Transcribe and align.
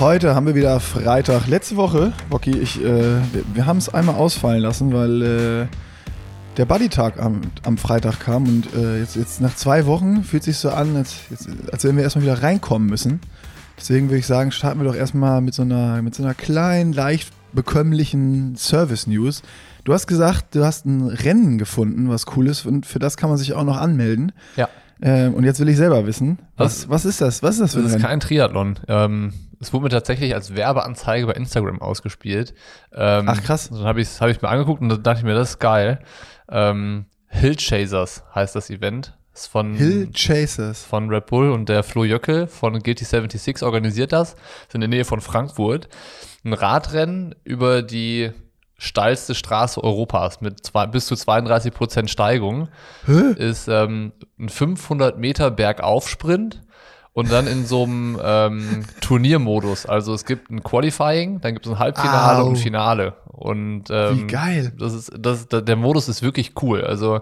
Heute 0.00 0.34
haben 0.34 0.46
wir 0.46 0.56
wieder 0.56 0.80
Freitag. 0.80 1.46
Letzte 1.46 1.76
Woche, 1.76 2.12
Bocky, 2.28 2.50
ich, 2.58 2.82
äh, 2.82 2.84
wir, 2.84 3.44
wir 3.54 3.66
haben 3.66 3.78
es 3.78 3.94
einmal 3.94 4.16
ausfallen 4.16 4.60
lassen, 4.60 4.92
weil 4.92 5.22
äh, 5.22 5.66
der 6.56 6.64
Buddy-Tag 6.64 7.20
am, 7.20 7.42
am 7.62 7.78
Freitag 7.78 8.18
kam 8.18 8.42
und 8.48 8.74
äh, 8.74 8.98
jetzt, 8.98 9.14
jetzt 9.14 9.40
nach 9.40 9.54
zwei 9.54 9.86
Wochen 9.86 10.24
fühlt 10.24 10.42
sich 10.42 10.56
so 10.56 10.70
an, 10.70 10.96
als, 10.96 11.14
jetzt, 11.30 11.48
als 11.70 11.84
wenn 11.84 11.96
wir 11.96 12.02
erstmal 12.02 12.24
wieder 12.24 12.42
reinkommen 12.42 12.88
müssen. 12.88 13.20
Deswegen 13.78 14.08
würde 14.08 14.18
ich 14.18 14.26
sagen, 14.26 14.50
starten 14.50 14.80
wir 14.80 14.84
doch 14.84 14.96
erstmal 14.96 15.40
mit 15.40 15.54
so 15.54 15.62
einer, 15.62 16.02
mit 16.02 16.16
so 16.16 16.24
einer 16.24 16.34
kleinen, 16.34 16.92
leicht 16.92 17.32
bekömmlichen 17.52 18.56
Service-News. 18.56 19.42
Du 19.84 19.94
hast 19.94 20.08
gesagt, 20.08 20.56
du 20.56 20.64
hast 20.64 20.86
ein 20.86 21.06
Rennen 21.06 21.56
gefunden, 21.56 22.08
was 22.08 22.26
cool 22.36 22.48
ist 22.48 22.66
und 22.66 22.84
für 22.84 22.98
das 22.98 23.16
kann 23.16 23.28
man 23.30 23.38
sich 23.38 23.52
auch 23.52 23.64
noch 23.64 23.76
anmelden. 23.76 24.32
Ja. 24.56 24.68
Ähm, 25.06 25.34
und 25.34 25.44
jetzt 25.44 25.60
will 25.60 25.68
ich 25.68 25.76
selber 25.76 26.06
wissen, 26.06 26.38
was, 26.56 26.88
was 26.88 27.04
ist 27.04 27.20
das? 27.20 27.42
Was 27.42 27.56
ist 27.56 27.60
das 27.60 27.72
für 27.74 27.80
ein 27.80 27.82
Das 27.84 27.92
ist 27.92 27.96
Rennen? 27.98 28.08
kein 28.08 28.20
Triathlon. 28.20 28.80
Ähm, 28.88 29.34
es 29.60 29.72
wurde 29.72 29.84
mir 29.84 29.88
tatsächlich 29.90 30.34
als 30.34 30.56
Werbeanzeige 30.56 31.26
bei 31.26 31.34
Instagram 31.34 31.80
ausgespielt. 31.82 32.54
Ähm, 32.92 33.26
Ach, 33.28 33.42
krass. 33.42 33.68
Dann 33.68 33.84
habe 33.84 34.00
ich 34.00 34.08
es 34.08 34.20
hab 34.22 34.28
ich 34.30 34.40
mir 34.40 34.48
angeguckt 34.48 34.80
und 34.80 34.88
dann 34.88 35.02
dachte 35.02 35.18
ich 35.20 35.24
mir, 35.24 35.34
das 35.34 35.50
ist 35.50 35.58
geil. 35.58 36.00
Ähm, 36.48 37.04
Hill 37.28 37.56
Chasers 37.56 38.24
heißt 38.34 38.56
das 38.56 38.70
Event. 38.70 39.14
Ist 39.34 39.48
von, 39.48 39.74
Hill 39.74 40.10
Chasers. 40.14 40.84
von 40.84 41.10
Red 41.10 41.26
Bull 41.26 41.50
und 41.50 41.68
der 41.68 41.82
Flo 41.82 42.04
Jöckel 42.04 42.46
von 42.46 42.78
Guilty 42.80 43.04
76 43.04 43.62
organisiert 43.62 44.12
das. 44.12 44.34
Ist 44.68 44.74
in 44.74 44.80
der 44.80 44.88
Nähe 44.88 45.04
von 45.04 45.20
Frankfurt. 45.20 45.88
Ein 46.44 46.52
Radrennen 46.52 47.34
über 47.44 47.82
die 47.82 48.30
steilste 48.76 49.34
Straße 49.34 49.82
Europas 49.82 50.40
mit 50.40 50.64
zwei, 50.66 50.86
bis 50.86 51.06
zu 51.06 51.14
32 51.16 51.72
Prozent 51.72 52.10
Steigung. 52.10 52.68
Hä? 53.06 53.32
Ist 53.36 53.68
ähm, 53.68 54.12
ein 54.38 54.48
500 54.48 55.18
Meter 55.18 55.50
Bergaufsprint 55.50 56.62
und 57.12 57.30
dann 57.30 57.46
in 57.46 57.64
so 57.66 57.84
einem 57.84 58.18
ähm, 58.22 58.84
Turniermodus. 59.00 59.86
Also 59.86 60.12
es 60.14 60.24
gibt 60.24 60.50
ein 60.50 60.62
Qualifying, 60.62 61.40
dann 61.40 61.54
gibt 61.54 61.66
es 61.66 61.72
ein 61.72 61.78
Halbfinale 61.78 62.42
Au. 62.42 62.46
und 62.46 62.52
ein 62.54 62.56
Finale. 62.56 63.14
Und 63.28 63.84
ähm, 63.90 64.18
Wie 64.18 64.26
geil. 64.26 64.72
das 64.78 64.92
ist, 64.94 65.12
das, 65.18 65.46
da- 65.48 65.60
der 65.60 65.76
Modus 65.76 66.08
ist 66.08 66.22
wirklich 66.22 66.52
cool. 66.62 66.82
Also 66.84 67.20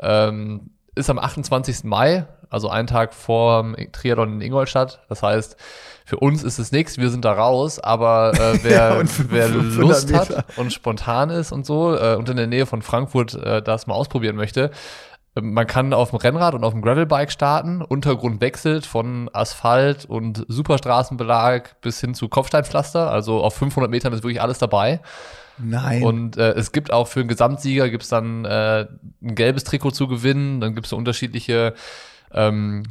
ähm, 0.00 0.70
ist 0.94 1.10
am 1.10 1.18
28. 1.18 1.84
Mai, 1.84 2.26
also 2.50 2.68
einen 2.70 2.86
Tag 2.86 3.12
vor 3.14 3.74
Triathlon 3.92 4.34
in 4.34 4.40
Ingolstadt. 4.40 5.02
Das 5.08 5.22
heißt, 5.22 5.56
für 6.04 6.18
uns 6.18 6.42
ist 6.42 6.58
es 6.58 6.70
nichts, 6.70 6.98
wir 6.98 7.10
sind 7.10 7.24
da 7.24 7.32
raus, 7.32 7.78
aber 7.78 8.32
äh, 8.34 8.58
wer, 8.62 8.70
Ja, 8.70 9.02
wer 9.28 9.46
500 9.48 9.76
Lust 9.76 10.10
Meter. 10.10 10.18
hat 10.38 10.58
und 10.58 10.72
spontan 10.72 11.30
ist 11.30 11.50
und 11.50 11.64
so 11.64 11.96
äh, 11.96 12.16
und 12.16 12.28
in 12.28 12.36
der 12.36 12.46
Nähe 12.46 12.66
von 12.66 12.82
Frankfurt 12.82 13.34
äh, 13.34 13.62
das 13.62 13.86
mal 13.86 13.94
ausprobieren 13.94 14.36
möchte, 14.36 14.70
äh, 15.34 15.40
man 15.40 15.66
kann 15.66 15.94
auf 15.94 16.10
dem 16.10 16.18
Rennrad 16.18 16.54
und 16.54 16.62
auf 16.62 16.72
dem 16.72 16.82
Gravelbike 16.82 17.32
starten. 17.32 17.80
Untergrund 17.82 18.40
wechselt 18.40 18.84
von 18.84 19.30
Asphalt 19.32 20.04
und 20.04 20.44
Superstraßenbelag 20.48 21.80
bis 21.80 22.00
hin 22.00 22.14
zu 22.14 22.28
Kopfsteinpflaster. 22.28 23.10
Also 23.10 23.42
auf 23.42 23.54
500 23.54 23.90
Metern 23.90 24.12
ist 24.12 24.22
wirklich 24.22 24.42
alles 24.42 24.58
dabei. 24.58 25.00
Nein. 25.56 26.02
Und 26.02 26.36
äh, 26.36 26.52
es 26.52 26.72
gibt 26.72 26.92
auch 26.92 27.06
für 27.06 27.20
einen 27.20 27.28
Gesamtsieger 27.28 27.88
gibt's 27.88 28.08
dann 28.08 28.44
äh, 28.44 28.86
ein 29.22 29.34
gelbes 29.34 29.64
Trikot 29.64 29.92
zu 29.92 30.08
gewinnen. 30.08 30.60
Dann 30.60 30.74
gibt's 30.74 30.90
so 30.90 30.96
unterschiedliche 30.96 31.74
ähm, 32.32 32.82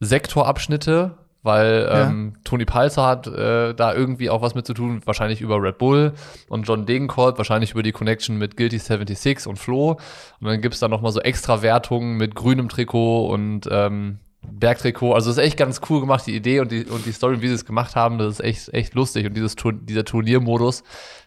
Sektorabschnitte, 0.00 1.16
weil 1.44 1.86
Ja. 1.88 2.08
ähm, 2.08 2.34
Toni 2.42 2.64
Palzer 2.64 3.06
hat 3.06 3.28
äh, 3.28 3.74
da 3.74 3.94
irgendwie 3.94 4.30
auch 4.30 4.42
was 4.42 4.56
mit 4.56 4.66
zu 4.66 4.74
tun, 4.74 5.02
wahrscheinlich 5.04 5.40
über 5.40 5.62
Red 5.62 5.78
Bull 5.78 6.14
und 6.48 6.64
John 6.64 6.86
Degenkolb, 6.86 7.38
wahrscheinlich 7.38 7.70
über 7.70 7.84
die 7.84 7.92
Connection 7.92 8.36
mit 8.36 8.56
Guilty 8.56 8.78
76 8.78 9.46
und 9.46 9.58
Flo. 9.58 9.92
Und 10.40 10.46
dann 10.48 10.60
gibt's 10.60 10.80
da 10.80 10.88
nochmal 10.88 11.12
so 11.12 11.20
extra 11.20 11.62
Wertungen 11.62 12.16
mit 12.16 12.34
grünem 12.34 12.68
Trikot 12.68 13.26
und 13.28 13.68
ähm, 13.70 14.18
Bergtrikot. 14.42 15.14
Also 15.14 15.30
ist 15.30 15.38
echt 15.38 15.56
ganz 15.56 15.80
cool 15.88 16.00
gemacht, 16.00 16.26
die 16.26 16.34
Idee 16.36 16.60
und 16.60 16.72
die, 16.72 16.84
und 16.84 17.06
die 17.06 17.12
Story, 17.12 17.40
wie 17.40 17.48
sie 17.48 17.54
es 17.54 17.64
gemacht 17.64 17.94
haben, 17.96 18.18
das 18.18 18.28
ist 18.28 18.40
echt, 18.40 18.74
echt 18.74 18.94
lustig. 18.94 19.26
Und 19.26 19.34
dieses, 19.34 19.54
dieser 19.82 20.04
Turniermodus, 20.04 20.82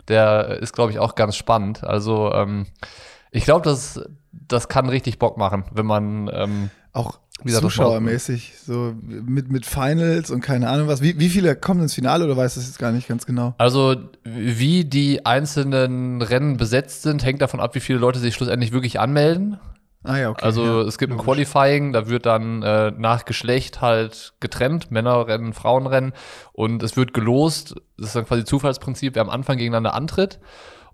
der 0.07 0.59
ist, 0.61 0.73
glaube 0.73 0.91
ich, 0.91 0.99
auch 0.99 1.15
ganz 1.15 1.35
spannend. 1.35 1.83
Also 1.83 2.31
ähm, 2.33 2.67
ich 3.37 3.45
glaube, 3.45 3.63
das, 3.63 4.01
das 4.31 4.67
kann 4.67 4.89
richtig 4.89 5.19
Bock 5.19 5.37
machen, 5.37 5.63
wenn 5.71 5.85
man 5.85 6.29
ähm, 6.33 6.69
auch 6.93 7.19
zuschauermäßig, 7.45 8.53
so 8.65 8.95
mit, 9.01 9.51
mit 9.51 9.65
Finals 9.65 10.31
und 10.31 10.41
keine 10.41 10.69
Ahnung 10.69 10.87
was. 10.87 11.01
Wie, 11.01 11.19
wie 11.19 11.29
viele 11.29 11.55
kommen 11.55 11.81
ins 11.81 11.93
Finale 11.93 12.25
oder 12.25 12.35
weißt 12.35 12.55
du 12.55 12.59
das 12.59 12.67
jetzt 12.67 12.79
gar 12.79 12.91
nicht 12.91 13.07
ganz 13.07 13.25
genau? 13.25 13.53
Also, 13.57 13.95
wie 14.23 14.85
die 14.85 15.25
einzelnen 15.25 16.21
Rennen 16.21 16.57
besetzt 16.57 17.03
sind, 17.03 17.23
hängt 17.23 17.41
davon 17.41 17.59
ab, 17.59 17.75
wie 17.75 17.79
viele 17.79 17.99
Leute 17.99 18.19
sich 18.19 18.33
schlussendlich 18.33 18.71
wirklich 18.71 18.99
anmelden. 18.99 19.59
Ah 20.03 20.17
ja, 20.17 20.29
okay. 20.29 20.45
Also, 20.45 20.63
ja, 20.63 20.81
es 20.81 20.97
gibt 20.97 21.11
ein 21.11 21.17
logisch. 21.17 21.49
Qualifying, 21.49 21.91
da 21.91 22.07
wird 22.07 22.25
dann 22.25 22.63
äh, 22.63 22.91
nach 22.97 23.25
Geschlecht 23.25 23.81
halt 23.81 24.33
getrennt, 24.39 24.89
Männerrennen, 24.89 25.53
Frauenrennen 25.53 26.13
und 26.53 26.81
es 26.81 26.95
wird 26.95 27.13
gelost, 27.13 27.75
das 27.97 28.07
ist 28.07 28.15
dann 28.15 28.25
quasi 28.25 28.45
Zufallsprinzip, 28.45 29.15
wer 29.15 29.21
am 29.21 29.29
Anfang 29.29 29.57
gegeneinander 29.57 29.93
antritt 29.93 30.39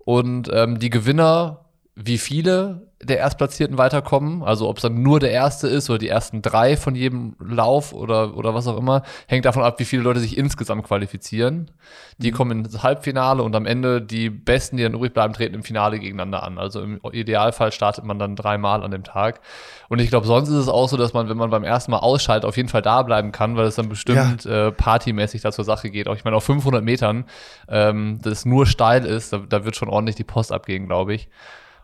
und 0.04 0.50
ähm, 0.52 0.78
die 0.78 0.90
Gewinner, 0.90 1.63
wie 1.96 2.18
viele 2.18 2.88
der 3.00 3.18
Erstplatzierten 3.18 3.76
weiterkommen, 3.78 4.42
also 4.42 4.68
ob 4.68 4.78
es 4.78 4.82
dann 4.82 5.02
nur 5.02 5.20
der 5.20 5.30
Erste 5.30 5.68
ist 5.68 5.90
oder 5.90 5.98
die 5.98 6.08
ersten 6.08 6.40
drei 6.42 6.76
von 6.76 6.94
jedem 6.94 7.36
Lauf 7.38 7.92
oder, 7.92 8.34
oder 8.36 8.54
was 8.54 8.66
auch 8.66 8.78
immer, 8.78 9.02
hängt 9.28 9.44
davon 9.44 9.62
ab, 9.62 9.78
wie 9.78 9.84
viele 9.84 10.02
Leute 10.02 10.18
sich 10.20 10.36
insgesamt 10.38 10.84
qualifizieren. 10.84 11.70
Die 12.18 12.32
Mhm. 12.32 12.34
kommen 12.34 12.64
ins 12.64 12.82
Halbfinale 12.82 13.42
und 13.42 13.54
am 13.54 13.66
Ende 13.66 14.00
die 14.02 14.30
Besten, 14.30 14.76
die 14.78 14.82
dann 14.82 14.94
übrig 14.94 15.12
bleiben, 15.12 15.34
treten 15.34 15.54
im 15.54 15.62
Finale 15.62 15.98
gegeneinander 16.00 16.42
an. 16.42 16.58
Also 16.58 16.80
im 16.80 16.98
Idealfall 17.12 17.70
startet 17.72 18.04
man 18.04 18.18
dann 18.18 18.34
dreimal 18.36 18.82
an 18.82 18.90
dem 18.90 19.04
Tag. 19.04 19.40
Und 19.88 20.00
ich 20.00 20.08
glaube, 20.08 20.26
sonst 20.26 20.48
ist 20.48 20.54
es 20.56 20.68
auch 20.68 20.88
so, 20.88 20.96
dass 20.96 21.12
man, 21.12 21.28
wenn 21.28 21.36
man 21.36 21.50
beim 21.50 21.64
ersten 21.64 21.90
Mal 21.92 21.98
ausschaltet, 21.98 22.48
auf 22.48 22.56
jeden 22.56 22.70
Fall 22.70 22.82
da 22.82 23.02
bleiben 23.02 23.30
kann, 23.30 23.56
weil 23.56 23.66
es 23.66 23.74
dann 23.76 23.88
bestimmt 23.90 24.46
äh, 24.46 24.72
partymäßig 24.72 25.42
da 25.42 25.52
zur 25.52 25.64
Sache 25.64 25.90
geht. 25.90 26.08
Auch 26.08 26.16
ich 26.16 26.24
meine, 26.24 26.36
auf 26.36 26.44
500 26.44 26.82
Metern, 26.82 27.26
ähm, 27.68 28.18
das 28.22 28.46
nur 28.46 28.66
steil 28.66 29.04
ist, 29.04 29.32
da, 29.32 29.42
da 29.48 29.64
wird 29.64 29.76
schon 29.76 29.90
ordentlich 29.90 30.16
die 30.16 30.24
Post 30.24 30.50
abgehen, 30.50 30.86
glaube 30.86 31.14
ich. 31.14 31.28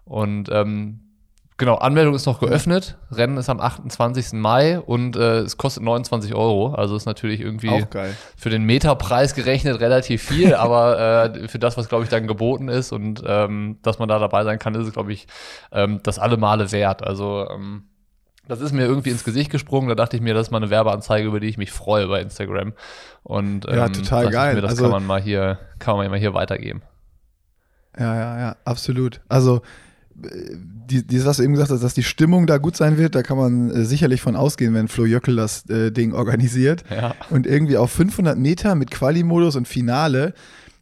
Und 0.04 0.48
ähm, 0.50 1.00
genau, 1.56 1.76
Anmeldung 1.76 2.14
ist 2.14 2.26
noch 2.26 2.40
geöffnet. 2.40 2.98
Rennen 3.10 3.36
ist 3.36 3.48
am 3.48 3.60
28. 3.60 4.32
Mai 4.32 4.80
und 4.80 5.16
äh, 5.16 5.38
es 5.40 5.56
kostet 5.56 5.82
29 5.82 6.34
Euro. 6.34 6.74
Also 6.74 6.96
ist 6.96 7.06
natürlich 7.06 7.40
irgendwie 7.40 7.84
für 8.36 8.50
den 8.50 8.64
Meterpreis 8.64 9.34
gerechnet 9.34 9.78
relativ 9.80 10.22
viel, 10.22 10.54
aber 10.56 11.32
äh, 11.34 11.48
für 11.48 11.58
das, 11.58 11.76
was 11.76 11.88
glaube 11.88 12.04
ich 12.04 12.10
dann 12.10 12.26
geboten 12.26 12.68
ist 12.68 12.92
und 12.92 13.22
ähm, 13.26 13.78
dass 13.82 13.98
man 13.98 14.08
da 14.08 14.18
dabei 14.18 14.44
sein 14.44 14.58
kann, 14.58 14.74
ist 14.74 14.86
es 14.86 14.92
glaube 14.92 15.12
ich 15.12 15.26
ähm, 15.72 16.00
das 16.02 16.18
alle 16.18 16.36
Male 16.36 16.72
wert. 16.72 17.02
Also 17.06 17.46
ähm, 17.50 17.84
das 18.48 18.60
ist 18.60 18.72
mir 18.72 18.82
irgendwie 18.84 19.10
ins 19.10 19.22
Gesicht 19.22 19.50
gesprungen. 19.50 19.88
Da 19.88 19.94
dachte 19.94 20.16
ich 20.16 20.22
mir, 20.22 20.34
das 20.34 20.48
ist 20.48 20.50
mal 20.50 20.56
eine 20.56 20.70
Werbeanzeige, 20.70 21.24
über 21.28 21.38
die 21.38 21.46
ich 21.46 21.56
mich 21.56 21.70
freue 21.70 22.08
bei 22.08 22.20
Instagram. 22.20 22.72
Und 23.22 23.68
ähm, 23.68 23.76
Ja, 23.76 23.88
total 23.88 24.28
geil. 24.30 24.54
Mir, 24.56 24.60
das 24.62 24.70
Also- 24.72 24.82
kann 24.84 24.90
man 24.90 25.06
mal 25.06 25.20
hier, 25.22 25.60
kann 25.78 25.96
man 25.96 26.10
mal 26.10 26.18
hier 26.18 26.34
weitergeben. 26.34 26.82
Ja, 27.96 28.14
ja, 28.16 28.38
ja, 28.40 28.56
absolut. 28.64 29.20
Also, 29.28 29.62
die, 30.90 31.06
die, 31.06 31.24
was 31.24 31.36
du 31.38 31.42
eben 31.44 31.52
gesagt 31.52 31.70
hast, 31.70 31.82
dass 31.82 31.94
die 31.94 32.02
Stimmung 32.02 32.46
da 32.46 32.58
gut 32.58 32.76
sein 32.76 32.98
wird, 32.98 33.14
da 33.14 33.22
kann 33.22 33.36
man 33.38 33.70
äh, 33.70 33.84
sicherlich 33.84 34.20
von 34.20 34.36
ausgehen, 34.36 34.74
wenn 34.74 34.88
Flo 34.88 35.04
Jöckel 35.04 35.36
das 35.36 35.68
äh, 35.70 35.90
Ding 35.90 36.12
organisiert. 36.12 36.84
Ja. 36.90 37.14
Und 37.30 37.46
irgendwie 37.46 37.76
auf 37.76 37.90
500 37.92 38.38
Meter 38.38 38.74
mit 38.74 38.90
Quali-Modus 38.90 39.56
und 39.56 39.68
Finale, 39.68 40.34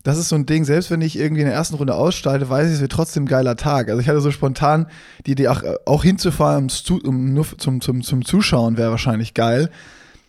das 0.04 0.16
ist 0.16 0.28
so 0.30 0.36
ein 0.36 0.46
Ding, 0.46 0.64
selbst 0.64 0.90
wenn 0.90 1.02
ich 1.02 1.18
irgendwie 1.18 1.42
in 1.42 1.46
der 1.48 1.56
ersten 1.56 1.74
Runde 1.76 1.94
aussteige, 1.94 2.48
weiß 2.48 2.68
ich, 2.68 2.74
es 2.74 2.80
wird 2.80 2.92
trotzdem 2.92 3.24
ein 3.24 3.28
geiler 3.28 3.56
Tag. 3.56 3.90
Also 3.90 4.00
ich 4.00 4.08
hatte 4.08 4.20
so 4.20 4.30
spontan 4.30 4.86
die 5.26 5.32
Idee, 5.32 5.48
auch, 5.48 5.62
auch 5.84 6.02
hinzufahren, 6.04 6.68
Zu- 6.68 7.02
um, 7.02 7.34
nur 7.34 7.46
zum, 7.58 7.80
zum, 7.80 8.02
zum 8.02 8.24
Zuschauen 8.24 8.78
wäre 8.78 8.90
wahrscheinlich 8.90 9.34
geil. 9.34 9.70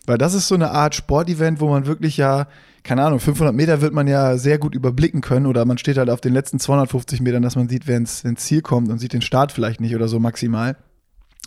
Weil 0.06 0.18
das 0.18 0.34
ist 0.34 0.48
so 0.48 0.56
eine 0.56 0.72
Art 0.72 0.96
Sportevent, 0.96 1.62
wo 1.62 1.70
man 1.70 1.86
wirklich 1.86 2.18
ja, 2.18 2.48
keine 2.84 3.04
Ahnung, 3.04 3.20
500 3.20 3.54
Meter 3.54 3.82
wird 3.82 3.94
man 3.94 4.08
ja 4.08 4.38
sehr 4.38 4.58
gut 4.58 4.76
überblicken 4.76 5.22
können 5.22 5.46
oder 5.46 5.66
man 5.66 5.78
steht 5.78 5.98
halt 5.98 6.10
auf 6.10 6.22
den 6.22 6.34
letzten 6.34 6.60
250 6.60 7.22
Metern, 7.22 7.44
dass 7.44 7.56
man 7.56 7.70
sieht, 7.70 7.88
wer 7.88 7.98
ins, 7.98 8.24
ins 8.24 8.46
Ziel 8.46 8.62
kommt 8.62 8.90
und 8.90 9.00
sieht 9.00 9.14
den 9.14 9.22
Start 9.22 9.52
vielleicht 9.52 9.82
nicht 9.82 9.96
oder 9.96 10.08
so 10.08 10.20
maximal. 10.20 10.76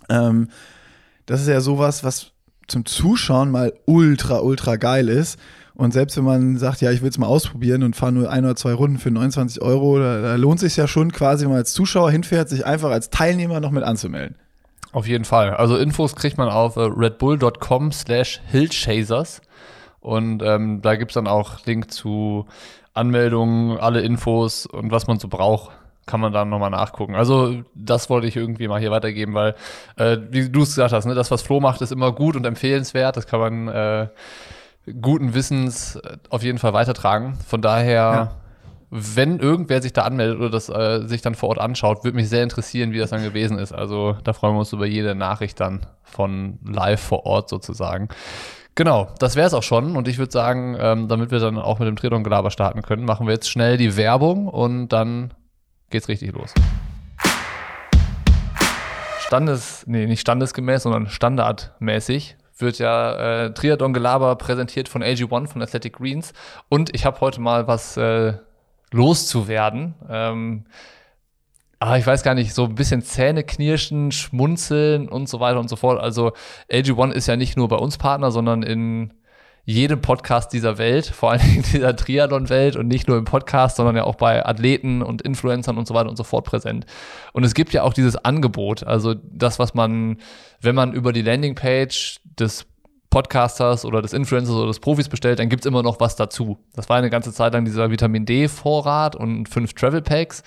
Ähm, 0.09 0.48
das 1.26 1.41
ist 1.41 1.48
ja 1.48 1.60
sowas, 1.60 2.04
was 2.04 2.32
zum 2.69 2.84
Zuschauen 2.84 3.50
mal 3.50 3.73
ultra, 3.87 4.40
ultra 4.40 4.76
geil 4.76 5.08
ist. 5.08 5.38
Und 5.75 5.93
selbst 5.93 6.17
wenn 6.17 6.25
man 6.25 6.58
sagt, 6.58 6.81
ja, 6.81 6.90
ich 6.90 7.02
will 7.02 7.08
es 7.08 7.19
mal 7.19 7.26
ausprobieren 7.26 7.82
und 7.82 7.96
fahre 7.96 8.12
nur 8.12 8.31
ein 8.31 8.44
oder 8.44 8.56
zwei 8.56 8.75
Runden 8.75 8.99
für 8.99 9.11
29 9.11 9.62
Euro, 9.62 9.99
da, 9.99 10.20
da 10.20 10.34
lohnt 10.37 10.61
sich 10.61 10.76
ja 10.76 10.87
schon 10.87 11.12
quasi, 11.12 11.44
wenn 11.44 11.50
man 11.50 11.58
als 11.58 11.73
Zuschauer 11.73 12.11
hinfährt, 12.11 12.49
sich 12.49 12.67
einfach 12.67 12.90
als 12.90 13.11
Teilnehmer 13.11 13.61
noch 13.61 13.70
mit 13.70 13.82
anzumelden. 13.82 14.37
Auf 14.93 15.08
jeden 15.08 15.25
Fall. 15.25 15.55
Also 15.55 15.79
Infos 15.79 16.14
kriegt 16.14 16.37
man 16.37 16.50
auf 16.50 16.76
äh, 16.76 16.81
redbull.com 16.82 17.93
slash 17.93 18.43
hillchasers 18.50 19.40
und 20.02 20.43
ähm, 20.43 20.82
da 20.82 20.96
gibt's 20.96 21.14
dann 21.14 21.26
auch 21.26 21.64
Link 21.64 21.90
zu 21.90 22.46
Anmeldungen, 22.93 23.78
alle 23.78 24.02
Infos 24.02 24.66
und 24.66 24.90
was 24.90 25.06
man 25.06 25.19
so 25.19 25.28
braucht, 25.28 25.70
kann 26.04 26.20
man 26.20 26.32
dann 26.32 26.50
nochmal 26.50 26.70
nachgucken. 26.70 27.14
Also 27.14 27.62
das 27.75 28.10
wollte 28.10 28.26
ich 28.26 28.37
irgendwie 28.37 28.69
mal 28.69 28.81
hier 28.81 28.90
weitergeben, 28.90 29.34
weil, 29.34 29.54
äh, 29.96 30.19
wie 30.31 30.50
du 30.50 30.62
es 30.62 30.70
gesagt 30.70 30.93
hast, 30.93 31.06
ne, 31.06 31.14
das, 31.14 31.31
was 31.31 31.43
Flo 31.43 31.60
macht, 31.60 31.81
ist 31.81 31.93
immer 31.93 32.12
gut 32.12 32.37
und 32.37 32.44
empfehlenswert. 32.44 33.16
Das 33.16 33.26
kann 33.26 33.40
man 33.40 33.69
äh, 33.69 34.08
guten 35.00 35.32
Wissens 35.32 35.96
äh, 35.96 36.19
auf 36.28 36.43
jeden 36.43 36.58
Fall 36.58 36.75
weitertragen. 36.75 37.38
Von 37.46 37.62
daher 37.62 38.32
wenn 38.94 39.38
irgendwer 39.38 39.81
sich 39.81 39.94
da 39.94 40.02
anmeldet 40.02 40.38
oder 40.38 40.50
das 40.50 40.69
äh, 40.69 41.08
sich 41.08 41.22
dann 41.22 41.34
vor 41.34 41.48
Ort 41.48 41.58
anschaut, 41.58 42.05
würde 42.05 42.14
mich 42.14 42.28
sehr 42.28 42.43
interessieren, 42.43 42.93
wie 42.93 42.98
das 42.98 43.08
dann 43.08 43.22
gewesen 43.22 43.58
ist. 43.58 43.72
Also 43.72 44.19
da 44.22 44.34
freuen 44.34 44.55
wir 44.55 44.58
uns 44.58 44.72
über 44.75 44.84
jede 44.84 45.14
Nachricht 45.14 45.58
dann 45.60 45.87
von 46.02 46.58
live 46.62 47.00
vor 47.00 47.25
Ort 47.25 47.48
sozusagen. 47.48 48.08
Genau, 48.74 49.10
das 49.19 49.36
wäre 49.36 49.46
es 49.46 49.54
auch 49.54 49.62
schon. 49.62 49.96
Und 49.96 50.08
ich 50.08 50.16
würde 50.16 50.32
sagen, 50.32 50.76
ähm, 50.80 51.08
damit 51.08 51.30
wir 51.30 51.40
dann 51.40 51.58
auch 51.58 51.78
mit 51.78 51.88
dem 51.88 51.96
Triathlon-Gelaber 51.96 52.50
starten 52.50 52.82
können, 52.82 53.04
machen 53.04 53.26
wir 53.26 53.34
jetzt 53.34 53.50
schnell 53.50 53.76
die 53.76 53.96
Werbung 53.96 54.48
und 54.48 54.88
dann 54.88 55.34
geht's 55.90 56.08
richtig 56.08 56.32
los. 56.32 56.54
Standes, 59.20 59.84
nee, 59.86 60.06
nicht 60.06 60.20
standesgemäß, 60.20 60.84
sondern 60.84 61.08
standardmäßig 61.08 62.36
wird 62.58 62.78
ja 62.78 63.44
äh, 63.44 63.52
Triathlon-Gelaber 63.52 64.36
präsentiert 64.36 64.88
von 64.88 65.02
AG1, 65.02 65.48
von 65.48 65.62
Athletic 65.62 65.94
Greens. 65.94 66.32
Und 66.70 66.94
ich 66.94 67.04
habe 67.04 67.20
heute 67.20 67.40
mal 67.40 67.66
was 67.66 67.96
äh, 67.98 68.34
loszuwerden. 68.90 69.94
Ähm, 70.08 70.64
aber 71.82 71.99
ich 71.99 72.06
weiß 72.06 72.23
gar 72.23 72.34
nicht, 72.34 72.55
so 72.55 72.67
ein 72.67 72.76
bisschen 72.76 73.02
Zähne 73.02 73.43
knirschen, 73.43 74.12
schmunzeln 74.12 75.08
und 75.08 75.29
so 75.29 75.40
weiter 75.40 75.58
und 75.58 75.69
so 75.69 75.75
fort. 75.75 76.00
Also 76.00 76.31
AG1 76.70 77.11
ist 77.11 77.26
ja 77.26 77.34
nicht 77.34 77.56
nur 77.56 77.67
bei 77.67 77.75
uns 77.75 77.99
Partner, 77.99 78.31
sondern 78.31 78.62
in 78.62 79.12
jedem 79.64 80.00
Podcast 80.00 80.52
dieser 80.52 80.79
Welt, 80.79 81.06
vor 81.06 81.32
allem 81.32 81.56
in 81.56 81.62
dieser 81.62 81.96
Triathlon-Welt 81.96 82.76
und 82.76 82.87
nicht 82.87 83.08
nur 83.08 83.19
im 83.19 83.25
Podcast, 83.25 83.79
sondern 83.79 83.96
ja 83.96 84.05
auch 84.05 84.14
bei 84.14 84.46
Athleten 84.46 85.02
und 85.02 85.23
Influencern 85.23 85.76
und 85.76 85.88
so 85.88 85.94
weiter 85.94 86.08
und 86.08 86.14
so 86.14 86.23
fort 86.23 86.44
präsent. 86.44 86.87
Und 87.32 87.43
es 87.43 87.52
gibt 87.52 87.73
ja 87.73 87.82
auch 87.82 87.94
dieses 87.94 88.14
Angebot, 88.14 88.84
also 88.84 89.14
das, 89.14 89.58
was 89.58 89.75
man, 89.75 90.19
wenn 90.61 90.76
man 90.76 90.93
über 90.93 91.12
die 91.12 91.23
Landingpage 91.23 92.20
des 92.38 92.64
Podcasters 93.11 93.84
oder 93.84 94.02
des 94.02 94.12
Influencers 94.12 94.55
oder 94.55 94.69
des 94.69 94.79
Profis 94.79 95.08
bestellt, 95.08 95.40
dann 95.40 95.49
gibt 95.49 95.64
es 95.64 95.67
immer 95.67 95.82
noch 95.82 95.99
was 95.99 96.14
dazu. 96.14 96.61
Das 96.75 96.88
war 96.88 96.99
eine 96.99 97.11
ganze 97.11 97.32
Zeit 97.32 97.55
lang 97.55 97.64
dieser 97.64 97.90
Vitamin 97.90 98.25
D-Vorrat 98.25 99.17
und 99.17 99.49
fünf 99.49 99.75
Travel 99.75 100.00
Packs. 100.00 100.44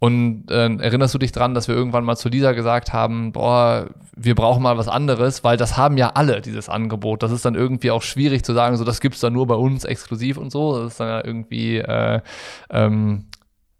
Und 0.00 0.50
äh, 0.50 0.76
erinnerst 0.76 1.12
du 1.14 1.18
dich 1.18 1.30
dran, 1.30 1.52
dass 1.52 1.68
wir 1.68 1.74
irgendwann 1.74 2.04
mal 2.04 2.16
zu 2.16 2.30
Lisa 2.30 2.52
gesagt 2.52 2.94
haben, 2.94 3.32
boah, 3.32 3.86
wir 4.16 4.34
brauchen 4.34 4.62
mal 4.62 4.78
was 4.78 4.88
anderes, 4.88 5.44
weil 5.44 5.58
das 5.58 5.76
haben 5.76 5.98
ja 5.98 6.12
alle, 6.14 6.40
dieses 6.40 6.70
Angebot. 6.70 7.22
Das 7.22 7.30
ist 7.30 7.44
dann 7.44 7.54
irgendwie 7.54 7.90
auch 7.90 8.00
schwierig 8.00 8.42
zu 8.42 8.54
sagen, 8.54 8.76
so 8.78 8.84
das 8.84 9.00
gibt's 9.00 9.20
dann 9.20 9.34
nur 9.34 9.46
bei 9.46 9.54
uns 9.54 9.84
exklusiv 9.84 10.38
und 10.38 10.50
so. 10.50 10.78
Das 10.78 10.92
ist 10.92 11.00
dann 11.00 11.08
ja 11.08 11.22
irgendwie 11.22 11.76
äh, 11.76 12.22
ähm, 12.70 13.26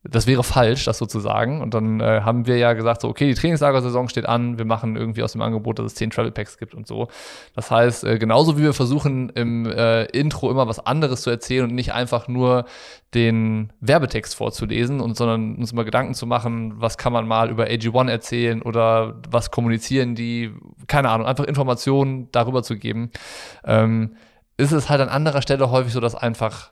das 0.02 0.26
wäre 0.26 0.42
falsch, 0.42 0.84
das 0.84 0.96
sozusagen. 0.96 1.60
Und 1.60 1.74
dann 1.74 2.00
äh, 2.00 2.22
haben 2.22 2.46
wir 2.46 2.56
ja 2.56 2.72
gesagt, 2.72 3.02
so, 3.02 3.08
okay, 3.08 3.26
die 3.26 3.34
Trainingslagersaison 3.34 4.08
steht 4.08 4.26
an, 4.26 4.56
wir 4.56 4.64
machen 4.64 4.96
irgendwie 4.96 5.22
aus 5.22 5.32
dem 5.32 5.42
Angebot, 5.42 5.78
dass 5.78 5.86
es 5.86 5.94
zehn 5.94 6.08
Travel 6.08 6.30
Packs 6.30 6.56
gibt 6.56 6.74
und 6.74 6.86
so. 6.86 7.08
Das 7.54 7.70
heißt, 7.70 8.04
äh, 8.04 8.18
genauso 8.18 8.56
wie 8.56 8.62
wir 8.62 8.72
versuchen, 8.72 9.28
im 9.30 9.66
äh, 9.66 10.04
Intro 10.04 10.50
immer 10.50 10.66
was 10.66 10.84
anderes 10.84 11.20
zu 11.20 11.28
erzählen 11.28 11.64
und 11.64 11.74
nicht 11.74 11.92
einfach 11.92 12.28
nur 12.28 12.64
den 13.12 13.72
Werbetext 13.80 14.34
vorzulesen 14.34 15.00
und 15.00 15.18
sondern 15.18 15.56
uns 15.56 15.74
mal 15.74 15.84
Gedanken 15.84 16.14
zu 16.14 16.26
machen, 16.26 16.80
was 16.80 16.96
kann 16.96 17.12
man 17.12 17.28
mal 17.28 17.50
über 17.50 17.64
AG1 17.64 18.08
erzählen 18.08 18.62
oder 18.62 19.20
was 19.28 19.50
kommunizieren 19.50 20.14
die, 20.14 20.54
keine 20.86 21.10
Ahnung, 21.10 21.26
einfach 21.26 21.44
Informationen 21.44 22.28
darüber 22.32 22.62
zu 22.62 22.78
geben, 22.78 23.10
ähm, 23.64 24.16
ist 24.56 24.72
es 24.72 24.88
halt 24.88 25.02
an 25.02 25.08
anderer 25.08 25.42
Stelle 25.42 25.70
häufig 25.70 25.92
so, 25.92 26.00
dass 26.00 26.14
einfach 26.14 26.70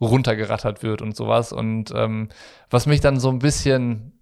runtergerattert 0.00 0.82
wird 0.82 1.02
und 1.02 1.16
sowas. 1.16 1.52
Und 1.52 1.92
ähm, 1.94 2.28
was 2.70 2.86
mich 2.86 3.00
dann 3.00 3.18
so 3.18 3.30
ein 3.30 3.38
bisschen 3.38 4.12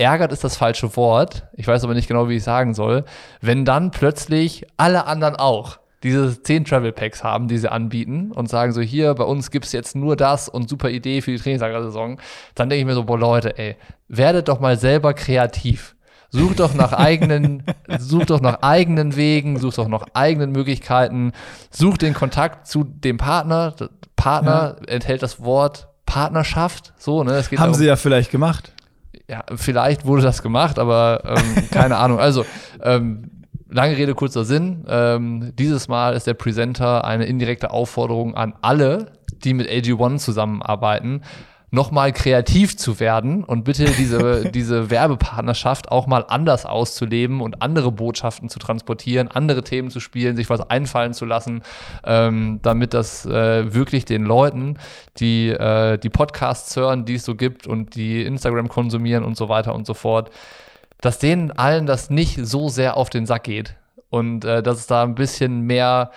ärgert, 0.00 0.32
ist 0.32 0.44
das 0.44 0.56
falsche 0.56 0.96
Wort. 0.96 1.46
Ich 1.52 1.66
weiß 1.66 1.84
aber 1.84 1.94
nicht 1.94 2.08
genau, 2.08 2.28
wie 2.28 2.36
ich 2.36 2.42
sagen 2.42 2.74
soll. 2.74 3.04
Wenn 3.40 3.64
dann 3.64 3.90
plötzlich 3.90 4.66
alle 4.76 5.06
anderen 5.06 5.36
auch 5.36 5.78
diese 6.02 6.42
zehn 6.42 6.64
Travel 6.64 6.92
Packs 6.92 7.22
haben, 7.22 7.46
die 7.48 7.58
sie 7.58 7.70
anbieten 7.70 8.32
und 8.32 8.48
sagen 8.48 8.72
so, 8.72 8.80
hier, 8.80 9.14
bei 9.14 9.24
uns 9.24 9.50
gibt's 9.50 9.72
jetzt 9.72 9.94
nur 9.94 10.16
das 10.16 10.48
und 10.48 10.68
super 10.68 10.88
Idee 10.88 11.20
für 11.20 11.30
die 11.30 11.38
Trainingslagersaison, 11.38 12.18
dann 12.54 12.70
denke 12.70 12.80
ich 12.80 12.86
mir 12.86 12.94
so, 12.94 13.04
boah 13.04 13.18
Leute, 13.18 13.58
ey, 13.58 13.76
werdet 14.08 14.48
doch 14.48 14.60
mal 14.60 14.78
selber 14.78 15.12
kreativ. 15.12 15.94
Sucht 16.30 16.60
doch 16.60 16.74
nach 16.74 16.92
eigenen, 16.92 17.64
sucht 17.98 18.30
doch 18.30 18.40
nach 18.40 18.62
eigenen 18.62 19.16
Wegen, 19.16 19.58
sucht 19.58 19.78
doch 19.78 19.88
nach 19.88 20.04
eigenen 20.14 20.52
Möglichkeiten, 20.52 21.32
sucht 21.70 22.02
den 22.02 22.14
Kontakt 22.14 22.68
zu 22.68 22.84
dem 22.84 23.16
Partner. 23.16 23.74
Partner 24.14 24.76
ja. 24.80 24.86
enthält 24.86 25.22
das 25.22 25.42
Wort 25.42 25.88
Partnerschaft. 26.06 26.92
So, 26.98 27.24
ne? 27.24 27.32
Haben 27.32 27.56
darum, 27.56 27.74
sie 27.74 27.86
ja 27.86 27.96
vielleicht 27.96 28.30
gemacht. 28.30 28.72
Ja, 29.28 29.44
vielleicht 29.54 30.06
wurde 30.06 30.22
das 30.22 30.42
gemacht, 30.42 30.78
aber 30.78 31.22
ähm, 31.24 31.68
keine 31.70 31.96
Ahnung. 31.96 32.18
Also, 32.18 32.44
ähm, 32.82 33.30
lange 33.68 33.96
Rede, 33.96 34.14
kurzer 34.14 34.44
Sinn. 34.44 34.84
Ähm, 34.88 35.52
dieses 35.56 35.88
Mal 35.88 36.14
ist 36.14 36.26
der 36.26 36.34
Presenter 36.34 37.04
eine 37.04 37.26
indirekte 37.26 37.70
Aufforderung 37.70 38.34
an 38.34 38.54
alle, 38.60 39.12
die 39.44 39.54
mit 39.54 39.68
AG1 39.68 40.18
zusammenarbeiten, 40.18 41.22
nochmal 41.70 42.12
kreativ 42.12 42.76
zu 42.76 42.98
werden 42.98 43.44
und 43.44 43.64
bitte 43.64 43.84
diese, 43.84 44.50
diese 44.54 44.90
Werbepartnerschaft 44.90 45.90
auch 45.90 46.06
mal 46.06 46.24
anders 46.28 46.66
auszuleben 46.66 47.40
und 47.40 47.62
andere 47.62 47.92
Botschaften 47.92 48.48
zu 48.48 48.58
transportieren, 48.58 49.28
andere 49.28 49.62
Themen 49.62 49.90
zu 49.90 50.00
spielen, 50.00 50.36
sich 50.36 50.50
was 50.50 50.68
einfallen 50.68 51.14
zu 51.14 51.24
lassen, 51.24 51.62
ähm, 52.04 52.58
damit 52.62 52.94
das 52.94 53.24
äh, 53.26 53.72
wirklich 53.72 54.04
den 54.04 54.24
Leuten, 54.24 54.78
die 55.18 55.50
äh, 55.50 55.98
die 55.98 56.10
Podcasts 56.10 56.74
hören, 56.76 57.04
die 57.04 57.14
es 57.14 57.24
so 57.24 57.36
gibt 57.36 57.66
und 57.66 57.94
die 57.94 58.22
Instagram 58.22 58.68
konsumieren 58.68 59.24
und 59.24 59.36
so 59.36 59.48
weiter 59.48 59.74
und 59.74 59.86
so 59.86 59.94
fort, 59.94 60.30
dass 61.00 61.18
denen 61.18 61.50
allen 61.52 61.86
das 61.86 62.10
nicht 62.10 62.38
so 62.42 62.68
sehr 62.68 62.96
auf 62.96 63.10
den 63.10 63.26
Sack 63.26 63.44
geht. 63.44 63.76
Und 64.10 64.44
äh, 64.44 64.62
dass 64.62 64.78
es 64.78 64.86
da 64.88 65.04
ein 65.04 65.14
bisschen 65.14 65.62
mehr 65.62 66.10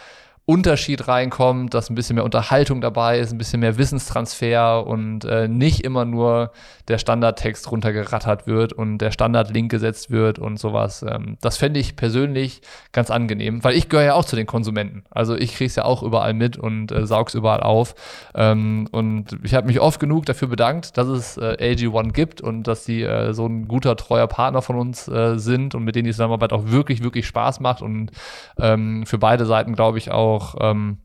Unterschied 0.46 1.08
reinkommt, 1.08 1.74
dass 1.74 1.90
ein 1.90 1.96
bisschen 1.96 2.16
mehr 2.16 2.26
Unterhaltung 2.26 2.82
dabei 2.82 3.20
ist, 3.20 3.32
ein 3.32 3.38
bisschen 3.38 3.62
mehr 3.62 3.78
Wissenstransfer 3.78 4.86
und 4.86 5.24
äh, 5.24 5.48
nicht 5.48 5.86
immer 5.86 6.04
nur 6.04 6.52
der 6.90 6.98
Standardtext 6.98 7.72
runtergerattert 7.72 8.46
wird 8.46 8.74
und 8.74 8.98
der 8.98 9.12
Standardlink 9.12 9.72
gesetzt 9.72 10.12
wird 10.12 10.40
und 10.40 10.60
sowas. 10.60 11.06
Ähm, 11.08 11.38
das 11.40 11.56
fände 11.56 11.80
ich 11.80 11.96
persönlich 11.96 12.62
ganz 12.92 13.10
angenehm, 13.10 13.64
weil 13.64 13.78
ich 13.78 13.88
gehöre 13.88 14.06
ja 14.06 14.14
auch 14.16 14.26
zu 14.26 14.36
den 14.36 14.46
Konsumenten. 14.46 15.06
Also 15.12 15.34
ich 15.34 15.56
kriege 15.56 15.68
es 15.68 15.78
ja 15.78 15.86
auch 15.86 16.04
überall 16.04 16.34
mit 16.34 16.58
und 16.58 16.92
äh, 16.92 17.08
saug's 17.08 17.36
überall 17.36 17.62
auf. 17.62 17.96
Ähm, 18.36 18.90
und 18.92 19.38
ich 19.44 19.54
habe 19.54 19.68
mich 19.68 19.80
oft 19.80 20.02
genug 20.02 20.26
dafür 20.26 20.50
bedankt, 20.50 20.98
dass 20.98 21.08
es 21.08 21.38
äh, 21.38 21.56
AG1 21.58 22.12
gibt 22.12 22.42
und 22.42 22.64
dass 22.64 22.84
die 22.84 23.04
äh, 23.04 23.34
so 23.34 23.46
ein 23.46 23.70
guter, 23.70 23.96
treuer 23.96 24.28
Partner 24.28 24.62
von 24.62 24.76
uns 24.76 25.08
äh, 25.08 25.38
sind 25.40 25.74
und 25.74 25.86
mit 25.86 25.96
denen 25.96 26.04
die 26.04 26.12
Zusammenarbeit 26.12 26.52
auch 26.52 26.66
wirklich, 26.66 27.02
wirklich 27.02 27.28
Spaß 27.28 27.62
macht 27.62 27.82
und 27.82 28.12
ähm, 28.60 29.06
für 29.06 29.18
beide 29.18 29.46
Seiten, 29.46 29.74
glaube 29.74 30.00
ich, 30.00 30.12
auch 30.12 30.33
auch 30.34 30.56
ähm, 30.60 30.98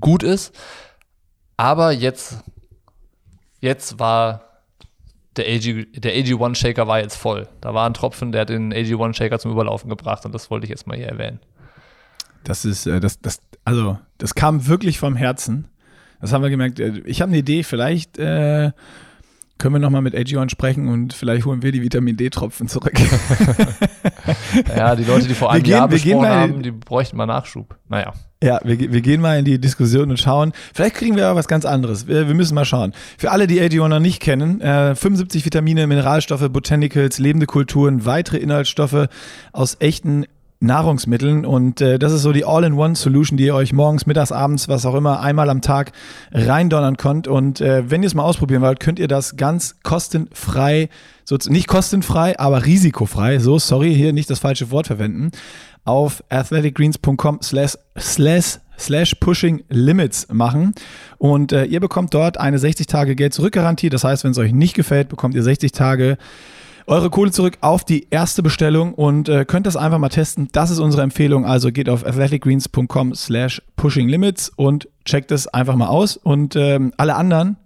gut 0.00 0.22
ist. 0.22 0.54
Aber 1.56 1.92
jetzt, 1.92 2.42
jetzt 3.60 3.98
war 3.98 4.48
der, 5.36 5.46
AG, 5.46 5.86
der 5.94 6.14
AG1 6.14 6.54
Shaker 6.56 6.86
war 6.86 7.00
jetzt 7.00 7.16
voll. 7.16 7.48
Da 7.60 7.74
war 7.74 7.88
ein 7.88 7.94
Tropfen, 7.94 8.32
der 8.32 8.42
hat 8.42 8.48
den 8.48 8.72
AG1 8.72 9.14
Shaker 9.14 9.38
zum 9.38 9.52
Überlaufen 9.52 9.88
gebracht 9.88 10.24
und 10.24 10.34
das 10.34 10.50
wollte 10.50 10.64
ich 10.64 10.70
jetzt 10.70 10.86
mal 10.86 10.96
hier 10.96 11.08
erwähnen. 11.08 11.40
Das 12.44 12.64
ist, 12.64 12.86
äh, 12.86 13.00
das, 13.00 13.20
das, 13.20 13.40
also, 13.64 13.98
das 14.18 14.34
kam 14.34 14.66
wirklich 14.66 14.98
vom 14.98 15.16
Herzen. 15.16 15.68
Das 16.20 16.32
haben 16.32 16.42
wir 16.42 16.50
gemerkt. 16.50 16.80
Äh, 16.80 17.02
ich 17.04 17.20
habe 17.20 17.30
eine 17.30 17.38
Idee, 17.38 17.62
vielleicht 17.62 18.18
äh, 18.18 18.72
können 19.58 19.74
wir 19.74 19.80
nochmal 19.80 20.02
mit 20.02 20.14
AG1 20.14 20.50
sprechen 20.50 20.88
und 20.88 21.12
vielleicht 21.12 21.44
holen 21.44 21.62
wir 21.62 21.72
die 21.72 21.82
Vitamin 21.82 22.16
D-Tropfen 22.16 22.68
zurück. 22.68 22.94
ja, 24.76 24.96
die 24.96 25.04
Leute, 25.04 25.26
die 25.28 25.34
vor 25.34 25.50
einem 25.52 25.62
gehen, 25.62 25.72
Jahr 25.72 25.88
besprochen 25.88 26.28
haben, 26.28 26.62
die 26.62 26.70
bräuchten 26.70 27.16
mal 27.16 27.26
Nachschub. 27.26 27.76
Naja. 27.88 28.12
Ja, 28.42 28.60
wir, 28.62 28.78
wir 28.78 29.00
gehen 29.00 29.20
mal 29.20 29.36
in 29.38 29.44
die 29.44 29.60
Diskussion 29.60 30.10
und 30.10 30.20
schauen. 30.20 30.52
Vielleicht 30.72 30.94
kriegen 30.94 31.16
wir 31.16 31.26
aber 31.26 31.40
was 31.40 31.48
ganz 31.48 31.64
anderes. 31.64 32.06
Wir, 32.06 32.28
wir 32.28 32.34
müssen 32.34 32.54
mal 32.54 32.64
schauen. 32.64 32.92
Für 33.16 33.32
alle, 33.32 33.48
die 33.48 33.60
AG1 33.60 33.88
noch 33.88 33.98
nicht 33.98 34.20
kennen, 34.20 34.60
äh, 34.60 34.94
75 34.94 35.44
Vitamine, 35.44 35.88
Mineralstoffe, 35.88 36.48
Botanicals, 36.48 37.18
lebende 37.18 37.46
Kulturen, 37.46 38.06
weitere 38.06 38.36
Inhaltsstoffe 38.36 39.08
aus 39.52 39.76
echten 39.80 40.24
Nahrungsmitteln 40.60 41.44
und 41.46 41.80
äh, 41.80 41.98
das 41.98 42.12
ist 42.12 42.22
so 42.22 42.32
die 42.32 42.44
All-in-One-Solution, 42.44 43.36
die 43.36 43.44
ihr 43.44 43.54
euch 43.54 43.72
morgens, 43.72 44.06
mittags, 44.06 44.32
abends, 44.32 44.68
was 44.68 44.86
auch 44.86 44.94
immer, 44.94 45.20
einmal 45.20 45.50
am 45.50 45.60
Tag 45.60 45.92
reindonnern 46.32 46.96
könnt. 46.96 47.28
Und 47.28 47.60
äh, 47.60 47.88
wenn 47.88 48.02
ihr 48.02 48.08
es 48.08 48.14
mal 48.14 48.24
ausprobieren 48.24 48.62
wollt, 48.62 48.80
könnt 48.80 48.98
ihr 48.98 49.06
das 49.06 49.36
ganz 49.36 49.76
kostenfrei, 49.84 50.88
so, 51.24 51.36
nicht 51.48 51.68
kostenfrei, 51.68 52.38
aber 52.40 52.66
risikofrei, 52.66 53.38
so, 53.38 53.58
sorry, 53.58 53.94
hier 53.94 54.12
nicht 54.12 54.30
das 54.30 54.40
falsche 54.40 54.72
Wort 54.72 54.88
verwenden, 54.88 55.30
auf 55.84 56.24
athleticgreens.com 56.28 57.38
slash 57.42 57.78
slash 57.96 58.58
slash 58.78 59.14
pushing 59.16 59.64
limits 59.68 60.28
machen 60.32 60.72
und 61.18 61.52
äh, 61.52 61.64
ihr 61.64 61.80
bekommt 61.80 62.14
dort 62.14 62.38
eine 62.38 62.58
60 62.58 62.86
Tage 62.86 63.16
Geld 63.16 63.34
zurückgarantie. 63.34 63.88
Das 63.88 64.04
heißt, 64.04 64.24
wenn 64.24 64.30
es 64.30 64.38
euch 64.38 64.52
nicht 64.52 64.74
gefällt, 64.74 65.08
bekommt 65.08 65.34
ihr 65.34 65.42
60 65.42 65.72
Tage 65.72 66.16
eure 66.88 67.10
Kohle 67.10 67.30
zurück 67.30 67.58
auf 67.60 67.84
die 67.84 68.06
erste 68.10 68.42
Bestellung 68.42 68.94
und 68.94 69.28
äh, 69.28 69.44
könnt 69.44 69.66
das 69.66 69.76
einfach 69.76 69.98
mal 69.98 70.08
testen. 70.08 70.48
Das 70.52 70.70
ist 70.70 70.78
unsere 70.78 71.02
Empfehlung. 71.02 71.44
Also 71.44 71.70
geht 71.70 71.88
auf 71.90 72.04
athleticgreens.com 72.04 73.14
slash 73.14 73.62
pushinglimits 73.76 74.50
und 74.56 74.88
checkt 75.04 75.30
es 75.30 75.46
einfach 75.48 75.76
mal 75.76 75.88
aus. 75.88 76.16
Und 76.16 76.56
ähm, 76.56 76.94
alle 76.96 77.14
anderen 77.14 77.58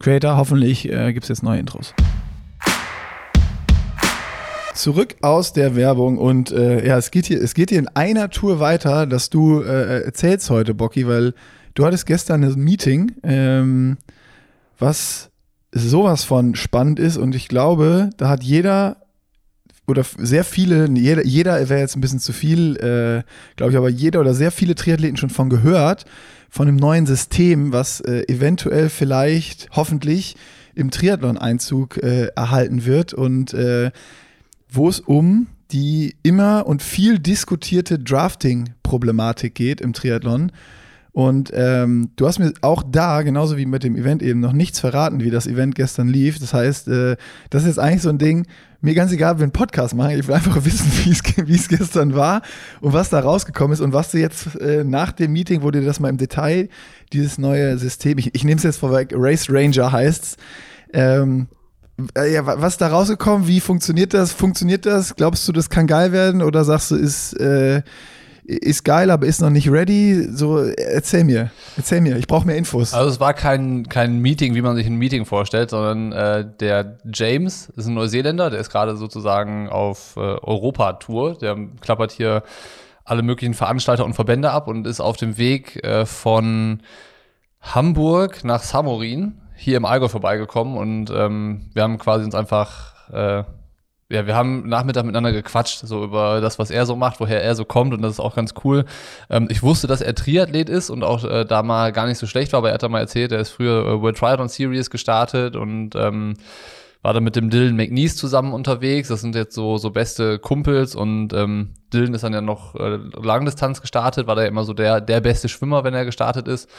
Creator, 0.00 0.36
hoffentlich 0.36 0.90
äh, 0.90 1.12
gibt 1.12 1.22
es 1.22 1.28
jetzt 1.28 1.44
neue 1.44 1.60
Intros. 1.60 1.94
Zurück 4.74 5.14
aus 5.22 5.52
der 5.52 5.76
Werbung 5.76 6.18
und 6.18 6.50
äh, 6.50 6.84
ja, 6.84 6.98
es 6.98 7.12
geht 7.12 7.26
hier, 7.26 7.40
es 7.40 7.54
geht 7.54 7.70
hier 7.70 7.78
in 7.78 7.86
einer 7.86 8.28
Tour 8.30 8.58
weiter, 8.58 9.06
dass 9.06 9.30
du 9.30 9.60
äh, 9.60 10.02
erzählst 10.02 10.50
heute, 10.50 10.74
Bocky, 10.74 11.06
weil 11.06 11.32
du 11.74 11.86
hattest 11.86 12.06
gestern 12.06 12.42
ein 12.42 12.56
Meeting 12.56 13.12
ähm, 13.22 13.98
was 14.80 15.30
sowas 15.74 16.24
von 16.24 16.54
spannend 16.54 16.98
ist 16.98 17.16
und 17.16 17.34
ich 17.34 17.48
glaube, 17.48 18.10
da 18.16 18.28
hat 18.28 18.42
jeder 18.42 18.96
oder 19.86 20.04
sehr 20.18 20.44
viele, 20.44 20.88
jeder, 20.88 21.26
jeder 21.26 21.68
wäre 21.68 21.80
jetzt 21.80 21.96
ein 21.96 22.00
bisschen 22.00 22.20
zu 22.20 22.32
viel, 22.32 22.76
äh, 22.76 23.22
glaube 23.56 23.72
ich, 23.72 23.76
aber 23.76 23.90
jeder 23.90 24.20
oder 24.20 24.32
sehr 24.32 24.50
viele 24.50 24.74
Triathleten 24.74 25.16
schon 25.16 25.30
von 25.30 25.50
gehört, 25.50 26.06
von 26.48 26.68
einem 26.68 26.76
neuen 26.76 27.04
System, 27.04 27.72
was 27.72 28.00
äh, 28.00 28.22
eventuell 28.28 28.88
vielleicht, 28.88 29.68
hoffentlich 29.72 30.36
im 30.74 30.90
Triathlon-Einzug 30.90 32.02
äh, 32.02 32.28
erhalten 32.34 32.86
wird 32.86 33.12
und 33.12 33.52
äh, 33.52 33.90
wo 34.70 34.88
es 34.88 35.00
um 35.00 35.48
die 35.70 36.14
immer 36.22 36.66
und 36.66 36.82
viel 36.82 37.18
diskutierte 37.18 37.98
Drafting-Problematik 37.98 39.54
geht 39.54 39.80
im 39.80 39.92
Triathlon. 39.92 40.52
Und 41.14 41.52
ähm, 41.54 42.10
du 42.16 42.26
hast 42.26 42.40
mir 42.40 42.52
auch 42.60 42.82
da, 42.82 43.22
genauso 43.22 43.56
wie 43.56 43.66
mit 43.66 43.84
dem 43.84 43.96
Event 43.96 44.20
eben, 44.20 44.40
noch 44.40 44.52
nichts 44.52 44.80
verraten, 44.80 45.20
wie 45.20 45.30
das 45.30 45.46
Event 45.46 45.76
gestern 45.76 46.08
lief. 46.08 46.40
Das 46.40 46.52
heißt, 46.52 46.88
äh, 46.88 47.16
das 47.50 47.62
ist 47.62 47.68
jetzt 47.68 47.78
eigentlich 47.78 48.02
so 48.02 48.08
ein 48.08 48.18
Ding, 48.18 48.48
mir 48.80 48.94
ganz 48.94 49.12
egal, 49.12 49.36
einen 49.36 49.52
Podcast 49.52 49.94
machen, 49.94 50.18
ich 50.18 50.26
will 50.26 50.34
einfach 50.34 50.56
wissen, 50.64 50.90
wie 51.46 51.54
es 51.54 51.68
gestern 51.68 52.16
war 52.16 52.42
und 52.80 52.94
was 52.94 53.10
da 53.10 53.20
rausgekommen 53.20 53.72
ist 53.72 53.80
und 53.80 53.92
was 53.92 54.10
du 54.10 54.18
jetzt 54.18 54.56
äh, 54.60 54.82
nach 54.82 55.12
dem 55.12 55.32
Meeting, 55.32 55.62
wo 55.62 55.70
dir 55.70 55.82
das 55.82 56.00
mal 56.00 56.08
im 56.08 56.16
Detail, 56.16 56.68
dieses 57.12 57.38
neue 57.38 57.78
System, 57.78 58.18
ich, 58.18 58.34
ich 58.34 58.42
nehme 58.42 58.56
es 58.56 58.64
jetzt 58.64 58.78
vorweg, 58.78 59.12
Race 59.14 59.46
Ranger 59.48 59.92
heißt 59.92 60.36
ähm, 60.94 61.46
äh, 62.18 62.32
ja, 62.32 62.44
was 62.44 62.76
da 62.76 62.88
rausgekommen? 62.88 63.46
Wie 63.46 63.60
funktioniert 63.60 64.14
das? 64.14 64.32
Funktioniert 64.32 64.84
das? 64.84 65.14
Glaubst 65.14 65.46
du, 65.46 65.52
das 65.52 65.70
kann 65.70 65.86
geil 65.86 66.10
werden? 66.10 66.42
Oder 66.42 66.64
sagst 66.64 66.90
du, 66.90 66.96
ist, 66.96 67.34
äh, 67.34 67.82
ist 68.44 68.84
geil, 68.84 69.10
aber 69.10 69.26
ist 69.26 69.40
noch 69.40 69.50
nicht 69.50 69.70
ready. 69.70 70.28
So, 70.30 70.58
erzähl 70.58 71.24
mir, 71.24 71.50
erzähl 71.76 72.00
mir, 72.00 72.16
ich 72.16 72.26
brauche 72.26 72.46
mehr 72.46 72.56
Infos. 72.56 72.92
Also 72.92 73.10
es 73.10 73.20
war 73.20 73.34
kein, 73.34 73.88
kein 73.88 74.18
Meeting, 74.18 74.54
wie 74.54 74.62
man 74.62 74.76
sich 74.76 74.86
ein 74.86 74.96
Meeting 74.96 75.24
vorstellt, 75.24 75.70
sondern 75.70 76.12
äh, 76.12 76.46
der 76.60 76.98
James 77.12 77.70
ist 77.76 77.86
ein 77.86 77.94
Neuseeländer, 77.94 78.50
der 78.50 78.60
ist 78.60 78.70
gerade 78.70 78.96
sozusagen 78.96 79.68
auf 79.68 80.16
äh, 80.16 80.20
Europa-Tour, 80.20 81.38
der 81.38 81.56
klappert 81.80 82.12
hier 82.12 82.42
alle 83.04 83.22
möglichen 83.22 83.54
Veranstalter 83.54 84.04
und 84.04 84.14
Verbände 84.14 84.50
ab 84.50 84.68
und 84.68 84.86
ist 84.86 85.00
auf 85.00 85.16
dem 85.16 85.36
Weg 85.38 85.82
äh, 85.84 86.06
von 86.06 86.82
Hamburg 87.60 88.44
nach 88.44 88.62
Samorin 88.62 89.40
hier 89.56 89.76
im 89.76 89.84
Allgäu 89.84 90.08
vorbeigekommen 90.08 90.76
und 90.76 91.10
ähm, 91.10 91.70
wir 91.72 91.82
haben 91.82 91.98
quasi 91.98 92.24
uns 92.24 92.34
einfach 92.34 93.10
äh, 93.10 93.44
ja, 94.14 94.26
wir 94.26 94.36
haben 94.36 94.68
Nachmittag 94.68 95.04
miteinander 95.04 95.32
gequatscht, 95.32 95.80
so 95.80 96.04
über 96.04 96.40
das, 96.40 96.58
was 96.58 96.70
er 96.70 96.86
so 96.86 96.96
macht, 96.96 97.20
woher 97.20 97.42
er 97.42 97.54
so 97.54 97.64
kommt 97.64 97.92
und 97.92 98.02
das 98.02 98.12
ist 98.12 98.20
auch 98.20 98.36
ganz 98.36 98.54
cool. 98.64 98.84
Ähm, 99.28 99.48
ich 99.50 99.62
wusste, 99.62 99.86
dass 99.86 100.00
er 100.00 100.14
Triathlet 100.14 100.68
ist 100.68 100.88
und 100.88 101.02
auch 101.02 101.24
äh, 101.24 101.44
da 101.44 101.62
mal 101.62 101.92
gar 101.92 102.06
nicht 102.06 102.18
so 102.18 102.26
schlecht 102.26 102.52
war, 102.52 102.58
aber 102.58 102.68
er 102.68 102.74
hat 102.74 102.82
da 102.82 102.88
mal 102.88 103.00
erzählt, 103.00 103.32
er 103.32 103.40
ist 103.40 103.50
früher 103.50 103.86
äh, 103.86 104.00
World 104.00 104.16
Triathlon 104.16 104.48
Series 104.48 104.88
gestartet 104.88 105.56
und 105.56 105.96
ähm, 105.96 106.34
war 107.02 107.12
da 107.12 107.20
mit 107.20 107.36
dem 107.36 107.50
Dylan 107.50 107.76
McNeese 107.76 108.16
zusammen 108.16 108.54
unterwegs. 108.54 109.08
Das 109.08 109.20
sind 109.20 109.34
jetzt 109.34 109.54
so, 109.54 109.76
so 109.76 109.90
beste 109.90 110.38
Kumpels 110.38 110.94
und 110.94 111.34
ähm, 111.34 111.74
Dylan 111.92 112.14
ist 112.14 112.24
dann 112.24 112.32
ja 112.32 112.40
noch 112.40 112.74
äh, 112.76 112.98
Langdistanz 113.20 113.82
gestartet, 113.82 114.26
war 114.26 114.36
da 114.36 114.42
ja 114.42 114.48
immer 114.48 114.64
so 114.64 114.72
der, 114.72 115.02
der 115.02 115.20
beste 115.20 115.50
Schwimmer, 115.50 115.84
wenn 115.84 115.92
er 115.92 116.06
gestartet 116.06 116.48
ist. 116.48 116.70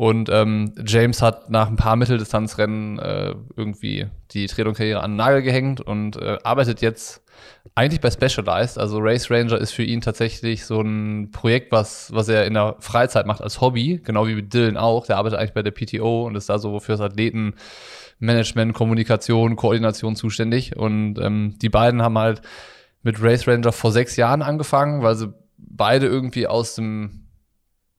Und 0.00 0.30
ähm, 0.32 0.72
James 0.86 1.20
hat 1.20 1.50
nach 1.50 1.68
ein 1.68 1.76
paar 1.76 1.94
Mitteldistanzrennen 1.94 2.98
äh, 3.00 3.34
irgendwie 3.54 4.06
die 4.30 4.46
Triathlon-Karriere 4.46 5.02
an 5.02 5.10
den 5.10 5.16
Nagel 5.16 5.42
gehängt 5.42 5.82
und 5.82 6.16
äh, 6.16 6.38
arbeitet 6.42 6.80
jetzt 6.80 7.22
eigentlich 7.74 8.00
bei 8.00 8.10
Specialized. 8.10 8.78
Also 8.78 8.96
Race 8.98 9.30
Ranger 9.30 9.58
ist 9.58 9.72
für 9.72 9.82
ihn 9.82 10.00
tatsächlich 10.00 10.64
so 10.64 10.80
ein 10.80 11.32
Projekt, 11.32 11.70
was, 11.70 12.14
was 12.14 12.30
er 12.30 12.46
in 12.46 12.54
der 12.54 12.76
Freizeit 12.78 13.26
macht 13.26 13.42
als 13.42 13.60
Hobby, 13.60 14.00
genau 14.02 14.26
wie 14.26 14.36
mit 14.36 14.54
Dylan 14.54 14.78
auch. 14.78 15.04
Der 15.04 15.18
arbeitet 15.18 15.38
eigentlich 15.38 15.52
bei 15.52 15.62
der 15.62 15.72
PTO 15.72 16.26
und 16.26 16.34
ist 16.34 16.48
da 16.48 16.58
so 16.58 16.80
für 16.80 16.92
das 16.92 17.02
Athletenmanagement, 17.02 18.72
Kommunikation, 18.72 19.54
Koordination 19.54 20.16
zuständig. 20.16 20.78
Und 20.78 21.18
ähm, 21.18 21.56
die 21.60 21.68
beiden 21.68 22.00
haben 22.00 22.16
halt 22.16 22.40
mit 23.02 23.22
Race 23.22 23.46
Ranger 23.46 23.72
vor 23.72 23.92
sechs 23.92 24.16
Jahren 24.16 24.40
angefangen, 24.40 25.02
weil 25.02 25.16
sie 25.16 25.34
beide 25.58 26.06
irgendwie 26.06 26.46
aus 26.46 26.74
dem 26.74 27.26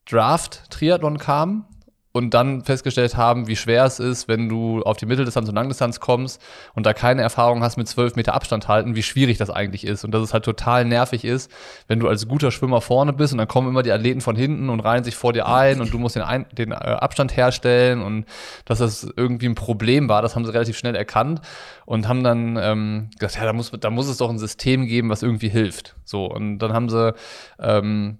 Draft 0.07 0.71
Triathlon 0.71 1.19
kamen 1.19 1.67
und 2.13 2.33
dann 2.33 2.61
festgestellt 2.63 3.15
haben, 3.15 3.47
wie 3.47 3.55
schwer 3.55 3.85
es 3.85 3.99
ist, 3.99 4.27
wenn 4.27 4.49
du 4.49 4.81
auf 4.81 4.97
die 4.97 5.05
Mitteldistanz 5.05 5.47
und 5.47 5.55
Langdistanz 5.55 5.99
kommst 5.99 6.41
und 6.73 6.85
da 6.85 6.93
keine 6.93 7.21
Erfahrung 7.21 7.63
hast 7.63 7.77
mit 7.77 7.87
zwölf 7.87 8.15
Meter 8.15 8.33
Abstand 8.33 8.67
halten, 8.67 8.95
wie 8.95 9.03
schwierig 9.03 9.37
das 9.37 9.49
eigentlich 9.49 9.85
ist 9.85 10.03
und 10.03 10.11
dass 10.11 10.21
es 10.21 10.33
halt 10.33 10.43
total 10.43 10.83
nervig 10.83 11.23
ist, 11.23 11.49
wenn 11.87 11.99
du 11.99 12.07
als 12.07 12.27
guter 12.27 12.51
Schwimmer 12.51 12.81
vorne 12.81 13.13
bist 13.13 13.33
und 13.33 13.37
dann 13.37 13.47
kommen 13.47 13.69
immer 13.69 13.83
die 13.83 13.91
Athleten 13.91 14.21
von 14.21 14.35
hinten 14.35 14.69
und 14.69 14.81
reihen 14.81 15.03
sich 15.03 15.15
vor 15.15 15.31
dir 15.31 15.47
ein 15.47 15.79
und 15.79 15.93
du 15.93 15.99
musst 15.99 16.15
den, 16.15 16.23
ein 16.23 16.45
den 16.51 16.71
äh, 16.71 16.75
Abstand 16.75 17.35
herstellen 17.37 18.01
und 18.01 18.25
dass 18.65 18.79
das 18.79 19.07
irgendwie 19.15 19.47
ein 19.47 19.55
Problem 19.55 20.09
war, 20.09 20.21
das 20.21 20.35
haben 20.35 20.45
sie 20.45 20.53
relativ 20.53 20.77
schnell 20.77 20.95
erkannt 20.95 21.41
und 21.85 22.07
haben 22.07 22.23
dann 22.23 22.57
ähm, 22.61 23.09
gesagt, 23.17 23.37
ja, 23.37 23.45
da 23.45 23.53
muss, 23.53 23.71
da 23.71 23.89
muss 23.89 24.07
es 24.07 24.17
doch 24.17 24.29
ein 24.29 24.39
System 24.39 24.85
geben, 24.85 25.09
was 25.09 25.23
irgendwie 25.23 25.49
hilft. 25.49 25.95
So 26.03 26.25
und 26.25 26.59
dann 26.59 26.73
haben 26.73 26.89
sie 26.89 27.13
ähm, 27.59 28.17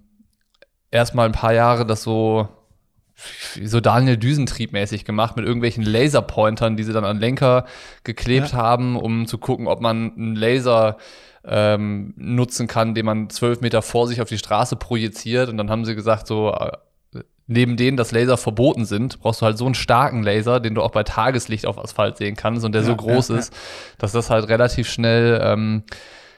erstmal 0.90 1.26
ein 1.26 1.32
paar 1.32 1.52
Jahre 1.52 1.84
das 1.84 2.02
so 2.02 2.48
so 3.62 3.80
Daniel 3.80 4.16
Düsentrieb-mäßig 4.16 5.04
gemacht 5.04 5.36
mit 5.36 5.44
irgendwelchen 5.44 5.84
Laserpointern, 5.84 6.76
die 6.76 6.82
sie 6.82 6.92
dann 6.92 7.04
an 7.04 7.20
Lenker 7.20 7.66
geklebt 8.04 8.52
ja. 8.52 8.58
haben, 8.58 8.96
um 8.96 9.26
zu 9.26 9.38
gucken, 9.38 9.66
ob 9.66 9.80
man 9.80 10.12
einen 10.16 10.36
Laser 10.36 10.96
ähm, 11.44 12.14
nutzen 12.16 12.66
kann, 12.66 12.94
den 12.94 13.06
man 13.06 13.30
zwölf 13.30 13.60
Meter 13.60 13.82
vor 13.82 14.06
sich 14.06 14.20
auf 14.20 14.28
die 14.28 14.38
Straße 14.38 14.76
projiziert. 14.76 15.48
Und 15.48 15.56
dann 15.56 15.70
haben 15.70 15.84
sie 15.84 15.94
gesagt, 15.94 16.26
so 16.26 16.52
äh, 16.52 16.72
neben 17.46 17.76
denen, 17.76 17.96
dass 17.96 18.12
Laser 18.12 18.36
verboten 18.36 18.84
sind, 18.84 19.20
brauchst 19.20 19.42
du 19.42 19.46
halt 19.46 19.58
so 19.58 19.66
einen 19.66 19.74
starken 19.74 20.22
Laser, 20.22 20.60
den 20.60 20.74
du 20.74 20.82
auch 20.82 20.92
bei 20.92 21.02
Tageslicht 21.02 21.66
auf 21.66 21.78
Asphalt 21.78 22.16
sehen 22.16 22.36
kannst 22.36 22.64
und 22.64 22.72
der 22.72 22.82
ja, 22.82 22.86
so 22.86 22.96
groß 22.96 23.28
ja, 23.28 23.36
ist, 23.36 23.52
dass 23.98 24.12
das 24.12 24.30
halt 24.30 24.48
relativ 24.48 24.88
schnell 24.88 25.40
ähm, 25.42 25.82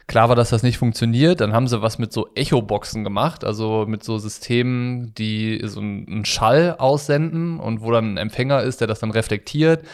Klar 0.07 0.29
war, 0.29 0.37
dass 0.37 0.51
das 0.51 0.63
nicht 0.63 0.77
funktioniert. 0.77 1.41
Dann 1.41 1.55
haben 1.55 1.67
sie 1.67 1.81
was 1.81 1.99
mit 1.99 2.13
so 2.13 2.29
Echo-Boxen 2.35 3.05
gemacht, 3.05 3.43
also 3.43 3.87
mit 3.89 4.05
so 4.05 4.19
Systemen, 4.19 5.15
die 5.15 5.61
so 5.65 5.81
einen 5.81 6.25
Schall 6.27 6.77
aussenden 6.79 7.59
und 7.59 7.81
wo 7.81 7.91
dann 7.91 8.15
ein 8.15 8.17
Empfänger 8.19 8.63
ist, 8.63 8.81
der 8.81 8.87
das 8.87 9.01
dann 9.01 9.11
reflektiert. 9.11 9.85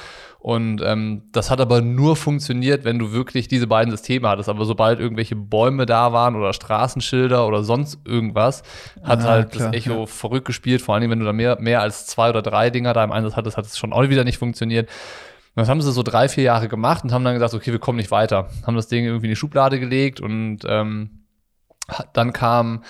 Und 0.40 0.80
ähm, 0.82 1.24
das 1.32 1.50
hat 1.50 1.60
aber 1.60 1.82
nur 1.82 2.16
funktioniert, 2.16 2.84
wenn 2.84 2.98
du 2.98 3.12
wirklich 3.12 3.46
diese 3.46 3.66
beiden 3.66 3.90
Systeme 3.90 4.26
hattest. 4.26 4.48
Aber 4.48 4.64
sobald 4.64 4.98
irgendwelche 4.98 5.36
Bäume 5.36 5.84
da 5.84 6.14
waren 6.14 6.34
oder 6.34 6.54
Straßenschilder 6.54 7.46
oder 7.46 7.62
sonst 7.62 7.98
irgendwas, 8.06 8.62
hat 9.02 9.20
ah, 9.20 9.24
halt 9.24 9.50
klar, 9.52 9.70
das 9.70 9.76
Echo 9.76 10.00
ja. 10.00 10.06
verrückt 10.06 10.46
gespielt. 10.46 10.80
Vor 10.80 10.94
allem, 10.94 11.10
wenn 11.10 11.20
du 11.20 11.26
da 11.26 11.34
mehr, 11.34 11.60
mehr 11.60 11.82
als 11.82 12.06
zwei 12.06 12.30
oder 12.30 12.40
drei 12.40 12.70
Dinger 12.70 12.94
da 12.94 13.04
im 13.04 13.12
Einsatz 13.12 13.36
hattest, 13.36 13.58
hat 13.58 13.66
es 13.66 13.76
schon 13.76 13.92
auch 13.92 14.08
wieder 14.08 14.24
nicht 14.24 14.38
funktioniert. 14.38 14.88
Und 15.54 15.62
das 15.62 15.68
haben 15.68 15.82
sie 15.82 15.92
so 15.92 16.02
drei, 16.02 16.28
vier 16.28 16.44
Jahre 16.44 16.68
gemacht 16.68 17.02
und 17.02 17.12
haben 17.12 17.24
dann 17.24 17.34
gesagt, 17.34 17.54
okay, 17.54 17.72
wir 17.72 17.80
kommen 17.80 17.98
nicht 17.98 18.10
weiter. 18.10 18.48
Haben 18.66 18.76
das 18.76 18.88
Ding 18.88 19.04
irgendwie 19.04 19.26
in 19.26 19.32
die 19.32 19.36
Schublade 19.36 19.80
gelegt 19.80 20.20
und 20.20 20.60
ähm, 20.66 21.24
dann 22.12 22.32
kam 22.32 22.84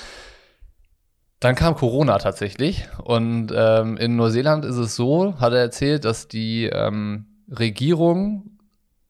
dann 1.41 1.55
kam 1.55 1.75
Corona 1.75 2.19
tatsächlich. 2.19 2.87
Und 3.03 3.51
ähm, 3.57 3.97
in 3.97 4.17
Neuseeland 4.17 4.67
ist 4.67 4.77
es 4.77 4.95
so, 4.95 5.41
hat 5.41 5.55
er 5.55 5.61
erzählt, 5.61 6.05
dass 6.05 6.29
die 6.29 6.67
ähm, 6.67 7.25
Regierung 7.51 8.59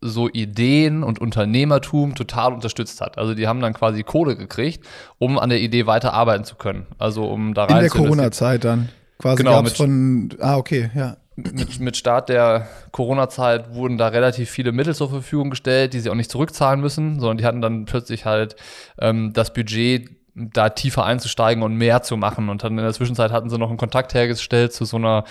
so 0.01 0.29
Ideen 0.29 1.03
und 1.03 1.21
Unternehmertum 1.21 2.15
total 2.15 2.55
unterstützt 2.55 3.01
hat. 3.01 3.19
Also 3.19 3.35
die 3.35 3.49
haben 3.49 3.61
dann 3.61 3.75
quasi 3.75 4.05
Kohle 4.05 4.37
gekriegt, 4.37 4.87
um 5.19 5.39
an 5.39 5.51
der 5.51 5.61
Idee 5.61 5.87
weiter 5.87 6.15
arbeiten 6.15 6.45
zu 6.45 6.55
können. 6.55 6.87
Also 6.99 7.25
um 7.25 7.53
da 7.53 7.65
rein 7.65 7.79
In 7.79 7.83
der 7.83 7.91
Corona-Zeit 7.91 8.65
dann. 8.65 8.89
Quasi 9.19 9.43
genau, 9.43 9.61
mit, 9.61 9.77
von, 9.77 10.31
ah, 10.39 10.57
okay, 10.57 10.91
ja 10.95 11.17
mit, 11.43 11.81
mit 11.81 11.97
Start 11.97 12.29
der 12.29 12.69
Corona-Zeit 12.93 13.75
wurden 13.75 13.99
da 13.99 14.09
relativ 14.09 14.51
viele 14.51 14.73
Mittel 14.73 14.95
zur 14.95 15.11
Verfügung 15.11 15.51
gestellt, 15.51 15.93
die 15.93 16.01
sie 16.01 16.11
auch 16.11 16.15
nicht 16.15 16.31
zurückzahlen 16.31 16.81
müssen, 16.81 17.21
sondern 17.21 17.39
die 17.39 17.45
hatten 17.45 17.61
dann 17.61 17.85
plötzlich 17.85 18.25
halt 18.25 18.57
ähm, 18.99 19.33
das 19.33 19.53
Budget, 19.53 20.11
da 20.35 20.71
tiefer 20.71 21.05
einzusteigen 21.05 21.63
und 21.63 21.75
mehr 21.75 22.03
zu 22.03 22.17
machen. 22.17 22.49
Und 22.49 22.63
dann 22.63 22.79
in 22.79 22.85
der 22.85 22.93
Zwischenzeit 22.93 23.33
hatten 23.33 23.51
sie 23.51 23.59
noch 23.59 23.69
einen 23.69 23.79
Kontakt 23.79 24.15
hergestellt 24.15 24.73
zu 24.73 24.85
so 24.85 24.97
einer 24.97 25.25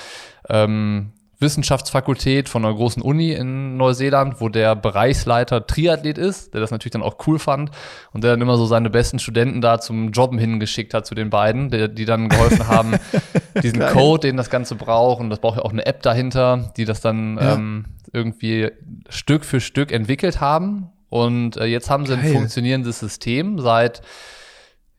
ähm, 0.50 1.14
Wissenschaftsfakultät 1.40 2.50
von 2.50 2.66
einer 2.66 2.74
großen 2.74 3.02
Uni 3.02 3.32
in 3.32 3.78
Neuseeland, 3.78 4.42
wo 4.42 4.50
der 4.50 4.76
Bereichsleiter 4.76 5.66
Triathlet 5.66 6.18
ist, 6.18 6.54
der 6.54 6.60
das 6.60 6.72
natürlich 6.72 6.92
dann 6.92 7.02
auch 7.02 7.16
cool 7.28 7.40
fand 7.40 7.72
und 8.12 8.24
der 8.24 8.32
dann 8.32 8.42
immer 8.42 8.58
so 8.58 8.66
seine 8.66 8.90
besten 8.90 9.20
Studenten 9.20 9.62
da 9.62 9.80
zum 9.80 10.12
Jobben 10.12 10.38
hingeschickt 10.38 10.94
hat 10.94 11.06
zu 11.06 11.16
den 11.16 11.30
beiden, 11.30 11.70
der, 11.70 11.88
die 11.88 12.06
dann 12.06 12.28
geholfen 12.28 12.68
haben, 12.68 12.96
diesen 13.64 13.80
Code, 13.80 14.28
den 14.28 14.36
das 14.36 14.50
Ganze 14.50 14.76
braucht 14.76 15.22
und 15.22 15.30
das 15.30 15.40
braucht 15.40 15.58
ja 15.58 15.64
auch 15.64 15.72
eine 15.72 15.86
App 15.86 16.02
dahinter, 16.02 16.74
die 16.76 16.86
das 16.86 17.00
dann 17.00 17.38
ja. 17.38 17.56
ähm, 17.56 17.86
irgendwie 18.12 18.70
Stück 19.08 19.46
für 19.46 19.62
Stück 19.62 19.94
entwickelt 19.94 20.42
haben 20.42 20.90
und 21.10 21.56
äh, 21.58 21.66
jetzt 21.66 21.90
haben 21.90 22.06
sie 22.06 22.16
Geil. 22.16 22.26
ein 22.26 22.34
funktionierendes 22.34 23.00
System 23.00 23.60
seit 23.60 24.02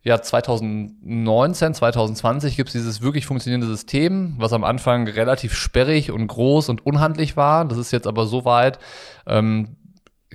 ja, 0.02 0.21
2019, 0.23 1.75
2020 1.75 2.57
gibt 2.57 2.69
es 2.69 2.73
dieses 2.73 3.02
wirklich 3.02 3.26
funktionierende 3.26 3.66
System, 3.66 4.35
was 4.38 4.52
am 4.52 4.64
Anfang 4.64 5.07
relativ 5.07 5.54
sperrig 5.54 6.11
und 6.11 6.26
groß 6.26 6.71
und 6.71 6.87
unhandlich 6.87 7.37
war. 7.37 7.66
Das 7.66 7.76
ist 7.78 7.90
jetzt 7.92 8.07
aber 8.07 8.25
so 8.26 8.45
weit, 8.47 8.78
ähm, 9.26 9.76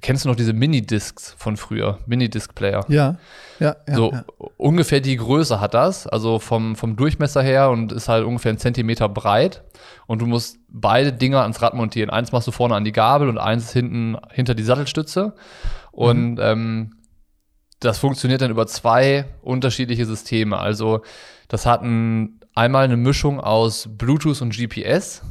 kennst 0.02 0.26
du 0.26 0.30
noch 0.30 0.36
diese 0.36 0.54
Minidiscs 0.54 1.34
von 1.38 1.58
früher? 1.58 2.00
Minidisc-Player? 2.06 2.86
Ja, 2.90 3.16
ja, 3.60 3.76
ja. 3.88 3.96
so 3.96 4.12
ja. 4.12 4.26
ungefähr 4.58 5.00
die 5.00 5.16
Größe 5.16 5.60
hat 5.60 5.74
das, 5.74 6.06
also 6.06 6.38
vom, 6.38 6.76
vom 6.76 6.96
Durchmesser 6.96 7.42
her 7.42 7.70
und 7.72 7.92
ist 7.92 8.08
halt 8.08 8.26
ungefähr 8.26 8.50
einen 8.50 8.60
Zentimeter 8.60 9.10
breit. 9.10 9.64
Und 10.06 10.22
du 10.22 10.28
musst 10.28 10.58
beide 10.70 11.12
Dinger 11.12 11.42
ans 11.42 11.62
Rad 11.62 11.74
montieren. 11.74 12.12
Eins 12.12 12.32
machst 12.32 12.48
du 12.48 12.52
vorne 12.52 12.76
an 12.76 12.84
die 12.84 12.92
Gabel 12.92 13.30
und 13.30 13.40
eins 13.40 13.72
hinten 13.72 14.18
hinter 14.32 14.54
die 14.54 14.64
Sattelstütze. 14.64 15.34
Und 15.92 16.34
Mhm. 16.36 16.40
ähm, 16.42 16.92
das 17.86 18.00
funktioniert 18.00 18.42
dann 18.42 18.52
über 18.52 18.68
zwei 18.68 19.26
unterschiedliche 19.42 20.06
Systeme. 20.06 20.58
Also 20.58 21.02
das 21.48 21.66
hat 21.66 21.82
ein, 21.82 22.40
einmal 22.54 22.86
eine 22.86 22.98
Mischung 22.98 23.40
aus 23.40 23.88
Bluetooth 23.90 24.42
und 24.42 24.56
GPS. 24.56 25.22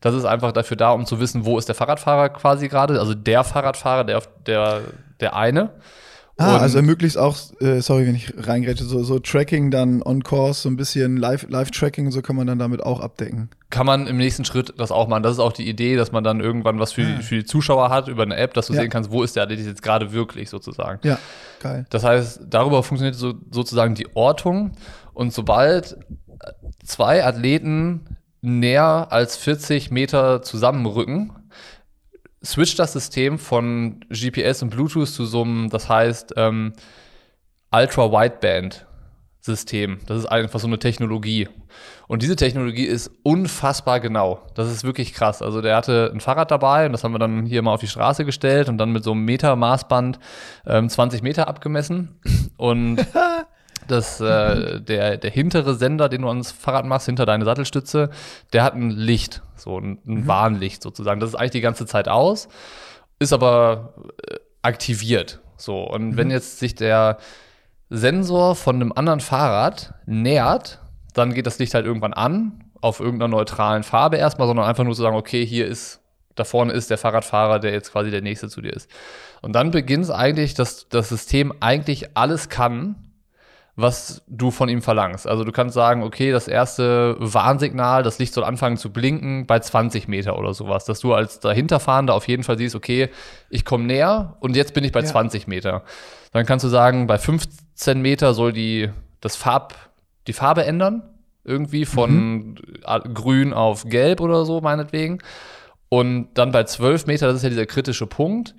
Das 0.00 0.14
ist 0.14 0.24
einfach 0.24 0.52
dafür 0.52 0.76
da, 0.76 0.90
um 0.90 1.06
zu 1.06 1.18
wissen, 1.18 1.46
wo 1.46 1.58
ist 1.58 1.68
der 1.68 1.74
Fahrradfahrer 1.74 2.28
quasi 2.28 2.68
gerade. 2.68 3.00
Also 3.00 3.14
der 3.14 3.42
Fahrradfahrer, 3.42 4.04
der, 4.04 4.22
der, 4.46 4.82
der 5.20 5.34
eine. 5.34 5.70
Ah, 6.36 6.56
Und- 6.56 6.62
also 6.62 6.78
ermöglicht 6.78 7.16
auch, 7.16 7.36
äh, 7.60 7.80
sorry, 7.80 8.06
wenn 8.08 8.16
ich 8.16 8.32
reingrätsche, 8.36 8.82
so, 8.84 9.04
so 9.04 9.20
Tracking 9.20 9.70
dann 9.70 10.02
on 10.02 10.22
Course, 10.24 10.62
so 10.62 10.68
ein 10.68 10.76
bisschen 10.76 11.16
Live- 11.16 11.46
Live-Tracking 11.48 12.10
so 12.10 12.22
kann 12.22 12.34
man 12.34 12.46
dann 12.48 12.58
damit 12.58 12.82
auch 12.82 12.98
abdecken. 13.00 13.50
kann 13.70 13.86
man 13.86 14.06
im 14.08 14.16
nächsten 14.16 14.44
Schritt 14.44 14.74
das 14.78 14.90
auch 14.92 15.08
machen. 15.08 15.22
Das 15.24 15.32
ist 15.32 15.38
auch 15.40 15.52
die 15.52 15.68
Idee, 15.68 15.96
dass 15.96 16.12
man 16.12 16.22
dann 16.24 16.40
irgendwann 16.40 16.78
was 16.80 16.92
für, 16.92 17.02
Ah. 17.02 17.20
für 17.22 17.36
die 17.36 17.44
Zuschauer 17.44 17.90
hat 17.90 18.08
über 18.08 18.22
eine 18.24 18.36
App, 18.36 18.54
dass 18.54 18.66
du 18.68 18.72
Ja. 18.74 18.80
sehen 18.82 18.90
kannst, 18.90 19.10
wo 19.10 19.22
ist 19.22 19.34
der 19.36 19.44
Athlet 19.44 19.60
jetzt 19.66 19.82
gerade 19.82 20.12
wirklich 20.12 20.48
sozusagen. 20.50 21.00
Ja, 21.06 21.18
geil. 21.60 21.84
Das 21.90 22.04
heißt, 22.04 22.42
darüber 22.50 22.82
funktioniert 22.82 23.14
so, 23.16 23.34
sozusagen 23.50 23.94
die 23.94 24.06
Ortung. 24.14 24.72
Und 25.12 25.32
sobald 25.32 25.96
zwei 26.84 27.24
Athleten 27.24 28.16
näher 28.42 29.08
als 29.10 29.36
40 29.36 29.90
Meter 29.90 30.42
zusammenrücken, 30.42 31.32
switcht 32.44 32.78
das 32.78 32.92
System 32.92 33.38
von 33.38 34.04
GPS 34.10 34.62
und 34.62 34.68
Bluetooth 34.70 35.08
zu 35.08 35.24
so 35.24 35.42
einem, 35.42 35.70
das 35.70 35.88
heißt, 35.88 36.34
ähm, 36.36 36.74
Ultra-Wideband-System. 37.72 40.00
Das 40.06 40.18
ist 40.18 40.26
einfach 40.26 40.60
so 40.60 40.66
eine 40.66 40.78
Technologie. 40.78 41.48
Und 42.06 42.22
diese 42.22 42.36
Technologie 42.36 42.84
ist 42.84 43.10
unfassbar 43.22 44.00
genau. 44.00 44.42
Das 44.54 44.70
ist 44.70 44.84
wirklich 44.84 45.14
krass. 45.14 45.42
Also 45.42 45.60
der 45.60 45.76
hatte 45.76 46.10
ein 46.14 46.20
Fahrrad 46.20 46.50
dabei 46.50 46.86
und 46.86 46.92
das 46.92 47.02
haben 47.02 47.12
wir 47.12 47.18
dann 47.18 47.46
hier 47.46 47.62
mal 47.62 47.74
auf 47.74 47.80
die 47.80 47.88
Straße 47.88 48.24
gestellt 48.24 48.68
und 48.68 48.78
dann 48.78 48.92
mit 48.92 49.02
so 49.02 49.12
einem 49.12 49.24
Meter-Maßband 49.24 50.18
ähm, 50.66 50.88
20 50.88 51.22
Meter 51.22 51.48
abgemessen. 51.48 52.20
Und 52.56 52.98
das, 53.88 54.20
äh, 54.20 54.80
der, 54.80 55.16
der 55.16 55.30
hintere 55.30 55.74
Sender, 55.74 56.08
den 56.08 56.22
du 56.22 56.28
ans 56.28 56.52
Fahrrad 56.52 56.86
machst, 56.86 57.06
hinter 57.06 57.26
deine 57.26 57.44
Sattelstütze, 57.44 58.10
der 58.52 58.64
hat 58.64 58.74
ein 58.74 58.90
Licht, 58.90 59.42
so 59.56 59.78
ein, 59.78 59.98
ein 60.06 60.26
Warnlicht 60.26 60.82
sozusagen. 60.82 61.20
Das 61.20 61.30
ist 61.30 61.34
eigentlich 61.34 61.52
die 61.52 61.60
ganze 61.60 61.86
Zeit 61.86 62.08
aus, 62.08 62.48
ist 63.18 63.32
aber 63.32 63.94
äh, 64.28 64.36
aktiviert. 64.62 65.40
So, 65.56 65.82
und 65.84 66.16
wenn 66.16 66.30
jetzt 66.30 66.58
sich 66.58 66.74
der 66.74 67.18
Sensor 67.90 68.56
von 68.56 68.76
einem 68.76 68.92
anderen 68.92 69.20
Fahrrad 69.20 69.94
nähert, 70.06 70.80
dann 71.14 71.32
geht 71.32 71.46
das 71.46 71.58
Licht 71.58 71.74
halt 71.74 71.86
irgendwann 71.86 72.12
an, 72.12 72.64
auf 72.80 73.00
irgendeiner 73.00 73.28
neutralen 73.28 73.82
Farbe 73.82 74.16
erstmal, 74.16 74.46
sondern 74.46 74.66
einfach 74.66 74.84
nur 74.84 74.94
zu 74.94 75.02
sagen, 75.02 75.16
okay, 75.16 75.46
hier 75.46 75.66
ist, 75.66 76.00
da 76.34 76.44
vorne 76.44 76.72
ist 76.72 76.90
der 76.90 76.98
Fahrradfahrer, 76.98 77.60
der 77.60 77.72
jetzt 77.72 77.92
quasi 77.92 78.10
der 78.10 78.20
nächste 78.20 78.48
zu 78.48 78.60
dir 78.60 78.72
ist. 78.72 78.90
Und 79.40 79.52
dann 79.52 79.70
beginnt 79.70 80.04
es 80.04 80.10
eigentlich, 80.10 80.54
dass 80.54 80.88
das 80.88 81.08
System 81.08 81.52
eigentlich 81.60 82.16
alles 82.16 82.48
kann, 82.48 82.96
was 83.76 84.22
du 84.28 84.52
von 84.52 84.68
ihm 84.68 84.82
verlangst. 84.82 85.26
Also 85.26 85.42
du 85.42 85.50
kannst 85.50 85.74
sagen, 85.74 86.04
okay, 86.04 86.30
das 86.30 86.46
erste 86.46 87.16
Warnsignal, 87.18 88.04
das 88.04 88.18
Licht 88.20 88.32
soll 88.32 88.44
anfangen 88.44 88.76
zu 88.76 88.92
blinken 88.92 89.46
bei 89.46 89.58
20 89.58 90.06
Meter 90.06 90.38
oder 90.38 90.54
sowas, 90.54 90.84
dass 90.84 91.00
du 91.00 91.12
als 91.12 91.40
dahinterfahrender 91.40 92.14
auf 92.14 92.28
jeden 92.28 92.44
Fall 92.44 92.56
siehst, 92.56 92.76
okay, 92.76 93.08
ich 93.50 93.64
komme 93.64 93.84
näher 93.84 94.36
und 94.40 94.54
jetzt 94.54 94.74
bin 94.74 94.84
ich 94.84 94.92
bei 94.92 95.00
Ja. 95.00 95.06
20 95.06 95.48
Meter. 95.48 95.82
Dann 96.32 96.46
kannst 96.46 96.64
du 96.64 96.68
sagen, 96.68 97.08
bei 97.08 97.18
15 97.18 98.00
Meter 98.00 98.32
soll 98.34 98.52
die, 98.52 98.90
das 99.20 99.34
Farb, 99.34 99.74
die 100.28 100.32
Farbe 100.32 100.64
ändern, 100.64 101.02
irgendwie 101.42 101.84
von 101.84 102.56
äh, 102.86 103.00
grün 103.12 103.52
auf 103.52 103.84
gelb 103.84 104.20
oder 104.20 104.44
so, 104.44 104.60
meinetwegen. 104.60 105.18
Und 105.88 106.28
dann 106.34 106.52
bei 106.52 106.64
12 106.64 107.06
Meter, 107.06 107.26
das 107.26 107.36
ist 107.36 107.42
ja 107.42 107.50
dieser 107.50 107.66
kritische 107.66 108.06
Punkt, 108.06 108.54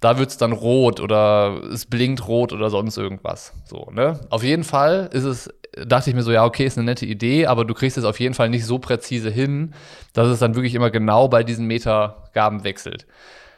da 0.00 0.18
wird 0.18 0.30
es 0.30 0.38
dann 0.38 0.52
rot 0.52 1.00
oder 1.00 1.60
es 1.72 1.86
blinkt 1.86 2.26
rot 2.26 2.52
oder 2.52 2.70
sonst 2.70 2.96
irgendwas. 2.96 3.52
So, 3.64 3.90
ne? 3.92 4.18
Auf 4.30 4.42
jeden 4.42 4.64
Fall 4.64 5.10
ist 5.12 5.24
es, 5.24 5.50
dachte 5.86 6.10
ich 6.10 6.16
mir 6.16 6.22
so, 6.22 6.32
ja, 6.32 6.44
okay, 6.44 6.64
ist 6.64 6.78
eine 6.78 6.86
nette 6.86 7.04
Idee, 7.06 7.46
aber 7.46 7.64
du 7.66 7.74
kriegst 7.74 7.98
es 7.98 8.04
auf 8.04 8.18
jeden 8.18 8.34
Fall 8.34 8.48
nicht 8.48 8.64
so 8.64 8.78
präzise 8.78 9.30
hin, 9.30 9.74
dass 10.14 10.28
es 10.28 10.38
dann 10.38 10.54
wirklich 10.54 10.74
immer 10.74 10.90
genau 10.90 11.28
bei 11.28 11.44
diesen 11.44 11.66
Metergaben 11.66 12.64
wechselt. 12.64 13.06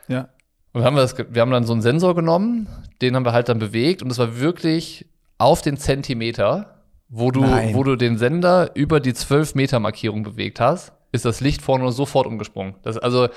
Ja. 0.08 0.28
Und 0.72 0.84
haben 0.84 0.96
wir, 0.96 1.02
das, 1.02 1.16
wir 1.16 1.42
haben 1.42 1.50
dann 1.50 1.64
so 1.64 1.74
einen 1.74 1.82
Sensor 1.82 2.14
genommen, 2.14 2.66
den 3.02 3.14
haben 3.14 3.24
wir 3.24 3.32
halt 3.32 3.48
dann 3.48 3.58
bewegt 3.58 4.02
und 4.02 4.10
es 4.10 4.18
war 4.18 4.40
wirklich 4.40 5.06
auf 5.38 5.62
den 5.62 5.76
Zentimeter, 5.76 6.82
wo 7.08 7.30
du, 7.30 7.42
Nein. 7.42 7.74
wo 7.74 7.84
du 7.84 7.94
den 7.94 8.18
Sender 8.18 8.70
über 8.74 8.98
die 8.98 9.14
12 9.14 9.54
Meter 9.54 9.78
Markierung 9.80 10.22
bewegt 10.22 10.60
hast, 10.60 10.92
ist 11.12 11.24
das 11.24 11.40
Licht 11.40 11.60
vorne 11.62 11.92
sofort 11.92 12.26
umgesprungen. 12.26 12.74
Das, 12.82 12.96
also, 12.96 13.28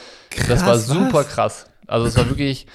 das 0.47 0.61
war 0.65 0.73
Krass, 0.73 0.87
super 0.87 1.13
was? 1.13 1.27
krass. 1.27 1.65
Also 1.87 2.07
es 2.07 2.17
war 2.17 2.27
wirklich 2.29 2.67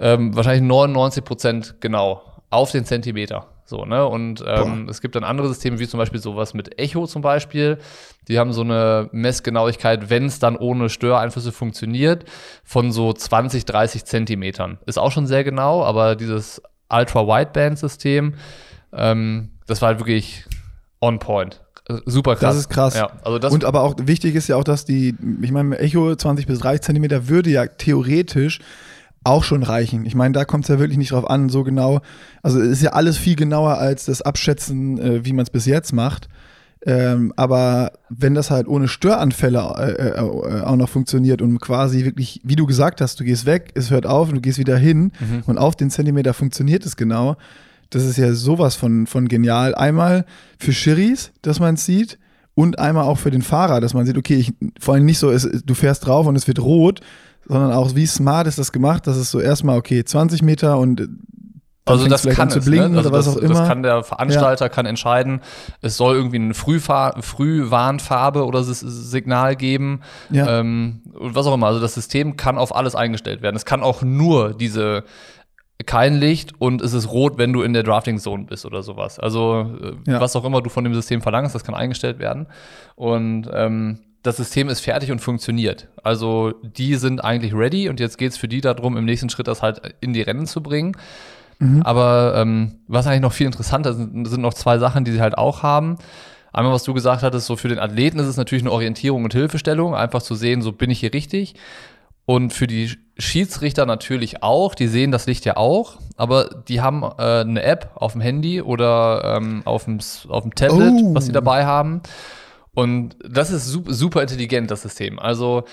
ähm, 0.00 0.34
wahrscheinlich 0.34 0.66
99 0.66 1.24
Prozent 1.24 1.74
genau 1.80 2.22
auf 2.50 2.72
den 2.72 2.84
Zentimeter. 2.84 3.46
So, 3.64 3.84
ne? 3.84 4.04
Und 4.04 4.42
ähm, 4.44 4.88
es 4.88 5.00
gibt 5.00 5.14
dann 5.14 5.22
andere 5.22 5.46
Systeme, 5.46 5.78
wie 5.78 5.86
zum 5.86 5.98
Beispiel 5.98 6.20
sowas 6.20 6.54
mit 6.54 6.80
Echo 6.80 7.06
zum 7.06 7.22
Beispiel. 7.22 7.78
Die 8.26 8.36
haben 8.36 8.52
so 8.52 8.62
eine 8.62 9.08
Messgenauigkeit, 9.12 10.10
wenn 10.10 10.26
es 10.26 10.40
dann 10.40 10.56
ohne 10.56 10.88
Störeinflüsse 10.88 11.52
funktioniert, 11.52 12.24
von 12.64 12.90
so 12.90 13.12
20, 13.12 13.64
30 13.66 14.04
Zentimetern. 14.04 14.78
Ist 14.86 14.98
auch 14.98 15.12
schon 15.12 15.28
sehr 15.28 15.44
genau, 15.44 15.84
aber 15.84 16.16
dieses 16.16 16.60
Ultra-Wideband-System, 16.90 18.34
ähm, 18.92 19.50
das 19.68 19.80
war 19.80 19.90
halt 19.90 20.00
wirklich 20.00 20.46
on 21.00 21.20
point. 21.20 21.60
Äh, 21.88 21.98
Super 22.06 22.34
krass. 22.34 22.54
Das 22.54 22.56
ist 22.56 22.68
krass. 22.70 22.96
Ja, 22.96 23.12
also 23.22 23.38
das 23.38 23.52
und 23.52 23.64
aber 23.64 23.82
auch 23.82 23.94
wichtig 24.02 24.34
ist 24.34 24.48
ja 24.48 24.56
auch, 24.56 24.64
dass 24.64 24.84
die, 24.84 25.14
ich 25.42 25.52
meine, 25.52 25.78
Echo 25.78 26.16
20 26.16 26.48
bis 26.48 26.58
30 26.58 26.80
Zentimeter 26.80 27.28
würde 27.28 27.50
ja 27.50 27.66
theoretisch 27.66 28.58
auch 29.24 29.44
schon 29.44 29.62
reichen. 29.62 30.06
Ich 30.06 30.14
meine, 30.14 30.32
da 30.32 30.44
kommt 30.44 30.64
es 30.64 30.68
ja 30.68 30.78
wirklich 30.78 30.98
nicht 30.98 31.12
drauf 31.12 31.28
an, 31.28 31.48
so 31.50 31.62
genau. 31.64 32.00
Also 32.42 32.60
es 32.60 32.68
ist 32.70 32.82
ja 32.82 32.90
alles 32.92 33.16
viel 33.18 33.36
genauer 33.36 33.78
als 33.78 34.06
das 34.06 34.22
Abschätzen, 34.22 34.98
äh, 34.98 35.24
wie 35.24 35.32
man 35.32 35.42
es 35.44 35.50
bis 35.50 35.66
jetzt 35.66 35.92
macht. 35.92 36.28
Ähm, 36.86 37.30
aber 37.36 37.92
wenn 38.08 38.34
das 38.34 38.50
halt 38.50 38.66
ohne 38.66 38.88
Störanfälle 38.88 39.58
äh, 39.78 39.90
äh, 39.90 40.08
äh, 40.18 40.62
auch 40.62 40.76
noch 40.76 40.88
funktioniert 40.88 41.42
und 41.42 41.60
quasi 41.60 42.06
wirklich, 42.06 42.40
wie 42.42 42.56
du 42.56 42.64
gesagt 42.64 43.02
hast, 43.02 43.20
du 43.20 43.24
gehst 43.24 43.44
weg, 43.44 43.72
es 43.74 43.90
hört 43.90 44.06
auf 44.06 44.28
und 44.28 44.36
du 44.36 44.40
gehst 44.40 44.58
wieder 44.58 44.78
hin 44.78 45.12
Mhm. 45.20 45.42
und 45.44 45.58
auf 45.58 45.76
den 45.76 45.90
Zentimeter 45.90 46.32
funktioniert 46.32 46.86
es 46.86 46.96
genau. 46.96 47.36
Das 47.90 48.04
ist 48.06 48.16
ja 48.16 48.32
sowas 48.32 48.76
von, 48.76 49.06
von 49.06 49.28
genial. 49.28 49.74
Einmal 49.74 50.24
für 50.58 50.72
Schiris, 50.72 51.32
dass 51.42 51.60
man 51.60 51.74
es 51.74 51.84
sieht, 51.84 52.18
und 52.54 52.78
einmal 52.78 53.04
auch 53.04 53.18
für 53.18 53.30
den 53.30 53.42
Fahrer, 53.42 53.80
dass 53.80 53.94
man 53.94 54.04
sieht, 54.06 54.18
okay, 54.18 54.34
ich, 54.36 54.52
vor 54.78 54.94
allem 54.94 55.04
nicht 55.04 55.18
so, 55.18 55.30
es, 55.30 55.48
du 55.64 55.74
fährst 55.74 56.04
drauf 56.06 56.26
und 56.26 56.36
es 56.36 56.46
wird 56.46 56.60
rot, 56.60 57.00
sondern 57.50 57.72
auch, 57.72 57.94
wie 57.96 58.06
smart 58.06 58.46
ist 58.46 58.58
das 58.58 58.70
gemacht, 58.72 59.06
dass 59.06 59.16
es 59.16 59.30
so 59.30 59.40
erstmal, 59.40 59.76
okay, 59.76 60.04
20 60.04 60.42
Meter 60.42 60.78
und 60.78 61.00
äh, 61.00 61.08
Also 61.86 62.06
das 62.06 62.22
kann 62.28 62.48
es, 62.48 62.64
blinken 62.64 62.92
ne? 62.92 62.98
also 62.98 63.10
das. 63.10 63.34
Das 63.34 63.66
kann 63.66 63.82
der 63.82 64.04
Veranstalter 64.04 64.68
kann 64.68 64.86
entscheiden. 64.86 65.40
Es 65.80 65.96
soll 65.96 66.14
irgendwie 66.14 66.36
eine 66.36 66.54
Frühfahr 66.54 67.20
Frühwarnfarbe 67.20 68.46
oder 68.46 68.60
S 68.60 68.80
Signal 68.80 69.56
geben 69.56 70.00
Ja. 70.30 70.60
ähm, 70.60 71.00
und 71.18 71.34
was 71.34 71.46
auch 71.46 71.54
immer. 71.54 71.66
Also 71.66 71.80
das 71.80 71.94
System 71.94 72.36
kann 72.36 72.58
auf 72.58 72.74
alles 72.74 72.94
eingestellt 72.94 73.42
werden. 73.42 73.56
Es 73.56 73.64
kann 73.64 73.82
auch 73.82 74.02
nur 74.02 74.54
diese 74.54 75.04
kein 75.86 76.14
Licht 76.16 76.52
und 76.60 76.82
es 76.82 76.92
ist 76.92 77.10
rot, 77.10 77.38
wenn 77.38 77.54
du 77.54 77.62
in 77.62 77.72
der 77.72 77.82
Drafting 77.82 78.18
Zone 78.18 78.44
bist 78.44 78.66
oder 78.66 78.82
sowas. 78.82 79.18
Also 79.18 79.66
äh, 80.06 80.10
Ja. 80.12 80.20
was 80.20 80.36
auch 80.36 80.44
immer 80.44 80.60
du 80.62 80.68
von 80.70 80.84
dem 80.84 80.94
System 80.94 81.22
verlangst, 81.22 81.54
das 81.54 81.64
kann 81.64 81.74
eingestellt 81.74 82.18
werden. 82.18 82.46
Und 82.96 83.48
ähm, 83.52 83.98
das 84.22 84.36
System 84.36 84.68
ist 84.68 84.80
fertig 84.80 85.10
und 85.10 85.20
funktioniert. 85.20 85.88
Also 86.02 86.52
die 86.62 86.96
sind 86.96 87.24
eigentlich 87.24 87.54
ready 87.54 87.88
und 87.88 88.00
jetzt 88.00 88.18
geht 88.18 88.32
es 88.32 88.38
für 88.38 88.48
die 88.48 88.60
darum, 88.60 88.96
im 88.96 89.04
nächsten 89.06 89.30
Schritt 89.30 89.46
das 89.48 89.62
halt 89.62 89.80
in 90.00 90.12
die 90.12 90.22
Rennen 90.22 90.46
zu 90.46 90.62
bringen. 90.62 90.96
Aber 91.82 92.34
ähm, 92.36 92.76
was 92.88 93.06
eigentlich 93.06 93.20
noch 93.20 93.34
viel 93.34 93.44
interessanter 93.46 93.92
sind, 93.92 94.24
sind 94.26 94.40
noch 94.40 94.54
zwei 94.54 94.78
Sachen, 94.78 95.04
die 95.04 95.12
sie 95.12 95.20
halt 95.20 95.36
auch 95.36 95.62
haben. 95.62 95.98
Einmal, 96.54 96.72
was 96.72 96.84
du 96.84 96.94
gesagt 96.94 97.22
hattest, 97.22 97.46
so 97.46 97.54
für 97.54 97.68
den 97.68 97.78
Athleten 97.78 98.18
ist 98.18 98.26
es 98.28 98.38
natürlich 98.38 98.62
eine 98.62 98.72
Orientierung 98.72 99.24
und 99.24 99.34
Hilfestellung, 99.34 99.94
einfach 99.94 100.22
zu 100.22 100.34
sehen, 100.34 100.62
so 100.62 100.72
bin 100.72 100.88
ich 100.88 101.00
hier 101.00 101.12
richtig. 101.12 101.54
Und 102.24 102.54
für 102.54 102.66
die 102.66 102.96
Schiedsrichter 103.18 103.84
natürlich 103.84 104.42
auch, 104.42 104.74
die 104.74 104.86
sehen 104.86 105.12
das 105.12 105.26
Licht 105.26 105.44
ja 105.44 105.58
auch, 105.58 105.98
aber 106.16 106.48
die 106.66 106.80
haben 106.80 107.02
äh, 107.02 107.40
eine 107.40 107.62
App 107.62 107.90
auf 107.94 108.12
dem 108.12 108.22
Handy 108.22 108.62
oder 108.62 109.36
ähm, 109.36 109.60
auf, 109.66 109.84
dem, 109.84 109.98
S- 109.98 110.26
auf 110.30 110.44
dem 110.44 110.54
Tablet, 110.54 110.92
Oh. 111.02 111.14
was 111.14 111.26
sie 111.26 111.32
dabei 111.32 111.66
haben. 111.66 112.00
Und 112.80 113.16
das 113.28 113.50
ist 113.50 113.66
super, 113.66 114.22
intelligent, 114.22 114.70
das 114.70 114.80
System. 114.82 115.18
Also 115.18 115.64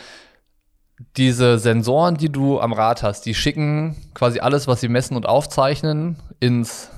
diese 1.16 1.58
Sensoren, 1.58 2.16
die 2.18 2.30
du 2.30 2.60
am 2.60 2.74
Rad 2.74 3.02
hast, 3.02 3.22
die 3.26 3.34
schicken 3.34 3.96
quasi 4.14 4.40
alles, 4.40 4.68
was 4.68 4.82
sie 4.82 4.90
messen 4.90 5.16
und 5.16 5.26
aufzeichnen, 5.26 6.18
ins 6.42 6.90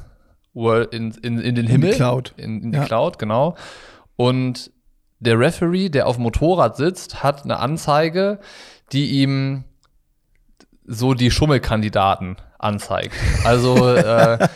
World, 0.53 0.93
in, 0.95 1.11
in, 1.11 1.39
in 1.39 1.53
den 1.53 1.65
die 1.67 1.71
Himmel. 1.71 1.93
Cloud. 1.93 2.33
In, 2.37 2.61
in 2.63 2.71
die 2.71 2.77
Ja. 2.79 2.85
Cloud, 2.85 3.19
genau. 3.19 3.55
Und 4.15 4.71
der 5.19 5.37
Referee, 5.37 5.89
der 5.89 6.07
auf 6.07 6.15
dem 6.15 6.23
Motorrad 6.23 6.75
sitzt, 6.75 7.21
hat 7.21 7.43
eine 7.43 7.59
Anzeige, 7.59 8.39
die 8.91 9.21
ihm 9.21 9.65
so 10.85 11.13
die 11.13 11.29
Schummelkandidaten 11.29 12.37
anzeigt. 12.57 13.13
Also 13.43 13.87
äh, 13.95 14.47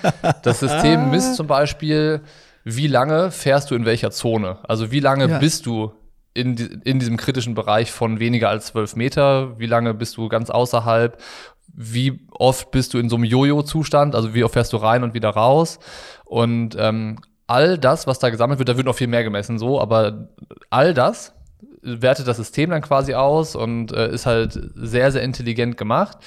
das 0.41 0.61
System 0.61 1.11
misst 1.11 1.35
zum 1.35 1.45
Beispiel, 1.45 2.21
wie 2.63 2.87
lange 2.87 3.31
fährst 3.31 3.71
du 3.71 3.75
in 3.75 3.85
welcher 3.85 4.11
Zone? 4.11 4.57
Also 4.63 4.91
wie 4.91 4.99
lange 4.99 5.27
ja. 5.27 5.37
bist 5.39 5.65
du 5.65 5.93
in, 6.33 6.55
in 6.83 6.99
diesem 6.99 7.17
kritischen 7.17 7.53
Bereich 7.53 7.91
von 7.91 8.19
weniger 8.19 8.49
als 8.49 8.67
zwölf 8.67 8.95
Meter? 8.95 9.59
Wie 9.59 9.65
lange 9.65 9.93
bist 9.93 10.17
du 10.17 10.29
ganz 10.29 10.49
außerhalb? 10.49 11.21
Wie 11.67 12.27
oft 12.31 12.71
bist 12.71 12.93
du 12.93 12.99
in 12.99 13.09
so 13.09 13.15
einem 13.15 13.25
Jojo-Zustand? 13.25 14.15
Also 14.15 14.33
wie 14.33 14.43
oft 14.43 14.53
fährst 14.53 14.73
du 14.73 14.77
rein 14.77 15.03
und 15.03 15.13
wieder 15.13 15.29
raus? 15.29 15.79
Und 16.25 16.75
ähm, 16.79 17.19
all 17.47 17.77
das, 17.77 18.07
was 18.07 18.19
da 18.19 18.29
gesammelt 18.29 18.59
wird, 18.59 18.69
da 18.69 18.77
wird 18.77 18.87
noch 18.87 18.95
viel 18.95 19.07
mehr 19.07 19.23
gemessen, 19.23 19.59
so, 19.59 19.79
aber 19.81 20.29
all 20.69 20.93
das 20.93 21.33
wertet 21.81 22.27
das 22.27 22.37
System 22.37 22.69
dann 22.69 22.81
quasi 22.81 23.13
aus 23.13 23.55
und 23.55 23.91
äh, 23.91 24.09
ist 24.09 24.25
halt 24.25 24.57
sehr, 24.75 25.11
sehr 25.11 25.21
intelligent 25.21 25.77
gemacht. 25.77 26.17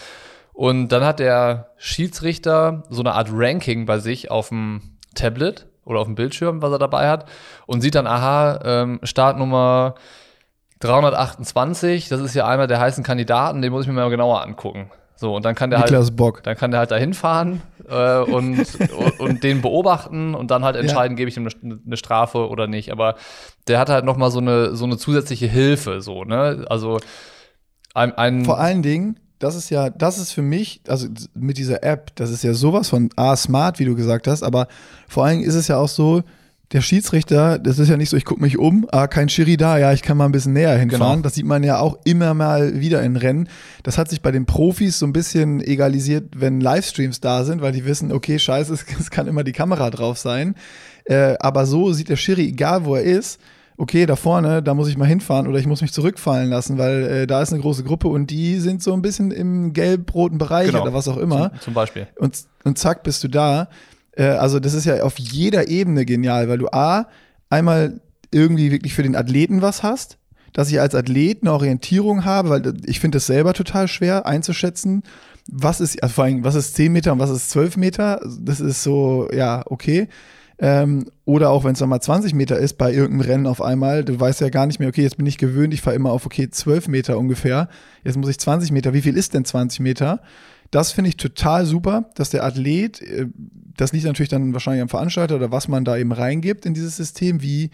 Und 0.53 0.88
dann 0.88 1.05
hat 1.05 1.18
der 1.18 1.70
Schiedsrichter 1.77 2.85
so 2.90 3.01
eine 3.01 3.12
Art 3.12 3.29
Ranking 3.33 3.87
bei 3.87 3.99
sich 3.99 4.31
auf 4.31 4.51
dem 4.51 4.99
Tablet 5.14 5.66
oder 5.87 6.01
auf 6.01 6.07
dem 6.07 6.14
Bildschirm, 6.14 6.61
was 6.61 6.72
er 6.72 6.79
dabei 6.79 7.09
hat, 7.09 7.27
und 7.66 7.81
sieht 7.81 7.94
dann, 7.94 8.07
aha, 8.07 8.61
ähm, 8.64 9.01
Startnummer 9.03 9.94
328, 10.81 12.09
das 12.09 12.20
ist 12.20 12.35
ja 12.35 12.46
einer 12.46 12.66
der 12.66 12.81
heißen 12.81 13.03
Kandidaten, 13.03 13.62
den 13.62 13.72
muss 13.72 13.83
ich 13.83 13.88
mir 13.88 13.94
mal 13.94 14.11
genauer 14.11 14.42
angucken. 14.42 14.90
So, 15.18 15.35
und 15.35 15.46
dann 15.46 15.55
kann 15.55 15.70
der 15.70 15.79
Niklas 15.79 16.09
halt, 16.09 16.16
Bock. 16.16 16.42
dann 16.42 16.57
kann 16.57 16.70
der 16.70 16.81
halt 16.81 16.90
dahin 16.90 17.14
fahren 17.14 17.62
äh, 17.88 18.18
und, 18.18 18.59
und, 18.59 18.70
und, 19.20 19.42
den 19.42 19.62
beobachten 19.62 20.35
und 20.35 20.51
dann 20.51 20.62
halt 20.62 20.77
entscheiden, 20.77 21.16
ja. 21.16 21.16
gebe 21.16 21.31
ich 21.31 21.38
ihm 21.38 21.49
eine, 21.62 21.81
eine, 21.87 21.96
Strafe 21.96 22.51
oder 22.51 22.66
nicht. 22.66 22.92
Aber 22.92 23.14
der 23.66 23.79
hat 23.79 23.88
halt 23.88 24.05
noch 24.05 24.18
mal 24.18 24.31
so 24.31 24.40
eine, 24.40 24.77
so 24.77 24.85
eine 24.85 24.99
zusätzliche 24.99 25.46
Hilfe, 25.46 26.03
so, 26.03 26.25
ne? 26.25 26.66
Also 26.68 26.99
ein, 27.94 28.12
ein 28.18 28.44
Vor 28.44 28.59
allen 28.59 28.83
Dingen, 28.83 29.18
das 29.38 29.55
ist 29.55 29.70
ja, 29.70 29.90
das 29.90 30.18
ist 30.18 30.33
für 30.33 30.42
mich, 30.42 30.81
also 30.88 31.09
mit 31.35 31.59
dieser 31.59 31.83
App, 31.83 32.14
das 32.16 32.31
ist 32.31 32.42
ja 32.42 32.55
sowas 32.55 32.88
von 32.88 33.11
A, 33.16 33.37
smart, 33.37 33.79
wie 33.79 33.85
du 33.85 33.94
gesagt 33.94 34.27
hast, 34.27 34.42
aber 34.42 34.68
vor 35.09 35.25
allen 35.25 35.38
Dingen 35.38 35.49
ist 35.49 35.55
es 35.55 35.68
ja 35.68 35.77
auch 35.77 35.88
so, 35.88 36.22
der 36.72 36.81
Schiedsrichter, 36.81 37.59
das 37.59 37.79
ist 37.79 37.88
ja 37.88 37.96
nicht 37.96 38.11
so, 38.11 38.16
ich 38.16 38.25
gucke 38.25 38.42
mich 38.42 38.59
um, 38.59 38.88
ah, 38.90 39.07
kein 39.07 39.29
Schiri 39.29 39.57
da, 39.57 39.79
ja, 39.79 39.92
ich 39.92 40.03
kann 40.03 40.16
mal 40.16 40.25
ein 40.25 40.33
bisschen 40.33 40.53
näher 40.53 40.77
hinfahren. 40.77 41.16
Genau. 41.16 41.22
Das 41.22 41.35
sieht 41.35 41.46
man 41.46 41.62
ja 41.62 41.79
auch 41.79 41.99
immer 42.05 42.35
mal 42.35 42.81
wieder 42.81 43.03
in 43.03 43.16
Rennen. 43.16 43.49
Das 43.85 43.99
hat 43.99 44.11
sich 44.11 44.20
bei 44.20 44.33
den 44.33 44.46
Profis 44.46 44.99
so 44.99 45.07
ein 45.07 45.12
bisschen 45.12 45.61
egalisiert, 45.61 46.25
wenn 46.35 46.61
Livestreams 46.61 47.20
da 47.20 47.44
sind, 47.44 47.62
weil 47.62 47.70
die 47.70 47.85
wissen, 47.85 48.11
okay, 48.11 48.38
scheiße, 48.38 48.75
es, 48.75 48.85
es 49.01 49.11
kann 49.11 49.29
immer 49.29 49.44
die 49.44 49.53
Kamera 49.53 49.90
drauf 49.90 50.18
sein. 50.18 50.57
Äh, 51.05 51.37
aber 51.38 51.66
so 51.66 51.92
sieht 51.92 52.09
der 52.09 52.16
Schiri, 52.16 52.49
egal 52.49 52.85
wo 52.85 52.96
er 52.96 53.05
ist, 53.05 53.40
okay, 53.78 54.06
da 54.06 54.16
vorne, 54.16 54.62
da 54.62 54.74
muss 54.74 54.88
ich 54.88 54.96
mal 54.96 55.06
hinfahren 55.06 55.46
oder 55.46 55.58
ich 55.58 55.66
muss 55.66 55.82
mich 55.82 55.92
zurückfallen 55.92 56.50
lassen, 56.50 56.78
weil 56.78 57.02
äh, 57.04 57.26
da 57.26 57.42
ist 57.42 57.52
eine 57.52 57.60
große 57.60 57.84
Gruppe 57.84 58.08
und 58.08 58.30
die 58.30 58.58
sind 58.58 58.82
so 58.82 58.92
ein 58.92 59.02
bisschen 59.02 59.30
im 59.30 59.72
gelb-roten 59.72 60.38
Bereich 60.38 60.68
genau. 60.68 60.82
oder 60.82 60.94
was 60.94 61.08
auch 61.08 61.18
immer. 61.18 61.50
Zum, 61.50 61.60
zum 61.60 61.74
Beispiel. 61.74 62.06
Und, 62.16 62.44
und 62.64 62.78
zack, 62.78 63.02
bist 63.02 63.22
du 63.24 63.28
da. 63.28 63.68
Äh, 64.12 64.24
also 64.24 64.60
das 64.60 64.74
ist 64.74 64.86
ja 64.86 65.02
auf 65.02 65.18
jeder 65.18 65.68
Ebene 65.68 66.06
genial, 66.06 66.48
weil 66.48 66.58
du 66.58 66.68
A, 66.68 67.06
einmal 67.50 68.00
irgendwie 68.30 68.72
wirklich 68.72 68.94
für 68.94 69.02
den 69.02 69.14
Athleten 69.14 69.62
was 69.62 69.82
hast, 69.82 70.18
dass 70.52 70.70
ich 70.70 70.80
als 70.80 70.94
Athlet 70.94 71.42
eine 71.42 71.52
Orientierung 71.52 72.24
habe, 72.24 72.48
weil 72.48 72.74
ich 72.86 72.98
finde 72.98 73.18
es 73.18 73.26
selber 73.26 73.52
total 73.52 73.88
schwer 73.88 74.26
einzuschätzen, 74.26 75.02
was 75.48 75.80
ist, 75.80 76.02
also 76.02 76.14
vor 76.14 76.24
allem, 76.24 76.44
was 76.44 76.54
ist 76.54 76.74
10 76.74 76.92
Meter 76.92 77.12
und 77.12 77.18
was 77.18 77.30
ist 77.30 77.50
12 77.50 77.76
Meter. 77.76 78.20
Das 78.40 78.60
ist 78.60 78.82
so, 78.82 79.28
ja, 79.32 79.62
okay. 79.66 80.08
Ähm, 80.59 81.07
oder 81.27 81.51
auch 81.51 81.64
wenn 81.64 81.75
es 81.75 81.81
nochmal 81.81 82.01
20 82.01 82.35
Meter 82.35 82.59
ist 82.59 82.79
bei 82.79 82.92
irgendeinem 82.92 83.29
Rennen 83.31 83.47
auf 83.47 83.61
einmal, 83.61 84.05
du 84.05 84.19
weißt 84.19 84.40
ja 84.40 84.49
gar 84.49 84.66
nicht 84.66 84.79
mehr, 84.79 84.88
okay, 84.88 85.03
jetzt 85.03 85.19
bin 85.19 85.27
ich 85.27 85.37
gewöhnt, 85.37 85.75
ich 85.75 85.83
fahre 85.83 85.97
immer 85.97 86.11
auf, 86.11 86.25
okay, 86.25 86.49
12 86.49 86.88
Meter 86.88 87.19
ungefähr. 87.19 87.69
Jetzt 88.05 88.16
muss 88.16 88.31
ich 88.31 88.38
20 88.38 88.73
Meter. 88.73 88.95
Wie 88.95 89.03
viel 89.03 89.16
ist 89.16 89.35
denn 89.35 89.45
20 89.45 89.81
Meter? 89.81 90.23
Das 90.71 90.92
finde 90.92 91.11
ich 91.11 91.16
total 91.16 91.66
super, 91.66 92.11
dass 92.14 92.31
der 92.31 92.45
Athlet, 92.45 93.03
äh, 93.03 93.27
das 93.77 93.92
liegt 93.92 94.07
natürlich 94.07 94.31
dann 94.31 94.55
wahrscheinlich 94.55 94.83
am 94.83 94.88
Veranstalter 94.88 95.37
oder 95.37 95.53
was 95.53 95.69
man 95.69 95.85
da 95.85 95.97
eben 95.97 96.12
reingibt 96.12 96.64
in 96.64 96.73
dieses 96.73 96.97
System, 96.97 97.42
wie, 97.42 97.71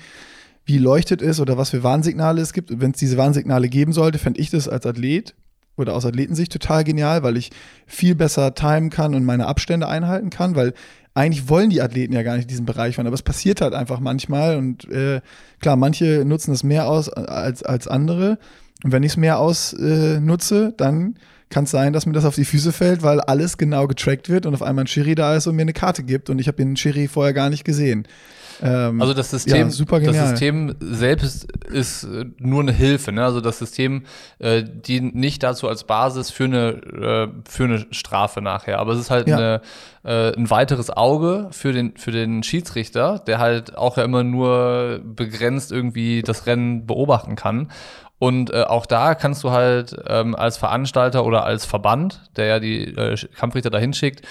wie 0.64 0.78
leuchtet 0.78 1.22
es 1.22 1.38
oder 1.38 1.56
was 1.56 1.70
für 1.70 1.84
Warnsignale 1.84 2.40
es 2.40 2.52
gibt. 2.52 2.80
Wenn 2.80 2.90
es 2.90 2.98
diese 2.98 3.16
Warnsignale 3.16 3.68
geben 3.68 3.92
sollte, 3.92 4.18
fände 4.18 4.40
ich 4.40 4.50
das 4.50 4.68
als 4.68 4.86
Athlet 4.86 5.34
oder 5.76 5.94
aus 5.94 6.04
Athletensicht 6.04 6.52
total 6.52 6.84
genial, 6.84 7.22
weil 7.22 7.36
ich 7.36 7.50
viel 7.86 8.14
besser 8.14 8.54
timen 8.54 8.90
kann 8.90 9.14
und 9.14 9.24
meine 9.24 9.46
Abstände 9.46 9.88
einhalten 9.88 10.30
kann, 10.30 10.54
weil 10.54 10.74
eigentlich 11.14 11.48
wollen 11.48 11.70
die 11.70 11.82
Athleten 11.82 12.14
ja 12.14 12.22
gar 12.22 12.36
nicht 12.36 12.50
diesen 12.50 12.66
Bereich 12.66 12.96
fahren, 12.96 13.06
aber 13.06 13.14
es 13.14 13.22
passiert 13.22 13.60
halt 13.60 13.74
einfach 13.74 14.00
manchmal 14.00 14.56
und 14.56 14.90
äh, 14.90 15.20
klar, 15.60 15.76
manche 15.76 16.24
nutzen 16.24 16.52
es 16.52 16.62
mehr 16.62 16.88
aus 16.88 17.08
als, 17.08 17.62
als 17.62 17.86
andere 17.86 18.38
und 18.82 18.92
wenn 18.92 19.02
ich 19.02 19.12
es 19.12 19.16
mehr 19.16 19.38
ausnutze, 19.38 20.68
äh, 20.68 20.72
dann 20.76 21.16
kann 21.50 21.64
es 21.64 21.70
sein, 21.70 21.92
dass 21.92 22.06
mir 22.06 22.14
das 22.14 22.24
auf 22.24 22.34
die 22.34 22.46
Füße 22.46 22.72
fällt, 22.72 23.02
weil 23.02 23.20
alles 23.20 23.58
genau 23.58 23.86
getrackt 23.86 24.28
wird 24.30 24.46
und 24.46 24.54
auf 24.54 24.62
einmal 24.62 24.84
ein 24.84 24.88
Schiri 24.88 25.14
da 25.14 25.36
ist 25.36 25.46
und 25.46 25.54
mir 25.54 25.62
eine 25.62 25.74
Karte 25.74 26.02
gibt 26.02 26.30
und 26.30 26.38
ich 26.38 26.48
habe 26.48 26.56
den 26.56 26.76
Schiri 26.76 27.08
vorher 27.08 27.34
gar 27.34 27.50
nicht 27.50 27.64
gesehen. 27.64 28.08
Ähm, 28.62 29.00
also 29.00 29.12
das 29.12 29.30
System, 29.30 29.70
ja, 29.70 29.98
das 30.00 30.30
System 30.30 30.76
selbst 30.80 31.50
ist 31.66 32.04
äh, 32.04 32.26
nur 32.38 32.60
eine 32.60 32.72
Hilfe. 32.72 33.12
Ne? 33.12 33.24
Also 33.24 33.40
das 33.40 33.58
System 33.58 34.04
äh, 34.38 34.62
dient 34.62 35.14
nicht 35.14 35.42
dazu 35.42 35.68
als 35.68 35.84
Basis 35.84 36.30
für 36.30 36.44
eine, 36.44 36.68
äh, 36.68 37.28
für 37.48 37.64
eine 37.64 37.86
Strafe 37.90 38.40
nachher. 38.40 38.78
Aber 38.78 38.92
es 38.92 39.00
ist 39.00 39.10
halt 39.10 39.26
ja. 39.26 39.36
eine, 39.36 39.60
äh, 40.04 40.36
ein 40.36 40.48
weiteres 40.48 40.90
Auge 40.90 41.48
für 41.50 41.72
den, 41.72 41.96
für 41.96 42.12
den 42.12 42.42
Schiedsrichter, 42.42 43.18
der 43.18 43.38
halt 43.38 43.76
auch 43.76 43.96
ja 43.96 44.04
immer 44.04 44.22
nur 44.22 45.00
begrenzt 45.04 45.72
irgendwie 45.72 46.22
das 46.22 46.46
Rennen 46.46 46.86
beobachten 46.86 47.34
kann. 47.34 47.70
Und 48.18 48.50
äh, 48.52 48.62
auch 48.62 48.86
da 48.86 49.16
kannst 49.16 49.42
du 49.42 49.50
halt 49.50 49.96
ähm, 50.06 50.36
als 50.36 50.56
Veranstalter 50.56 51.24
oder 51.26 51.44
als 51.44 51.64
Verband, 51.64 52.20
der 52.36 52.46
ja 52.46 52.60
die 52.60 52.84
äh, 52.84 53.16
Kampfrichter 53.34 53.70
dahin 53.70 53.92
schickt, 53.92 54.24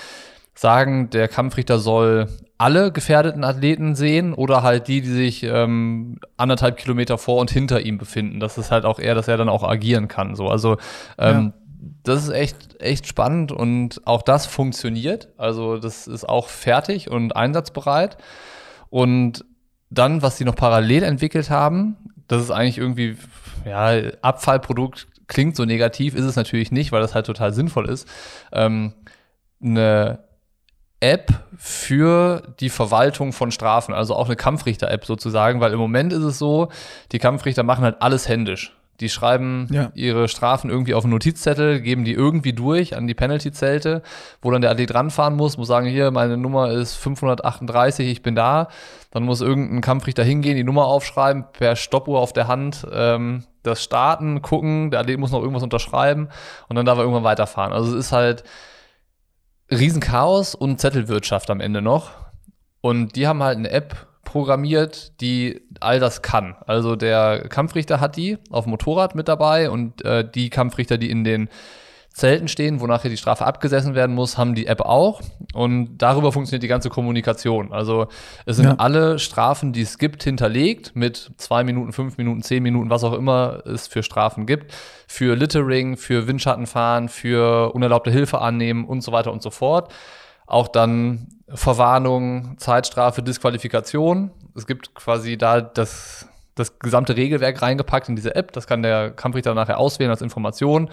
sagen, 0.61 1.09
der 1.09 1.27
Kampfrichter 1.27 1.79
soll 1.79 2.27
alle 2.59 2.91
gefährdeten 2.91 3.43
Athleten 3.43 3.95
sehen 3.95 4.35
oder 4.35 4.61
halt 4.61 4.87
die, 4.87 5.01
die 5.01 5.09
sich 5.09 5.41
ähm, 5.41 6.19
anderthalb 6.37 6.77
Kilometer 6.77 7.17
vor 7.17 7.41
und 7.41 7.49
hinter 7.49 7.81
ihm 7.81 7.97
befinden. 7.97 8.39
Das 8.39 8.59
ist 8.59 8.69
halt 8.69 8.85
auch 8.85 8.99
eher, 8.99 9.15
dass 9.15 9.27
er 9.27 9.37
dann 9.37 9.49
auch 9.49 9.63
agieren 9.63 10.07
kann. 10.07 10.35
So, 10.35 10.49
also 10.49 10.77
ähm, 11.17 11.53
ja. 11.79 11.89
das 12.03 12.25
ist 12.25 12.29
echt 12.29 12.79
echt 12.79 13.07
spannend 13.07 13.51
und 13.51 14.05
auch 14.05 14.21
das 14.21 14.45
funktioniert. 14.45 15.29
Also 15.35 15.77
das 15.77 16.05
ist 16.05 16.29
auch 16.29 16.47
fertig 16.47 17.09
und 17.09 17.35
einsatzbereit. 17.35 18.17
Und 18.91 19.43
dann, 19.89 20.21
was 20.21 20.37
sie 20.37 20.45
noch 20.45 20.55
parallel 20.55 21.01
entwickelt 21.01 21.49
haben, 21.49 21.97
das 22.27 22.43
ist 22.43 22.51
eigentlich 22.51 22.77
irgendwie 22.77 23.17
ja 23.65 24.11
Abfallprodukt 24.21 25.07
klingt 25.25 25.55
so 25.55 25.65
negativ, 25.65 26.13
ist 26.13 26.25
es 26.25 26.35
natürlich 26.35 26.71
nicht, 26.71 26.91
weil 26.91 27.01
das 27.01 27.15
halt 27.15 27.25
total 27.25 27.51
sinnvoll 27.51 27.89
ist. 27.89 28.07
Ähm, 28.51 28.93
eine 29.63 30.19
App 31.01 31.31
für 31.57 32.43
die 32.59 32.69
Verwaltung 32.69 33.33
von 33.33 33.51
Strafen, 33.51 33.93
also 33.93 34.15
auch 34.15 34.27
eine 34.27 34.35
Kampfrichter-App 34.35 35.05
sozusagen, 35.05 35.59
weil 35.59 35.73
im 35.73 35.79
Moment 35.79 36.13
ist 36.13 36.23
es 36.23 36.37
so, 36.37 36.69
die 37.11 37.19
Kampfrichter 37.19 37.63
machen 37.63 37.83
halt 37.83 38.01
alles 38.01 38.29
händisch. 38.29 38.75
Die 39.01 39.09
schreiben 39.09 39.67
ja. 39.71 39.91
ihre 39.95 40.27
Strafen 40.27 40.69
irgendwie 40.69 40.93
auf 40.93 41.03
einen 41.03 41.13
Notizzettel, 41.13 41.81
geben 41.81 42.05
die 42.05 42.13
irgendwie 42.13 42.53
durch 42.53 42.95
an 42.95 43.07
die 43.07 43.15
Penalty-Zelte, 43.15 44.03
wo 44.43 44.51
dann 44.51 44.61
der 44.61 44.69
Athlet 44.69 44.93
ranfahren 44.93 45.35
muss, 45.35 45.57
muss 45.57 45.67
sagen, 45.67 45.87
hier, 45.87 46.11
meine 46.11 46.37
Nummer 46.37 46.69
ist 46.69 46.93
538, 46.95 48.07
ich 48.07 48.21
bin 48.21 48.35
da. 48.35 48.67
Dann 49.09 49.23
muss 49.23 49.41
irgendein 49.41 49.81
Kampfrichter 49.81 50.23
hingehen, 50.23 50.55
die 50.55 50.63
Nummer 50.63 50.85
aufschreiben, 50.85 51.45
per 51.51 51.75
Stoppuhr 51.75 52.19
auf 52.19 52.31
der 52.31 52.47
Hand, 52.47 52.85
ähm, 52.93 53.43
das 53.63 53.83
starten, 53.83 54.43
gucken, 54.43 54.91
der 54.91 54.99
Athlet 54.99 55.19
muss 55.19 55.31
noch 55.31 55.41
irgendwas 55.41 55.63
unterschreiben 55.63 56.29
und 56.69 56.75
dann 56.75 56.85
darf 56.85 56.99
er 56.99 57.03
irgendwann 57.03 57.23
weiterfahren. 57.23 57.73
Also 57.73 57.91
es 57.97 58.05
ist 58.05 58.11
halt, 58.11 58.43
Riesenchaos 59.71 60.53
und 60.55 60.79
Zettelwirtschaft 60.79 61.49
am 61.49 61.61
Ende 61.61 61.81
noch. 61.81 62.11
Und 62.81 63.15
die 63.15 63.27
haben 63.27 63.41
halt 63.41 63.57
eine 63.57 63.69
App 63.71 64.07
programmiert, 64.23 65.19
die 65.21 65.61
all 65.79 65.99
das 65.99 66.21
kann. 66.21 66.55
Also 66.65 66.95
der 66.95 67.47
Kampfrichter 67.49 67.99
hat 67.99 68.15
die 68.15 68.37
auf 68.49 68.65
dem 68.65 68.71
Motorrad 68.71 69.15
mit 69.15 69.27
dabei 69.27 69.69
und 69.69 70.03
äh, 70.05 70.29
die 70.29 70.49
Kampfrichter, 70.49 70.97
die 70.97 71.09
in 71.09 71.23
den 71.23 71.49
Zelten 72.13 72.49
stehen, 72.49 72.81
wo 72.81 72.87
nachher 72.87 73.09
die 73.09 73.17
Strafe 73.17 73.45
abgesessen 73.45 73.95
werden 73.95 74.13
muss, 74.13 74.37
haben 74.37 74.53
die 74.53 74.67
App 74.67 74.81
auch. 74.81 75.21
Und 75.53 75.97
darüber 75.97 76.33
funktioniert 76.33 76.61
die 76.61 76.67
ganze 76.67 76.89
Kommunikation. 76.89 77.71
Also 77.71 78.07
es 78.45 78.57
sind 78.57 78.65
ja. 78.65 78.75
alle 78.79 79.17
Strafen, 79.17 79.71
die 79.71 79.81
es 79.81 79.97
gibt, 79.97 80.23
hinterlegt 80.23 80.93
mit 80.93 81.31
zwei 81.37 81.63
Minuten, 81.63 81.93
fünf 81.93 82.17
Minuten, 82.17 82.41
zehn 82.41 82.63
Minuten, 82.63 82.89
was 82.89 83.05
auch 83.05 83.13
immer 83.13 83.65
es 83.65 83.87
für 83.87 84.03
Strafen 84.03 84.45
gibt. 84.45 84.73
Für 85.07 85.35
Littering, 85.35 85.95
für 85.95 86.27
Windschattenfahren, 86.27 87.07
für 87.07 87.73
unerlaubte 87.73 88.11
Hilfe 88.11 88.39
annehmen 88.41 88.85
und 88.85 89.01
so 89.01 89.13
weiter 89.13 89.31
und 89.31 89.41
so 89.41 89.49
fort. 89.49 89.93
Auch 90.47 90.67
dann 90.67 91.29
Verwarnung, 91.47 92.57
Zeitstrafe, 92.57 93.23
Disqualifikation. 93.23 94.31
Es 94.53 94.67
gibt 94.67 94.93
quasi 94.95 95.37
da 95.37 95.61
das 95.61 96.27
das 96.61 96.79
gesamte 96.79 97.15
Regelwerk 97.15 97.61
reingepackt 97.61 98.09
in 98.09 98.15
diese 98.15 98.35
App. 98.35 98.51
Das 98.53 98.67
kann 98.67 98.81
der 98.83 99.11
Kampfrichter 99.11 99.53
nachher 99.53 99.77
auswählen 99.77 100.11
als 100.11 100.21
Information. 100.21 100.89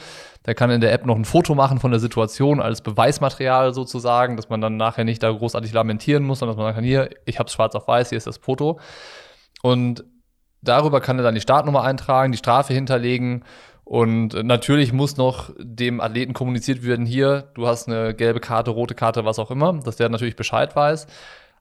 Der 0.47 0.55
kann 0.55 0.71
in 0.71 0.81
der 0.81 0.93
App 0.93 1.07
noch 1.07 1.17
ein 1.17 1.25
Foto 1.25 1.55
machen 1.55 1.79
von 1.79 1.91
der 1.91 2.01
Situation 2.01 2.61
als 2.61 2.81
Beweismaterial 2.81 3.75
sozusagen, 3.75 4.37
dass 4.37 4.49
man 4.49 4.61
dann 4.61 4.77
nachher 4.77 5.05
nicht 5.05 5.23
da 5.23 5.31
großartig 5.31 5.73
lamentieren 5.73 6.25
muss, 6.25 6.41
sondern 6.41 6.57
dass 6.57 6.59
man 6.59 6.67
sagen 6.69 6.77
kann, 6.77 6.85
hier, 6.85 7.11
ich 7.25 7.39
habe 7.39 7.47
es 7.47 7.53
schwarz 7.53 7.75
auf 7.75 7.87
weiß, 7.87 8.09
hier 8.09 8.19
ist 8.19 8.27
das 8.27 8.39
Foto. 8.39 8.81
Und 9.63 10.05
darüber 10.63 11.01
kann 11.01 11.19
er 11.19 11.23
dann 11.23 11.35
die 11.35 11.41
Startnummer 11.41 11.85
eintragen, 11.85 12.33
die 12.33 12.39
Strafe 12.39 12.75
hinterlegen 12.75 13.45
Und 13.89 14.35
natürlich 14.45 14.93
muss 14.93 15.17
noch 15.17 15.49
dem 15.59 16.03
Athleten 16.03 16.35
kommuniziert 16.35 16.85
werden, 16.85 17.07
hier, 17.07 17.49
du 17.55 17.67
hast 17.67 17.89
eine 17.89 18.15
gelbe 18.15 18.39
Karte, 18.39 18.71
rote 18.71 18.95
Karte, 18.95 19.25
was 19.25 19.39
auch 19.39 19.51
immer, 19.51 19.81
dass 19.83 19.97
der 19.97 20.11
natürlich 20.11 20.37
Bescheid 20.37 20.77
weiß. 20.77 21.07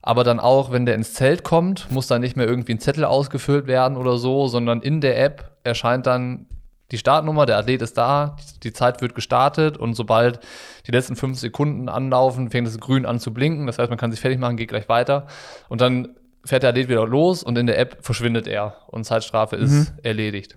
Aber 0.02 0.24
dann 0.24 0.40
auch, 0.40 0.70
wenn 0.70 0.86
der 0.86 0.94
ins 0.94 1.14
Zelt 1.14 1.44
kommt, 1.44 1.90
muss 1.90 2.06
dann 2.06 2.20
nicht 2.20 2.36
mehr 2.36 2.46
irgendwie 2.46 2.72
ein 2.72 2.80
Zettel 2.80 3.04
ausgefüllt 3.04 3.66
werden 3.66 3.96
oder 3.96 4.16
so, 4.16 4.46
sondern 4.46 4.80
in 4.80 5.00
der 5.00 5.22
App 5.22 5.56
erscheint 5.64 6.06
dann 6.06 6.46
die 6.90 6.98
Startnummer, 6.98 7.44
der 7.44 7.58
Athlet 7.58 7.82
ist 7.82 7.98
da, 7.98 8.36
die 8.62 8.72
Zeit 8.72 9.02
wird 9.02 9.14
gestartet 9.14 9.76
und 9.76 9.94
sobald 9.94 10.40
die 10.86 10.90
letzten 10.90 11.16
fünf 11.16 11.38
Sekunden 11.38 11.88
anlaufen, 11.88 12.50
fängt 12.50 12.66
es 12.66 12.80
grün 12.80 13.04
an 13.04 13.20
zu 13.20 13.34
blinken. 13.34 13.66
Das 13.66 13.78
heißt, 13.78 13.90
man 13.90 13.98
kann 13.98 14.10
sich 14.10 14.20
fertig 14.20 14.38
machen, 14.38 14.56
geht 14.56 14.70
gleich 14.70 14.88
weiter. 14.88 15.26
Und 15.68 15.82
dann 15.82 16.16
fährt 16.44 16.62
der 16.62 16.70
Athlet 16.70 16.88
wieder 16.88 17.06
los 17.06 17.42
und 17.42 17.58
in 17.58 17.66
der 17.66 17.78
App 17.78 17.98
verschwindet 18.00 18.46
er 18.46 18.76
und 18.86 19.04
Zeitstrafe 19.04 19.56
ist 19.56 19.70
mhm. 19.70 19.86
erledigt. 20.02 20.56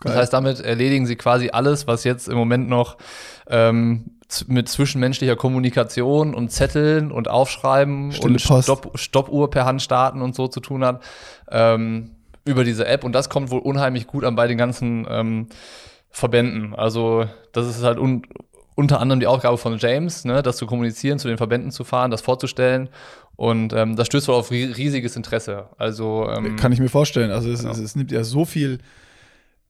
Geil. 0.00 0.12
Das 0.12 0.16
heißt, 0.16 0.32
damit 0.32 0.60
erledigen 0.60 1.06
sie 1.06 1.16
quasi 1.16 1.50
alles, 1.50 1.88
was 1.88 2.04
jetzt 2.04 2.28
im 2.28 2.36
Moment 2.36 2.68
noch 2.68 2.98
ähm, 3.48 4.17
mit 4.46 4.68
zwischenmenschlicher 4.68 5.36
Kommunikation 5.36 6.34
und 6.34 6.50
Zetteln 6.50 7.10
und 7.10 7.28
Aufschreiben 7.28 8.12
Stille 8.12 8.34
und 8.34 8.40
Stopp, 8.40 8.98
Stoppuhr 8.98 9.50
per 9.50 9.64
Hand 9.64 9.82
starten 9.82 10.22
und 10.22 10.34
so 10.34 10.48
zu 10.48 10.60
tun 10.60 10.84
hat, 10.84 11.02
ähm, 11.50 12.10
über 12.44 12.64
diese 12.64 12.86
App. 12.86 13.04
Und 13.04 13.12
das 13.12 13.28
kommt 13.28 13.50
wohl 13.50 13.60
unheimlich 13.60 14.06
gut 14.06 14.24
an 14.24 14.36
bei 14.36 14.46
den 14.46 14.58
ganzen 14.58 15.06
ähm, 15.08 15.46
Verbänden. 16.10 16.74
Also, 16.74 17.24
das 17.52 17.66
ist 17.66 17.82
halt 17.82 17.98
un 17.98 18.22
unter 18.74 19.00
anderem 19.00 19.18
die 19.18 19.26
Aufgabe 19.26 19.58
von 19.58 19.76
James, 19.76 20.24
ne, 20.24 20.40
das 20.40 20.56
zu 20.56 20.64
kommunizieren, 20.66 21.18
zu 21.18 21.26
den 21.26 21.36
Verbänden 21.36 21.72
zu 21.72 21.82
fahren, 21.82 22.12
das 22.12 22.20
vorzustellen. 22.20 22.90
Und 23.34 23.72
ähm, 23.72 23.96
das 23.96 24.06
stößt 24.06 24.28
wohl 24.28 24.36
auf 24.36 24.52
riesiges 24.52 25.16
Interesse. 25.16 25.64
Also 25.78 26.28
ähm, 26.30 26.54
kann 26.54 26.70
ich 26.70 26.78
mir 26.78 26.88
vorstellen. 26.88 27.32
Also 27.32 27.50
es, 27.50 27.64
ja. 27.64 27.72
es, 27.72 27.78
es 27.78 27.96
nimmt 27.96 28.12
ja 28.12 28.22
so 28.22 28.44
viel 28.44 28.78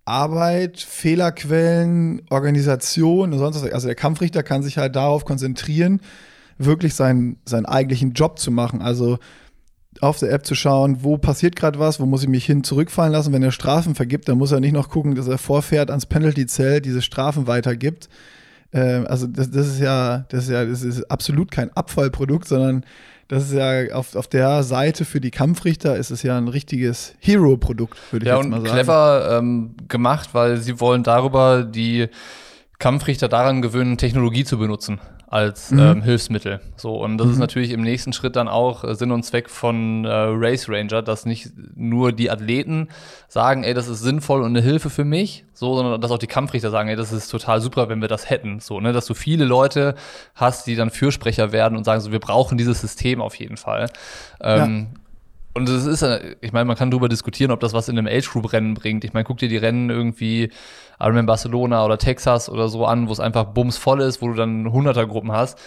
Arbeit, 0.09 0.81
Fehlerquellen, 0.81 2.23
Organisation 2.31 3.33
und 3.33 3.39
sonst 3.39 3.63
was. 3.63 3.73
Also 3.73 3.87
der 3.87 3.95
Kampfrichter 3.95 4.43
kann 4.43 4.63
sich 4.63 4.79
halt 4.79 4.97
darauf 4.97 5.25
konzentrieren, 5.25 6.01
wirklich 6.59 6.95
seinen, 6.95 7.39
seinen 7.45 7.67
eigentlichen 7.67 8.13
Job 8.13 8.39
zu 8.39 8.51
machen. 8.51 8.83
Also 8.83 9.19
auf 10.01 10.19
der 10.19 10.33
App 10.33 10.47
zu 10.47 10.55
schauen, 10.55 11.03
wo 11.03 11.19
passiert 11.19 11.57
gerade 11.57 11.79
was, 11.79 12.01
wo 12.01 12.07
muss 12.07 12.23
ich 12.23 12.29
mich 12.29 12.45
hin 12.45 12.65
zurückfallen 12.65 13.13
lassen. 13.13 13.33
Wenn 13.33 13.43
er 13.43 13.53
Strafen 13.53 13.95
vergibt, 13.95 14.29
dann 14.29 14.39
muss 14.39 14.53
er 14.53 14.61
nicht 14.61 14.73
noch 14.73 14.89
gucken, 14.89 15.15
dass 15.15 15.29
er 15.29 15.39
vorfährt 15.39 15.91
ans 15.91 16.07
Penalty-Zelt, 16.07 16.85
diese 16.85 17.03
Strafen 17.03 17.47
weitergibt. 17.47 18.09
Ähm, 18.73 19.07
also 19.09 19.27
das, 19.27 19.51
das, 19.51 19.67
ist 19.67 19.81
ja, 19.81 20.25
das 20.29 20.45
ist 20.45 20.51
ja, 20.51 20.65
das 20.65 20.83
ist 20.83 21.11
absolut 21.11 21.51
kein 21.51 21.73
Abfallprodukt, 21.73 22.47
sondern 22.47 22.85
das 23.29 23.45
ist 23.45 23.53
ja 23.53 23.95
auf, 23.95 24.17
auf 24.17 24.27
der 24.27 24.63
Seite 24.63 25.05
für 25.05 25.21
die 25.21 25.31
Kampfrichter 25.31 25.97
ist 25.97 26.11
es 26.11 26.23
ja 26.23 26.39
ein 26.39 26.49
richtiges 26.49 27.15
Hero-Produkt, 27.21 27.99
würde 28.11 28.25
ich 28.25 28.29
ja, 28.29 28.37
jetzt 28.37 28.49
mal 28.49 28.57
sagen. 28.57 28.65
Ja, 28.65 28.71
und 28.71 28.77
clever 28.77 29.39
ähm, 29.39 29.75
gemacht, 29.89 30.31
weil 30.33 30.59
sie 30.59 30.81
wollen 30.81 31.03
darüber 31.03 31.63
die 31.63 32.09
Kampfrichter 32.79 33.29
daran 33.29 33.61
gewöhnen, 33.61 33.99
Technologie 33.99 34.45
zu 34.45 34.59
benutzen 34.59 35.01
als 35.31 35.71
mhm. 35.71 35.79
ähm, 35.79 36.03
Hilfsmittel. 36.03 36.61
So, 36.77 36.97
und 36.97 37.19
das 37.19 37.27
mhm. 37.27 37.33
ist 37.35 37.39
natürlich 37.39 37.71
im 37.73 37.83
nächsten 37.83 38.13
Schritt 38.13 38.35
dann 38.35 38.49
auch 38.49 38.83
äh, 38.83 38.95
Sinn 38.95 39.13
und 39.13 39.23
Zweck 39.25 39.51
von 39.51 40.05
äh, 40.05 40.09
Race 40.11 40.69
Ranger, 40.69 41.03
dass 41.03 41.27
nicht 41.27 41.51
nur 41.77 42.13
die 42.13 42.31
Athleten 42.31 42.89
sagen, 43.29 43.63
ey, 43.63 43.75
das 43.75 43.89
ist 43.89 44.01
sinnvoll 44.01 44.41
und 44.41 44.49
eine 44.49 44.63
Hilfe 44.63 44.89
für 44.89 45.05
mich, 45.05 45.45
so, 45.53 45.77
sondern 45.77 46.01
dass 46.01 46.11
auch 46.11 46.19
die 46.19 46.27
Kampfrichter 46.27 46.71
sagen, 46.71 46.89
ey, 46.89 46.97
das 46.97 47.13
ist 47.13 47.29
total 47.29 47.61
super, 47.61 47.91
wenn 47.91 48.01
wir 48.01 48.09
das 48.09 48.31
hätten. 48.31 48.61
So, 48.61 48.81
ne, 48.81 48.93
dass 48.93 49.05
du 49.05 49.13
viele 49.13 49.45
Leute 49.45 49.95
hast, 50.35 50.67
die 50.67 50.77
dann 50.77 50.91
Fürsprecher 50.91 51.53
werden 51.53 51.77
und 51.77 51.85
sagen, 51.85 52.01
so, 52.01 52.11
wir 52.11 52.21
brauchen 52.21 52.57
dieses 52.57 52.81
System 52.81 53.21
auf 53.21 53.35
jeden 53.35 53.59
Fall. 53.59 53.91
Ähm. 54.41 54.89
Und 55.59 55.69
es 55.69 55.87
ist, 55.87 56.05
ich 56.41 56.53
meine, 56.53 56.67
man 56.67 56.77
kann 56.77 56.93
darüber 56.93 57.09
diskutieren, 57.09 57.51
ob 57.51 57.59
das 57.59 57.73
was 57.73 57.89
in 57.89 57.99
einem 57.99 58.07
Age-Group-Rennen 58.07 58.75
bringt. 58.75 59.03
Ich 59.03 59.13
meine, 59.13 59.25
guck 59.25 59.39
dir 59.39 59.49
die 59.49 59.57
Rennen 59.57 59.91
irgendwie 59.91 60.53
Ironman 61.01 61.27
Barcelona 61.27 61.85
oder 61.85 61.99
Texas 61.99 62.49
oder 62.49 62.69
so 62.69 62.87
an, 62.87 63.09
wo 63.09 63.13
es 63.13 63.19
einfach 63.19 63.45
bumsvoll 63.47 64.01
ist, 64.01 64.23
wo 64.23 64.29
du 64.29 64.35
dann 64.35 64.69
100er-Gruppen 64.69 65.33
hast. 65.33 65.59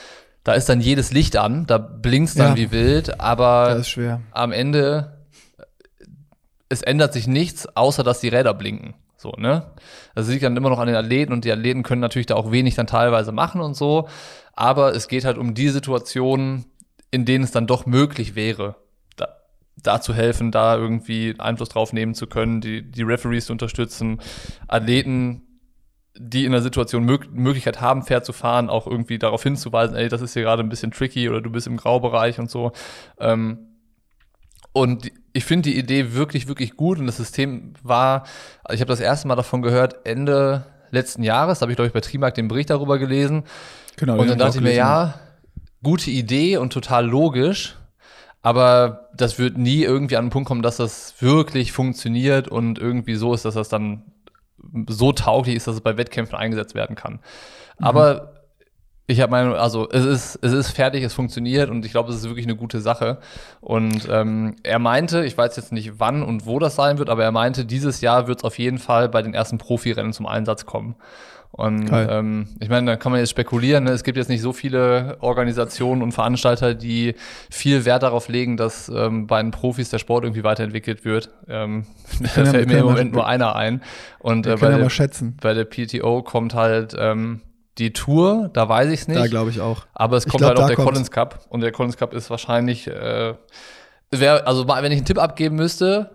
Da 0.45 0.53
ist 0.53 0.69
dann 0.69 0.79
jedes 0.79 1.11
Licht 1.11 1.35
an, 1.35 1.65
da 1.67 1.77
blinkst 1.77 2.39
dann 2.39 2.51
ja, 2.51 2.55
wie 2.55 2.71
wild, 2.71 3.19
aber 3.19 3.83
am 4.31 4.53
Ende, 4.53 5.25
es 6.69 6.81
ändert 6.81 7.11
sich 7.11 7.27
nichts, 7.27 7.67
außer 7.75 8.03
dass 8.03 8.21
die 8.21 8.29
Räder 8.29 8.53
blinken. 8.53 8.93
So, 9.17 9.33
ne? 9.37 9.71
Das 10.15 10.29
liegt 10.29 10.43
dann 10.43 10.55
immer 10.55 10.69
noch 10.69 10.79
an 10.79 10.87
den 10.87 10.95
Athleten 10.95 11.33
und 11.33 11.43
die 11.43 11.51
Athleten 11.51 11.83
können 11.83 12.01
natürlich 12.01 12.27
da 12.27 12.35
auch 12.35 12.51
wenig 12.51 12.75
dann 12.75 12.87
teilweise 12.87 13.33
machen 13.33 13.59
und 13.59 13.75
so. 13.75 14.07
Aber 14.53 14.95
es 14.95 15.09
geht 15.09 15.25
halt 15.25 15.37
um 15.37 15.53
die 15.53 15.67
Situationen, 15.67 16.63
in 17.11 17.25
denen 17.25 17.43
es 17.43 17.51
dann 17.51 17.67
doch 17.67 17.85
möglich 17.85 18.35
wäre, 18.35 18.77
da 19.83 20.01
zu 20.01 20.13
helfen, 20.13 20.51
da 20.51 20.75
irgendwie 20.75 21.35
Einfluss 21.37 21.69
drauf 21.69 21.93
nehmen 21.93 22.13
zu 22.13 22.27
können, 22.27 22.61
die, 22.61 22.89
die 22.89 23.03
Referees 23.03 23.45
zu 23.47 23.53
unterstützen, 23.53 24.19
Athleten, 24.67 25.43
die 26.17 26.45
in 26.45 26.51
der 26.51 26.61
Situation 26.61 27.05
Mög 27.05 27.31
Möglichkeit 27.31 27.81
haben, 27.81 28.03
fair 28.03 28.23
zu 28.23 28.33
fahren, 28.33 28.69
auch 28.69 28.85
irgendwie 28.85 29.17
darauf 29.17 29.43
hinzuweisen, 29.43 29.95
ey, 29.95 30.09
das 30.09 30.21
ist 30.21 30.33
hier 30.33 30.43
gerade 30.43 30.63
ein 30.63 30.69
bisschen 30.69 30.91
tricky 30.91 31.29
oder 31.29 31.41
du 31.41 31.49
bist 31.49 31.67
im 31.67 31.77
Graubereich 31.77 32.39
und 32.39 32.49
so. 32.49 32.73
Ähm, 33.19 33.59
und 34.73 35.11
ich 35.33 35.45
finde 35.45 35.69
die 35.69 35.77
Idee 35.77 36.13
wirklich, 36.13 36.47
wirklich 36.47 36.75
gut 36.75 36.99
und 36.99 37.07
das 37.07 37.17
System 37.17 37.73
war, 37.83 38.23
also 38.63 38.75
ich 38.75 38.81
habe 38.81 38.89
das 38.89 38.99
erste 38.99 39.27
Mal 39.27 39.35
davon 39.35 39.61
gehört, 39.61 40.05
Ende 40.05 40.65
letzten 40.91 41.23
Jahres, 41.23 41.59
da 41.59 41.63
habe 41.63 41.71
ich, 41.71 41.75
glaube 41.77 41.87
ich, 41.87 41.93
bei 41.93 42.01
Trimark 42.01 42.35
den 42.35 42.47
Bericht 42.47 42.69
darüber 42.69 42.99
gelesen. 42.99 43.43
Genau. 43.97 44.17
Und 44.17 44.29
dann 44.29 44.37
dachte 44.37 44.57
ich 44.57 44.63
mir, 44.63 44.73
ja, 44.73 45.19
gute 45.83 46.11
Idee 46.11 46.57
und 46.57 46.73
total 46.73 47.05
logisch. 47.05 47.77
Aber 48.41 49.09
das 49.15 49.37
wird 49.37 49.57
nie 49.57 49.83
irgendwie 49.83 50.17
an 50.17 50.25
den 50.25 50.31
Punkt 50.31 50.47
kommen, 50.47 50.63
dass 50.63 50.77
das 50.77 51.21
wirklich 51.21 51.71
funktioniert 51.71 52.47
und 52.47 52.79
irgendwie 52.79 53.15
so 53.15 53.33
ist, 53.33 53.45
dass 53.45 53.53
das 53.53 53.69
dann 53.69 54.03
so 54.87 55.11
tauglich 55.11 55.55
ist, 55.55 55.67
dass 55.67 55.75
es 55.75 55.81
bei 55.81 55.97
Wettkämpfen 55.97 56.35
eingesetzt 56.35 56.75
werden 56.75 56.95
kann. 56.95 57.13
Mhm. 57.13 57.19
Aber 57.85 58.33
ich 59.07 59.19
habe 59.19 59.31
meine, 59.31 59.59
also 59.59 59.89
es 59.91 60.05
ist, 60.05 60.39
es 60.41 60.53
ist 60.53 60.69
fertig, 60.71 61.03
es 61.03 61.13
funktioniert 61.13 61.69
und 61.69 61.85
ich 61.85 61.91
glaube, 61.91 62.09
es 62.09 62.17
ist 62.17 62.25
wirklich 62.25 62.45
eine 62.45 62.55
gute 62.55 62.79
Sache. 62.79 63.19
Und 63.59 64.07
ähm, 64.09 64.55
er 64.63 64.79
meinte, 64.79 65.25
ich 65.25 65.37
weiß 65.37 65.55
jetzt 65.57 65.71
nicht 65.71 65.99
wann 65.99 66.23
und 66.23 66.45
wo 66.45 66.59
das 66.59 66.75
sein 66.75 66.97
wird, 66.97 67.09
aber 67.09 67.23
er 67.23 67.31
meinte, 67.31 67.65
dieses 67.65 68.01
Jahr 68.01 68.27
wird 68.27 68.39
es 68.39 68.43
auf 68.43 68.57
jeden 68.57 68.77
Fall 68.77 69.09
bei 69.09 69.21
den 69.21 69.33
ersten 69.33 69.57
Profirennen 69.57 70.13
zum 70.13 70.27
Einsatz 70.27 70.65
kommen. 70.65 70.95
Und 71.51 71.89
ähm, 71.91 72.47
ich 72.61 72.69
meine, 72.69 72.91
da 72.91 72.95
kann 72.95 73.11
man 73.11 73.19
jetzt 73.19 73.31
spekulieren. 73.31 73.83
Ne? 73.83 73.91
Es 73.91 74.03
gibt 74.03 74.17
jetzt 74.17 74.29
nicht 74.29 74.41
so 74.41 74.53
viele 74.53 75.17
Organisationen 75.19 76.01
und 76.01 76.13
Veranstalter, 76.13 76.73
die 76.73 77.15
viel 77.49 77.83
Wert 77.83 78.03
darauf 78.03 78.29
legen, 78.29 78.55
dass 78.55 78.87
ähm, 78.87 79.27
bei 79.27 79.41
den 79.41 79.51
Profis 79.51 79.89
der 79.89 79.99
Sport 79.99 80.23
irgendwie 80.23 80.45
weiterentwickelt 80.45 81.03
wird. 81.03 81.29
Ähm, 81.49 81.85
da 82.35 82.45
fällt 82.45 82.67
mir 82.67 82.79
im 82.79 82.85
Moment 82.85 83.13
nur 83.13 83.27
einer 83.27 83.55
ein. 83.55 83.83
Und 84.19 84.47
äh, 84.47 84.55
bei, 84.55 84.77
der, 84.77 84.89
schätzen. 84.89 85.37
bei 85.41 85.53
der 85.53 85.65
PTO 85.65 86.23
kommt 86.23 86.55
halt 86.55 86.95
ähm, 86.97 87.41
die 87.77 87.91
Tour, 87.91 88.49
da 88.53 88.69
weiß 88.69 88.89
ich 88.89 89.01
es 89.01 89.07
nicht. 89.09 89.19
Da 89.19 89.27
glaube 89.27 89.49
ich 89.49 89.59
auch. 89.59 89.85
Aber 89.93 90.15
es 90.15 90.27
kommt 90.27 90.39
glaub, 90.39 90.49
halt 90.49 90.59
auch 90.59 90.67
der 90.67 90.77
kommt's. 90.77 90.91
Collins 90.91 91.11
Cup. 91.11 91.45
Und 91.49 91.61
der 91.61 91.73
Collins 91.73 91.97
Cup 91.97 92.13
ist 92.13 92.29
wahrscheinlich, 92.29 92.87
äh, 92.87 93.33
wär, 94.09 94.47
also 94.47 94.67
wenn 94.67 94.91
ich 94.91 94.97
einen 94.99 95.05
Tipp 95.05 95.19
abgeben 95.19 95.57
müsste, 95.57 96.11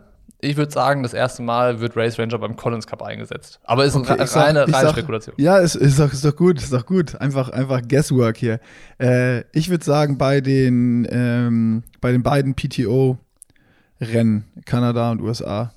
ich 0.47 0.57
würde 0.57 0.73
sagen, 0.73 1.03
das 1.03 1.13
erste 1.13 1.43
Mal 1.43 1.81
wird 1.81 1.97
Race 1.97 2.19
Ranger 2.19 2.39
beim 2.39 2.57
Collins 2.57 2.87
Cup 2.87 3.03
eingesetzt. 3.03 3.61
Aber 3.65 3.85
ist 3.85 3.95
okay, 3.95 4.13
eine 4.13 4.35
reine, 4.35 4.61
reine 4.61 4.73
sag, 4.73 4.91
Spekulation. 4.93 5.35
Ja, 5.39 5.59
ist, 5.59 5.75
ist, 5.75 5.99
doch, 5.99 6.13
ist 6.13 6.25
doch 6.25 6.37
gut, 6.37 6.59
ist 6.59 6.73
doch 6.73 6.87
gut. 6.87 7.21
Einfach, 7.21 7.51
einfach 7.51 7.83
Guesswork 7.87 8.37
hier. 8.37 8.61
Äh, 8.99 9.41
ich 9.53 9.69
würde 9.69 9.85
sagen, 9.85 10.19
bei 10.19 10.41
den, 10.41 11.07
ähm, 11.11 11.83
bei 12.01 12.13
den 12.13 12.23
beiden 12.23 12.55
PTO-Rennen, 12.55 14.45
Kanada 14.65 15.11
und 15.11 15.21
USA, 15.21 15.73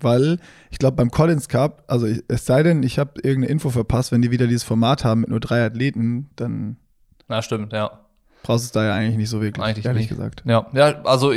weil 0.00 0.38
ich 0.70 0.78
glaube, 0.78 0.96
beim 0.96 1.10
Collins 1.10 1.48
Cup, 1.48 1.84
also 1.86 2.06
es 2.06 2.46
sei 2.46 2.62
denn, 2.62 2.82
ich 2.82 2.98
habe 2.98 3.20
irgendeine 3.22 3.52
Info 3.52 3.70
verpasst, 3.70 4.12
wenn 4.12 4.22
die 4.22 4.30
wieder 4.30 4.46
dieses 4.46 4.64
Format 4.64 5.04
haben 5.04 5.22
mit 5.22 5.30
nur 5.30 5.40
drei 5.40 5.64
Athleten, 5.64 6.30
dann. 6.36 6.76
Na, 7.28 7.42
stimmt, 7.42 7.72
ja. 7.72 8.00
Brauchst 8.42 8.64
es 8.64 8.72
da 8.72 8.84
ja 8.84 8.94
eigentlich 8.94 9.16
nicht 9.16 9.30
so 9.30 9.40
wirklich, 9.40 9.64
eigentlich 9.64 9.86
ehrlich 9.86 10.02
nicht. 10.02 10.10
gesagt. 10.10 10.42
Ja, 10.44 10.66
ja 10.72 11.02
also 11.04 11.32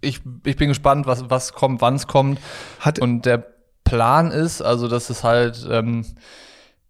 ich, 0.00 0.20
ich 0.44 0.56
bin 0.56 0.68
gespannt, 0.68 1.06
was, 1.06 1.28
was 1.30 1.52
kommt, 1.52 1.80
wann 1.80 1.96
es 1.96 2.06
kommt. 2.06 2.38
Hat 2.80 2.98
und 2.98 3.26
der 3.26 3.44
Plan 3.84 4.30
ist, 4.30 4.62
also 4.62 4.88
dass 4.88 5.10
es 5.10 5.24
halt 5.24 5.66
ähm, 5.68 6.04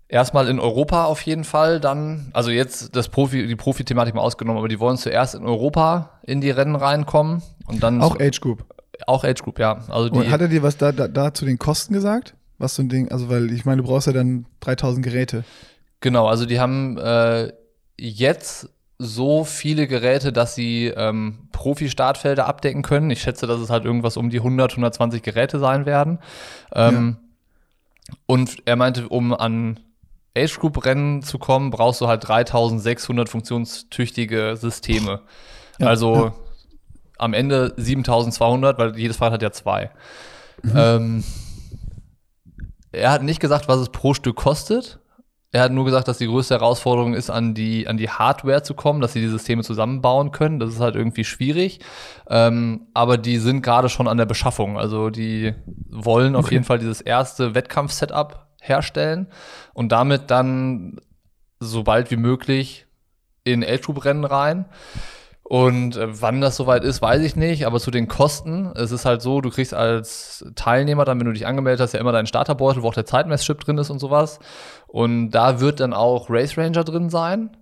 erstmal 0.09 0.49
in 0.49 0.61
Europa 0.61 1.05
auf 1.05 1.23
jeden 1.23 1.45
Fall 1.45 1.81
dann, 1.81 2.31
also 2.35 2.51
jetzt 2.51 2.95
das 2.97 3.09
Profi, 3.09 3.47
die 3.47 3.57
Profi-Thematik 3.57 4.15
mal 4.15 4.21
ausgenommen, 4.21 4.59
aber 4.59 4.69
die 4.69 4.81
wollen 4.81 4.97
zuerst 4.97 5.35
in 5.35 5.45
Europa 5.45 6.21
in 6.23 6.41
die 6.41 6.51
Rennen 6.51 6.77
reinkommen 6.77 7.43
und 7.67 7.83
dann. 7.83 8.03
Auch 8.03 8.19
Age 8.21 8.41
Group. 8.41 8.65
Auch 9.07 9.25
Age 9.25 9.43
Group, 9.43 9.59
ja. 9.59 9.79
Also 9.89 10.11
die, 10.11 10.19
und 10.19 10.31
hat 10.31 10.41
er 10.41 10.49
dir 10.49 10.63
was 10.63 10.77
da, 10.77 10.93
da, 10.93 11.09
da 11.09 11.33
zu 11.33 11.45
den 11.45 11.59
Kosten 11.59 11.95
gesagt? 11.95 12.35
Was 12.59 12.75
so 12.75 12.83
ein 12.83 12.91
Ding, 12.91 13.11
also 13.11 13.31
weil 13.31 13.51
ich 13.53 13.65
meine, 13.65 13.81
du 13.81 13.89
brauchst 13.89 14.07
ja 14.07 14.13
dann 14.13 14.45
3000 14.61 15.05
Geräte. 15.05 15.45
Genau, 16.01 16.27
also 16.27 16.45
die 16.45 16.61
haben 16.61 16.99
äh, 16.99 17.53
jetzt 17.97 18.69
so 19.03 19.45
viele 19.45 19.87
Geräte, 19.87 20.31
dass 20.31 20.55
sie 20.55 20.89
ähm, 20.89 21.49
Profi-Startfelder 21.53 22.47
abdecken 22.47 22.83
können. 22.83 23.11
Ich 23.11 23.23
schätze, 23.23 23.47
dass 23.47 23.59
es 23.59 23.71
halt 23.71 23.87
irgendwas 23.87 24.19
um 24.19 24.29
die 24.29 24.37
100, 24.37 24.73
120 24.73 25.23
Geräte 25.23 25.59
sein 25.59 25.87
werden. 25.87 26.19
Ähm, 26.75 27.17
ja. 27.19 28.15
Und 28.27 28.59
er 28.67 28.77
meinte, 28.77 29.09
um 29.09 29.33
an 29.33 29.81
Age 30.37 30.59
Group 30.59 30.85
Rennen 30.85 31.23
zu 31.23 31.39
kommen, 31.39 31.71
brauchst 31.71 32.03
du 32.03 32.09
halt 32.09 32.29
3600 32.29 33.31
funktionstüchtige 33.31 34.57
Systeme. 34.57 35.23
Ja, 35.79 35.87
also 35.87 36.27
ja. 36.27 36.33
am 37.17 37.33
Ende 37.33 37.73
7200, 37.79 38.79
weil 38.79 38.99
jedes 38.99 39.17
Fahrrad 39.17 39.35
hat 39.35 39.43
ja 39.43 39.51
zwei. 39.51 39.91
Mhm. 40.63 40.73
Ähm, 40.77 41.25
er 42.93 43.13
hat 43.13 43.23
nicht 43.23 43.41
gesagt, 43.41 43.67
was 43.67 43.81
es 43.81 43.89
pro 43.89 44.13
Stück 44.13 44.37
kostet. 44.37 45.00
Er 45.53 45.63
hat 45.63 45.73
nur 45.73 45.85
gesagt, 45.85 46.07
dass 46.07 46.19
die 46.19 46.27
größte 46.27 46.55
Herausforderung 46.55 47.15
ist, 47.15 47.29
an 47.29 47.55
die, 47.55 47.89
an 47.89 47.97
die 47.97 48.09
Hardware 48.09 48.63
zu 48.63 48.75
kommen, 48.75 49.01
dass 49.01 49.15
sie 49.15 49.21
die 49.21 49.29
Systeme 49.29 49.65
zusammenbauen 49.65 50.31
können. 50.31 50.61
Das 50.61 50.71
ist 50.71 50.79
halt 50.81 50.95
irgendwie 50.95 51.25
schwierig. 51.25 51.81
Ähm, 52.29 52.87
aber 52.95 53.19
die 53.19 53.39
sind 53.39 53.63
gerade 53.63 53.89
schon 53.89 54.07
an 54.07 54.17
der 54.17 54.27
Beschaffung. 54.27 54.79
Also 54.79 55.11
die 55.11 55.55
wollen 55.89 56.37
auf 56.37 56.45
Okay. 56.47 56.55
jeden 56.55 56.65
Fall 56.65 56.79
dieses 56.79 57.01
erste 57.01 57.55
Wettkampf-Setup 57.57 58.47
herstellen 58.61 59.27
und 59.75 59.91
damit 59.91 60.31
dann 60.31 61.01
so 61.59 61.83
bald 61.83 62.11
wie 62.13 62.17
möglich 62.17 62.87
in 63.43 63.65
Age-Group-Rennen 63.65 64.25
rein. 64.25 64.67
Und 65.43 65.97
äh, 65.97 66.07
wann 66.23 66.41
das 66.41 66.57
soweit 66.57 66.85
ist, 66.85 67.03
weiß 67.03 67.23
ich 67.23 67.35
nicht. 67.35 67.67
Aber 67.67 67.81
zu 67.81 67.91
den 67.91 68.07
Kosten, 68.07 68.71
es 68.77 68.93
ist 68.93 69.05
halt 69.05 69.21
so, 69.21 69.41
du 69.41 69.51
kriegst 69.51 69.75
als 69.75 70.45
Teilnehmer 70.55 71.05
dann, 71.05 71.19
wenn 71.19 71.27
du 71.27 71.33
dich 71.33 71.45
angemeldet 71.45 71.81
hast, 71.81 71.93
ja 71.93 71.99
immer 71.99 72.13
deinen 72.13 72.29
Starterbeutel, 72.29 72.85
wo 72.85 72.89
auch 72.89 72.95
der 72.95 73.05
Zeitmesschip 73.05 73.59
drin 73.59 73.77
ist 73.77 73.91
und 73.91 73.99
sowas. 73.99 74.39
Und 74.93 75.31
da 75.31 75.61
wird 75.61 75.81
dann 75.81 75.93
auch 75.93 76.29
Race 76.31 76.59
Ranger 76.59 76.85
drin 76.85 77.11
sein. 77.11 77.57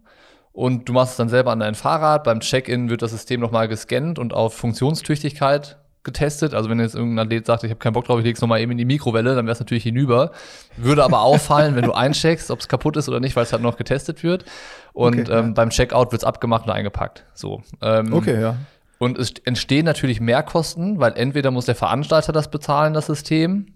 Und 0.53 0.89
du 0.89 0.93
machst 0.93 1.13
es 1.13 1.17
dann 1.19 1.29
selber 1.29 1.53
an 1.53 1.61
dein 1.61 1.75
Fahrrad. 1.75 2.25
Beim 2.25 2.41
Check-in 2.41 2.91
wird 2.91 3.03
das 3.03 3.13
System 3.13 3.41
nochmal 3.41 3.69
gescannt 3.69 4.19
und 4.19 4.33
auf 4.33 4.55
Funktionstüchtigkeit 4.55 5.79
getestet. 6.05 6.55
Also 6.55 6.71
wenn 6.71 6.81
jetzt 6.81 6.95
irgendein 6.95 7.27
Athlet 7.27 7.47
sagt, 7.47 7.65
ich 7.65 7.71
habe 7.71 7.79
keinen 7.79 7.93
Bock 7.93 8.07
drauf, 8.07 8.19
ich 8.19 8.25
leg's 8.25 8.41
nochmal 8.41 8.61
eben 8.61 8.73
in 8.73 8.79
die 8.79 8.85
Mikrowelle, 8.85 9.35
dann 9.35 9.45
wäre 9.45 9.53
es 9.53 9.61
natürlich 9.61 9.83
hinüber. 9.85 10.33
Würde 10.77 11.05
aber 11.05 11.21
auffallen, 11.21 11.77
wenn 11.77 11.85
du 11.85 11.93
eincheckst, 11.93 12.51
ob 12.51 12.61
es 12.61 12.69
kaputt 12.69 12.97
ist 12.97 13.09
oder 13.09 13.21
nicht, 13.21 13.37
weil 13.37 13.43
es 13.45 13.53
halt 13.53 13.63
noch 13.63 13.77
getestet 13.77 14.23
wird. 14.23 14.45
Und 14.95 15.21
Okay, 15.21 15.31
ja. 15.31 15.41
ähm, 15.41 15.55
beim 15.55 15.71
Checkout 15.71 16.11
wird's 16.13 16.25
abgemacht 16.25 16.65
und 16.67 16.73
eingepackt. 16.73 17.25
So. 17.35 17.63
Ähm, 17.83 18.13
Okay, 18.13 18.41
ja. 18.41 18.57
und 18.99 19.19
es 19.19 19.35
entstehen 19.45 19.85
natürlich 19.85 20.21
Mehrkosten, 20.21 20.99
weil 20.99 21.13
entweder 21.15 21.51
muss 21.51 21.67
der 21.67 21.75
Veranstalter 21.75 22.33
das 22.33 22.51
bezahlen, 22.51 22.95
das 22.95 23.07
System, 23.07 23.67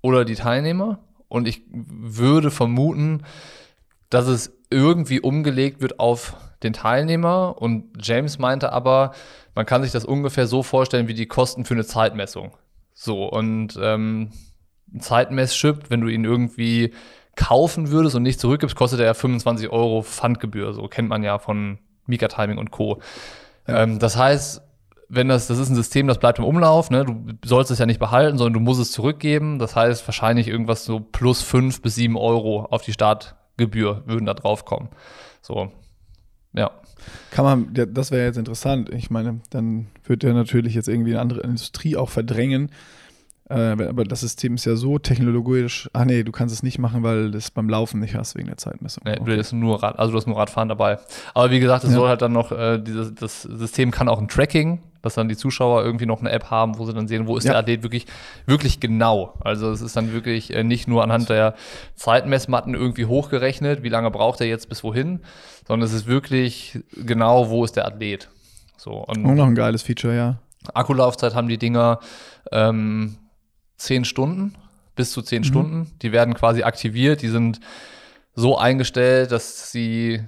oder 0.00 0.24
die 0.24 0.36
Teilnehmer. 0.36 1.00
Und 1.30 1.48
ich 1.48 1.62
würde 1.70 2.50
vermuten, 2.50 3.22
dass 4.10 4.26
es 4.26 4.52
irgendwie 4.68 5.20
umgelegt 5.20 5.80
wird 5.80 5.98
auf 5.98 6.36
den 6.62 6.74
Teilnehmer. 6.74 7.56
Und 7.56 8.04
James 8.04 8.38
meinte 8.38 8.72
aber, 8.72 9.12
man 9.54 9.64
kann 9.64 9.82
sich 9.82 9.92
das 9.92 10.04
ungefähr 10.04 10.46
so 10.46 10.62
vorstellen 10.62 11.08
wie 11.08 11.14
die 11.14 11.26
Kosten 11.26 11.64
für 11.64 11.74
eine 11.74 11.86
Zeitmessung. 11.86 12.56
So, 12.92 13.26
und 13.26 13.78
ähm, 13.80 14.32
ein 14.92 15.00
Zeitmesschip, 15.00 15.88
wenn 15.88 16.00
du 16.00 16.08
ihn 16.08 16.24
irgendwie 16.24 16.92
kaufen 17.36 17.90
würdest 17.90 18.16
und 18.16 18.24
nicht 18.24 18.40
zurückgibst, 18.40 18.76
kostet 18.76 19.00
er 19.00 19.06
ja 19.06 19.14
25 19.14 19.70
Euro 19.70 20.02
Pfandgebühr. 20.02 20.74
So 20.74 20.88
kennt 20.88 21.08
man 21.08 21.22
ja 21.22 21.38
von 21.38 21.78
Mika 22.06 22.28
Timing 22.28 22.58
und 22.58 22.72
Co. 22.72 23.00
Ähm, 23.68 24.00
das 24.00 24.16
heißt, 24.16 24.62
wenn 25.12 25.28
das, 25.28 25.48
das 25.48 25.58
ist 25.58 25.68
ein 25.68 25.74
System, 25.74 26.06
das 26.06 26.18
bleibt 26.18 26.38
im 26.38 26.44
Umlauf, 26.44 26.88
ne? 26.90 27.04
du 27.04 27.16
sollst 27.44 27.70
es 27.70 27.78
ja 27.78 27.86
nicht 27.86 27.98
behalten, 27.98 28.38
sondern 28.38 28.54
du 28.54 28.60
musst 28.60 28.80
es 28.80 28.92
zurückgeben. 28.92 29.58
Das 29.58 29.74
heißt, 29.76 30.06
wahrscheinlich 30.06 30.46
irgendwas 30.48 30.84
so 30.84 31.00
plus 31.00 31.42
fünf 31.42 31.82
bis 31.82 31.96
sieben 31.96 32.16
Euro 32.16 32.64
auf 32.70 32.82
die 32.82 32.92
Startgebühr 32.92 34.04
würden 34.06 34.26
da 34.26 34.34
drauf 34.34 34.64
kommen. 34.64 34.88
So, 35.42 35.72
ja. 36.52 36.70
Kann 37.30 37.44
man, 37.44 37.88
das 37.92 38.10
wäre 38.10 38.26
jetzt 38.26 38.36
interessant. 38.38 38.90
Ich 38.90 39.10
meine, 39.10 39.40
dann 39.50 39.88
wird 40.04 40.22
der 40.22 40.34
natürlich 40.34 40.74
jetzt 40.74 40.88
irgendwie 40.88 41.12
eine 41.12 41.20
andere 41.20 41.40
Industrie 41.40 41.96
auch 41.96 42.08
verdrängen. 42.10 42.70
Äh, 43.48 43.72
aber 43.88 44.04
das 44.04 44.20
System 44.20 44.54
ist 44.54 44.64
ja 44.64 44.76
so 44.76 44.98
technologisch. 44.98 45.90
Ah 45.92 46.04
nee, 46.04 46.22
du 46.22 46.30
kannst 46.30 46.54
es 46.54 46.62
nicht 46.62 46.78
machen, 46.78 47.02
weil 47.02 47.32
du 47.32 47.38
es 47.38 47.50
beim 47.50 47.68
Laufen 47.68 47.98
nicht 47.98 48.14
hast 48.14 48.36
wegen 48.36 48.46
der 48.46 48.58
Zeitmessung. 48.58 49.02
Nee, 49.06 49.16
du 49.16 49.36
hast 49.36 49.52
nur 49.52 49.82
Rad, 49.82 49.98
also 49.98 50.12
du 50.12 50.18
hast 50.18 50.26
nur 50.26 50.36
Radfahren 50.36 50.68
dabei. 50.68 50.98
Aber 51.34 51.50
wie 51.50 51.58
gesagt, 51.58 51.82
es 51.82 51.90
Ja. 51.90 51.96
soll 51.96 52.08
halt 52.08 52.22
dann 52.22 52.32
noch, 52.32 52.52
äh, 52.52 52.78
dieses, 52.78 53.12
das 53.14 53.42
System 53.42 53.90
kann 53.90 54.08
auch 54.08 54.20
ein 54.20 54.28
Tracking, 54.28 54.82
dass 55.02 55.14
dann 55.14 55.28
die 55.28 55.36
Zuschauer 55.36 55.82
irgendwie 55.84 56.06
noch 56.06 56.20
eine 56.20 56.30
App 56.30 56.50
haben, 56.50 56.78
wo 56.78 56.84
sie 56.86 56.92
dann 56.92 57.08
sehen, 57.08 57.26
wo 57.26 57.36
ist 57.36 57.44
Ja. 57.44 57.52
der 57.52 57.60
Athlet 57.60 57.82
wirklich, 57.82 58.06
wirklich 58.46 58.80
genau. 58.80 59.34
Also 59.40 59.70
es 59.70 59.80
ist 59.80 59.96
dann 59.96 60.12
wirklich 60.12 60.54
äh, 60.54 60.62
nicht 60.64 60.88
nur 60.88 61.02
anhand 61.02 61.28
der 61.28 61.54
Zeitmessmatten 61.96 62.74
irgendwie 62.74 63.06
hochgerechnet, 63.06 63.82
wie 63.82 63.88
lange 63.88 64.10
braucht 64.10 64.40
er 64.40 64.46
jetzt 64.46 64.68
bis 64.68 64.82
wohin, 64.84 65.20
sondern 65.66 65.86
es 65.86 65.92
ist 65.94 66.06
wirklich 66.06 66.80
genau, 66.92 67.50
wo 67.50 67.64
ist 67.64 67.76
der 67.76 67.86
Athlet. 67.86 68.28
So, 68.76 68.92
und 68.92 69.24
Auch 69.26 69.34
noch 69.34 69.46
ein 69.46 69.54
geiles 69.54 69.82
Feature, 69.82 70.14
ja. 70.16 70.38
Akkulaufzeit 70.74 71.34
haben 71.34 71.48
die 71.48 71.58
Dinger 71.58 72.00
ähm, 72.52 73.16
10 73.76 74.04
Stunden, 74.04 74.54
bis 74.96 75.12
zu 75.12 75.22
10 75.22 75.44
Stunden. 75.44 75.90
Die 76.02 76.12
werden 76.12 76.34
quasi 76.34 76.62
aktiviert, 76.62 77.22
die 77.22 77.28
sind 77.28 77.60
so 78.34 78.58
eingestellt, 78.58 79.32
dass 79.32 79.72
sie, 79.72 80.22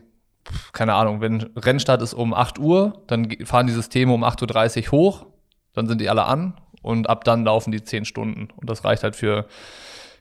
keine 0.73 0.95
Ahnung, 0.95 1.21
wenn 1.21 1.51
Rennstart 1.57 2.03
ist 2.03 2.15
um 2.15 2.35
8 2.35 2.59
Uhr, 2.59 3.03
dann 3.07 3.31
fahren 3.45 3.67
die 3.67 3.73
Systeme 3.73 4.13
um 4.13 4.25
8.30 4.25 4.87
Uhr 4.87 4.93
hoch, 4.93 5.27
dann 5.75 5.87
sind 5.87 6.01
die 6.01 6.09
alle 6.11 6.25
an 6.25 6.55
und 6.83 7.09
ab 7.09 7.25
dann 7.25 7.45
laufen 7.45 7.71
die 7.73 7.83
10 7.83 8.05
Stunden. 8.05 8.49
Und 8.57 8.69
das 8.69 8.85
reicht 8.85 9.03
halt 9.05 9.17
für, 9.17 9.47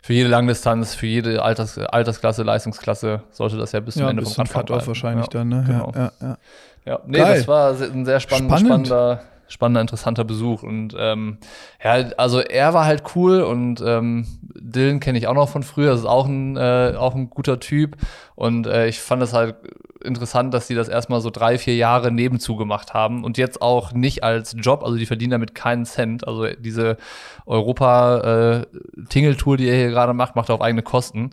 für 0.01 0.13
jede 0.13 0.29
Langdistanz, 0.29 0.93
für 0.95 1.07
jede 1.07 1.41
Alters, 1.43 1.77
Altersklasse, 1.77 2.43
Leistungsklasse, 2.43 3.23
sollte 3.31 3.57
das 3.57 3.71
ja 3.71 3.79
bis 3.79 3.95
zum 3.95 4.03
Ja, 4.03 4.09
Ende 4.11 4.21
bis 4.21 4.33
vom 4.35 4.43
Radfahren 4.43 4.65
bleiben. 4.67 4.87
wahrscheinlich 4.87 5.25
ja, 5.25 5.31
dann, 5.31 5.49
ne? 5.49 5.63
Genau. 5.65 5.91
Ja, 5.95 6.01
ja, 6.01 6.11
ja. 6.21 6.37
Ja, 6.85 6.99
nee, 7.05 7.17
Geil. 7.19 7.37
das 7.37 7.47
war 7.47 7.69
ein 7.79 8.05
sehr 8.05 8.19
spannend, 8.19 8.49
Spannend. 8.49 8.87
spannender, 8.87 9.21
spannender, 9.47 9.81
interessanter 9.81 10.23
Besuch. 10.23 10.63
Und 10.63 10.95
ähm, 10.97 11.37
ja, 11.83 11.91
also 12.17 12.39
er 12.39 12.73
war 12.73 12.85
halt 12.85 13.03
cool 13.15 13.41
und 13.41 13.81
ähm, 13.85 14.25
Dylan 14.71 14.99
kenne 14.99 15.17
ich 15.17 15.27
auch 15.27 15.33
noch 15.33 15.49
von 15.49 15.63
früher, 15.63 15.91
das 15.91 16.01
ist 16.01 16.05
auch 16.05 16.27
ein, 16.27 16.57
äh, 16.57 16.93
auch 16.97 17.15
ein 17.15 17.29
guter 17.29 17.59
Typ. 17.59 17.95
Und 18.35 18.67
äh, 18.67 18.87
ich 18.87 18.99
fand 18.99 19.23
es 19.23 19.33
halt 19.33 19.55
interessant, 20.03 20.53
dass 20.53 20.67
die 20.67 20.75
das 20.75 20.89
erstmal 20.89 21.21
so 21.21 21.29
drei, 21.29 21.57
vier 21.57 21.75
Jahre 21.75 22.11
nebenzu 22.11 22.55
gemacht 22.55 22.93
haben 22.93 23.23
und 23.23 23.37
jetzt 23.37 23.61
auch 23.61 23.93
nicht 23.93 24.23
als 24.23 24.55
Job, 24.57 24.83
also 24.83 24.97
die 24.97 25.05
verdienen 25.05 25.31
damit 25.31 25.55
keinen 25.55 25.85
Cent. 25.85 26.27
Also 26.27 26.47
diese 26.59 26.97
Europa-Tingle-Tour, 27.45 29.57
die 29.57 29.67
er 29.67 29.75
hier 29.75 29.89
gerade 29.89 30.13
macht, 30.13 30.35
macht 30.35 30.49
er 30.49 30.55
auf 30.55 30.61
eigene 30.61 30.83
Kosten. 30.83 31.31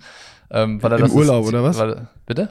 Ähm, 0.50 0.82
weil 0.82 0.92
er 0.92 0.98
Im 0.98 1.04
das 1.04 1.12
Urlaub, 1.12 1.44
ist, 1.44 1.48
oder 1.48 1.62
was? 1.62 1.78
Weil, 1.78 2.08
bitte? 2.26 2.48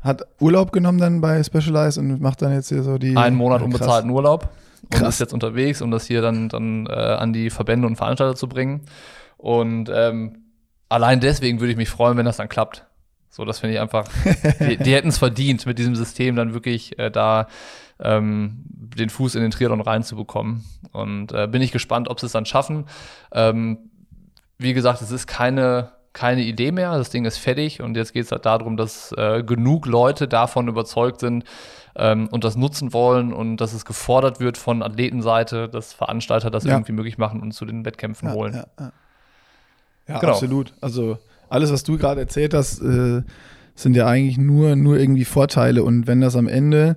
Hat 0.00 0.22
Urlaub 0.40 0.72
genommen 0.72 0.98
dann 0.98 1.20
bei 1.20 1.40
Specialized 1.42 1.98
und 1.98 2.20
macht 2.20 2.42
dann 2.42 2.52
jetzt 2.52 2.70
hier 2.70 2.82
so 2.82 2.98
die. 2.98 3.16
einen 3.16 3.36
Monat 3.36 3.62
unbezahlten 3.62 4.10
Urlaub 4.10 4.48
und 4.82 4.90
Krass. 4.90 5.14
ist 5.14 5.20
jetzt 5.20 5.34
unterwegs, 5.34 5.82
um 5.82 5.90
das 5.90 6.06
hier 6.06 6.22
dann, 6.22 6.48
dann 6.48 6.86
äh, 6.86 6.92
an 6.92 7.32
die 7.32 7.50
Verbände 7.50 7.86
und 7.86 7.96
Veranstalter 7.96 8.34
zu 8.34 8.48
bringen. 8.48 8.80
Und 9.40 9.90
ähm, 9.92 10.42
allein 10.88 11.20
deswegen 11.20 11.60
würde 11.60 11.70
ich 11.72 11.78
mich 11.78 11.88
freuen, 11.88 12.16
wenn 12.18 12.26
das 12.26 12.36
dann 12.36 12.48
klappt. 12.48 12.86
So, 13.30 13.44
das 13.44 13.60
finde 13.60 13.74
ich 13.74 13.80
einfach, 13.80 14.06
die, 14.60 14.76
die 14.76 14.92
hätten 14.94 15.08
es 15.08 15.18
verdient, 15.18 15.64
mit 15.64 15.78
diesem 15.78 15.94
System 15.96 16.36
dann 16.36 16.52
wirklich 16.52 16.98
äh, 16.98 17.10
da 17.10 17.46
ähm, 18.00 18.64
den 18.66 19.08
Fuß 19.08 19.34
in 19.36 19.42
den 19.42 19.50
Triathlon 19.50 19.80
reinzubekommen. 19.80 20.64
Und 20.92 21.32
äh, 21.32 21.46
bin 21.46 21.62
ich 21.62 21.72
gespannt, 21.72 22.08
ob 22.08 22.20
sie 22.20 22.26
es 22.26 22.32
dann 22.32 22.44
schaffen. 22.44 22.86
Ähm, 23.32 23.78
wie 24.58 24.74
gesagt, 24.74 25.00
es 25.00 25.10
ist 25.10 25.26
keine, 25.26 25.92
keine 26.12 26.42
Idee 26.42 26.72
mehr. 26.72 26.98
Das 26.98 27.08
Ding 27.10 27.24
ist 27.24 27.38
fertig 27.38 27.80
und 27.80 27.96
jetzt 27.96 28.12
geht 28.12 28.24
es 28.26 28.32
halt 28.32 28.44
darum, 28.44 28.76
dass 28.76 29.12
äh, 29.12 29.42
genug 29.42 29.86
Leute 29.86 30.28
davon 30.28 30.68
überzeugt 30.68 31.20
sind 31.20 31.44
ähm, 31.96 32.28
und 32.30 32.44
das 32.44 32.56
nutzen 32.56 32.92
wollen 32.92 33.32
und 33.32 33.58
dass 33.58 33.72
es 33.72 33.84
gefordert 33.86 34.38
wird 34.40 34.58
von 34.58 34.82
Athletenseite, 34.82 35.68
dass 35.68 35.92
Veranstalter 35.94 36.50
das 36.50 36.64
Ja. 36.64 36.72
irgendwie 36.74 36.92
möglich 36.92 37.16
machen 37.16 37.40
und 37.40 37.52
zu 37.52 37.64
den 37.64 37.84
Wettkämpfen 37.86 38.28
Ja, 38.28 38.34
holen. 38.34 38.64
ja, 38.78 38.92
ja. 40.10 40.18
Genau. 40.18 40.32
absolut. 40.32 40.74
Also 40.80 41.18
alles, 41.48 41.72
was 41.72 41.82
du 41.82 41.98
gerade 41.98 42.20
erzählt 42.20 42.54
hast, 42.54 42.80
äh, 42.80 43.22
sind 43.74 43.96
ja 43.96 44.06
eigentlich 44.06 44.38
nur, 44.38 44.76
nur 44.76 44.98
irgendwie 44.98 45.24
Vorteile. 45.24 45.82
Und 45.82 46.06
wenn 46.06 46.20
das 46.20 46.36
am 46.36 46.48
Ende 46.48 46.96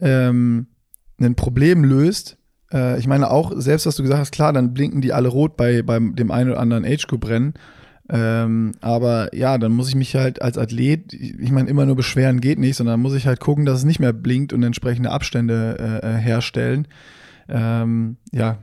ähm, 0.00 0.66
ein 1.18 1.34
Problem 1.34 1.84
löst, 1.84 2.36
äh, 2.72 2.98
ich 2.98 3.06
meine 3.06 3.30
auch, 3.30 3.52
selbst 3.56 3.86
was 3.86 3.96
du 3.96 4.02
gesagt 4.02 4.20
hast, 4.20 4.32
klar, 4.32 4.52
dann 4.52 4.74
blinken 4.74 5.00
die 5.00 5.12
alle 5.12 5.28
rot 5.28 5.56
bei, 5.56 5.82
beim 5.82 6.14
dem 6.16 6.30
einen 6.30 6.50
oder 6.50 6.60
anderen 6.60 6.84
Age-Group-Rennen. 6.84 7.54
Ähm, 8.08 8.72
aber 8.80 9.34
ja, 9.34 9.58
dann 9.58 9.72
muss 9.72 9.88
ich 9.88 9.96
mich 9.96 10.14
halt 10.14 10.40
als 10.40 10.58
Athlet, 10.58 11.12
ich 11.12 11.50
meine, 11.50 11.68
immer 11.68 11.86
nur 11.86 11.96
beschweren 11.96 12.40
geht 12.40 12.58
nicht, 12.58 12.76
sondern 12.76 13.00
muss 13.00 13.14
ich 13.14 13.26
halt 13.26 13.40
gucken, 13.40 13.64
dass 13.64 13.78
es 13.78 13.84
nicht 13.84 13.98
mehr 13.98 14.12
blinkt 14.12 14.52
und 14.52 14.62
entsprechende 14.62 15.10
Abstände 15.10 16.00
äh, 16.02 16.06
äh, 16.06 16.18
herstellen. 16.18 16.86
Ähm, 17.48 18.16
ja, 18.32 18.58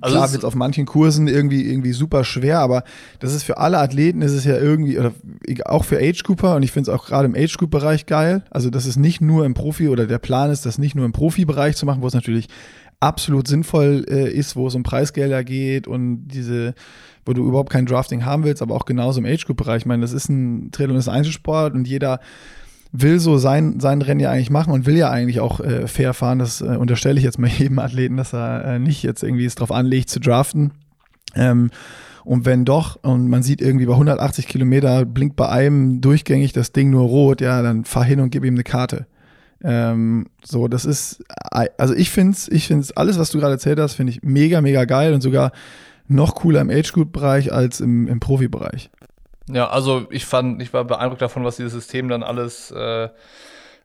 Also 0.00 0.16
Klar 0.16 0.32
wird 0.32 0.42
es 0.42 0.44
auf 0.44 0.54
manchen 0.54 0.86
Kursen 0.86 1.28
irgendwie, 1.28 1.62
irgendwie 1.62 1.92
super 1.92 2.24
schwer, 2.24 2.60
aber 2.60 2.84
das 3.18 3.34
ist 3.34 3.42
für 3.42 3.58
alle 3.58 3.78
Athleten 3.78 4.22
ist 4.22 4.32
es 4.32 4.44
ja 4.44 4.56
irgendwie, 4.56 4.98
oder 4.98 5.12
auch 5.64 5.84
für 5.84 5.98
Age 5.98 6.22
Cooper 6.22 6.56
und 6.56 6.62
ich 6.62 6.72
finde 6.72 6.90
es 6.90 6.96
auch 6.96 7.06
gerade 7.06 7.26
im 7.26 7.34
Age 7.34 7.56
Group 7.56 7.70
Bereich 7.70 8.06
geil. 8.06 8.42
Also, 8.50 8.70
dass 8.70 8.86
es 8.86 8.96
nicht 8.96 9.20
nur 9.20 9.44
im 9.44 9.54
Profi 9.54 9.88
oder 9.88 10.06
der 10.06 10.18
Plan 10.18 10.50
ist, 10.50 10.66
das 10.66 10.78
nicht 10.78 10.94
nur 10.94 11.04
im 11.04 11.12
Profibereich 11.12 11.76
zu 11.76 11.86
machen, 11.86 12.02
wo 12.02 12.06
es 12.06 12.14
natürlich 12.14 12.48
absolut 13.00 13.46
sinnvoll 13.46 14.04
äh, 14.08 14.30
ist, 14.30 14.56
wo 14.56 14.66
es 14.66 14.74
um 14.74 14.82
Preisgelder 14.82 15.44
geht 15.44 15.86
und 15.86 16.28
diese, 16.28 16.74
wo 17.24 17.32
du 17.32 17.46
überhaupt 17.46 17.70
kein 17.70 17.86
Drafting 17.86 18.24
haben 18.24 18.44
willst, 18.44 18.62
aber 18.62 18.74
auch 18.74 18.86
genauso 18.86 19.20
im 19.20 19.26
Age 19.26 19.46
Group 19.46 19.58
Bereich. 19.58 19.82
Ich 19.82 19.86
meine, 19.86 20.02
das 20.02 20.12
ist 20.12 20.28
ein 20.28 20.70
Triathlon 20.72 20.96
ist 20.96 21.08
Einzelsport 21.08 21.74
und 21.74 21.86
jeder 21.86 22.20
will 22.92 23.20
so 23.20 23.36
sein, 23.38 23.80
sein 23.80 24.02
Rennen 24.02 24.20
ja 24.20 24.30
eigentlich 24.30 24.50
machen 24.50 24.72
und 24.72 24.86
will 24.86 24.96
ja 24.96 25.10
eigentlich 25.10 25.40
auch 25.40 25.60
äh, 25.60 25.86
fair 25.86 26.14
fahren. 26.14 26.38
Das 26.38 26.60
äh, 26.60 26.76
unterstelle 26.76 27.18
ich 27.18 27.24
jetzt 27.24 27.38
mal 27.38 27.48
jedem 27.58 27.78
Athleten, 27.78 28.16
dass 28.16 28.32
er 28.32 28.64
äh, 28.64 28.78
nicht 28.78 29.02
jetzt 29.02 29.22
irgendwie 29.22 29.44
es 29.44 29.54
drauf 29.54 29.72
anlegt 29.72 30.10
zu 30.10 30.20
draften. 30.20 30.72
Ähm, 31.34 31.70
und 32.24 32.44
wenn 32.44 32.64
doch, 32.64 33.02
und 33.02 33.28
man 33.28 33.42
sieht 33.42 33.62
irgendwie 33.62 33.86
bei 33.86 33.94
180 33.94 34.46
Kilometer 34.48 35.06
blinkt 35.06 35.36
bei 35.36 35.48
einem 35.48 36.00
durchgängig 36.00 36.52
das 36.52 36.72
Ding 36.72 36.90
nur 36.90 37.04
rot, 37.04 37.40
ja, 37.40 37.62
dann 37.62 37.84
fahr 37.84 38.04
hin 38.04 38.20
und 38.20 38.30
gib 38.30 38.44
ihm 38.44 38.54
eine 38.54 38.64
Karte. 38.64 39.06
Ähm, 39.62 40.26
so, 40.44 40.68
das 40.68 40.84
ist, 40.84 41.24
also 41.50 41.94
ich 41.94 42.10
finde 42.10 42.32
es, 42.32 42.48
ich 42.48 42.66
finde 42.66 42.82
es, 42.82 42.96
alles, 42.96 43.18
was 43.18 43.30
du 43.30 43.38
gerade 43.38 43.54
erzählt 43.54 43.80
hast, 43.80 43.94
finde 43.94 44.12
ich 44.12 44.22
mega, 44.22 44.60
mega 44.60 44.84
geil 44.84 45.14
und 45.14 45.20
sogar 45.20 45.52
noch 46.06 46.34
cooler 46.36 46.60
im 46.60 46.70
Age-Group-Bereich 46.70 47.52
als 47.52 47.80
im, 47.80 48.06
im 48.08 48.20
Profibereich. 48.20 48.90
Ja, 49.48 49.68
also 49.68 50.06
ich 50.10 50.26
fand, 50.26 50.62
ich 50.62 50.72
war 50.72 50.84
beeindruckt 50.84 51.22
davon, 51.22 51.44
was 51.44 51.56
dieses 51.56 51.72
System 51.72 52.08
dann 52.08 52.22
alles 52.22 52.70
äh, 52.70 53.08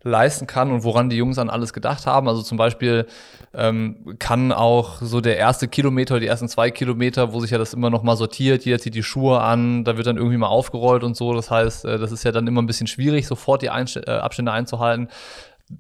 leisten 0.04 0.48
kann 0.48 0.72
und 0.72 0.84
woran 0.84 1.10
die 1.10 1.16
Jungs 1.16 1.38
an 1.38 1.50
alles 1.50 1.74
gedacht 1.74 2.06
haben. 2.06 2.28
Also 2.28 2.42
zum 2.42 2.58
Beispiel 2.58 3.06
ähm, 3.54 4.16
kann 4.20 4.52
auch 4.52 5.02
so 5.02 5.22
der 5.22 5.38
erste 5.38 5.68
Kilometer, 5.68 6.20
die 6.20 6.28
ersten 6.28 6.50
zwei 6.50 6.72
Kilometer, 6.72 7.34
wo 7.34 7.40
sich 7.40 7.52
ja 7.52 7.58
das 7.58 7.74
immer 7.74 7.90
noch 7.90 8.04
mal 8.04 8.18
sortiert, 8.18 8.66
jeder 8.66 8.80
zieht 8.80 8.96
die 8.96 9.04
Schuhe 9.04 9.40
an, 9.40 9.84
da 9.84 9.96
wird 9.96 10.08
dann 10.08 10.18
irgendwie 10.18 10.38
mal 10.38 10.48
aufgerollt 10.48 11.04
und 11.04 11.16
so. 11.16 11.34
Das 11.34 11.50
heißt, 11.50 11.86
äh, 11.86 11.98
das 11.98 12.12
ist 12.12 12.24
ja 12.24 12.32
dann 12.32 12.48
immer 12.48 12.62
ein 12.62 12.68
bisschen 12.68 12.88
schwierig, 12.88 13.28
sofort 13.28 13.62
die 13.62 13.70
Einst 13.70 13.96
äh, 13.96 14.12
Abstände 14.12 14.52
einzuhalten 14.52 15.08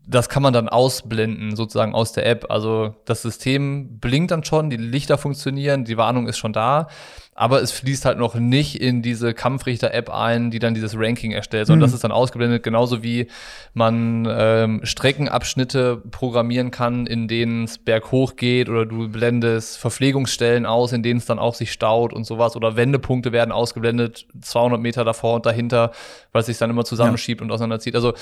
das 0.06 0.30
kann 0.30 0.44
man 0.44 0.54
dann 0.54 0.70
ausblenden, 0.70 1.56
sozusagen 1.56 1.94
aus 1.94 2.14
der 2.14 2.26
App. 2.26 2.46
Also 2.50 2.96
das 3.06 3.22
System 3.22 4.00
blinkt 4.00 4.32
dann 4.32 4.44
schon, 4.44 4.70
die 4.70 4.78
Lichter 4.78 5.18
funktionieren, 5.18 5.86
die 5.86 5.98
Warnung 5.98 6.28
ist 6.28 6.38
schon 6.38 6.54
da, 6.54 6.88
aber 7.36 7.62
es 7.62 7.72
fließt 7.72 8.06
halt 8.06 8.20
noch 8.20 8.36
nicht 8.36 8.80
in 8.80 9.02
diese 9.02 9.34
Kampfrichter-App 9.34 10.10
ein, 10.12 10.52
die 10.52 10.60
dann 10.60 10.76
dieses 10.76 10.96
Ranking 10.96 11.32
erstellt, 11.32 11.68
sondern 11.68 11.82
mhm. 11.82 11.91
das 11.91 11.94
ist 11.96 12.04
dann 12.04 12.12
ausgeblendet, 12.12 12.62
genauso 12.62 13.02
wie 13.02 13.28
man 13.74 14.28
ähm, 14.30 14.82
Streckenabschnitte 14.84 16.02
programmieren 16.12 16.70
kann, 16.70 17.08
in 17.08 17.28
denen 17.28 17.64
es 17.64 17.80
berghoch 17.80 18.36
geht 18.36 18.70
oder 18.70 18.86
du 18.86 19.10
blendest 19.10 19.80
Verpflegungsstellen 19.80 20.66
aus, 20.68 20.94
in 20.94 21.02
denen 21.02 21.18
es 21.18 21.26
dann 21.26 21.39
auch 21.39 21.56
sich 21.56 21.72
staut 21.72 22.14
und 22.14 22.26
sowas 22.26 22.56
oder 22.56 22.76
Wendepunkte 22.76 23.32
werden 23.32 23.52
ausgeblendet, 23.52 24.28
200 24.39 24.80
Meter 24.80 25.04
davor 25.04 25.36
und 25.36 25.46
dahinter, 25.46 25.91
weil 26.32 26.41
es 26.41 26.46
sich 26.46 26.60
dann 26.60 26.70
immer 26.70 26.86
zusammenschiebt 26.86 27.41
ja. 27.41 27.46
und 27.46 27.52
auseinanderzieht. 27.52 27.96
Also 27.96 28.14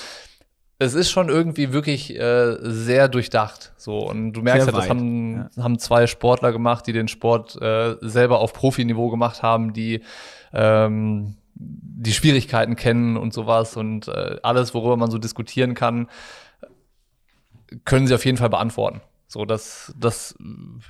es 0.78 0.94
ist 0.94 1.10
schon 1.10 1.28
irgendwie 1.28 1.72
wirklich 1.72 2.18
äh, 2.18 2.56
sehr 2.60 3.08
durchdacht. 3.08 3.72
So 3.76 3.98
und 4.08 4.32
du 4.32 4.42
merkst 4.42 4.66
ja, 4.66 4.72
das 4.72 4.88
haben, 4.88 5.48
ja. 5.54 5.62
haben 5.62 5.78
zwei 5.78 6.06
Sportler 6.06 6.52
gemacht, 6.52 6.86
die 6.86 6.92
den 6.92 7.08
Sport 7.08 7.60
äh, 7.60 7.96
selber 8.00 8.40
auf 8.40 8.52
Profiniveau 8.52 9.08
gemacht 9.10 9.42
haben, 9.42 9.72
die 9.72 10.02
ähm, 10.52 11.36
die 11.54 12.12
Schwierigkeiten 12.12 12.76
kennen 12.76 13.16
und 13.16 13.32
sowas 13.32 13.76
und 13.76 14.08
äh, 14.08 14.38
alles, 14.42 14.74
worüber 14.74 14.96
man 14.96 15.10
so 15.10 15.18
diskutieren 15.18 15.74
kann, 15.74 16.08
können 17.84 18.06
sie 18.06 18.14
auf 18.14 18.24
jeden 18.24 18.38
Fall 18.38 18.50
beantworten. 18.50 19.00
So, 19.28 19.44
das, 19.44 19.94
das 19.98 20.34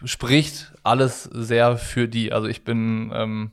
spricht 0.05 0.72
alles 0.83 1.24
sehr 1.24 1.76
für 1.76 2.09
die. 2.09 2.33
Also 2.33 2.49
ich 2.49 2.64
bin 2.64 3.12
ähm, 3.14 3.53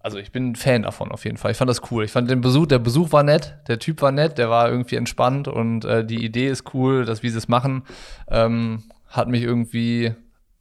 also 0.00 0.18
ich 0.18 0.32
bin 0.32 0.50
ein 0.50 0.56
Fan 0.56 0.82
davon 0.82 1.10
auf 1.10 1.24
jeden 1.24 1.36
Fall. 1.36 1.50
Ich 1.50 1.56
fand 1.56 1.68
das 1.68 1.90
cool. 1.90 2.04
Ich 2.04 2.12
fand 2.12 2.30
den 2.30 2.40
Besuch, 2.40 2.66
der 2.66 2.78
Besuch 2.78 3.12
war 3.12 3.22
nett, 3.22 3.58
der 3.66 3.78
Typ 3.78 4.00
war 4.00 4.12
nett, 4.12 4.38
der 4.38 4.48
war 4.48 4.70
irgendwie 4.70 4.96
entspannt 4.96 5.48
und 5.48 5.84
äh, 5.84 6.04
die 6.04 6.24
Idee 6.24 6.48
ist 6.48 6.72
cool, 6.74 7.04
dass 7.04 7.22
wie 7.22 7.30
sie 7.30 7.38
es 7.38 7.48
machen, 7.48 7.82
ähm, 8.28 8.84
hat 9.08 9.28
mich 9.28 9.42
irgendwie 9.42 10.12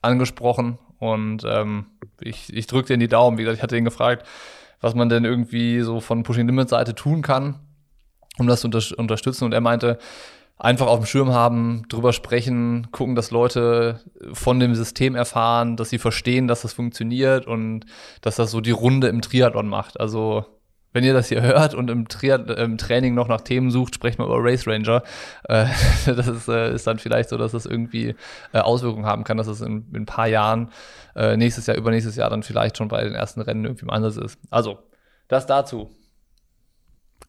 angesprochen 0.01 0.79
und 0.99 1.43
ähm, 1.45 1.85
ich, 2.21 2.53
ich 2.53 2.67
drücke 2.67 2.87
dir 2.87 2.97
die 2.97 3.07
Daumen. 3.07 3.37
Wie 3.37 3.43
gesagt, 3.43 3.57
ich 3.57 3.63
hatte 3.63 3.77
ihn 3.77 3.85
gefragt, 3.85 4.25
was 4.81 4.95
man 4.95 5.09
denn 5.09 5.25
irgendwie 5.25 5.81
so 5.81 5.99
von 5.99 6.23
Pushing 6.23 6.47
Limit 6.47 6.69
Seite 6.69 6.95
tun 6.95 7.21
kann, 7.21 7.55
um 8.37 8.47
das 8.47 8.61
zu 8.61 8.67
unter 8.67 8.81
unterstützen 8.97 9.45
und 9.45 9.53
er 9.53 9.61
meinte, 9.61 9.99
einfach 10.59 10.87
auf 10.87 10.99
dem 10.99 11.05
Schirm 11.05 11.33
haben, 11.33 11.83
drüber 11.89 12.13
sprechen, 12.13 12.87
gucken, 12.91 13.15
dass 13.15 13.31
Leute 13.31 14.01
von 14.33 14.59
dem 14.59 14.75
System 14.75 15.15
erfahren, 15.15 15.77
dass 15.77 15.89
sie 15.89 15.99
verstehen, 15.99 16.47
dass 16.47 16.63
das 16.63 16.73
funktioniert 16.73 17.45
und 17.45 17.85
dass 18.21 18.37
das 18.37 18.51
so 18.51 18.61
die 18.61 18.71
Runde 18.71 19.07
im 19.07 19.21
Triathlon 19.21 19.67
macht. 19.67 19.99
Also 19.99 20.45
wenn 20.93 21.03
ihr 21.03 21.13
das 21.13 21.27
hier 21.29 21.43
hört 21.43 21.75
und 21.75 21.91
im, 21.91 22.07
Triad 22.07 22.49
im 22.49 22.79
Training 22.79 23.13
noch 23.13 23.27
nach 23.27 23.41
Themen 23.41 23.69
sucht, 23.69 23.93
sprecht 23.93 24.17
mal 24.17 24.25
über 24.25 24.39
Race 24.39 24.65
Ranger. 24.65 25.03
Äh, 25.43 25.67
das 26.07 26.27
ist, 26.27 26.47
äh, 26.47 26.73
ist, 26.73 26.87
dann 26.87 26.97
vielleicht 26.97 27.29
so, 27.29 27.37
dass 27.37 27.51
das 27.51 27.67
irgendwie 27.67 28.15
äh, 28.51 28.59
Auswirkungen 28.59 29.05
haben 29.05 29.23
kann, 29.23 29.37
dass 29.37 29.45
es 29.45 29.61
in, 29.61 29.85
in, 29.91 30.01
ein 30.01 30.05
paar 30.07 30.27
Jahren, 30.27 30.71
äh, 31.15 31.37
nächstes 31.37 31.67
Jahr, 31.67 31.77
übernächstes 31.77 32.15
Jahr 32.15 32.31
dann 32.31 32.41
vielleicht 32.41 32.77
schon 32.77 32.87
bei 32.87 33.03
den 33.03 33.13
ersten 33.13 33.41
Rennen 33.41 33.65
irgendwie 33.65 33.83
im 33.83 33.91
Einsatz 33.91 34.17
ist. 34.17 34.39
Also, 34.49 34.79
das 35.27 35.45
dazu. 35.45 35.91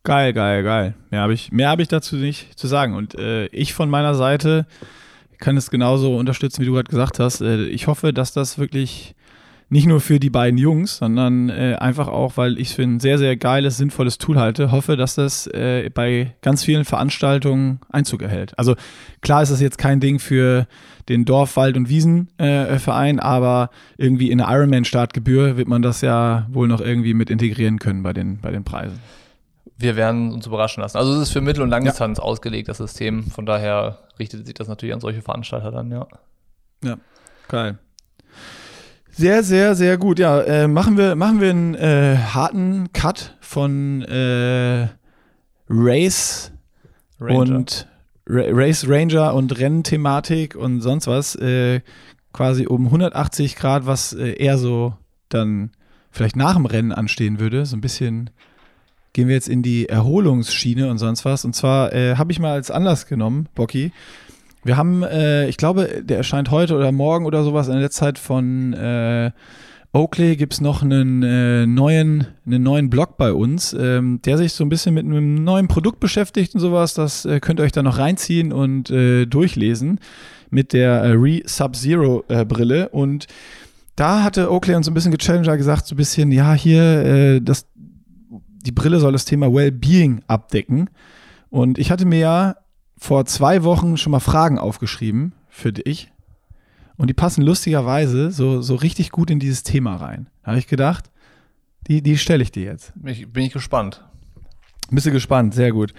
Geil, 0.09 0.33
geil, 0.33 0.63
geil. 0.63 0.95
Mehr 1.11 1.21
habe 1.21 1.35
ich, 1.35 1.51
hab 1.53 1.81
ich 1.81 1.89
dazu 1.89 2.17
nicht 2.17 2.59
zu 2.59 2.67
sagen. 2.67 2.95
Und 2.95 3.15
äh, 3.17 3.45
ich 3.49 3.75
von 3.75 3.91
meiner 3.91 4.15
Seite 4.15 4.65
kann 5.37 5.59
es 5.59 5.71
genauso 5.71 6.17
unterstützen, 6.17 6.63
wie 6.63 6.65
du 6.65 6.73
gerade 6.73 6.89
gesagt 6.89 7.19
hast. 7.19 7.43
Äh, 7.43 7.67
ich 7.67 7.89
hoffe, 7.89 8.15
dass 8.15 8.33
das 8.33 8.59
wirklich 8.59 9.15
nicht 9.69 9.87
nur 9.87 10.01
für 10.01 10.19
die 10.19 10.31
beiden 10.31 10.57
Jungs, 10.57 10.97
sondern 10.97 11.51
äh, 11.51 11.77
einfach 11.79 12.09
auch, 12.09 12.39
weil 12.39 12.59
ich 12.59 12.69
es 12.69 12.75
für 12.75 12.85
ein 12.85 13.01
sehr, 13.01 13.19
sehr 13.19 13.37
geiles, 13.37 13.77
sinnvolles 13.77 14.17
Tool 14.17 14.39
halte, 14.39 14.73
hoffe, 14.73 14.97
dass 14.97 15.15
das 15.15 15.47
äh, 15.49 15.91
bei 15.93 16.35
ganz 16.41 16.65
vielen 16.65 16.87
Veranstaltungen 16.87 17.81
Einzug 17.91 18.23
erhält. 18.23 18.59
Also 18.59 18.77
klar 19.21 19.43
ist 19.43 19.53
das 19.53 19.61
jetzt 19.61 19.77
kein 19.77 20.01
Ding 20.01 20.21
für 20.21 20.67
den 21.11 21.27
Dorf, 21.27 21.55
Wald 21.57 21.77
und 21.77 21.91
Wiesenverein, 21.91 23.19
äh, 23.19 23.21
aber 23.21 23.69
irgendwie 23.99 24.31
in 24.31 24.39
der 24.39 24.49
Ironman-Startgebühr 24.49 25.59
wird 25.59 25.69
man 25.69 25.83
das 25.83 26.01
ja 26.01 26.47
wohl 26.51 26.67
noch 26.67 26.81
irgendwie 26.81 27.13
mit 27.13 27.29
integrieren 27.29 27.79
können 27.79 28.03
bei 28.03 28.15
den, 28.15 28.41
bei 28.41 28.51
den 28.51 28.65
Preisen 28.65 28.99
wir 29.79 29.97
werden 29.97 30.33
uns 30.33 30.47
überraschen 30.47 30.83
lassen. 30.83 30.99
Also 30.99 31.15
es 31.15 31.29
ist 31.29 31.33
für 31.33 31.41
Mittel- 31.41 31.63
und 31.63 31.71
Langdistanz 31.71 32.19
ja. 32.19 32.25
ausgelegt, 32.25 32.69
das 32.69 32.79
System. 32.79 33.25
Von 33.31 33.47
daher 33.47 33.99
richtet 34.19 34.45
sich 34.45 34.55
das 34.55 34.67
natürlich 34.69 34.95
an 34.95 35.01
solche 35.01 35.23
Veranstalter 35.23 35.71
dann, 35.71 35.91
ja. 35.91 36.07
Ja, 36.83 36.97
geil. 37.47 37.79
Sehr, 39.11 39.43
sehr, 39.43 39.75
sehr 39.75 39.97
gut. 39.97 40.19
Ja, 40.19 40.41
äh, 40.43 40.69
machen 40.69 40.97
wir, 40.97 41.15
machen 41.17 41.41
wir 41.41 41.51
einen 41.51 41.75
äh, 41.75 42.17
harten 42.17 42.93
Cut 42.93 43.37
von 43.41 44.03
äh, 44.03 44.89
Race 45.69 46.53
Ranger. 47.21 47.57
und 47.57 47.89
Ra 48.29 48.45
Race 48.49 48.85
Ranger 48.87 49.35
und 49.35 49.59
Rennthematik 49.59 50.55
und 50.55 50.81
sonst 50.81 51.07
was. 51.07 51.35
Äh, 51.37 51.81
quasi 52.33 52.67
um 52.67 52.87
180 52.87 53.57
Grad, 53.57 53.87
was 53.87 54.13
äh, 54.13 54.33
eher 54.33 54.59
so 54.59 54.95
dann 55.29 55.71
vielleicht 56.11 56.37
nach 56.37 56.55
dem 56.55 56.67
Rennen 56.67 56.93
anstehen 56.93 57.41
würde. 57.41 57.65
So 57.67 57.77
ein 57.77 57.81
bisschen 57.81 58.31
gehen 59.19 59.27
wir 59.27 59.35
jetzt 59.35 59.49
in 59.49 59.63
die 59.63 59.89
Erholungsschiene 59.89 60.89
und 60.89 60.99
sonst 60.99 61.25
was. 61.25 61.45
Und 61.45 61.53
zwar 61.53 61.93
äh, 61.93 62.15
habe 62.15 62.31
ich 62.31 62.39
mal 62.39 62.53
als 62.53 62.71
Anlass 62.71 63.09
genommen, 63.09 63.49
Bocky. 63.57 63.91
Wir 64.63 64.77
haben, 64.77 65.03
äh, 65.03 65.49
ich 65.49 65.57
glaube, 65.57 66.05
der 66.05 66.19
erscheint 66.19 66.53
heute 66.53 66.77
oder 66.77 66.93
morgen 66.93 67.27
oder 67.27 67.43
sowas 67.43 67.67
in 67.67 67.81
der 67.81 67.91
Zeit 67.91 68.17
von 68.17 68.75
äh, 68.75 69.33
Oakley 69.93 70.37
gibt 70.37 70.53
es 70.53 70.61
noch 70.61 70.85
einen 70.85 71.25
äh, 71.25 71.67
neuen, 71.67 72.29
einen 72.47 72.63
neuen 72.63 72.91
Blog 72.91 73.17
bei 73.17 73.33
uns, 73.33 73.73
ähm, 73.73 74.21
der 74.25 74.39
sich 74.39 74.53
so 74.53 74.65
ein 74.65 74.69
bisschen 74.69 74.95
mit 74.95 75.05
einem 75.05 75.43
neuen 75.43 75.67
Produkt 75.67 75.99
beschäftigt 75.99 76.55
und 76.55 76.61
sowas. 76.61 76.95
Das 76.95 77.25
äh, 77.25 77.41
könnt 77.41 77.59
ihr 77.59 77.65
euch 77.65 77.73
da 77.73 77.83
noch 77.83 77.99
reinziehen 77.99 78.53
und 78.53 78.89
äh, 78.91 79.27
durchlesen 79.27 79.99
mit 80.49 80.73
der 80.73 80.93
äh, 80.93 81.11
Re-Sub-Zero-Brille. 81.15 82.85
Äh, 82.85 82.89
und 82.97 83.27
da 83.97 84.23
hatte 84.23 84.53
Oakley 84.53 84.77
uns 84.77 84.87
ein 84.87 84.95
bisschen 84.95 85.11
gechallenged, 85.11 85.59
gesagt, 85.59 85.89
so 85.89 85.97
ein 85.97 85.99
bisschen, 85.99 86.31
ja, 86.31 86.55
hier, 86.55 86.83
äh, 86.83 87.41
das, 87.41 87.67
die 88.69 88.73
Brille 88.73 89.01
soll 89.01 89.13
das 89.13 89.25
Thema 89.25 89.51
Wellbeing 89.51 90.21
abdecken. 90.27 90.91
Und 91.49 91.79
ich 91.79 91.91
hatte 91.91 92.05
mir 92.05 92.19
ja 92.19 92.57
vor 92.99 93.25
zwei 93.25 93.65
Wochen 93.65 93.97
schon 93.97 94.11
mal 94.11 94.21
Fragen 94.21 94.59
aufgeschrieben 94.59 95.33
für 95.49 95.73
dich. 95.73 96.13
Und 96.99 97.09
die 97.09 97.15
passen 97.15 97.43
lustigerweise 97.43 98.31
so, 98.31 98.61
so 98.61 98.75
richtig 98.75 99.11
gut 99.11 99.31
in 99.31 99.39
dieses 99.39 99.63
Thema 99.63 99.97
rein. 99.97 100.29
Da 100.43 100.49
habe 100.49 100.59
ich 100.59 100.67
gedacht, 100.67 101.11
die, 101.87 102.03
die 102.03 102.19
stelle 102.19 102.43
ich 102.43 102.53
dir 102.53 102.65
jetzt. 102.65 102.93
Ich, 103.07 103.27
bin 103.33 103.45
ich 103.45 103.55
gespannt. 103.55 104.05
Bist 104.91 105.07
du 105.07 105.11
gespannt, 105.11 105.55
sehr 105.55 105.73
gut. 105.73 105.95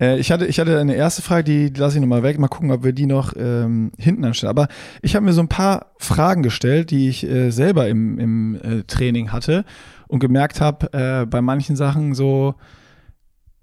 Äh, 0.00 0.18
ich, 0.18 0.32
hatte, 0.32 0.46
ich 0.46 0.58
hatte 0.58 0.80
eine 0.80 0.94
erste 0.94 1.22
Frage, 1.22 1.44
die, 1.44 1.72
die 1.72 1.80
lasse 1.80 1.96
ich 1.96 2.00
nochmal 2.00 2.24
weg. 2.24 2.38
Mal 2.40 2.48
gucken, 2.48 2.72
ob 2.72 2.82
wir 2.82 2.92
die 2.92 3.06
noch 3.06 3.32
ähm, 3.36 3.92
hinten 3.96 4.24
anstellen. 4.24 4.50
Aber 4.50 4.66
ich 5.02 5.14
habe 5.14 5.24
mir 5.24 5.32
so 5.32 5.40
ein 5.40 5.48
paar 5.48 5.92
Fragen 5.98 6.42
gestellt, 6.42 6.90
die 6.90 7.08
ich 7.08 7.24
äh, 7.24 7.50
selber 7.50 7.88
im, 7.88 8.18
im 8.18 8.54
äh, 8.56 8.82
Training 8.84 9.30
hatte 9.30 9.64
und 10.08 10.18
gemerkt 10.18 10.60
habe, 10.60 10.92
äh, 10.92 11.26
bei 11.26 11.40
manchen 11.40 11.76
Sachen 11.76 12.14
so, 12.14 12.54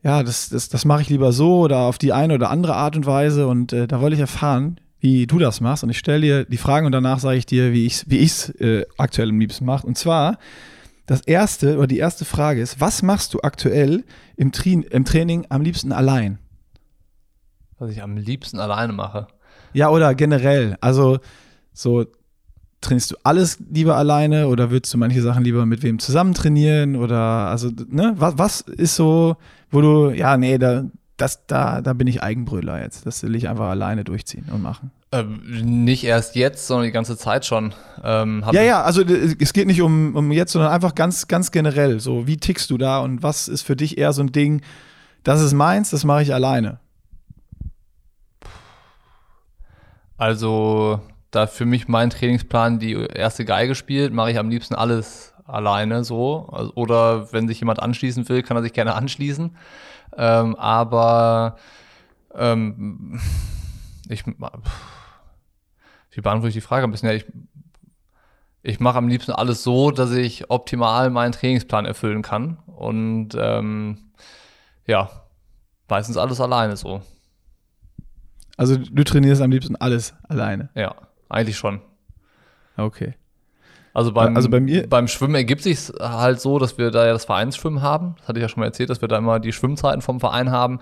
ja, 0.03 0.23
das, 0.23 0.49
das, 0.49 0.69
das 0.69 0.85
mache 0.85 1.01
ich 1.01 1.09
lieber 1.09 1.31
so 1.31 1.61
oder 1.61 1.79
auf 1.79 1.97
die 1.97 2.13
eine 2.13 2.35
oder 2.35 2.49
andere 2.51 2.75
Art 2.75 2.95
und 2.95 3.05
Weise. 3.05 3.47
Und 3.47 3.73
äh, 3.73 3.87
da 3.87 4.01
wollte 4.01 4.15
ich 4.15 4.21
erfahren, 4.21 4.79
wie 4.99 5.27
du 5.27 5.39
das 5.39 5.61
machst. 5.61 5.83
Und 5.83 5.89
ich 5.89 5.97
stelle 5.97 6.21
dir 6.21 6.45
die 6.45 6.57
Fragen 6.57 6.85
und 6.85 6.91
danach 6.91 7.19
sage 7.19 7.37
ich 7.37 7.45
dir, 7.45 7.73
wie 7.73 7.85
ich 7.85 7.93
es 7.93 8.09
wie 8.09 8.17
ich's, 8.19 8.49
äh, 8.49 8.85
aktuell 8.97 9.29
am 9.29 9.39
liebsten 9.39 9.65
mache. 9.65 9.85
Und 9.85 9.97
zwar, 9.97 10.37
das 11.05 11.21
erste 11.21 11.77
oder 11.77 11.87
die 11.87 11.97
erste 11.97 12.25
Frage 12.25 12.61
ist, 12.61 12.79
was 12.79 13.01
machst 13.01 13.33
du 13.33 13.41
aktuell 13.41 14.03
im, 14.35 14.51
Tri 14.51 14.73
im 14.73 15.05
Training 15.05 15.45
am 15.49 15.61
liebsten 15.61 15.91
allein? 15.91 16.39
Was 17.77 17.91
ich 17.91 18.01
am 18.01 18.17
liebsten 18.17 18.59
alleine 18.59 18.93
mache. 18.93 19.27
Ja, 19.73 19.89
oder 19.89 20.15
generell. 20.15 20.77
Also 20.81 21.19
so 21.73 22.05
trainierst 22.85 23.11
du 23.11 23.15
alles 23.23 23.59
lieber 23.69 23.95
alleine 23.95 24.47
oder 24.47 24.71
würdest 24.71 24.93
du 24.93 24.97
manche 24.97 25.21
Sachen 25.21 25.43
lieber 25.43 25.65
mit 25.65 25.83
wem 25.83 25.99
zusammen 25.99 26.33
trainieren 26.33 26.95
oder 26.95 27.17
also 27.17 27.69
ne 27.89 28.13
was, 28.17 28.37
was 28.37 28.61
ist 28.61 28.95
so 28.95 29.37
wo 29.71 29.81
du 29.81 30.09
ja 30.11 30.37
nee 30.37 30.57
da 30.57 30.85
das 31.17 31.45
da 31.47 31.81
da 31.81 31.93
bin 31.93 32.07
ich 32.07 32.21
Eigenbrüller 32.21 32.81
jetzt. 32.81 33.05
Das 33.05 33.23
will 33.23 33.35
ich 33.35 33.47
einfach 33.47 33.69
alleine 33.69 34.03
durchziehen 34.03 34.45
und 34.51 34.61
machen. 34.61 34.91
Ähm, 35.11 35.41
nicht 35.45 36.03
erst 36.03 36.35
jetzt 36.35 36.67
sondern 36.67 36.85
die 36.85 36.91
ganze 36.91 37.17
Zeit 37.17 37.45
schon 37.45 37.73
ähm, 38.03 38.43
ja 38.51 38.61
ja 38.61 38.81
also 38.81 39.01
es 39.01 39.53
geht 39.53 39.67
nicht 39.67 39.81
um, 39.81 40.15
um 40.15 40.31
jetzt 40.31 40.51
sondern 40.51 40.71
einfach 40.71 40.95
ganz 40.95 41.27
ganz 41.27 41.51
generell 41.51 41.99
so 41.99 42.27
wie 42.27 42.37
tickst 42.37 42.69
du 42.69 42.77
da 42.77 42.99
und 42.99 43.23
was 43.23 43.47
ist 43.47 43.61
für 43.61 43.75
dich 43.75 43.97
eher 43.97 44.13
so 44.13 44.21
ein 44.21 44.31
Ding 44.31 44.61
das 45.23 45.41
ist 45.41 45.53
meins 45.53 45.89
das 45.89 46.03
mache 46.03 46.23
ich 46.23 46.33
alleine? 46.33 46.79
Also 50.17 51.01
da 51.35 51.47
für 51.47 51.65
mich 51.65 51.87
mein 51.87 52.09
Trainingsplan 52.09 52.79
die 52.79 52.93
erste 52.93 53.45
Geige 53.45 53.75
spielt, 53.75 54.13
mache 54.13 54.31
ich 54.31 54.39
am 54.39 54.49
liebsten 54.49 54.75
alles 54.75 55.33
alleine 55.45 56.03
so. 56.03 56.49
Also, 56.51 56.73
oder 56.75 57.31
wenn 57.33 57.47
sich 57.47 57.59
jemand 57.59 57.81
anschließen 57.81 58.27
will, 58.29 58.41
kann 58.41 58.57
er 58.57 58.63
sich 58.63 58.73
gerne 58.73 58.95
anschließen. 58.95 59.55
Ähm, 60.17 60.55
aber 60.55 61.57
ähm, 62.33 63.19
ich, 64.09 64.25
wie 64.25 64.33
beantworte 66.21 66.47
ich 66.47 66.53
die 66.53 66.61
Frage 66.61 66.85
ein 66.85 66.91
bisschen? 66.91 67.09
Ja, 67.09 67.15
ich, 67.15 67.25
ich 68.63 68.79
mache 68.79 68.97
am 68.97 69.07
liebsten 69.07 69.31
alles 69.31 69.63
so, 69.63 69.91
dass 69.91 70.11
ich 70.11 70.49
optimal 70.49 71.09
meinen 71.09 71.33
Trainingsplan 71.33 71.85
erfüllen 71.85 72.21
kann. 72.21 72.57
Und 72.65 73.29
ähm, 73.37 74.11
ja, 74.87 75.09
meistens 75.87 76.17
alles 76.17 76.39
alleine 76.39 76.77
so. 76.77 77.01
Also 78.57 78.77
du 78.77 79.03
trainierst 79.03 79.41
am 79.41 79.51
liebsten 79.51 79.75
alles 79.75 80.13
alleine? 80.29 80.69
Ja, 80.75 80.95
eigentlich 81.29 81.57
schon. 81.57 81.81
Okay. 82.77 83.13
Also 83.95 84.11
beim, 84.11 84.35
also 84.35 84.49
bei 84.49 84.59
mir, 84.59 84.89
beim 84.89 85.07
Schwimmen 85.07 85.35
ergibt 85.35 85.61
sich 85.61 85.89
halt 86.01 86.41
so, 86.41 86.59
dass 86.59 86.77
wir 86.77 86.91
da 86.91 87.05
ja 87.05 87.13
das 87.13 87.23
Vereinsschwimmen 87.23 87.81
haben. 87.81 88.15
Das 88.17 88.27
hatte 88.27 88.39
ich 88.39 88.41
ja 88.41 88.49
schon 88.49 88.59
mal 88.59 88.65
erzählt, 88.65 88.89
dass 88.89 88.99
wir 88.99 89.07
da 89.07 89.17
immer 89.17 89.39
die 89.39 89.53
Schwimmzeiten 89.53 90.01
vom 90.01 90.19
Verein 90.19 90.51
haben. 90.51 90.79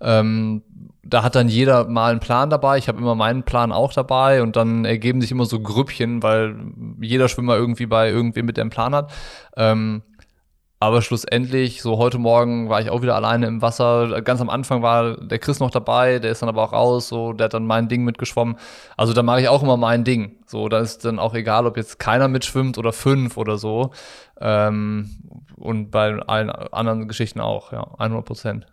Ähm, 0.00 0.62
da 1.02 1.22
hat 1.22 1.34
dann 1.34 1.48
jeder 1.48 1.86
mal 1.88 2.10
einen 2.10 2.20
Plan 2.20 2.48
dabei. 2.48 2.78
Ich 2.78 2.88
habe 2.88 2.98
immer 2.98 3.14
meinen 3.14 3.42
Plan 3.42 3.70
auch 3.70 3.92
dabei 3.92 4.42
und 4.42 4.56
dann 4.56 4.86
ergeben 4.86 5.20
sich 5.20 5.30
immer 5.30 5.44
so 5.44 5.60
Grüppchen, 5.60 6.22
weil 6.22 6.56
jeder 7.02 7.28
Schwimmer 7.28 7.54
irgendwie 7.56 7.84
bei 7.84 8.08
irgendwem 8.08 8.46
mit 8.46 8.56
dem 8.56 8.70
Plan 8.70 8.94
hat. 8.94 9.12
Ähm, 9.58 10.00
aber 10.84 11.00
schlussendlich, 11.00 11.80
so 11.80 11.96
heute 11.96 12.18
Morgen 12.18 12.68
war 12.68 12.78
ich 12.78 12.90
auch 12.90 13.00
wieder 13.00 13.14
alleine 13.14 13.46
im 13.46 13.62
Wasser. 13.62 14.20
Ganz 14.20 14.42
am 14.42 14.50
Anfang 14.50 14.82
war 14.82 15.16
der 15.16 15.38
Chris 15.38 15.58
noch 15.58 15.70
dabei, 15.70 16.18
der 16.18 16.30
ist 16.30 16.42
dann 16.42 16.50
aber 16.50 16.62
auch 16.62 16.74
raus, 16.74 17.08
so, 17.08 17.32
der 17.32 17.46
hat 17.46 17.54
dann 17.54 17.66
mein 17.66 17.88
Ding 17.88 18.04
mitgeschwommen. 18.04 18.56
Also 18.94 19.14
da 19.14 19.22
mache 19.22 19.40
ich 19.40 19.48
auch 19.48 19.62
immer 19.62 19.78
mein 19.78 20.04
Ding. 20.04 20.36
So, 20.44 20.68
da 20.68 20.80
ist 20.80 21.06
dann 21.06 21.18
auch 21.18 21.32
egal, 21.32 21.66
ob 21.66 21.78
jetzt 21.78 21.98
keiner 21.98 22.28
mitschwimmt 22.28 22.76
oder 22.76 22.92
fünf 22.92 23.38
oder 23.38 23.56
so. 23.56 23.92
Ähm, 24.38 25.08
und 25.56 25.90
bei 25.90 26.18
allen 26.18 26.50
anderen 26.50 27.08
Geschichten 27.08 27.40
auch, 27.40 27.72
ja, 27.72 27.86
100 27.98 28.22
Prozent. 28.22 28.66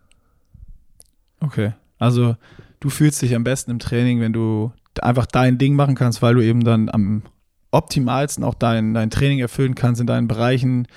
Okay, 1.39 1.71
also 1.97 2.35
du 2.81 2.89
fühlst 2.89 3.21
dich 3.21 3.33
am 3.35 3.45
besten 3.45 3.71
im 3.71 3.79
Training, 3.79 4.19
wenn 4.19 4.33
du 4.33 4.73
einfach 5.01 5.27
dein 5.27 5.57
Ding 5.57 5.75
machen 5.75 5.95
kannst, 5.95 6.21
weil 6.21 6.33
du 6.33 6.41
eben 6.41 6.65
dann 6.65 6.89
am 6.89 7.23
optimalsten 7.71 8.43
auch 8.43 8.55
dein, 8.55 8.93
dein 8.93 9.11
Training 9.11 9.39
erfüllen 9.39 9.75
kannst 9.75 10.01
in 10.01 10.07
deinen 10.07 10.27
Bereichen 10.27 10.87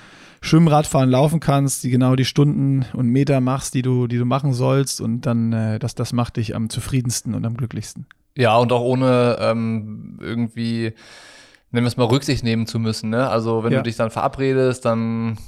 Schwimmen, 0.45 0.67
Radfahren, 0.67 1.09
Laufen 1.09 1.39
kannst, 1.39 1.83
die 1.83 1.89
genau 1.89 2.15
die 2.15 2.23
Stunden 2.23 2.85
und 2.93 3.07
Meter 3.07 3.41
machst, 3.41 3.73
die 3.73 3.81
du, 3.81 4.05
die 4.05 4.19
du 4.19 4.25
machen 4.25 4.53
sollst 4.53 5.01
und 5.01 5.21
dann, 5.21 5.51
äh, 5.53 5.79
das, 5.79 5.95
das 5.95 6.13
macht 6.13 6.37
dich 6.37 6.55
am 6.55 6.69
zufriedensten 6.69 7.33
und 7.33 7.45
am 7.45 7.57
glücklichsten. 7.57 8.05
Ja, 8.37 8.55
und 8.57 8.71
auch 8.71 8.81
ohne 8.81 9.37
ähm, 9.39 10.19
irgendwie, 10.21 10.93
nennen 11.71 11.85
wir 11.85 11.87
es 11.87 11.97
mal, 11.97 12.03
Rücksicht 12.03 12.43
nehmen 12.43 12.67
zu 12.67 12.77
müssen. 12.77 13.09
Ne? 13.09 13.27
Also 13.27 13.63
wenn 13.63 13.71
ja. 13.71 13.79
du 13.79 13.83
dich 13.83 13.95
dann 13.95 14.11
verabredest, 14.11 14.85
dann 14.85 15.39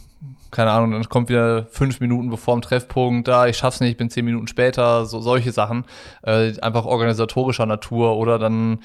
keine 0.52 0.72
Ahnung, 0.72 0.92
dann 0.92 1.08
kommt 1.10 1.30
wieder 1.30 1.66
fünf 1.66 2.00
Minuten 2.00 2.30
bevor 2.30 2.56
dem 2.56 2.62
Treffpunkt, 2.62 3.28
da, 3.28 3.48
ich 3.48 3.58
schaff's 3.58 3.80
nicht, 3.80 3.92
ich 3.92 3.98
bin 3.98 4.10
zehn 4.10 4.26
Minuten 4.26 4.48
später, 4.48 5.06
so 5.06 5.20
solche 5.22 5.52
Sachen, 5.52 5.86
äh, 6.24 6.60
einfach 6.62 6.86
organisatorischer 6.86 7.66
Natur 7.66 8.18
oder 8.18 8.40
dann 8.40 8.80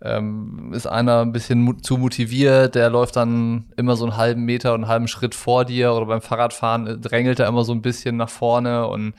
ähm, 0.00 0.72
ist 0.72 0.86
einer 0.86 1.22
ein 1.22 1.32
bisschen 1.32 1.62
mu 1.62 1.72
zu 1.74 1.98
motiviert, 1.98 2.74
der 2.74 2.88
läuft 2.88 3.16
dann 3.16 3.72
immer 3.76 3.96
so 3.96 4.04
einen 4.04 4.16
halben 4.16 4.44
Meter 4.44 4.74
und 4.74 4.84
einen 4.84 4.88
halben 4.88 5.08
Schritt 5.08 5.34
vor 5.34 5.64
dir 5.64 5.92
oder 5.92 6.06
beim 6.06 6.22
Fahrradfahren 6.22 6.86
äh, 6.86 6.98
drängelt 6.98 7.40
er 7.40 7.48
immer 7.48 7.64
so 7.64 7.72
ein 7.72 7.82
bisschen 7.82 8.16
nach 8.16 8.30
vorne 8.30 8.86
und 8.86 9.14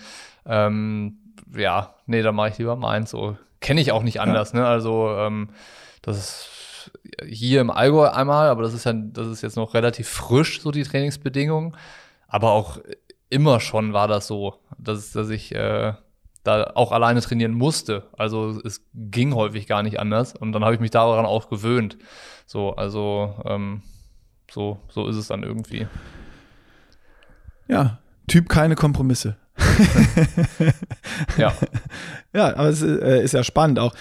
ähm, 0.45 1.17
ja, 1.55 1.95
nee, 2.05 2.21
da 2.21 2.31
mache 2.31 2.49
ich 2.49 2.57
lieber 2.57 2.75
meins, 2.75 3.11
so 3.11 3.37
kenne 3.59 3.81
ich 3.81 3.91
auch 3.91 4.03
nicht 4.03 4.21
anders, 4.21 4.53
ja. 4.53 4.59
ne, 4.59 4.67
also 4.67 5.09
ähm, 5.17 5.49
das 6.01 6.17
ist 6.17 6.58
hier 7.25 7.61
im 7.61 7.71
Allgäu 7.71 8.07
einmal, 8.07 8.49
aber 8.49 8.63
das 8.63 8.73
ist 8.73 8.85
ja, 8.85 8.93
das 8.93 9.27
ist 9.27 9.41
jetzt 9.41 9.55
noch 9.55 9.73
relativ 9.73 10.07
frisch, 10.07 10.61
so 10.61 10.71
die 10.71 10.83
Trainingsbedingungen. 10.83 11.75
Aber 12.27 12.51
auch 12.51 12.79
immer 13.29 13.59
schon 13.59 13.93
war 13.93 14.07
das 14.07 14.27
so, 14.27 14.55
dass, 14.77 15.11
dass 15.11 15.29
ich 15.29 15.53
äh, 15.53 15.93
da 16.43 16.71
auch 16.75 16.91
alleine 16.91 17.21
trainieren 17.21 17.53
musste. 17.53 18.07
Also 18.17 18.59
es 18.63 18.85
ging 18.93 19.35
häufig 19.35 19.67
gar 19.67 19.83
nicht 19.83 19.99
anders. 19.99 20.35
Und 20.35 20.51
dann 20.53 20.63
habe 20.63 20.73
ich 20.73 20.79
mich 20.79 20.91
daran 20.91 21.25
auch 21.25 21.49
gewöhnt. 21.49 21.97
So, 22.45 22.75
also 22.75 23.35
ähm, 23.45 23.81
so, 24.51 24.79
so 24.89 25.07
ist 25.07 25.15
es 25.15 25.27
dann 25.27 25.43
irgendwie. 25.43 25.87
Ja, 27.67 27.99
Typ 28.29 28.47
keine 28.47 28.75
Kompromisse. 28.75 29.37
Ja. 31.37 31.53
Ja, 32.31 32.55
aber 32.55 32.69
es 32.69 32.83
äh, 32.83 33.23
ist 33.23 33.33
ja 33.33 33.43
spannend 33.43 33.79
auch. 33.79 33.95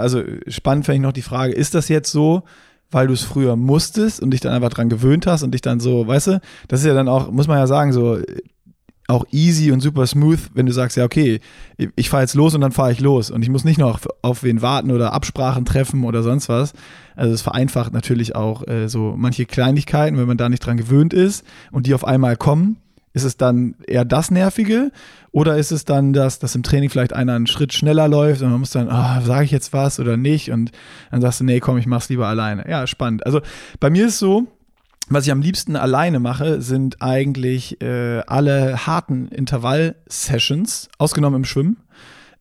Also 0.00 0.24
spannend 0.48 0.84
fände 0.84 0.96
ich 0.96 1.02
noch 1.02 1.12
die 1.12 1.22
Frage, 1.22 1.52
ist 1.52 1.76
das 1.76 1.88
jetzt 1.88 2.10
so, 2.10 2.42
weil 2.90 3.06
du 3.06 3.12
es 3.12 3.22
früher 3.22 3.54
musstest 3.54 4.20
und 4.20 4.32
dich 4.32 4.40
dann 4.40 4.52
einfach 4.52 4.70
dran 4.70 4.88
gewöhnt 4.88 5.28
hast 5.28 5.44
und 5.44 5.52
dich 5.52 5.60
dann 5.60 5.78
so, 5.78 6.08
weißt 6.08 6.26
du, 6.26 6.40
das 6.66 6.80
ist 6.80 6.86
ja 6.86 6.94
dann 6.94 7.06
auch, 7.06 7.30
muss 7.30 7.46
man 7.46 7.56
ja 7.56 7.68
sagen, 7.68 7.92
so 7.92 8.18
auch 9.06 9.24
easy 9.30 9.72
und 9.72 9.80
super 9.80 10.06
smooth, 10.06 10.38
wenn 10.52 10.66
du 10.66 10.72
sagst, 10.72 10.96
ja, 10.98 11.04
okay, 11.04 11.40
ich 11.96 12.10
fahre 12.10 12.24
jetzt 12.24 12.34
los 12.34 12.54
und 12.54 12.60
dann 12.60 12.72
fahre 12.72 12.92
ich 12.92 13.00
los 13.00 13.30
und 13.30 13.42
ich 13.42 13.48
muss 13.48 13.64
nicht 13.64 13.78
noch 13.78 14.00
auf 14.20 14.42
wen 14.42 14.60
warten 14.60 14.90
oder 14.90 15.14
Absprachen 15.14 15.64
treffen 15.64 16.04
oder 16.04 16.22
sonst 16.22 16.50
was. 16.50 16.74
Also 17.16 17.32
es 17.32 17.40
vereinfacht 17.40 17.92
natürlich 17.92 18.36
auch 18.36 18.66
äh, 18.68 18.88
so 18.88 19.14
manche 19.16 19.46
Kleinigkeiten, 19.46 20.18
wenn 20.18 20.26
man 20.26 20.36
da 20.36 20.50
nicht 20.50 20.60
dran 20.60 20.76
gewöhnt 20.76 21.14
ist 21.14 21.42
und 21.72 21.86
die 21.86 21.94
auf 21.94 22.04
einmal 22.04 22.36
kommen 22.36 22.76
ist 23.12 23.24
es 23.24 23.36
dann 23.36 23.74
eher 23.86 24.04
das 24.04 24.30
Nervige 24.30 24.90
oder 25.30 25.56
ist 25.56 25.72
es 25.72 25.84
dann, 25.84 26.12
dass, 26.12 26.38
dass 26.38 26.54
im 26.54 26.62
Training 26.62 26.90
vielleicht 26.90 27.12
einer 27.12 27.34
einen 27.34 27.46
Schritt 27.46 27.72
schneller 27.72 28.08
läuft 28.08 28.42
und 28.42 28.50
man 28.50 28.60
muss 28.60 28.70
dann, 28.70 28.88
oh, 28.88 29.24
sage 29.24 29.44
ich 29.44 29.50
jetzt 29.50 29.72
was 29.72 30.00
oder 30.00 30.16
nicht? 30.16 30.50
Und 30.50 30.72
dann 31.10 31.20
sagst 31.20 31.40
du, 31.40 31.44
nee, 31.44 31.60
komm, 31.60 31.78
ich 31.78 31.86
mach's 31.86 32.08
lieber 32.08 32.26
alleine. 32.26 32.68
Ja, 32.68 32.86
spannend. 32.86 33.24
Also 33.26 33.40
bei 33.80 33.90
mir 33.90 34.06
ist 34.06 34.18
so, 34.18 34.46
was 35.08 35.24
ich 35.24 35.32
am 35.32 35.40
liebsten 35.40 35.76
alleine 35.76 36.20
mache, 36.20 36.60
sind 36.60 37.00
eigentlich 37.00 37.80
äh, 37.80 38.20
alle 38.26 38.86
harten 38.86 39.28
Intervall-Sessions, 39.28 40.88
ausgenommen 40.98 41.38
im 41.38 41.44
Schwimmen. 41.44 41.78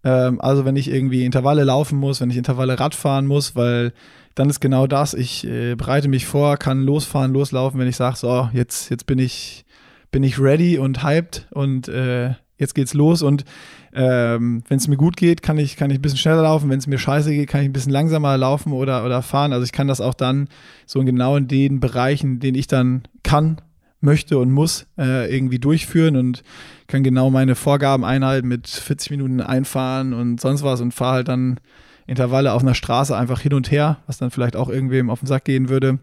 Ähm, 0.03 0.41
also 0.41 0.65
wenn 0.65 0.75
ich 0.75 0.91
irgendwie 0.91 1.25
Intervalle 1.25 1.63
laufen 1.63 1.97
muss, 1.97 2.19
wenn 2.19 2.29
ich 2.29 2.37
Intervalle 2.37 2.79
Radfahren 2.79 3.25
muss, 3.25 3.55
weil 3.55 3.93
dann 4.35 4.49
ist 4.49 4.59
genau 4.59 4.85
das, 4.85 5.13
ich 5.13 5.47
äh, 5.47 5.75
bereite 5.75 6.09
mich 6.09 6.25
vor, 6.25 6.57
kann 6.57 6.83
losfahren, 6.83 7.33
loslaufen, 7.33 7.79
wenn 7.79 7.87
ich 7.87 7.95
sage, 7.95 8.17
so, 8.17 8.49
jetzt, 8.53 8.89
jetzt 8.89 9.05
bin 9.05 9.17
ich 9.17 9.65
bin 10.11 10.23
ich 10.23 10.39
ready 10.39 10.77
und 10.77 11.03
hyped 11.03 11.47
und 11.51 11.87
äh, 11.87 12.35
jetzt 12.57 12.75
geht's 12.75 12.93
los 12.93 13.21
und 13.21 13.45
ähm, 13.93 14.63
wenn 14.67 14.77
es 14.77 14.87
mir 14.87 14.97
gut 14.97 15.17
geht, 15.17 15.41
kann 15.41 15.57
ich, 15.57 15.75
kann 15.75 15.89
ich 15.89 15.99
ein 15.99 16.01
bisschen 16.01 16.19
schneller 16.19 16.43
laufen. 16.43 16.69
Wenn 16.69 16.79
es 16.79 16.87
mir 16.87 16.99
scheiße 16.99 17.31
geht, 17.31 17.49
kann 17.49 17.61
ich 17.61 17.69
ein 17.69 17.73
bisschen 17.73 17.91
langsamer 17.91 18.37
laufen 18.37 18.71
oder, 18.71 19.03
oder 19.05 19.21
fahren. 19.21 19.53
Also 19.53 19.63
ich 19.63 19.71
kann 19.71 19.87
das 19.87 20.01
auch 20.01 20.13
dann 20.13 20.49
so 20.85 21.03
genau 21.03 21.35
in 21.35 21.47
den 21.47 21.79
Bereichen, 21.79 22.39
den 22.39 22.55
ich 22.55 22.67
dann 22.67 23.03
kann, 23.23 23.61
möchte 23.99 24.37
und 24.37 24.51
muss, 24.51 24.85
äh, 24.97 25.33
irgendwie 25.33 25.59
durchführen 25.59 26.15
und 26.15 26.43
kann 26.87 27.03
genau 27.03 27.29
meine 27.29 27.55
Vorgaben 27.55 28.05
einhalten 28.05 28.47
mit 28.47 28.67
40 28.67 29.11
Minuten 29.11 29.41
einfahren 29.41 30.13
und 30.13 30.39
sonst 30.39 30.63
was 30.63 30.81
und 30.81 30.93
fahre 30.93 31.15
halt 31.15 31.27
dann 31.27 31.59
Intervalle 32.05 32.53
auf 32.53 32.61
einer 32.61 32.75
Straße 32.75 33.17
einfach 33.17 33.41
hin 33.41 33.53
und 33.53 33.71
her, 33.71 33.97
was 34.05 34.17
dann 34.17 34.31
vielleicht 34.31 34.55
auch 34.55 34.69
irgendwem 34.69 35.09
auf 35.09 35.19
den 35.19 35.27
Sack 35.27 35.45
gehen 35.45 35.69
würde. 35.69 35.99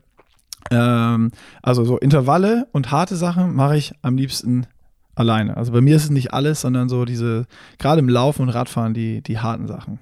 Ähm, 0.71 1.31
also 1.63 1.85
so 1.85 1.99
Intervalle 1.99 2.67
und 2.73 2.91
harte 2.91 3.17
Sachen 3.17 3.55
mache 3.55 3.77
ich 3.77 3.93
am 4.03 4.17
liebsten 4.17 4.67
alleine. 5.15 5.57
Also 5.57 5.73
bei 5.73 5.81
mir 5.81 5.97
ist 5.97 6.05
es 6.05 6.11
nicht 6.11 6.33
alles, 6.35 6.63
sondern 6.63 6.89
so 6.89 7.05
diese, 7.05 7.47
gerade 7.79 8.01
im 8.01 8.09
Laufen 8.09 8.43
und 8.43 8.49
Radfahren, 8.49 8.95
die, 8.95 9.23
die 9.23 9.39
harten 9.39 9.67
Sachen. 9.67 9.99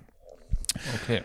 Okay. 1.03 1.23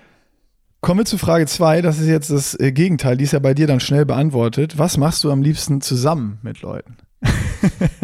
Kommen 0.81 1.01
wir 1.01 1.05
zu 1.05 1.17
Frage 1.17 1.45
2. 1.45 1.81
Das 1.81 1.99
ist 1.99 2.07
jetzt 2.07 2.29
das 2.29 2.59
äh, 2.59 2.71
Gegenteil. 2.71 3.17
Die 3.17 3.23
ist 3.23 3.33
ja 3.33 3.39
bei 3.39 3.53
dir 3.53 3.67
dann 3.67 3.79
schnell 3.79 4.05
beantwortet. 4.05 4.77
Was 4.77 4.97
machst 4.97 5.23
du 5.23 5.31
am 5.31 5.41
liebsten 5.41 5.81
zusammen 5.81 6.39
mit 6.43 6.61
Leuten? 6.61 6.97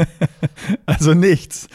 also 0.85 1.13
nichts. 1.13 1.67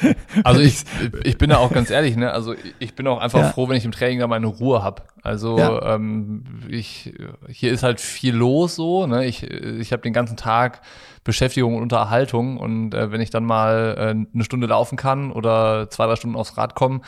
Also 0.45 0.61
ich, 0.61 0.85
ich 1.25 1.39
bin 1.39 1.51
da 1.51 1.59
auch 1.59 1.73
ganz 1.73 1.91
ehrlich, 1.91 2.17
ne? 2.17 2.33
Also 2.33 2.55
ich 2.79 2.95
bin 2.95 3.07
auch 3.07 3.21
einfach 3.21 3.41
ja. 3.41 3.51
froh, 3.51 3.69
wenn 3.69 3.77
ich 3.77 3.85
im 3.85 3.93
Training 3.93 4.19
da 4.19 4.27
meine 4.27 4.47
Ruhe 4.47 4.83
habe. 4.83 5.03
Also 5.23 5.59
ja. 5.59 5.95
ähm, 5.95 6.45
ich, 6.69 7.15
hier 7.49 7.73
ist 7.73 7.83
halt 7.83 8.01
viel 8.01 8.35
los 8.35 8.77
so, 8.77 9.07
ne? 9.07 9.27
Ich, 9.27 9.43
ich 9.43 9.93
habe 9.93 10.03
den 10.03 10.13
ganzen 10.13 10.37
Tag 10.37 10.81
Beschäftigung 11.25 11.77
und 11.77 11.83
Unterhaltung 11.83 12.57
und 12.57 12.95
äh, 12.95 13.13
wenn 13.13 13.21
ich 13.21 13.31
dann 13.31 13.45
mal 13.45 13.95
äh, 13.99 14.35
eine 14.35 14.45
Stunde 14.45 14.67
laufen 14.67 14.97
kann 14.97 15.31
oder 15.31 15.91
zwei, 15.91 16.07
drei 16.07 16.17
Stunden 16.17 16.37
aufs 16.37 16.57
Rad 16.57 16.75
komme, 16.75 17.03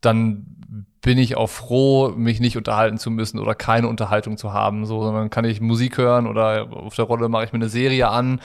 dann 0.00 0.86
bin 1.02 1.18
ich 1.18 1.36
auch 1.36 1.48
froh, 1.48 2.10
mich 2.10 2.40
nicht 2.40 2.56
unterhalten 2.56 2.98
zu 2.98 3.10
müssen 3.10 3.38
oder 3.38 3.54
keine 3.54 3.88
Unterhaltung 3.88 4.36
zu 4.36 4.52
haben, 4.52 4.84
so, 4.84 5.02
sondern 5.02 5.30
kann 5.30 5.44
ich 5.44 5.60
Musik 5.60 5.96
hören 5.96 6.26
oder 6.26 6.68
auf 6.70 6.94
der 6.94 7.06
Rolle 7.06 7.28
mache 7.28 7.44
ich 7.44 7.52
mir 7.52 7.58
eine 7.58 7.68
Serie 7.68 8.08
an, 8.08 8.40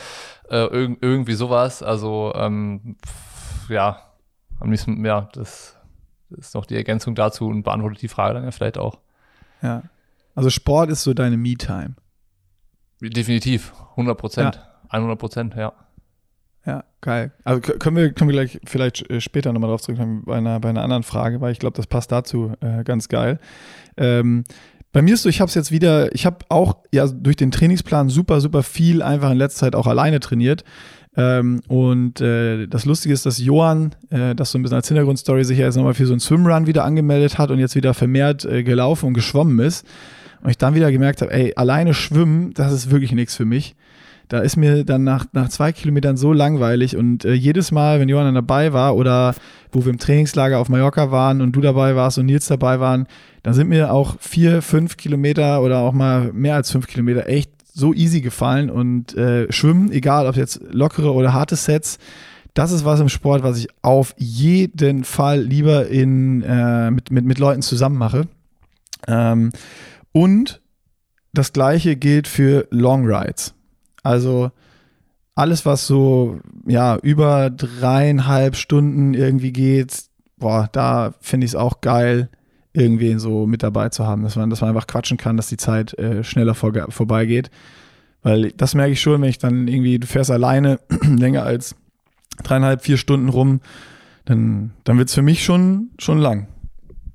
äh, 0.49 0.65
irg 0.65 0.97
irgendwie 1.01 1.33
sowas. 1.33 1.83
Also 1.83 2.33
ähm, 2.35 2.95
ja, 3.67 3.99
am 4.59 4.71
liebsten, 4.71 5.03
ja, 5.05 5.29
das 5.33 5.75
ist 6.29 6.55
noch 6.55 6.65
die 6.65 6.75
Ergänzung 6.75 7.13
dazu 7.15 7.47
und 7.47 7.63
beantwortet 7.63 8.01
die 8.01 8.07
Frage 8.07 8.35
dann 8.35 8.45
ja 8.45 8.51
vielleicht 8.51 8.77
auch. 8.77 8.99
Ja. 9.61 9.83
Also 10.33 10.49
Sport 10.49 10.89
ist 10.89 11.03
so 11.03 11.13
deine 11.13 11.37
Me-Time. 11.37 11.95
Definitiv, 13.01 13.73
100 13.91 14.17
Prozent, 14.17 14.55
ja. 14.55 14.97
100 14.97 15.19
Prozent, 15.19 15.55
ja. 15.55 15.73
Ja, 16.65 16.83
geil. 17.01 17.31
Also 17.43 17.61
können 17.61 17.95
wir, 17.95 18.11
können 18.11 18.29
wir 18.29 18.33
gleich 18.33 18.59
vielleicht 18.65 19.09
äh, 19.09 19.21
später 19.21 19.53
nochmal 19.53 19.69
drauf 19.69 19.81
zurückkommen 19.81 20.23
bei 20.25 20.37
einer, 20.37 20.59
bei 20.59 20.69
einer 20.69 20.83
anderen 20.83 21.03
Frage, 21.03 21.41
weil 21.41 21.51
ich 21.51 21.59
glaube, 21.59 21.77
das 21.77 21.87
passt 21.87 22.11
dazu 22.11 22.53
äh, 22.61 22.83
ganz 22.83 23.07
geil. 23.07 23.39
Ähm, 23.97 24.43
Bei 24.91 25.01
mir 25.01 25.15
ist 25.15 25.23
so, 25.23 25.29
ich 25.29 25.41
habe 25.41 25.49
es 25.49 25.55
jetzt 25.55 25.73
wieder, 25.73 26.15
ich 26.15 26.25
habe 26.25 26.37
auch 26.47 26.77
ja 26.93 27.05
durch 27.05 27.35
den 27.35 27.51
Trainingsplan 27.51 28.07
super, 28.07 28.39
super 28.39 28.63
viel 28.63 29.01
einfach 29.01 29.29
in 29.29 29.37
letzter 29.37 29.65
Zeit 29.65 29.75
auch 29.75 29.87
alleine 29.87 30.21
trainiert. 30.21 30.63
Ähm, 31.17 31.61
und 31.67 32.21
äh, 32.21 32.67
das 32.67 32.85
Lustige 32.85 33.13
ist, 33.13 33.25
dass 33.25 33.39
Johann, 33.39 33.93
äh, 34.09 34.33
das 34.35 34.51
so 34.51 34.57
ein 34.57 34.63
bisschen 34.63 34.77
als 34.77 34.87
Hintergrundstory, 34.87 35.43
sich 35.43 35.57
ja 35.59 35.65
jetzt 35.65 35.75
nochmal 35.75 35.95
für 35.95 36.05
so 36.05 36.13
einen 36.13 36.21
Swimrun 36.21 36.65
wieder 36.65 36.85
angemeldet 36.85 37.37
hat 37.37 37.51
und 37.51 37.59
jetzt 37.59 37.75
wieder 37.75 37.93
vermehrt 37.93 38.45
äh, 38.45 38.63
gelaufen 38.63 39.07
und 39.07 39.13
geschwommen 39.13 39.59
ist. 39.59 39.85
Und 40.41 40.49
ich 40.49 40.57
dann 40.57 40.75
wieder 40.75 40.91
gemerkt 40.91 41.21
habe, 41.21 41.33
ey, 41.33 41.53
alleine 41.55 41.93
schwimmen, 41.93 42.53
das 42.53 42.71
ist 42.71 42.89
wirklich 42.89 43.11
nichts 43.11 43.35
für 43.35 43.45
mich. 43.45 43.75
Da 44.27 44.39
ist 44.39 44.55
mir 44.55 44.83
dann 44.83 45.03
nach, 45.03 45.25
nach 45.33 45.49
zwei 45.49 45.71
Kilometern 45.71 46.17
so 46.17 46.33
langweilig 46.33 46.97
und 46.97 47.25
äh, 47.25 47.33
jedes 47.33 47.71
Mal, 47.71 47.99
wenn 47.99 48.09
Johann 48.09 48.25
dann 48.25 48.35
dabei 48.35 48.73
war 48.73 48.95
oder 48.95 49.35
wo 49.71 49.85
wir 49.85 49.91
im 49.91 49.99
Trainingslager 49.99 50.59
auf 50.59 50.69
Mallorca 50.69 51.11
waren 51.11 51.41
und 51.41 51.51
du 51.51 51.61
dabei 51.61 51.95
warst 51.95 52.17
und 52.17 52.25
Nils 52.25 52.47
dabei 52.47 52.79
waren, 52.79 53.07
dann 53.43 53.53
sind 53.53 53.69
mir 53.69 53.91
auch 53.91 54.15
vier, 54.19 54.61
fünf 54.61 54.97
Kilometer 54.97 55.61
oder 55.61 55.79
auch 55.79 55.93
mal 55.93 56.33
mehr 56.33 56.55
als 56.55 56.71
fünf 56.71 56.87
Kilometer 56.87 57.27
echt 57.27 57.51
so 57.73 57.93
easy 57.93 58.21
gefallen 58.21 58.69
und 58.69 59.15
äh, 59.15 59.51
Schwimmen, 59.51 59.91
egal 59.91 60.27
ob 60.27 60.37
jetzt 60.37 60.61
lockere 60.71 61.13
oder 61.13 61.33
harte 61.33 61.55
Sets, 61.55 61.99
das 62.53 62.71
ist 62.71 62.85
was 62.85 63.01
im 63.01 63.09
Sport, 63.09 63.43
was 63.43 63.57
ich 63.57 63.67
auf 63.81 64.15
jeden 64.17 65.03
Fall 65.03 65.41
lieber 65.41 65.87
in, 65.87 66.41
äh, 66.41 66.89
mit, 66.89 67.11
mit, 67.11 67.25
mit 67.25 67.37
Leuten 67.37 67.61
zusammen 67.61 67.97
mache. 67.97 68.27
Ähm, 69.07 69.51
und 70.13 70.61
das 71.33 71.51
gleiche 71.51 71.97
gilt 71.97 72.29
für 72.29 72.65
Long 72.71 73.05
Rides. 73.05 73.54
Also 74.05 74.51
alles, 75.33 75.65
was 75.65 75.87
so 75.87 76.39
ja 76.67 76.95
über 76.97 77.49
dreieinhalb 77.49 78.55
Stunden 78.55 79.15
irgendwie 79.15 79.51
geht, 79.51 80.03
boah, 80.37 80.69
da 80.71 81.15
finde 81.21 81.45
ich 81.45 81.51
es 81.51 81.55
auch 81.55 81.81
geil, 81.81 82.29
irgendwen 82.71 83.17
so 83.17 83.47
mit 83.47 83.63
dabei 83.63 83.89
zu 83.89 84.05
haben, 84.05 84.21
dass 84.21 84.35
man, 84.35 84.51
dass 84.51 84.61
man 84.61 84.69
einfach 84.69 84.85
quatschen 84.85 85.17
kann, 85.17 85.37
dass 85.37 85.47
die 85.47 85.57
Zeit 85.57 85.97
äh, 85.97 86.23
schneller 86.23 86.53
vor, 86.53 86.71
vorbeigeht. 86.89 87.49
Weil 88.21 88.51
das 88.51 88.75
merke 88.75 88.91
ich 88.91 89.01
schon, 89.01 89.21
wenn 89.21 89.29
ich 89.29 89.39
dann 89.39 89.67
irgendwie, 89.67 89.97
du 89.97 90.05
fährst 90.05 90.29
alleine 90.29 90.79
länger 91.01 91.41
als 91.43 91.75
dreieinhalb, 92.43 92.83
vier 92.83 92.97
Stunden 92.97 93.29
rum, 93.29 93.61
dann, 94.25 94.73
dann 94.83 94.99
wird 94.99 95.09
es 95.09 95.15
für 95.15 95.23
mich 95.23 95.43
schon, 95.43 95.89
schon 95.97 96.19
lang. 96.19 96.47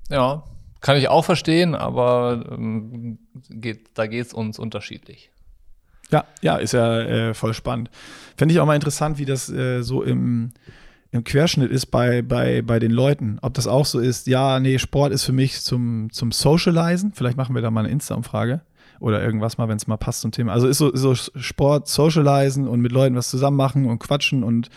Ja, 0.09 0.43
kann 0.80 0.97
ich 0.97 1.09
auch 1.09 1.24
verstehen, 1.24 1.76
aber 1.76 2.47
ähm, 2.51 3.18
geht, 3.49 3.91
da 3.95 4.09
geht 4.09 4.26
es 4.26 4.34
uns 4.34 4.59
unterschiedlich. 4.59 5.30
Ja, 6.11 6.24
ja, 6.40 6.56
ist 6.56 6.72
ja 6.72 7.00
äh, 7.00 7.34
voll 7.34 7.54
spannend. 7.54 7.90
Fände 8.36 8.54
ich 8.54 8.61
auch 8.61 8.66
mal 8.66 8.74
interessant, 8.74 9.18
wie 9.18 9.24
das 9.24 9.50
äh, 9.50 9.82
so 9.82 10.02
im, 10.02 10.52
im 11.12 11.24
Querschnitt 11.24 11.70
ist 11.70 11.86
bei, 11.86 12.22
bei, 12.22 12.62
bei 12.62 12.78
den 12.78 12.90
Leuten. 12.90 13.38
Ob 13.42 13.54
das 13.54 13.66
auch 13.66 13.86
so 13.86 13.98
ist, 13.98 14.26
ja, 14.26 14.61
nee, 14.61 14.78
Sport 14.78 15.12
ist 15.12 15.24
für 15.24 15.32
mich 15.32 15.61
zum, 15.61 16.08
zum 16.12 16.32
Socializen. 16.32 17.12
Vielleicht 17.12 17.36
machen 17.36 17.54
wir 17.54 17.62
da 17.62 17.70
mal 17.70 17.84
eine 17.84 17.90
Insta-Umfrage 17.90 18.62
oder 19.00 19.22
irgendwas 19.22 19.58
mal, 19.58 19.68
wenn 19.68 19.76
es 19.76 19.86
mal 19.86 19.96
passt 19.96 20.20
zum 20.20 20.30
Thema. 20.30 20.52
Also 20.52 20.68
ist 20.68 20.78
so, 20.78 20.94
so 20.94 21.14
Sport, 21.14 21.88
Socializen 21.88 22.68
und 22.68 22.80
mit 22.80 22.92
Leuten 22.92 23.16
was 23.16 23.30
zusammen 23.30 23.56
machen 23.56 23.86
und 23.86 23.98
quatschen 23.98 24.44
und 24.44 24.68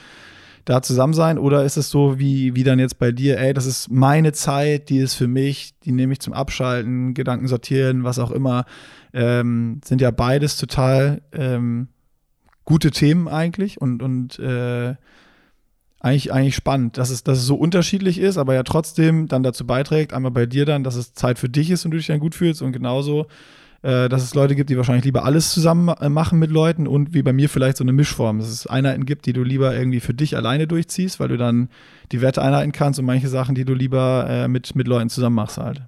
da 0.65 0.81
zusammen 0.81 1.13
sein? 1.13 1.37
Oder 1.37 1.65
ist 1.65 1.77
es 1.77 1.89
so 1.89 2.19
wie, 2.19 2.55
wie 2.55 2.63
dann 2.63 2.79
jetzt 2.79 2.99
bei 2.99 3.11
dir, 3.11 3.39
ey, 3.39 3.53
das 3.53 3.65
ist 3.65 3.91
meine 3.91 4.31
Zeit, 4.31 4.89
die 4.89 4.97
ist 4.97 5.15
für 5.15 5.27
mich, 5.27 5.77
die 5.79 5.91
nehme 5.91 6.13
ich 6.13 6.19
zum 6.19 6.33
Abschalten, 6.33 7.13
Gedanken 7.13 7.47
sortieren, 7.47 8.03
was 8.03 8.19
auch 8.19 8.31
immer. 8.31 8.65
Ähm, 9.13 9.81
sind 9.83 10.01
ja 10.01 10.11
beides 10.11 10.57
total 10.57 11.21
ähm, 11.33 11.89
gute 12.65 12.91
Themen 12.91 13.27
eigentlich 13.27 13.81
und, 13.81 14.01
und 14.01 14.39
äh, 14.39 14.95
eigentlich, 15.99 16.33
eigentlich 16.33 16.55
spannend, 16.55 16.97
dass 16.97 17.09
es, 17.09 17.23
dass 17.23 17.37
es 17.37 17.45
so 17.45 17.55
unterschiedlich 17.55 18.19
ist, 18.19 18.37
aber 18.37 18.53
ja 18.53 18.63
trotzdem 18.63 19.27
dann 19.27 19.41
dazu 19.41 19.65
beiträgt, 19.65 20.13
einmal 20.13 20.31
bei 20.31 20.45
dir 20.45 20.65
dann, 20.65 20.83
dass 20.83 20.95
es 20.95 21.13
Zeit 21.13 21.39
für 21.39 21.49
dich 21.49 21.71
ist 21.71 21.85
und 21.85 21.91
du 21.91 21.97
dich 21.97 22.07
dann 22.07 22.19
gut 22.19 22.35
fühlst 22.35 22.61
und 22.61 22.73
genauso 22.73 23.27
äh, 23.83 24.07
dass 24.07 24.23
es 24.23 24.33
Leute 24.33 24.55
gibt, 24.55 24.69
die 24.69 24.77
wahrscheinlich 24.77 25.03
lieber 25.03 25.25
alles 25.25 25.51
zusammen 25.51 25.89
äh, 25.89 26.07
machen 26.07 26.39
mit 26.39 26.49
Leuten 26.49 26.87
und 26.87 27.13
wie 27.13 27.21
bei 27.21 27.33
mir 27.33 27.49
vielleicht 27.49 27.77
so 27.77 27.83
eine 27.83 27.91
Mischform, 27.91 28.39
dass 28.39 28.47
es 28.47 28.65
Einheiten 28.65 29.05
gibt, 29.05 29.25
die 29.25 29.33
du 29.33 29.43
lieber 29.43 29.75
irgendwie 29.75 29.99
für 29.99 30.13
dich 30.13 30.37
alleine 30.37 30.67
durchziehst, 30.67 31.19
weil 31.19 31.27
du 31.27 31.37
dann 31.37 31.69
die 32.13 32.21
Werte 32.21 32.41
einhalten 32.41 32.71
kannst 32.71 32.99
und 32.99 33.05
manche 33.05 33.27
Sachen, 33.27 33.55
die 33.55 33.65
du 33.65 33.73
lieber 33.73 34.25
äh, 34.29 34.47
mit, 34.47 34.73
mit 34.75 34.87
Leuten 34.87 35.09
zusammen 35.09 35.35
machst 35.35 35.57
halt. 35.57 35.81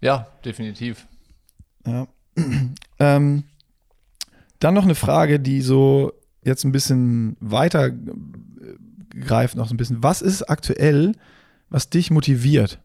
Ja, 0.00 0.28
definitiv. 0.44 1.06
Ja. 1.84 2.06
ähm, 3.00 3.44
dann 4.60 4.74
noch 4.74 4.84
eine 4.84 4.94
Frage, 4.94 5.40
die 5.40 5.62
so 5.62 6.12
jetzt 6.44 6.64
ein 6.64 6.72
bisschen 6.72 7.36
weiter 7.40 7.88
äh, 7.88 9.18
greift, 9.18 9.56
noch 9.56 9.66
so 9.66 9.74
ein 9.74 9.78
bisschen. 9.78 10.02
Was 10.02 10.22
ist 10.22 10.44
aktuell, 10.44 11.12
was 11.70 11.90
dich 11.90 12.12
motiviert? 12.12 12.78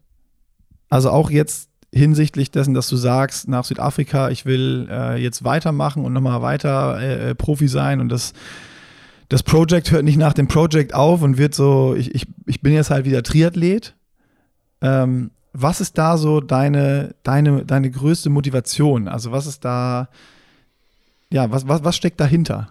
Also 0.88 1.10
auch 1.10 1.30
jetzt 1.30 1.69
hinsichtlich 1.92 2.50
dessen, 2.50 2.74
dass 2.74 2.88
du 2.88 2.96
sagst, 2.96 3.48
nach 3.48 3.64
Südafrika, 3.64 4.30
ich 4.30 4.46
will 4.46 4.88
äh, 4.90 5.20
jetzt 5.20 5.44
weitermachen 5.44 6.04
und 6.04 6.12
nochmal 6.12 6.40
weiter 6.42 7.00
äh, 7.00 7.30
äh, 7.30 7.34
Profi 7.34 7.68
sein 7.68 8.00
und 8.00 8.08
das, 8.10 8.32
das 9.28 9.42
Project 9.42 9.90
hört 9.90 10.04
nicht 10.04 10.18
nach 10.18 10.32
dem 10.32 10.46
Project 10.46 10.94
auf 10.94 11.22
und 11.22 11.36
wird 11.36 11.54
so, 11.54 11.94
ich, 11.96 12.14
ich, 12.14 12.26
ich 12.46 12.60
bin 12.60 12.72
jetzt 12.72 12.90
halt 12.90 13.04
wieder 13.04 13.22
Triathlet. 13.22 13.94
Ähm, 14.82 15.30
was 15.52 15.80
ist 15.80 15.98
da 15.98 16.16
so 16.16 16.40
deine, 16.40 17.14
deine, 17.24 17.64
deine 17.64 17.90
größte 17.90 18.30
Motivation? 18.30 19.08
Also 19.08 19.32
was 19.32 19.46
ist 19.46 19.64
da, 19.64 20.08
ja, 21.32 21.50
was, 21.50 21.66
was, 21.66 21.82
was 21.82 21.96
steckt 21.96 22.20
dahinter? 22.20 22.68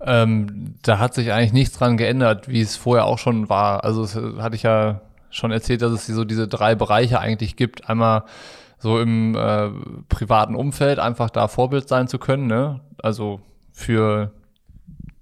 Ähm, 0.00 0.74
da 0.82 0.98
hat 1.00 1.14
sich 1.14 1.32
eigentlich 1.32 1.52
nichts 1.52 1.78
dran 1.78 1.96
geändert, 1.96 2.48
wie 2.48 2.60
es 2.60 2.76
vorher 2.76 3.06
auch 3.06 3.18
schon 3.18 3.48
war. 3.48 3.82
Also 3.82 4.02
das 4.02 4.14
hatte 4.14 4.54
ich 4.54 4.62
ja 4.62 5.00
schon 5.34 5.50
erzählt, 5.50 5.82
dass 5.82 5.92
es 5.92 6.06
so 6.06 6.24
diese 6.24 6.48
drei 6.48 6.74
Bereiche 6.74 7.20
eigentlich 7.20 7.56
gibt. 7.56 7.88
Einmal 7.88 8.24
so 8.78 9.00
im 9.00 9.34
äh, 9.34 9.70
privaten 10.08 10.54
Umfeld 10.54 10.98
einfach 10.98 11.30
da 11.30 11.48
Vorbild 11.48 11.88
sein 11.88 12.06
zu 12.06 12.18
können, 12.18 12.46
ne? 12.46 12.80
Also 13.02 13.40
für 13.72 14.32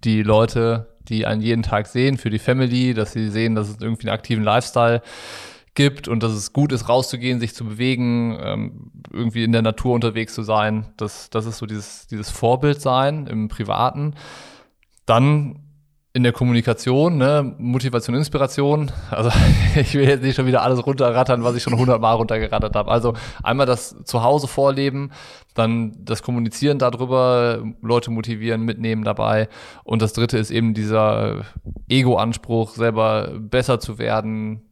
die 0.04 0.22
Leute, 0.22 0.88
die 1.08 1.26
einen 1.26 1.40
jeden 1.40 1.62
Tag 1.62 1.86
sehen, 1.86 2.18
für 2.18 2.30
die 2.30 2.38
Family, 2.38 2.92
dass 2.92 3.12
sie 3.12 3.28
sehen, 3.28 3.54
dass 3.54 3.68
es 3.68 3.80
irgendwie 3.80 4.08
einen 4.08 4.14
aktiven 4.14 4.44
Lifestyle 4.44 5.00
gibt 5.74 6.06
und 6.08 6.22
dass 6.22 6.32
es 6.32 6.52
gut 6.52 6.72
ist, 6.72 6.88
rauszugehen, 6.88 7.40
sich 7.40 7.54
zu 7.54 7.64
bewegen, 7.64 8.38
ähm, 8.42 8.90
irgendwie 9.10 9.44
in 9.44 9.52
der 9.52 9.62
Natur 9.62 9.94
unterwegs 9.94 10.34
zu 10.34 10.42
sein. 10.42 10.92
Das, 10.96 11.30
das 11.30 11.46
ist 11.46 11.58
so 11.58 11.66
dieses, 11.66 12.06
dieses 12.08 12.30
Vorbild 12.30 12.82
sein 12.82 13.26
im 13.26 13.48
Privaten. 13.48 14.14
Dann 15.06 15.60
in 16.14 16.22
der 16.24 16.32
Kommunikation, 16.32 17.16
ne, 17.16 17.54
Motivation, 17.58 18.14
Inspiration. 18.14 18.92
Also 19.10 19.30
ich 19.76 19.94
will 19.94 20.06
jetzt 20.06 20.22
nicht 20.22 20.36
schon 20.36 20.46
wieder 20.46 20.62
alles 20.62 20.84
runterrattern, 20.86 21.42
was 21.42 21.56
ich 21.56 21.62
schon 21.62 21.76
hundertmal 21.78 22.16
runtergerattert 22.16 22.74
habe. 22.74 22.90
Also 22.90 23.14
einmal 23.42 23.66
das 23.66 23.96
Zuhause 24.04 24.46
vorleben, 24.46 25.10
dann 25.54 25.92
das 26.04 26.22
Kommunizieren 26.22 26.78
darüber, 26.78 27.62
Leute 27.80 28.10
motivieren, 28.10 28.62
mitnehmen 28.62 29.04
dabei. 29.04 29.48
Und 29.84 30.02
das 30.02 30.12
dritte 30.12 30.36
ist 30.36 30.50
eben 30.50 30.74
dieser 30.74 31.46
Ego-Anspruch, 31.88 32.74
selber 32.74 33.30
besser 33.38 33.80
zu 33.80 33.98
werden, 33.98 34.62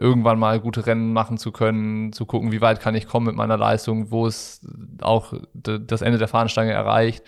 irgendwann 0.00 0.38
mal 0.38 0.60
gute 0.60 0.86
Rennen 0.86 1.12
machen 1.12 1.38
zu 1.38 1.52
können, 1.52 2.12
zu 2.12 2.26
gucken, 2.26 2.52
wie 2.52 2.60
weit 2.60 2.80
kann 2.80 2.94
ich 2.94 3.06
kommen 3.06 3.26
mit 3.26 3.36
meiner 3.36 3.56
Leistung, 3.56 4.10
wo 4.10 4.26
ist 4.26 4.66
auch 5.00 5.34
das 5.54 6.02
Ende 6.02 6.18
der 6.18 6.28
Fahnenstange 6.28 6.72
erreicht, 6.72 7.24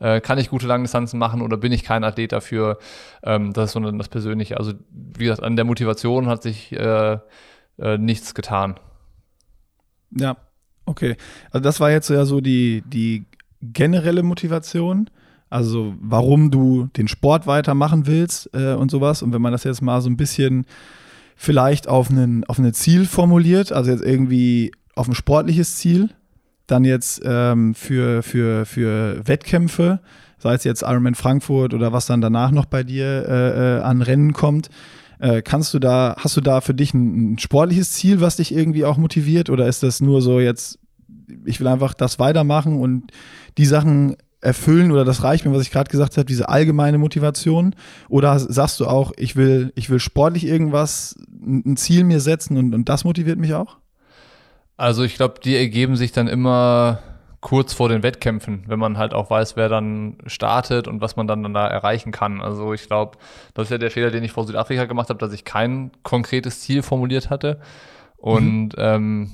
äh, 0.00 0.20
kann 0.20 0.38
ich 0.38 0.50
gute 0.50 0.66
Langdistanzen 0.66 1.18
machen 1.18 1.42
oder 1.42 1.56
bin 1.56 1.72
ich 1.72 1.84
kein 1.84 2.04
Athlet 2.04 2.32
dafür, 2.32 2.78
ähm, 3.22 3.52
das 3.52 3.66
ist 3.66 3.72
so 3.72 3.80
das 3.80 4.08
Persönliche. 4.08 4.56
Also 4.56 4.72
wie 4.90 5.24
gesagt, 5.24 5.42
an 5.42 5.56
der 5.56 5.64
Motivation 5.64 6.26
hat 6.26 6.42
sich 6.42 6.72
äh, 6.72 7.18
äh, 7.78 7.98
nichts 7.98 8.34
getan. 8.34 8.76
Ja, 10.10 10.36
okay. 10.86 11.16
Also 11.50 11.62
das 11.62 11.80
war 11.80 11.90
jetzt 11.90 12.08
ja 12.08 12.24
so 12.24 12.40
die, 12.40 12.82
die 12.86 13.26
generelle 13.60 14.22
Motivation. 14.22 15.10
Also 15.50 15.94
warum 16.00 16.50
du 16.50 16.88
den 16.96 17.06
Sport 17.06 17.46
weitermachen 17.46 18.06
willst 18.06 18.50
äh, 18.54 18.74
und 18.74 18.90
sowas. 18.90 19.22
Und 19.22 19.32
wenn 19.32 19.42
man 19.42 19.52
das 19.52 19.64
jetzt 19.64 19.82
mal 19.82 20.00
so 20.00 20.10
ein 20.10 20.16
bisschen 20.16 20.66
vielleicht 21.36 21.88
auf, 21.88 22.10
einen, 22.10 22.44
auf 22.44 22.58
ein 22.58 22.72
Ziel 22.72 23.06
formuliert, 23.06 23.72
also 23.72 23.90
jetzt 23.90 24.04
irgendwie 24.04 24.72
auf 24.94 25.08
ein 25.08 25.14
sportliches 25.14 25.76
Ziel, 25.76 26.10
dann 26.66 26.84
jetzt 26.84 27.20
ähm, 27.24 27.74
für, 27.74 28.22
für, 28.22 28.64
für 28.64 29.26
Wettkämpfe, 29.26 30.00
sei 30.38 30.54
es 30.54 30.64
jetzt 30.64 30.82
Ironman 30.82 31.14
Frankfurt 31.14 31.74
oder 31.74 31.92
was 31.92 32.06
dann 32.06 32.20
danach 32.20 32.50
noch 32.50 32.66
bei 32.66 32.82
dir 32.82 33.26
äh, 33.28 33.78
äh, 33.78 33.80
an 33.80 34.02
Rennen 34.02 34.32
kommt, 34.32 34.70
äh, 35.18 35.42
kannst 35.42 35.74
du 35.74 35.78
da, 35.78 36.16
hast 36.18 36.36
du 36.36 36.40
da 36.40 36.60
für 36.60 36.74
dich 36.74 36.94
ein, 36.94 37.34
ein, 37.34 37.38
sportliches 37.38 37.92
Ziel, 37.92 38.20
was 38.20 38.36
dich 38.36 38.54
irgendwie 38.54 38.84
auch 38.84 38.96
motiviert 38.96 39.50
oder 39.50 39.66
ist 39.66 39.82
das 39.82 40.00
nur 40.00 40.22
so 40.22 40.40
jetzt, 40.40 40.78
ich 41.44 41.60
will 41.60 41.66
einfach 41.66 41.94
das 41.94 42.18
weitermachen 42.18 42.78
und 42.78 43.10
die 43.58 43.66
Sachen 43.66 44.16
erfüllen 44.44 44.92
oder 44.92 45.04
das 45.04 45.22
reicht 45.22 45.44
mir, 45.44 45.52
was 45.52 45.62
ich 45.62 45.70
gerade 45.70 45.90
gesagt 45.90 46.16
habe, 46.16 46.26
diese 46.26 46.48
allgemeine 46.48 46.98
Motivation? 46.98 47.74
Oder 48.08 48.38
sagst 48.38 48.80
du 48.80 48.86
auch, 48.86 49.12
ich 49.16 49.36
will, 49.36 49.72
ich 49.74 49.90
will 49.90 50.00
sportlich 50.00 50.46
irgendwas, 50.46 51.16
ein 51.42 51.76
Ziel 51.76 52.04
mir 52.04 52.20
setzen 52.20 52.56
und, 52.56 52.74
und 52.74 52.88
das 52.88 53.04
motiviert 53.04 53.38
mich 53.38 53.54
auch? 53.54 53.78
Also 54.76 55.02
ich 55.04 55.14
glaube, 55.16 55.34
die 55.42 55.56
ergeben 55.56 55.96
sich 55.96 56.12
dann 56.12 56.28
immer 56.28 56.98
kurz 57.40 57.74
vor 57.74 57.90
den 57.90 58.02
Wettkämpfen, 58.02 58.64
wenn 58.66 58.78
man 58.78 58.96
halt 58.96 59.12
auch 59.12 59.28
weiß, 59.28 59.56
wer 59.56 59.68
dann 59.68 60.16
startet 60.26 60.88
und 60.88 61.00
was 61.00 61.16
man 61.16 61.26
dann, 61.26 61.42
dann 61.42 61.52
da 61.52 61.66
erreichen 61.66 62.10
kann. 62.10 62.40
Also 62.40 62.72
ich 62.72 62.86
glaube, 62.86 63.18
das 63.52 63.66
ist 63.66 63.70
ja 63.70 63.78
der 63.78 63.90
Fehler, 63.90 64.10
den 64.10 64.24
ich 64.24 64.32
vor 64.32 64.46
Südafrika 64.46 64.86
gemacht 64.86 65.10
habe, 65.10 65.18
dass 65.18 65.32
ich 65.32 65.44
kein 65.44 65.90
konkretes 66.02 66.60
Ziel 66.60 66.82
formuliert 66.82 67.28
hatte. 67.28 67.60
Und 68.16 68.68
mhm. 68.68 68.72
ähm, 68.78 69.32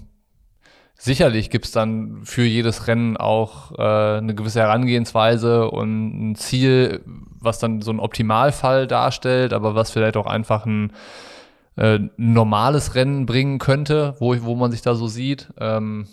sicherlich 1.01 1.49
gibt 1.49 1.65
es 1.65 1.73
dann 1.73 2.21
für 2.25 2.45
jedes 2.45 2.87
Rennen 2.87 3.17
auch 3.17 3.73
äh, 3.79 4.19
eine 4.19 4.35
gewisse 4.35 4.61
Herangehensweise 4.61 5.71
und 5.71 6.31
ein 6.31 6.35
Ziel, 6.37 7.01
was 7.41 7.59
dann 7.59 7.81
so 7.81 7.91
ein 7.91 8.01
Optimalfall 8.01 8.87
darstellt, 8.87 9.55
aber 9.55 9.75
was 9.75 9.91
vielleicht 9.91 10.19
auch 10.19 10.27
einfach 10.27 10.67
ein 10.67 10.93
äh, 11.77 12.01
normales 12.19 12.95
Rennen 12.95 13.25
bringen 13.25 13.59
könnte, 13.59 14.15
wo, 14.19 14.37
wo 14.43 14.55
man 14.55 14.71
sich 14.71 14.83
da 14.83 14.95
so 14.95 15.07
sieht. 15.07 15.49
Ähm, 15.59 16.07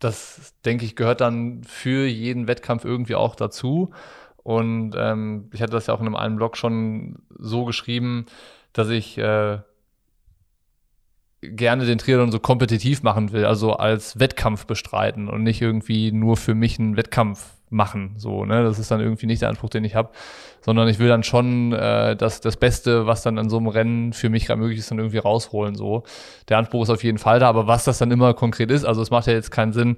das, 0.00 0.54
denke 0.64 0.84
ich, 0.84 0.96
gehört 0.96 1.20
dann 1.20 1.62
für 1.62 2.06
jeden 2.06 2.48
Wettkampf 2.48 2.84
irgendwie 2.84 3.14
auch 3.14 3.36
dazu. 3.36 3.92
Und 4.42 4.94
ähm, 4.96 5.50
ich 5.52 5.62
hatte 5.62 5.72
das 5.72 5.86
ja 5.86 5.94
auch 5.94 6.00
in 6.00 6.06
einem 6.06 6.16
einen 6.16 6.36
Blog 6.36 6.56
schon 6.56 7.20
so 7.38 7.64
geschrieben, 7.64 8.26
dass 8.72 8.88
ich 8.88 9.18
äh, 9.18 9.58
gerne 11.50 11.84
den 11.86 11.98
Triathlon 11.98 12.32
so 12.32 12.38
kompetitiv 12.38 13.02
machen 13.02 13.32
will, 13.32 13.44
also 13.44 13.74
als 13.74 14.18
Wettkampf 14.18 14.66
bestreiten 14.66 15.28
und 15.28 15.42
nicht 15.42 15.62
irgendwie 15.62 16.12
nur 16.12 16.36
für 16.36 16.54
mich 16.54 16.78
einen 16.78 16.96
Wettkampf 16.96 17.56
machen. 17.70 18.14
So, 18.16 18.44
ne? 18.44 18.62
Das 18.62 18.78
ist 18.78 18.90
dann 18.90 19.00
irgendwie 19.00 19.26
nicht 19.26 19.42
der 19.42 19.48
Anspruch, 19.48 19.70
den 19.70 19.84
ich 19.84 19.94
habe, 19.94 20.10
sondern 20.60 20.88
ich 20.88 20.98
will 20.98 21.08
dann 21.08 21.22
schon 21.22 21.72
äh, 21.72 22.16
das, 22.16 22.40
das 22.40 22.56
Beste, 22.56 23.06
was 23.06 23.22
dann 23.22 23.38
an 23.38 23.50
so 23.50 23.56
einem 23.56 23.68
Rennen 23.68 24.12
für 24.12 24.28
mich 24.28 24.46
gerade 24.46 24.60
möglich 24.60 24.78
ist, 24.78 24.90
dann 24.90 24.98
irgendwie 24.98 25.18
rausholen. 25.18 25.74
So. 25.74 26.04
Der 26.48 26.58
Anspruch 26.58 26.84
ist 26.84 26.90
auf 26.90 27.04
jeden 27.04 27.18
Fall 27.18 27.40
da, 27.40 27.48
aber 27.48 27.66
was 27.66 27.84
das 27.84 27.98
dann 27.98 28.10
immer 28.10 28.34
konkret 28.34 28.70
ist, 28.70 28.84
also 28.84 29.02
es 29.02 29.10
macht 29.10 29.26
ja 29.26 29.32
jetzt 29.32 29.50
keinen 29.50 29.72
Sinn 29.72 29.96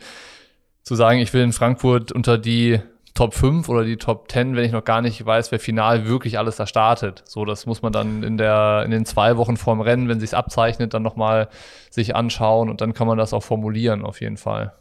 zu 0.83 0.95
sagen, 0.95 1.19
ich 1.19 1.33
will 1.35 1.43
in 1.43 1.53
Frankfurt 1.53 2.13
unter 2.13 2.39
die 2.39 2.81
Top 3.19 3.35
5 3.35 3.69
oder 3.69 3.83
die 3.83 3.97
Top 3.97 4.31
10, 4.31 4.55
wenn 4.55 4.65
ich 4.65 4.71
noch 4.71 4.85
gar 4.85 5.03
nicht 5.03 5.27
weiß, 5.27 5.51
wer 5.51 5.59
final 5.59 6.07
wirklich 6.07 6.39
alles 6.39 6.55
da 6.55 6.69
startet. 6.69 7.25
So, 7.27 7.45
das 7.45 7.67
muss 7.67 7.83
man 7.83 7.93
dann 7.93 8.23
in 8.23 8.39
der, 8.39 8.83
in 8.85 8.93
den 8.93 9.05
zwei 9.07 9.37
Wochen 9.37 9.57
vorm 9.57 9.81
Rennen, 9.81 10.07
wenn 10.07 10.21
sich 10.21 10.37
abzeichnet, 10.37 10.95
dann 10.95 11.03
nochmal 11.03 11.49
sich 11.91 12.15
anschauen 12.15 12.71
und 12.71 12.81
dann 12.81 12.95
kann 12.95 13.09
man 13.09 13.19
das 13.19 13.33
auch 13.33 13.43
formulieren, 13.43 14.05
auf 14.05 14.21
jeden 14.21 14.37
Fall. 14.37 14.73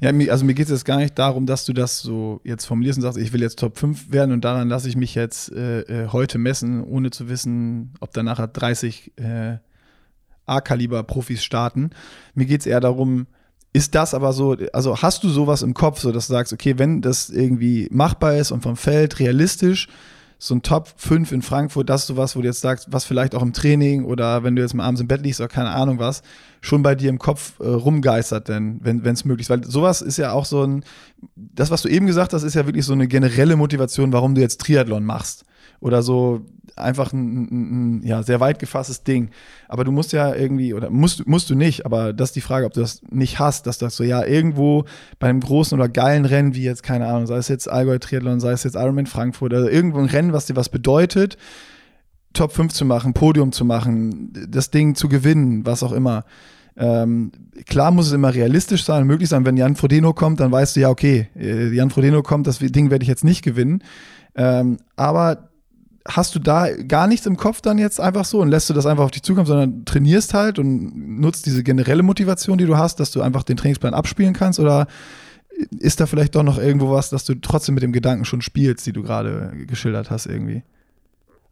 Ja, 0.00 0.10
also 0.30 0.44
mir 0.44 0.52
geht 0.52 0.66
es 0.66 0.72
jetzt 0.72 0.84
gar 0.84 0.98
nicht 0.98 1.18
darum, 1.18 1.46
dass 1.46 1.64
du 1.64 1.72
das 1.72 2.00
so 2.00 2.42
jetzt 2.44 2.66
formulierst 2.66 2.98
und 2.98 3.02
sagst, 3.02 3.16
ich 3.16 3.32
will 3.32 3.40
jetzt 3.40 3.58
Top 3.58 3.78
5 3.78 4.12
werden 4.12 4.32
und 4.32 4.44
daran 4.44 4.68
lasse 4.68 4.90
ich 4.90 4.96
mich 4.96 5.14
jetzt 5.14 5.50
äh, 5.52 5.80
äh 5.80 6.08
heute 6.08 6.36
messen, 6.36 6.84
ohne 6.84 7.12
zu 7.12 7.30
wissen, 7.30 7.94
ob 8.00 8.12
da 8.12 8.22
nachher 8.22 8.46
30 8.46 9.10
äh, 9.16 9.56
A-Kaliber-Profis 10.44 11.42
starten. 11.42 11.92
Mir 12.34 12.44
geht 12.44 12.60
es 12.60 12.66
eher 12.66 12.80
darum, 12.80 13.26
ist 13.72 13.94
das 13.94 14.14
aber 14.14 14.32
so, 14.32 14.56
also 14.72 15.00
hast 15.00 15.24
du 15.24 15.28
sowas 15.28 15.62
im 15.62 15.74
Kopf, 15.74 16.00
so 16.00 16.12
dass 16.12 16.26
du 16.26 16.32
sagst, 16.32 16.52
okay, 16.52 16.78
wenn 16.78 17.00
das 17.00 17.30
irgendwie 17.30 17.88
machbar 17.90 18.36
ist 18.36 18.50
und 18.50 18.62
vom 18.62 18.76
Feld 18.76 19.18
realistisch, 19.18 19.88
so 20.38 20.56
ein 20.56 20.62
Top 20.62 20.92
5 20.96 21.30
in 21.30 21.42
Frankfurt, 21.42 21.88
das 21.88 22.02
ist 22.02 22.08
sowas, 22.08 22.34
wo 22.34 22.40
du 22.40 22.48
jetzt 22.48 22.60
sagst, 22.60 22.88
was 22.90 23.04
vielleicht 23.04 23.36
auch 23.36 23.42
im 23.42 23.52
Training 23.52 24.04
oder 24.04 24.42
wenn 24.42 24.56
du 24.56 24.62
jetzt 24.62 24.74
mal 24.74 24.84
abends 24.84 25.00
im 25.00 25.06
Bett 25.06 25.22
liegst 25.22 25.40
oder 25.40 25.48
keine 25.48 25.70
Ahnung 25.70 26.00
was, 26.00 26.22
schon 26.60 26.82
bei 26.82 26.96
dir 26.96 27.10
im 27.10 27.20
Kopf 27.20 27.60
äh, 27.60 27.68
rumgeistert, 27.68 28.48
denn, 28.48 28.80
wenn 28.82 29.06
es 29.06 29.24
möglich 29.24 29.44
ist. 29.44 29.50
Weil 29.50 29.64
sowas 29.64 30.02
ist 30.02 30.16
ja 30.16 30.32
auch 30.32 30.44
so 30.44 30.64
ein, 30.64 30.84
das, 31.36 31.70
was 31.70 31.82
du 31.82 31.88
eben 31.88 32.06
gesagt 32.06 32.32
hast, 32.32 32.42
ist 32.42 32.54
ja 32.54 32.66
wirklich 32.66 32.84
so 32.84 32.92
eine 32.92 33.06
generelle 33.06 33.54
Motivation, 33.54 34.12
warum 34.12 34.34
du 34.34 34.40
jetzt 34.40 34.60
Triathlon 34.60 35.04
machst. 35.04 35.44
Oder 35.82 36.02
so, 36.02 36.42
einfach 36.76 37.12
ein, 37.12 37.98
ein, 37.98 38.06
ja, 38.06 38.22
sehr 38.22 38.40
weit 38.40 38.58
gefasstes 38.58 39.02
Ding. 39.02 39.30
Aber 39.68 39.84
du 39.84 39.90
musst 39.90 40.12
ja 40.12 40.34
irgendwie, 40.34 40.74
oder 40.74 40.90
musst, 40.90 41.26
musst 41.26 41.50
du 41.50 41.56
nicht, 41.56 41.84
aber 41.84 42.12
das 42.12 42.30
ist 42.30 42.36
die 42.36 42.40
Frage, 42.40 42.66
ob 42.66 42.72
du 42.72 42.80
das 42.80 43.02
nicht 43.10 43.40
hast, 43.40 43.66
dass 43.66 43.78
das 43.78 43.96
so, 43.96 44.04
ja, 44.04 44.24
irgendwo 44.24 44.84
bei 45.18 45.28
einem 45.28 45.40
großen 45.40 45.78
oder 45.78 45.88
geilen 45.88 46.24
Rennen, 46.24 46.54
wie 46.54 46.62
jetzt, 46.62 46.84
keine 46.84 47.08
Ahnung, 47.08 47.26
sei 47.26 47.36
es 47.36 47.48
jetzt 47.48 47.68
Allgäu 47.68 47.98
Triathlon, 47.98 48.38
sei 48.38 48.52
es 48.52 48.62
jetzt 48.62 48.76
Ironman 48.76 49.06
Frankfurt, 49.06 49.52
oder 49.52 49.70
irgendwo 49.70 49.98
ein 49.98 50.06
Rennen, 50.06 50.32
was 50.32 50.46
dir 50.46 50.56
was 50.56 50.68
bedeutet, 50.68 51.36
Top 52.32 52.52
5 52.52 52.72
zu 52.72 52.84
machen, 52.84 53.12
Podium 53.12 53.50
zu 53.50 53.64
machen, 53.64 54.32
das 54.48 54.70
Ding 54.70 54.94
zu 54.94 55.08
gewinnen, 55.08 55.66
was 55.66 55.82
auch 55.82 55.92
immer. 55.92 56.24
Ähm, 56.76 57.32
klar 57.66 57.90
muss 57.90 58.06
es 58.06 58.12
immer 58.12 58.32
realistisch 58.32 58.84
sein, 58.84 59.06
möglich 59.06 59.28
sein. 59.28 59.44
Wenn 59.44 59.58
Jan 59.58 59.76
Frodeno 59.76 60.14
kommt, 60.14 60.40
dann 60.40 60.52
weißt 60.52 60.76
du 60.76 60.80
ja, 60.80 60.88
okay, 60.88 61.28
äh, 61.36 61.74
Jan 61.74 61.90
Frodeno 61.90 62.22
kommt, 62.22 62.46
das 62.46 62.60
Ding 62.60 62.90
werde 62.90 63.02
ich 63.02 63.08
jetzt 63.08 63.24
nicht 63.24 63.42
gewinnen. 63.42 63.82
Ähm, 64.34 64.78
aber 64.96 65.51
hast 66.06 66.34
du 66.34 66.38
da 66.38 66.68
gar 66.70 67.06
nichts 67.06 67.26
im 67.26 67.36
Kopf 67.36 67.60
dann 67.60 67.78
jetzt 67.78 68.00
einfach 68.00 68.24
so 68.24 68.40
und 68.40 68.48
lässt 68.48 68.68
du 68.68 68.74
das 68.74 68.86
einfach 68.86 69.04
auf 69.04 69.10
dich 69.10 69.22
zukommen, 69.22 69.46
sondern 69.46 69.84
trainierst 69.84 70.34
halt 70.34 70.58
und 70.58 71.20
nutzt 71.20 71.46
diese 71.46 71.62
generelle 71.62 72.02
Motivation, 72.02 72.58
die 72.58 72.66
du 72.66 72.76
hast, 72.76 72.98
dass 73.00 73.10
du 73.10 73.22
einfach 73.22 73.42
den 73.42 73.56
Trainingsplan 73.56 73.94
abspielen 73.94 74.34
kannst 74.34 74.58
oder 74.58 74.86
ist 75.78 76.00
da 76.00 76.06
vielleicht 76.06 76.34
doch 76.34 76.42
noch 76.42 76.58
irgendwo 76.58 76.90
was, 76.90 77.10
dass 77.10 77.24
du 77.24 77.34
trotzdem 77.34 77.74
mit 77.74 77.82
dem 77.82 77.92
Gedanken 77.92 78.24
schon 78.24 78.42
spielst, 78.42 78.86
die 78.86 78.92
du 78.92 79.02
gerade 79.02 79.52
geschildert 79.66 80.10
hast 80.10 80.26
irgendwie? 80.26 80.62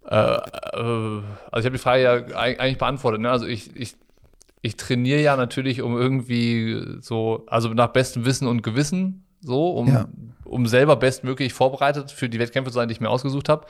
Äh, 0.07 0.17
äh, 0.17 0.39
also 0.73 1.59
ich 1.59 1.65
habe 1.65 1.73
die 1.73 1.79
Frage 1.79 2.03
ja 2.03 2.37
eigentlich 2.37 2.79
beantwortet. 2.79 3.21
Ne? 3.21 3.31
Also 3.31 3.47
ich, 3.47 3.77
ich, 3.77 3.95
ich 4.63 4.77
trainiere 4.77 5.21
ja 5.21 5.37
natürlich, 5.37 5.83
um 5.83 5.97
irgendwie 5.97 6.83
so, 7.01 7.45
also 7.47 7.69
nach 7.69 7.89
bestem 7.89 8.25
Wissen 8.25 8.49
und 8.49 8.63
Gewissen, 8.63 9.25
so, 9.41 9.71
um, 9.71 9.89
ja. 9.89 10.09
um 10.45 10.67
selber 10.67 10.97
bestmöglich 10.97 11.53
vorbereitet 11.53 12.11
für 12.11 12.29
die 12.29 12.39
Wettkämpfe 12.39 12.71
zu 12.71 12.75
sein, 12.75 12.89
die 12.89 12.93
ich 12.93 13.01
mir 13.01 13.11
ausgesucht 13.11 13.49
habe. 13.49 13.67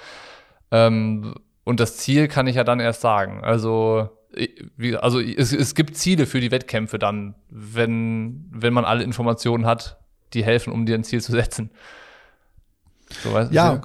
Ähm, 0.70 1.34
und 1.64 1.80
das 1.80 1.96
Ziel 1.96 2.28
kann 2.28 2.46
ich 2.46 2.56
ja 2.56 2.64
dann 2.64 2.80
erst 2.80 3.00
sagen. 3.00 3.42
Also, 3.42 4.08
wie, 4.76 4.96
also 4.96 5.20
es, 5.20 5.52
es 5.52 5.74
gibt 5.74 5.96
Ziele 5.96 6.26
für 6.26 6.40
die 6.40 6.50
Wettkämpfe 6.50 6.98
dann, 6.98 7.34
wenn, 7.48 8.46
wenn 8.50 8.72
man 8.72 8.84
alle 8.84 9.04
Informationen 9.04 9.66
hat, 9.66 9.98
die 10.34 10.44
helfen, 10.44 10.72
um 10.72 10.86
dir 10.86 10.94
ein 10.94 11.04
Ziel 11.04 11.20
zu 11.20 11.32
setzen. 11.32 11.70
So, 13.22 13.32
weißt, 13.32 13.52
ja, 13.52 13.80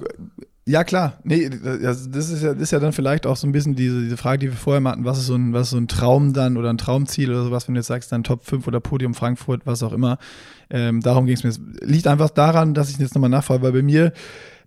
ja, 0.68 0.82
klar. 0.82 1.20
Nee, 1.22 1.48
das 1.48 2.06
ist 2.06 2.42
ja, 2.42 2.52
das 2.52 2.62
ist 2.62 2.70
ja 2.72 2.80
dann 2.80 2.92
vielleicht 2.92 3.24
auch 3.24 3.36
so 3.36 3.46
ein 3.46 3.52
bisschen 3.52 3.76
diese, 3.76 4.02
diese 4.02 4.16
Frage, 4.16 4.38
die 4.38 4.46
wir 4.48 4.56
vorher 4.56 4.82
hatten, 4.82 5.04
was 5.04 5.18
ist, 5.18 5.26
so 5.26 5.36
ein, 5.36 5.52
was 5.52 5.68
ist 5.68 5.70
so 5.70 5.76
ein 5.76 5.86
Traum 5.86 6.32
dann 6.32 6.56
oder 6.56 6.70
ein 6.70 6.78
Traumziel 6.78 7.30
oder 7.30 7.44
sowas, 7.44 7.68
wenn 7.68 7.76
du 7.76 7.78
jetzt 7.78 7.86
sagst, 7.86 8.10
dann 8.10 8.24
Top 8.24 8.44
5 8.44 8.66
oder 8.66 8.80
Podium 8.80 9.14
Frankfurt, 9.14 9.62
was 9.64 9.84
auch 9.84 9.92
immer. 9.92 10.18
Ähm, 10.68 11.02
darum 11.02 11.26
ging 11.26 11.36
es 11.36 11.44
mir. 11.44 11.50
Es 11.50 11.60
liegt 11.82 12.08
einfach 12.08 12.30
daran, 12.30 12.74
dass 12.74 12.90
ich 12.90 12.98
jetzt 12.98 13.14
nochmal 13.14 13.30
nachfrage, 13.30 13.62
weil 13.62 13.72
bei 13.72 13.82
mir 13.82 14.12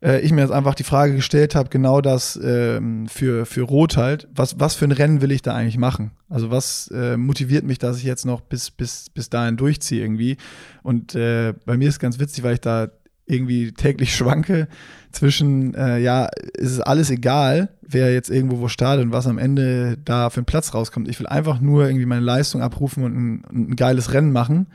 äh, 0.02 0.22
ich 0.22 0.32
mir 0.32 0.42
jetzt 0.42 0.52
einfach 0.52 0.76
die 0.76 0.84
Frage 0.84 1.16
gestellt 1.16 1.56
habe, 1.56 1.70
genau 1.70 2.02
das 2.02 2.40
ähm, 2.42 3.08
für, 3.08 3.46
für 3.46 3.62
Rot 3.62 3.98
halt, 3.98 4.28
was, 4.34 4.60
was 4.60 4.76
für 4.76 4.86
ein 4.86 4.92
Rennen 4.92 5.22
will 5.22 5.32
ich 5.32 5.42
da 5.42 5.54
eigentlich 5.54 5.78
machen? 5.78 6.12
Also 6.30 6.52
was 6.52 6.90
äh, 6.94 7.18
motiviert 7.18 7.66
mich, 7.66 7.80
dass 7.80 7.98
ich 7.98 8.04
jetzt 8.04 8.26
noch 8.26 8.42
bis, 8.42 8.72
bis, 8.72 9.10
bis 9.10 9.30
dahin 9.30 9.58
durchziehe 9.58 10.02
irgendwie? 10.02 10.38
Und 10.84 11.16
äh, 11.16 11.54
bei 11.66 11.78
mir 11.78 11.90
ist 11.90 12.00
ganz 12.00 12.20
witzig, 12.20 12.44
weil 12.44 12.56
ich 12.56 12.62
da 12.62 12.90
irgendwie 13.26 13.72
täglich 13.72 14.16
schwanke 14.16 14.68
zwischen, 15.12 15.74
äh, 15.74 16.00
ja, 16.00 16.30
ist 16.54 16.72
es 16.72 16.82
alles 16.82 17.10
egal, 17.10 17.70
wer 17.82 18.14
jetzt 18.14 18.30
irgendwo 18.30 18.60
wo 18.60 18.68
startet 18.68 19.06
und 19.06 19.12
was 19.12 19.28
am 19.28 19.38
Ende 19.38 19.98
da 20.04 20.30
für 20.30 20.38
einen 20.38 20.46
Platz 20.46 20.74
rauskommt. 20.74 21.08
Ich 21.08 21.20
will 21.20 21.28
einfach 21.28 21.60
nur 21.60 21.86
irgendwie 21.86 22.06
meine 22.06 22.26
Leistung 22.26 22.62
abrufen 22.62 23.04
und 23.04 23.16
ein, 23.16 23.44
ein 23.52 23.76
geiles 23.76 24.14
Rennen 24.14 24.32
machen, 24.32 24.68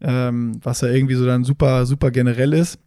ähm, 0.00 0.58
was 0.62 0.80
ja 0.80 0.88
irgendwie 0.88 1.14
so 1.14 1.24
dann 1.24 1.44
super, 1.44 1.86
super 1.86 2.10
generell 2.10 2.52
ist. 2.52 2.78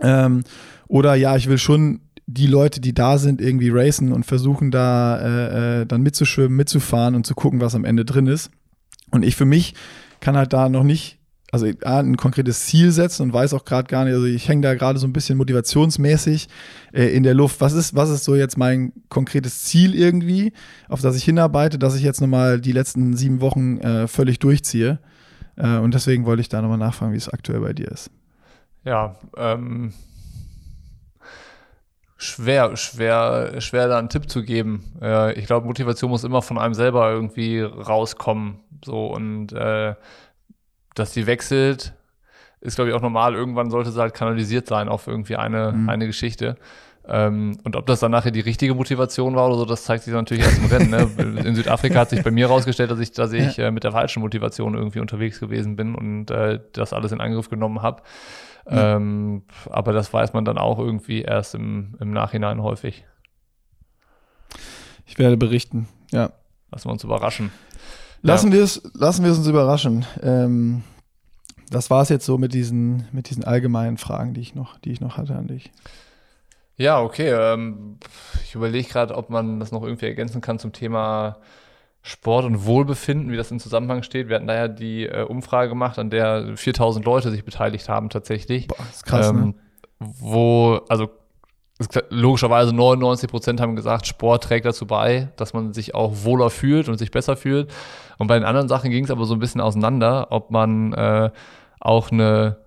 Ähm, 0.00 0.44
oder 0.90 1.14
ja, 1.14 1.36
ich 1.36 1.48
will 1.48 1.56
schon 1.56 2.00
die 2.26 2.48
Leute, 2.48 2.80
die 2.80 2.92
da 2.92 3.16
sind, 3.16 3.40
irgendwie 3.40 3.70
racen 3.70 4.12
und 4.12 4.26
versuchen 4.26 4.72
da 4.72 5.18
äh, 5.18 5.82
äh, 5.82 5.86
dann 5.86 6.02
mitzuschwimmen, 6.02 6.56
mitzufahren 6.56 7.14
und 7.14 7.24
zu 7.24 7.34
gucken, 7.34 7.60
was 7.60 7.76
am 7.76 7.84
Ende 7.84 8.04
drin 8.04 8.26
ist. 8.26 8.50
Und 9.10 9.24
ich 9.24 9.36
für 9.36 9.44
mich 9.44 9.74
kann 10.18 10.36
halt 10.36 10.52
da 10.52 10.68
noch 10.68 10.82
nicht, 10.82 11.18
also 11.52 11.66
ein 11.84 12.16
konkretes 12.16 12.66
Ziel 12.66 12.90
setzen 12.90 13.22
und 13.22 13.32
weiß 13.32 13.54
auch 13.54 13.64
gerade 13.64 13.88
gar 13.88 14.04
nicht, 14.04 14.14
also 14.14 14.26
ich 14.26 14.48
hänge 14.48 14.62
da 14.62 14.74
gerade 14.74 14.98
so 14.98 15.06
ein 15.06 15.12
bisschen 15.12 15.38
motivationsmäßig 15.38 16.48
äh, 16.92 17.06
in 17.06 17.22
der 17.22 17.34
Luft. 17.34 17.60
Was 17.60 17.72
ist, 17.72 17.94
was 17.94 18.10
ist 18.10 18.24
so 18.24 18.34
jetzt 18.34 18.58
mein 18.58 18.92
konkretes 19.08 19.62
Ziel 19.62 19.94
irgendwie, 19.94 20.52
auf 20.88 21.02
das 21.02 21.16
ich 21.16 21.24
hinarbeite, 21.24 21.78
dass 21.78 21.94
ich 21.94 22.02
jetzt 22.02 22.20
nochmal 22.20 22.60
die 22.60 22.72
letzten 22.72 23.16
sieben 23.16 23.40
Wochen 23.40 23.78
äh, 23.78 24.08
völlig 24.08 24.40
durchziehe? 24.40 24.98
Äh, 25.56 25.78
und 25.78 25.94
deswegen 25.94 26.24
wollte 26.26 26.40
ich 26.40 26.48
da 26.48 26.60
nochmal 26.60 26.78
nachfragen, 26.78 27.12
wie 27.12 27.18
es 27.18 27.28
aktuell 27.28 27.60
bei 27.60 27.72
dir 27.72 27.88
ist. 27.92 28.10
Ja, 28.84 29.16
ähm, 29.36 29.92
schwer, 32.20 32.76
schwer, 32.76 33.60
schwer 33.60 33.88
da 33.88 33.98
einen 33.98 34.10
Tipp 34.10 34.28
zu 34.28 34.42
geben. 34.42 34.92
Äh, 35.00 35.32
ich 35.38 35.46
glaube, 35.46 35.66
Motivation 35.66 36.10
muss 36.10 36.22
immer 36.22 36.42
von 36.42 36.58
einem 36.58 36.74
selber 36.74 37.10
irgendwie 37.10 37.60
rauskommen. 37.60 38.60
So 38.84 39.06
und 39.06 39.52
äh, 39.52 39.94
dass 40.94 41.12
die 41.12 41.26
wechselt, 41.26 41.94
ist, 42.60 42.76
glaube 42.76 42.90
ich, 42.90 42.96
auch 42.96 43.00
normal. 43.00 43.34
Irgendwann 43.34 43.70
sollte 43.70 43.90
sie 43.90 44.00
halt 44.00 44.12
kanalisiert 44.12 44.66
sein 44.66 44.88
auf 44.88 45.06
irgendwie 45.06 45.36
eine, 45.36 45.72
mhm. 45.72 45.88
eine 45.88 46.06
Geschichte. 46.06 46.56
Ähm, 47.08 47.58
und 47.64 47.74
ob 47.74 47.86
das 47.86 48.00
dann 48.00 48.10
nachher 48.10 48.30
die 48.30 48.40
richtige 48.40 48.74
Motivation 48.74 49.34
war 49.34 49.46
oder 49.46 49.56
so, 49.56 49.64
das 49.64 49.84
zeigt 49.84 50.04
sich 50.04 50.12
natürlich 50.12 50.44
erst 50.44 50.58
im 50.58 50.66
Rennen. 50.66 50.90
Ne? 50.90 51.42
In 51.46 51.54
Südafrika 51.54 52.00
hat 52.00 52.10
sich 52.10 52.22
bei 52.22 52.30
mir 52.30 52.48
herausgestellt, 52.48 52.90
dass 52.90 53.00
ich, 53.00 53.12
dass 53.12 53.32
ich 53.32 53.56
ja. 53.56 53.68
äh, 53.68 53.70
mit 53.70 53.84
der 53.84 53.92
falschen 53.92 54.20
Motivation 54.20 54.74
irgendwie 54.74 55.00
unterwegs 55.00 55.40
gewesen 55.40 55.74
bin 55.76 55.94
und 55.94 56.30
äh, 56.30 56.60
das 56.72 56.92
alles 56.92 57.12
in 57.12 57.22
Angriff 57.22 57.48
genommen 57.48 57.80
habe. 57.80 58.02
Ähm, 58.66 59.42
aber 59.70 59.92
das 59.92 60.12
weiß 60.12 60.32
man 60.32 60.44
dann 60.44 60.58
auch 60.58 60.78
irgendwie 60.78 61.22
erst 61.22 61.54
im, 61.54 61.96
im 62.00 62.12
Nachhinein 62.12 62.62
häufig. 62.62 63.04
Ich 65.06 65.18
werde 65.18 65.36
berichten, 65.36 65.88
ja. 66.12 66.32
Lassen 66.70 66.88
wir 66.88 66.92
uns 66.92 67.04
überraschen. 67.04 67.50
Lassen 68.22 68.48
ja. 68.48 68.58
wir 68.58 68.64
es, 68.64 68.82
lassen 68.94 69.24
wir 69.24 69.32
es 69.32 69.38
uns 69.38 69.48
überraschen. 69.48 70.06
Ähm, 70.22 70.84
das 71.70 71.90
war 71.90 72.02
es 72.02 72.08
jetzt 72.08 72.26
so 72.26 72.38
mit 72.38 72.54
diesen, 72.54 73.08
mit 73.12 73.30
diesen 73.30 73.44
allgemeinen 73.44 73.96
Fragen, 73.96 74.34
die 74.34 74.40
ich 74.40 74.54
noch, 74.54 74.78
die 74.78 74.92
ich 74.92 75.00
noch 75.00 75.16
hatte 75.16 75.34
an 75.34 75.46
dich. 75.46 75.70
Ja, 76.76 77.00
okay. 77.00 77.30
Ähm, 77.30 77.98
ich 78.44 78.54
überlege 78.54 78.88
gerade, 78.88 79.16
ob 79.16 79.30
man 79.30 79.60
das 79.60 79.70
noch 79.70 79.82
irgendwie 79.82 80.06
ergänzen 80.06 80.40
kann 80.40 80.58
zum 80.58 80.72
Thema 80.72 81.38
Sport 82.02 82.46
und 82.46 82.64
Wohlbefinden, 82.64 83.30
wie 83.30 83.36
das 83.36 83.50
im 83.50 83.58
Zusammenhang 83.58 84.02
steht. 84.02 84.28
Wir 84.28 84.36
hatten 84.36 84.46
da 84.46 84.54
ja 84.54 84.68
die 84.68 85.06
äh, 85.06 85.22
Umfrage 85.22 85.68
gemacht, 85.68 85.98
an 85.98 86.10
der 86.10 86.56
4000 86.56 87.04
Leute 87.04 87.30
sich 87.30 87.44
beteiligt 87.44 87.88
haben 87.88 88.08
tatsächlich. 88.08 88.68
Boah, 88.68 88.76
ist 88.90 89.04
krass, 89.04 89.32
ne? 89.32 89.40
ähm, 89.40 89.54
Wo, 89.98 90.80
also 90.88 91.10
logischerweise 92.10 92.74
99 92.74 93.30
Prozent 93.30 93.60
haben 93.60 93.76
gesagt, 93.76 94.06
Sport 94.06 94.44
trägt 94.44 94.66
dazu 94.66 94.86
bei, 94.86 95.28
dass 95.36 95.54
man 95.54 95.72
sich 95.72 95.94
auch 95.94 96.24
wohler 96.24 96.50
fühlt 96.50 96.88
und 96.88 96.98
sich 96.98 97.10
besser 97.10 97.36
fühlt. 97.36 97.70
Und 98.18 98.26
bei 98.26 98.34
den 98.34 98.44
anderen 98.44 98.68
Sachen 98.68 98.90
ging 98.90 99.04
es 99.04 99.10
aber 99.10 99.24
so 99.24 99.34
ein 99.34 99.40
bisschen 99.40 99.60
auseinander, 99.60 100.28
ob 100.30 100.50
man 100.50 100.92
äh, 100.92 101.30
auch 101.80 102.10
eine 102.10 102.58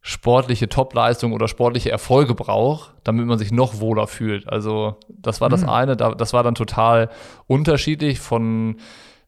sportliche 0.00 0.68
Topleistung 0.68 1.32
oder 1.32 1.48
sportliche 1.48 1.90
Erfolge 1.90 2.34
braucht, 2.34 2.94
damit 3.04 3.26
man 3.26 3.38
sich 3.38 3.52
noch 3.52 3.80
wohler 3.80 4.06
fühlt. 4.06 4.48
Also 4.48 4.96
das 5.08 5.40
war 5.40 5.48
das 5.48 5.62
Mhm. 5.62 5.68
eine, 5.68 5.96
da- 5.96 6.14
das 6.14 6.32
war 6.32 6.42
dann 6.42 6.54
total 6.54 7.10
unterschiedlich 7.46 8.18
von 8.20 8.76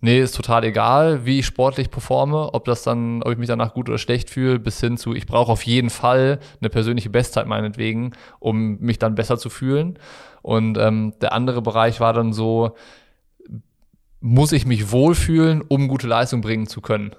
nee, 0.02 0.18
ist 0.18 0.34
total 0.34 0.64
egal, 0.64 1.26
wie 1.26 1.40
ich 1.40 1.44
sportlich 1.46 1.90
performe, 1.90 2.54
ob 2.54 2.64
das 2.64 2.82
dann, 2.84 3.22
ob 3.22 3.32
ich 3.32 3.36
mich 3.38 3.48
danach 3.48 3.74
gut 3.74 3.86
oder 3.90 3.98
schlecht 3.98 4.30
fühle, 4.30 4.58
bis 4.58 4.80
hin 4.80 4.96
zu, 4.96 5.14
ich 5.14 5.26
brauche 5.26 5.52
auf 5.52 5.62
jeden 5.66 5.90
Fall 5.90 6.38
eine 6.60 6.70
persönliche 6.70 7.10
Bestzeit 7.10 7.46
meinetwegen, 7.46 8.12
um 8.38 8.78
mich 8.78 8.98
dann 8.98 9.14
besser 9.14 9.36
zu 9.36 9.50
fühlen. 9.50 9.98
Und 10.40 10.78
ähm, 10.78 11.12
der 11.20 11.34
andere 11.34 11.60
Bereich 11.60 12.00
war 12.00 12.14
dann 12.14 12.32
so, 12.32 12.74
muss 14.20 14.52
ich 14.52 14.66
mich 14.66 14.90
wohlfühlen, 14.92 15.62
um 15.66 15.88
gute 15.88 16.06
Leistung 16.06 16.40
bringen 16.40 16.66
zu 16.66 16.80
können. 16.80 17.14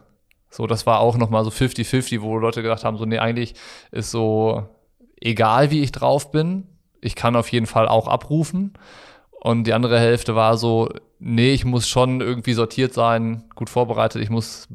So, 0.51 0.67
das 0.67 0.85
war 0.85 0.99
auch 0.99 1.17
nochmal 1.17 1.43
so 1.45 1.49
50-50, 1.49 2.21
wo 2.21 2.37
Leute 2.37 2.61
gedacht 2.61 2.83
haben, 2.83 2.97
so, 2.97 3.05
nee, 3.05 3.17
eigentlich 3.17 3.55
ist 3.91 4.11
so 4.11 4.67
egal, 5.19 5.71
wie 5.71 5.81
ich 5.81 5.91
drauf 5.91 6.31
bin. 6.31 6.67
Ich 6.99 7.15
kann 7.15 7.35
auf 7.35 7.51
jeden 7.51 7.65
Fall 7.65 7.87
auch 7.87 8.07
abrufen. 8.07 8.73
Und 9.43 9.63
die 9.63 9.73
andere 9.73 9.97
Hälfte 9.97 10.35
war 10.35 10.55
so, 10.55 10.89
nee, 11.17 11.51
ich 11.51 11.65
muss 11.65 11.87
schon 11.87 12.21
irgendwie 12.21 12.53
sortiert 12.53 12.93
sein, 12.93 13.45
gut 13.55 13.71
vorbereitet, 13.71 14.21
ich 14.21 14.29
muss 14.29 14.67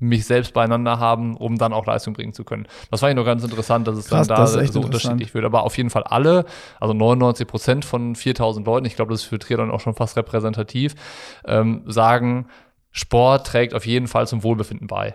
mich 0.00 0.26
selbst 0.26 0.54
beieinander 0.54 0.98
haben, 0.98 1.36
um 1.36 1.56
dann 1.56 1.72
auch 1.72 1.86
Leistung 1.86 2.14
bringen 2.14 2.32
zu 2.32 2.42
können. 2.42 2.66
Das 2.90 2.98
fand 2.98 3.10
ich 3.10 3.16
noch 3.16 3.24
ganz 3.24 3.44
interessant, 3.44 3.86
dass 3.86 3.96
es 3.96 4.08
Krass, 4.08 4.26
dann 4.26 4.38
da 4.38 4.46
so 4.46 4.80
unterschiedlich 4.80 5.34
wird. 5.34 5.44
Aber 5.44 5.62
auf 5.62 5.76
jeden 5.76 5.90
Fall 5.90 6.02
alle, 6.02 6.46
also 6.80 6.94
99 6.94 7.46
Prozent 7.46 7.84
von 7.84 8.16
4000 8.16 8.66
Leuten, 8.66 8.86
ich 8.86 8.96
glaube, 8.96 9.12
das 9.12 9.22
ist 9.22 9.28
für 9.28 9.38
Triathlon 9.38 9.70
auch 9.70 9.80
schon 9.80 9.94
fast 9.94 10.16
repräsentativ, 10.16 10.96
ähm, 11.46 11.82
sagen, 11.86 12.48
Sport 12.92 13.46
trägt 13.46 13.74
auf 13.74 13.86
jeden 13.86 14.08
Fall 14.08 14.26
zum 14.26 14.42
Wohlbefinden 14.42 14.86
bei. 14.86 15.14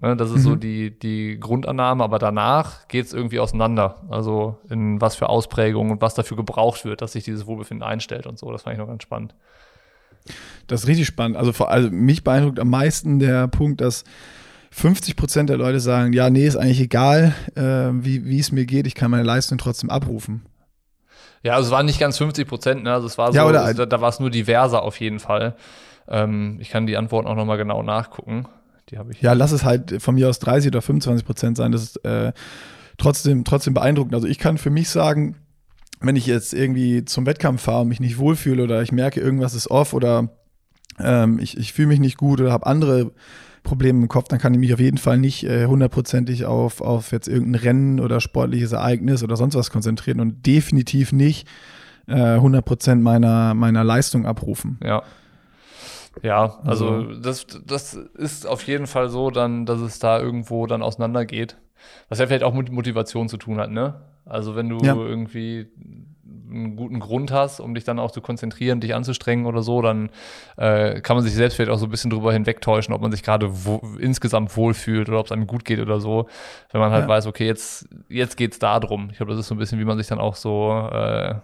Ne, 0.00 0.16
das 0.16 0.30
ist 0.30 0.42
so 0.44 0.50
Mhm. 0.50 0.60
die, 0.60 0.98
die 0.98 1.38
Grundannahme, 1.38 2.02
aber 2.02 2.18
danach 2.18 2.88
geht 2.88 3.04
es 3.04 3.12
irgendwie 3.12 3.40
auseinander. 3.40 4.00
Also 4.08 4.58
in 4.70 5.00
was 5.02 5.16
für 5.16 5.28
Ausprägungen 5.28 5.92
und 5.92 6.00
was 6.00 6.14
dafür 6.14 6.36
gebraucht 6.38 6.84
wird, 6.86 7.02
dass 7.02 7.12
sich 7.12 7.24
dieses 7.24 7.46
Wohlbefinden 7.46 7.86
einstellt 7.86 8.26
und 8.26 8.38
so. 8.38 8.50
Das 8.50 8.62
fand 8.62 8.74
ich 8.74 8.78
noch 8.80 8.86
ganz 8.88 9.02
spannend. 9.02 9.34
Das 10.66 10.82
ist 10.82 10.88
richtig 10.88 11.06
spannend. 11.06 11.36
Also, 11.36 11.52
vor, 11.52 11.70
also 11.70 11.90
mich 11.90 12.24
beeindruckt 12.24 12.58
am 12.58 12.70
meisten 12.70 13.18
der 13.18 13.48
Punkt, 13.48 13.80
dass 13.82 14.04
50 14.70 15.16
Prozent 15.16 15.50
der 15.50 15.58
Leute 15.58 15.80
sagen, 15.80 16.14
ja, 16.14 16.30
nee, 16.30 16.46
ist 16.46 16.56
eigentlich 16.56 16.80
egal, 16.80 17.34
äh, 17.54 17.60
wie 17.92 18.24
wie 18.24 18.38
es 18.38 18.50
mir 18.52 18.64
geht, 18.64 18.86
ich 18.86 18.94
kann 18.94 19.10
meine 19.10 19.24
Leistung 19.24 19.58
trotzdem 19.58 19.90
abrufen. 19.90 20.46
Ja, 21.42 21.54
also 21.56 21.66
es 21.66 21.72
waren 21.72 21.84
nicht 21.86 21.98
ganz 22.00 22.16
50 22.16 22.48
Prozent, 22.48 22.84
ne? 22.84 22.92
Also 22.94 23.06
es 23.08 23.18
war 23.18 23.32
so, 23.32 23.36
Ja, 23.36 23.46
oder- 23.46 23.74
da, 23.74 23.84
da 23.84 24.00
war 24.00 24.08
es 24.08 24.20
nur 24.20 24.30
diverser 24.30 24.82
auf 24.82 25.00
jeden 25.00 25.18
Fall. 25.18 25.56
Ähm, 26.08 26.58
ich 26.60 26.70
kann 26.70 26.86
die 26.86 26.96
Antworten 26.96 27.28
auch 27.28 27.36
nochmal 27.36 27.58
genau 27.58 27.82
nachgucken. 27.82 28.46
Die 28.90 28.98
habe 28.98 29.12
ich. 29.12 29.22
Ja, 29.22 29.32
lass 29.32 29.52
es 29.52 29.64
halt 29.64 30.02
von 30.02 30.14
mir 30.14 30.28
aus 30.28 30.38
30 30.38 30.68
oder 30.68 30.82
25 30.82 31.24
Prozent 31.24 31.56
sein. 31.56 31.72
Das 31.72 31.82
ist 31.82 32.04
äh, 32.04 32.32
trotzdem, 32.98 33.44
trotzdem 33.44 33.74
beeindruckend. 33.74 34.14
Also 34.14 34.26
ich 34.26 34.38
kann 34.38 34.58
für 34.58 34.70
mich 34.70 34.88
sagen, 34.88 35.36
wenn 36.00 36.16
ich 36.16 36.26
jetzt 36.26 36.52
irgendwie 36.52 37.04
zum 37.04 37.26
Wettkampf 37.26 37.62
fahre 37.62 37.82
und 37.82 37.88
mich 37.88 38.00
nicht 38.00 38.18
wohlfühle 38.18 38.64
oder 38.64 38.82
ich 38.82 38.92
merke, 38.92 39.20
irgendwas 39.20 39.54
ist 39.54 39.70
off 39.70 39.92
oder 39.92 40.30
ähm, 40.98 41.38
ich, 41.38 41.56
ich 41.56 41.72
fühle 41.72 41.88
mich 41.88 42.00
nicht 42.00 42.16
gut 42.16 42.40
oder 42.40 42.52
habe 42.52 42.66
andere 42.66 43.12
Probleme 43.62 44.02
im 44.02 44.08
Kopf, 44.08 44.28
dann 44.28 44.40
kann 44.40 44.52
ich 44.54 44.60
mich 44.60 44.74
auf 44.74 44.80
jeden 44.80 44.98
Fall 44.98 45.18
nicht 45.18 45.44
äh, 45.44 45.66
hundertprozentig 45.66 46.46
auf, 46.46 46.80
auf 46.80 47.12
jetzt 47.12 47.28
irgendein 47.28 47.62
Rennen 47.62 48.00
oder 48.00 48.20
sportliches 48.20 48.72
Ereignis 48.72 49.22
oder 49.22 49.36
sonst 49.36 49.54
was 49.54 49.70
konzentrieren 49.70 50.20
und 50.20 50.44
definitiv 50.44 51.12
nicht 51.12 51.46
äh, 52.08 52.14
100 52.14 52.64
Prozent 52.64 53.02
meiner, 53.02 53.54
meiner 53.54 53.84
Leistung 53.84 54.26
abrufen. 54.26 54.78
Ja. 54.82 55.04
Ja, 56.22 56.58
also, 56.64 56.88
Also- 56.88 57.14
das, 57.20 57.46
das 57.66 57.94
ist 57.94 58.46
auf 58.46 58.66
jeden 58.66 58.86
Fall 58.86 59.08
so 59.08 59.30
dann, 59.30 59.66
dass 59.66 59.80
es 59.80 59.98
da 59.98 60.20
irgendwo 60.20 60.66
dann 60.66 60.82
auseinandergeht. 60.82 61.56
Was 62.08 62.18
ja 62.18 62.26
vielleicht 62.26 62.44
auch 62.44 62.54
mit 62.54 62.70
Motivation 62.70 63.28
zu 63.28 63.36
tun 63.38 63.58
hat, 63.58 63.70
ne? 63.70 64.02
Also 64.24 64.54
wenn 64.54 64.68
du 64.68 64.78
Ja. 64.84 64.94
irgendwie 64.94 65.68
einen 66.48 66.76
guten 66.76 67.00
Grund 67.00 67.32
hast, 67.32 67.60
um 67.60 67.74
dich 67.74 67.82
dann 67.84 67.98
auch 67.98 68.10
zu 68.10 68.20
konzentrieren, 68.20 68.78
dich 68.80 68.94
anzustrengen 68.94 69.46
oder 69.46 69.62
so, 69.62 69.80
dann 69.82 70.10
äh, 70.58 71.00
kann 71.00 71.16
man 71.16 71.24
sich 71.24 71.34
selbst 71.34 71.56
vielleicht 71.56 71.70
auch 71.72 71.78
so 71.78 71.86
ein 71.86 71.90
bisschen 71.90 72.10
drüber 72.10 72.32
hinwegtäuschen, 72.32 72.94
ob 72.94 73.00
man 73.00 73.10
sich 73.10 73.22
gerade 73.22 73.48
wo, 73.64 73.80
insgesamt 73.98 74.54
wohlfühlt 74.56 75.08
oder 75.08 75.18
ob 75.18 75.26
es 75.26 75.32
einem 75.32 75.46
gut 75.46 75.64
geht 75.64 75.80
oder 75.80 75.98
so. 75.98 76.28
Wenn 76.70 76.80
man 76.80 76.92
halt 76.92 77.04
Ja. 77.04 77.08
weiß, 77.08 77.26
okay, 77.26 77.46
jetzt, 77.46 77.88
jetzt 78.08 78.36
geht's 78.36 78.58
da 78.58 78.78
drum. 78.80 79.08
Ich 79.10 79.16
glaube, 79.16 79.32
das 79.32 79.40
ist 79.40 79.48
so 79.48 79.54
ein 79.54 79.58
bisschen, 79.58 79.80
wie 79.80 79.84
man 79.84 79.96
sich 79.98 80.06
dann 80.06 80.20
auch 80.20 80.36
so 80.36 80.70
äh, 80.92 81.34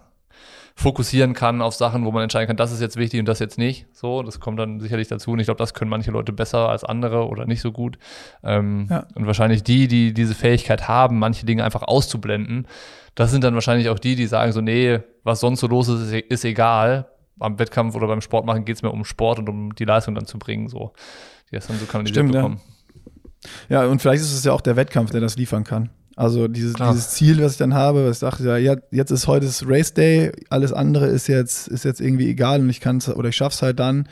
fokussieren 0.79 1.33
kann 1.33 1.61
auf 1.61 1.75
Sachen, 1.75 2.05
wo 2.05 2.11
man 2.11 2.23
entscheiden 2.23 2.47
kann, 2.47 2.55
das 2.55 2.71
ist 2.71 2.79
jetzt 2.79 2.95
wichtig 2.95 3.19
und 3.19 3.27
das 3.27 3.39
jetzt 3.39 3.57
nicht. 3.57 3.85
So, 3.91 4.23
das 4.23 4.39
kommt 4.39 4.59
dann 4.59 4.79
sicherlich 4.79 5.09
dazu. 5.09 5.31
Und 5.31 5.39
ich 5.39 5.45
glaube, 5.45 5.57
das 5.57 5.73
können 5.73 5.89
manche 5.89 6.11
Leute 6.11 6.31
besser 6.31 6.69
als 6.69 6.83
andere 6.85 7.27
oder 7.27 7.45
nicht 7.45 7.59
so 7.61 7.71
gut. 7.73 7.97
Ähm, 8.43 8.87
Ja. 8.89 9.05
Und 9.13 9.25
wahrscheinlich 9.25 9.63
die, 9.63 9.87
die 9.89 10.13
diese 10.13 10.33
Fähigkeit 10.35 10.87
haben, 10.87 11.19
manche 11.19 11.45
Dinge 11.45 11.65
einfach 11.65 11.83
auszublenden, 11.83 12.65
das 13.15 13.31
sind 13.31 13.43
dann 13.43 13.53
wahrscheinlich 13.55 13.89
auch 13.89 13.99
die, 13.99 14.15
die 14.15 14.25
sagen 14.27 14.53
so, 14.53 14.61
nee, 14.61 14.99
was 15.23 15.41
sonst 15.41 15.59
so 15.59 15.67
los 15.67 15.89
ist, 15.89 16.13
ist, 16.13 16.45
e- 16.45 16.49
egal. 16.49 17.09
Am 17.41 17.59
Wettkampf 17.59 17.95
oder 17.95 18.07
beim 18.07 18.21
Sport 18.21 18.45
machen 18.45 18.63
geht 18.65 18.77
es 18.77 18.81
mir 18.81 18.91
um 18.91 19.03
Sport 19.05 19.39
und 19.39 19.49
um 19.49 19.75
die 19.75 19.85
Leistung 19.85 20.15
dann 20.15 20.25
zu 20.25 20.39
bringen, 20.39 20.69
so. 20.69 20.93
Die 21.51 21.55
das 21.55 21.67
dann 21.67 21.77
so 21.77 21.85
kanalisiert 21.85 22.15
Stimmt, 22.15 22.35
ja. 22.35 22.41
bekommen. 22.41 22.61
Ja, 23.69 23.85
und 23.85 24.01
vielleicht 24.01 24.21
ist 24.21 24.33
es 24.33 24.43
ja 24.43 24.51
auch 24.53 24.61
der 24.61 24.75
Wettkampf, 24.75 25.11
der 25.11 25.21
das 25.21 25.35
liefern 25.37 25.63
kann. 25.63 25.89
Also 26.19 26.49
dieses, 26.49 26.73
dieses 26.73 27.11
Ziel, 27.11 27.41
was 27.41 27.53
ich 27.53 27.57
dann 27.59 27.73
habe, 27.73 28.05
was 28.05 28.17
ich 28.17 28.19
dachte, 28.19 28.43
ja, 28.43 28.57
ja, 28.57 28.75
jetzt 28.91 29.09
ist 29.09 29.27
heute 29.27 29.45
das 29.45 29.63
Race 29.65 29.93
Day, 29.93 30.33
alles 30.49 30.73
andere 30.73 31.07
ist 31.07 31.27
jetzt, 31.27 31.69
ist 31.69 31.85
jetzt 31.85 32.01
irgendwie 32.01 32.29
egal 32.29 32.59
und 32.59 32.69
ich 32.69 32.81
kann 32.81 32.97
es 32.97 33.07
oder 33.07 33.29
ich 33.29 33.37
schaff's 33.37 33.61
halt 33.61 33.79
dann, 33.79 34.05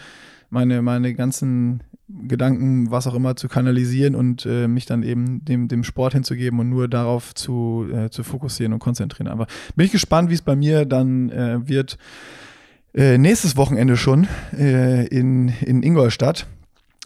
meine, 0.49 0.81
meine 0.81 1.13
ganzen 1.15 1.83
Gedanken, 2.07 2.91
was 2.91 3.07
auch 3.07 3.13
immer, 3.13 3.35
zu 3.35 3.49
kanalisieren 3.49 4.15
und 4.15 4.45
äh, 4.45 4.69
mich 4.69 4.85
dann 4.85 5.03
eben 5.03 5.43
dem, 5.43 5.67
dem 5.67 5.83
Sport 5.83 6.13
hinzugeben 6.13 6.61
und 6.61 6.69
nur 6.69 6.87
darauf 6.87 7.35
zu, 7.35 7.85
äh, 7.93 8.09
zu 8.09 8.23
fokussieren 8.23 8.71
und 8.71 8.79
konzentrieren. 8.79 9.27
Aber 9.27 9.45
bin 9.75 9.85
ich 9.85 9.91
gespannt, 9.91 10.29
wie 10.29 10.35
es 10.35 10.41
bei 10.41 10.55
mir 10.55 10.85
dann 10.85 11.29
äh, 11.29 11.67
wird. 11.67 11.97
Äh, 12.93 13.17
nächstes 13.17 13.57
Wochenende 13.57 13.97
schon 13.97 14.29
äh, 14.57 15.05
in, 15.07 15.49
in 15.49 15.83
Ingolstadt, 15.83 16.47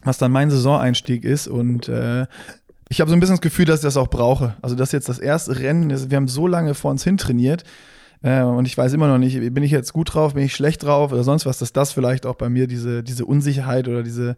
was 0.03 0.19
dann 0.19 0.31
mein 0.31 0.51
Saisoneinstieg 0.51 1.23
ist 1.23 1.47
und 1.47 1.89
äh, 1.89 2.27
ich 2.91 2.99
habe 2.99 3.09
so 3.09 3.15
ein 3.15 3.21
bisschen 3.21 3.35
das 3.35 3.41
Gefühl, 3.41 3.63
dass 3.63 3.79
ich 3.79 3.85
das 3.85 3.95
auch 3.95 4.09
brauche. 4.09 4.55
Also, 4.61 4.75
dass 4.75 4.91
jetzt 4.91 5.07
das 5.07 5.17
erste 5.17 5.57
Rennen 5.57 5.89
ist, 5.91 6.11
wir 6.11 6.17
haben 6.17 6.27
so 6.27 6.45
lange 6.45 6.73
vor 6.73 6.91
uns 6.91 7.05
hin 7.05 7.17
trainiert 7.17 7.63
äh, 8.21 8.41
und 8.41 8.65
ich 8.65 8.77
weiß 8.77 8.91
immer 8.91 9.07
noch 9.07 9.17
nicht, 9.17 9.53
bin 9.53 9.63
ich 9.63 9.71
jetzt 9.71 9.93
gut 9.93 10.13
drauf, 10.13 10.33
bin 10.33 10.43
ich 10.43 10.53
schlecht 10.53 10.83
drauf 10.83 11.13
oder 11.13 11.23
sonst 11.23 11.45
was, 11.45 11.57
dass 11.57 11.71
das 11.71 11.93
vielleicht 11.93 12.25
auch 12.25 12.35
bei 12.35 12.49
mir 12.49 12.67
diese, 12.67 13.01
diese 13.01 13.25
Unsicherheit 13.25 13.87
oder 13.87 14.03
diese, 14.03 14.35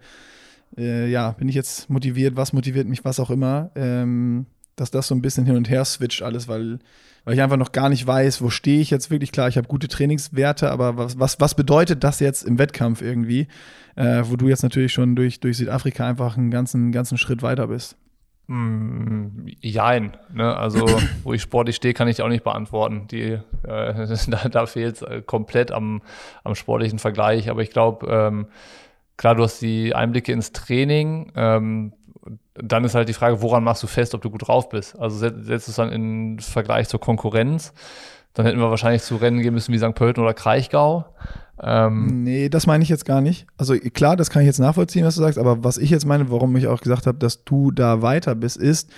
äh, 0.78 1.10
ja, 1.10 1.32
bin 1.32 1.50
ich 1.50 1.56
jetzt 1.56 1.90
motiviert, 1.90 2.36
was 2.36 2.54
motiviert 2.54 2.88
mich, 2.88 3.04
was 3.04 3.20
auch 3.20 3.32
immer, 3.32 3.72
ähm, 3.74 4.46
dass 4.76 4.92
das 4.92 5.08
so 5.08 5.16
ein 5.16 5.24
bisschen 5.24 5.48
hin 5.48 5.56
und 5.56 5.68
her 5.68 5.84
switcht 5.84 6.22
alles, 6.22 6.48
weil, 6.48 6.78
weil 7.26 7.34
ich 7.34 7.42
einfach 7.42 7.58
noch 7.58 7.72
gar 7.72 7.90
nicht 7.90 8.06
weiß, 8.06 8.44
wo 8.44 8.52
stehe 8.52 8.82
ich 8.82 8.92
jetzt 8.92 9.10
wirklich. 9.10 9.32
Klar, 9.32 9.48
ich 9.48 9.58
habe 9.58 9.68
gute 9.68 9.88
Trainingswerte, 9.88 10.70
aber 10.70 10.96
was, 10.96 11.18
was, 11.18 11.40
was 11.40 11.56
bedeutet 11.56 12.04
das 12.04 12.20
jetzt 12.20 12.44
im 12.44 12.60
Wettkampf 12.60 13.02
irgendwie, 13.02 13.48
äh, 13.96 14.22
wo 14.26 14.36
du 14.36 14.48
jetzt 14.48 14.62
natürlich 14.62 14.94
schon 14.94 15.16
durch, 15.16 15.40
durch 15.40 15.58
Südafrika 15.58 16.08
einfach 16.08 16.38
einen 16.38 16.52
ganzen, 16.52 16.92
ganzen 16.92 17.18
Schritt 17.18 17.42
weiter 17.42 17.66
bist? 17.66 17.98
Mm, 18.48 19.46
Jein. 19.62 20.18
Ne? 20.34 20.56
Also, 20.56 20.86
wo 21.24 21.34
ich 21.34 21.42
sportlich 21.42 21.76
stehe, 21.78 21.94
kann 21.94 22.08
ich 22.08 22.22
auch 22.22 22.28
nicht 22.28 22.44
beantworten. 22.44 23.08
Die, 23.10 23.22
äh, 23.32 23.40
da 24.28 24.50
da 24.50 24.66
fehlt 24.66 24.96
es 24.98 25.02
äh, 25.02 25.22
komplett 25.22 25.72
am, 25.72 26.02
am 26.44 26.56
sportlichen 26.56 27.00
Vergleich. 27.00 27.50
Aber 27.50 27.62
ich 27.62 27.70
glaube, 27.72 28.08
ähm, 28.10 28.48
klar, 29.18 29.36
du 29.36 29.44
hast 29.44 29.62
die 29.62 29.96
Einblicke 29.96 30.32
ins 30.34 30.52
Training. 30.52 31.32
Ähm, 31.36 31.94
dann 32.56 32.84
ist 32.84 32.96
halt 32.96 33.10
die 33.10 33.14
Frage, 33.14 33.42
woran 33.42 33.64
machst 33.64 33.82
du 33.84 33.88
fest, 33.88 34.14
ob 34.14 34.22
du 34.22 34.30
gut 34.30 34.48
drauf 34.48 34.70
bist? 34.70 34.98
Also 35.00 35.18
set- 35.18 35.44
setzt 35.46 35.70
es 35.70 35.76
dann 35.76 35.92
in 35.92 36.40
Vergleich 36.40 36.88
zur 36.88 37.00
Konkurrenz. 37.00 37.74
Dann 38.34 38.46
hätten 38.46 38.60
wir 38.60 38.70
wahrscheinlich 38.70 39.04
zu 39.04 39.16
Rennen 39.16 39.42
gehen 39.42 39.54
müssen 39.54 39.74
wie 39.74 39.78
St. 39.78 39.94
Pölten 39.96 40.24
oder 40.24 40.34
Kraichgau. 40.34 41.06
Ähm, 41.62 42.24
Nee, 42.24 42.50
das 42.50 42.66
meine 42.68 42.84
ich 42.84 42.90
jetzt 42.90 43.06
gar 43.06 43.22
nicht. 43.22 43.46
Also 43.58 43.76
klar, 43.76 44.16
das 44.16 44.30
kann 44.30 44.42
ich 44.42 44.48
jetzt 44.48 44.60
nachvollziehen, 44.60 45.06
was 45.06 45.16
du 45.16 45.22
sagst, 45.22 45.38
aber 45.38 45.64
was 45.64 45.78
ich 45.78 45.90
jetzt 45.90 46.06
meine, 46.06 46.32
warum 46.32 46.56
ich 46.56 46.68
auch 46.68 46.82
gesagt 46.82 47.08
habe, 47.08 47.18
dass 47.18 47.44
du 47.44 47.72
da 47.72 48.02
weiter 48.02 48.36
bist, 48.36 48.58
ist, 48.58 48.90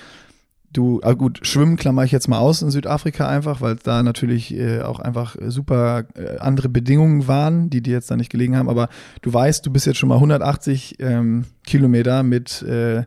du, 0.71 0.99
ah 1.03 1.13
gut, 1.13 1.45
Schwimmen 1.45 1.77
klammer 1.77 2.03
ich 2.03 2.11
jetzt 2.11 2.27
mal 2.27 2.39
aus 2.39 2.61
in 2.61 2.69
Südafrika 2.69 3.27
einfach, 3.27 3.61
weil 3.61 3.75
da 3.75 4.03
natürlich 4.03 4.53
äh, 4.53 4.81
auch 4.81 4.99
einfach 4.99 5.35
super 5.47 6.05
äh, 6.15 6.37
andere 6.39 6.69
Bedingungen 6.69 7.27
waren, 7.27 7.69
die 7.69 7.81
dir 7.81 7.93
jetzt 7.93 8.11
da 8.11 8.15
nicht 8.15 8.31
gelegen 8.31 8.55
haben, 8.57 8.69
aber 8.69 8.89
du 9.21 9.33
weißt, 9.33 9.65
du 9.65 9.71
bist 9.71 9.85
jetzt 9.85 9.97
schon 9.97 10.09
mal 10.09 10.15
180 10.15 10.97
ähm, 10.99 11.45
Kilometer 11.65 12.23
mit 12.23 12.61
äh, 12.63 13.03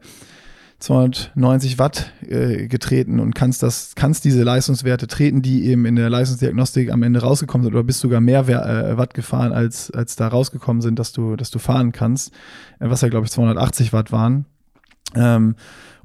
290 0.78 1.78
Watt 1.78 2.12
äh, 2.22 2.68
getreten 2.68 3.18
und 3.18 3.34
kannst 3.34 3.62
das, 3.64 3.94
kannst 3.96 4.24
diese 4.24 4.44
Leistungswerte 4.44 5.08
treten, 5.08 5.42
die 5.42 5.66
eben 5.66 5.84
in 5.86 5.96
der 5.96 6.08
Leistungsdiagnostik 6.08 6.92
am 6.92 7.02
Ende 7.02 7.20
rausgekommen 7.20 7.64
sind, 7.64 7.74
oder 7.74 7.82
bist 7.82 8.00
sogar 8.00 8.20
mehr 8.20 8.48
äh, 8.48 8.96
Watt 8.96 9.12
gefahren, 9.12 9.52
als, 9.52 9.90
als 9.90 10.14
da 10.14 10.28
rausgekommen 10.28 10.80
sind, 10.80 10.98
dass 10.98 11.12
du, 11.12 11.34
dass 11.34 11.50
du 11.50 11.58
fahren 11.58 11.90
kannst, 11.90 12.32
äh, 12.78 12.88
was 12.90 13.00
ja, 13.00 13.08
glaube 13.08 13.26
ich, 13.26 13.32
280 13.32 13.92
Watt 13.92 14.12
waren. 14.12 14.46
Ähm, 15.16 15.56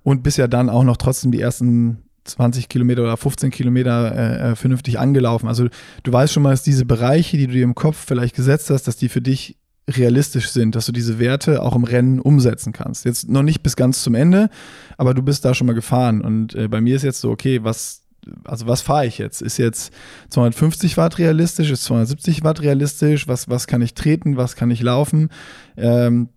und 0.01 0.23
bist 0.23 0.37
ja 0.37 0.47
dann 0.47 0.69
auch 0.69 0.83
noch 0.83 0.97
trotzdem 0.97 1.31
die 1.31 1.39
ersten 1.39 2.03
20 2.25 2.67
Kilometer 2.67 3.03
oder 3.03 3.17
15 3.17 3.51
Kilometer 3.51 4.15
äh, 4.15 4.51
äh, 4.51 4.55
vernünftig 4.55 4.99
angelaufen. 4.99 5.47
Also 5.47 5.67
du 6.03 6.13
weißt 6.13 6.33
schon 6.33 6.43
mal, 6.43 6.51
dass 6.51 6.63
diese 6.63 6.85
Bereiche, 6.85 7.37
die 7.37 7.47
du 7.47 7.53
dir 7.53 7.63
im 7.63 7.75
Kopf 7.75 7.97
vielleicht 7.97 8.35
gesetzt 8.35 8.69
hast, 8.69 8.87
dass 8.87 8.97
die 8.97 9.09
für 9.09 9.21
dich 9.21 9.57
realistisch 9.89 10.49
sind, 10.49 10.75
dass 10.75 10.85
du 10.85 10.91
diese 10.91 11.19
Werte 11.19 11.61
auch 11.61 11.75
im 11.75 11.83
Rennen 11.83 12.19
umsetzen 12.19 12.71
kannst. 12.71 13.05
Jetzt 13.05 13.29
noch 13.29 13.43
nicht 13.43 13.63
bis 13.63 13.75
ganz 13.75 14.01
zum 14.01 14.15
Ende, 14.15 14.49
aber 14.97 15.13
du 15.13 15.21
bist 15.21 15.43
da 15.43 15.53
schon 15.53 15.67
mal 15.67 15.73
gefahren. 15.73 16.21
Und 16.21 16.55
äh, 16.55 16.67
bei 16.67 16.79
mir 16.79 16.95
ist 16.95 17.03
jetzt 17.03 17.19
so, 17.19 17.29
okay, 17.31 17.63
was, 17.63 18.03
also 18.45 18.67
was 18.67 18.81
fahre 18.81 19.05
ich 19.05 19.17
jetzt? 19.17 19.41
Ist 19.41 19.57
jetzt 19.57 19.93
250 20.29 20.95
Watt 20.95 21.17
realistisch? 21.19 21.69
Ist 21.69 21.83
270 21.83 22.43
Watt 22.43 22.61
realistisch? 22.61 23.27
Was, 23.27 23.49
was 23.49 23.67
kann 23.67 23.81
ich 23.81 23.93
treten? 23.93 24.37
Was 24.37 24.55
kann 24.55 24.71
ich 24.71 24.81
laufen? 24.81 25.29
Ähm, 25.75 26.29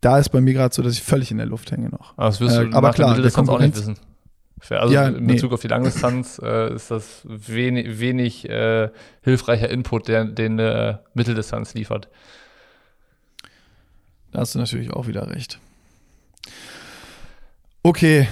da 0.00 0.18
ist 0.18 0.28
bei 0.28 0.42
mir 0.42 0.52
gerade 0.52 0.74
so, 0.74 0.82
dass 0.82 0.92
ich 0.92 1.02
völlig 1.02 1.30
in 1.30 1.38
der 1.38 1.46
Luft 1.46 1.72
hänge 1.72 1.88
noch. 1.88 2.12
Aber 2.18 2.26
das 2.26 2.40
wirst 2.40 2.56
du 2.56 2.62
äh, 2.62 2.72
aber 2.74 2.90
klar, 2.90 3.14
der 3.18 3.38
auch 3.38 3.60
nicht 3.60 3.76
wissen. 3.76 3.96
Also 4.70 4.94
ja, 4.94 5.08
in 5.08 5.26
Bezug 5.26 5.50
nee. 5.50 5.54
auf 5.54 5.60
die 5.60 5.68
Langdistanz 5.68 6.40
äh, 6.42 6.74
ist 6.74 6.90
das 6.90 7.22
wenig, 7.24 8.00
wenig 8.00 8.48
äh, 8.48 8.88
hilfreicher 9.22 9.68
Input, 9.68 10.08
der 10.08 10.24
den 10.24 10.58
äh, 10.58 10.96
Mitteldistanz 11.12 11.74
liefert. 11.74 12.08
Da 14.34 14.40
hast 14.40 14.52
du 14.56 14.58
natürlich 14.58 14.92
auch 14.92 15.06
wieder 15.06 15.30
recht. 15.30 15.60
Okay. 17.84 18.26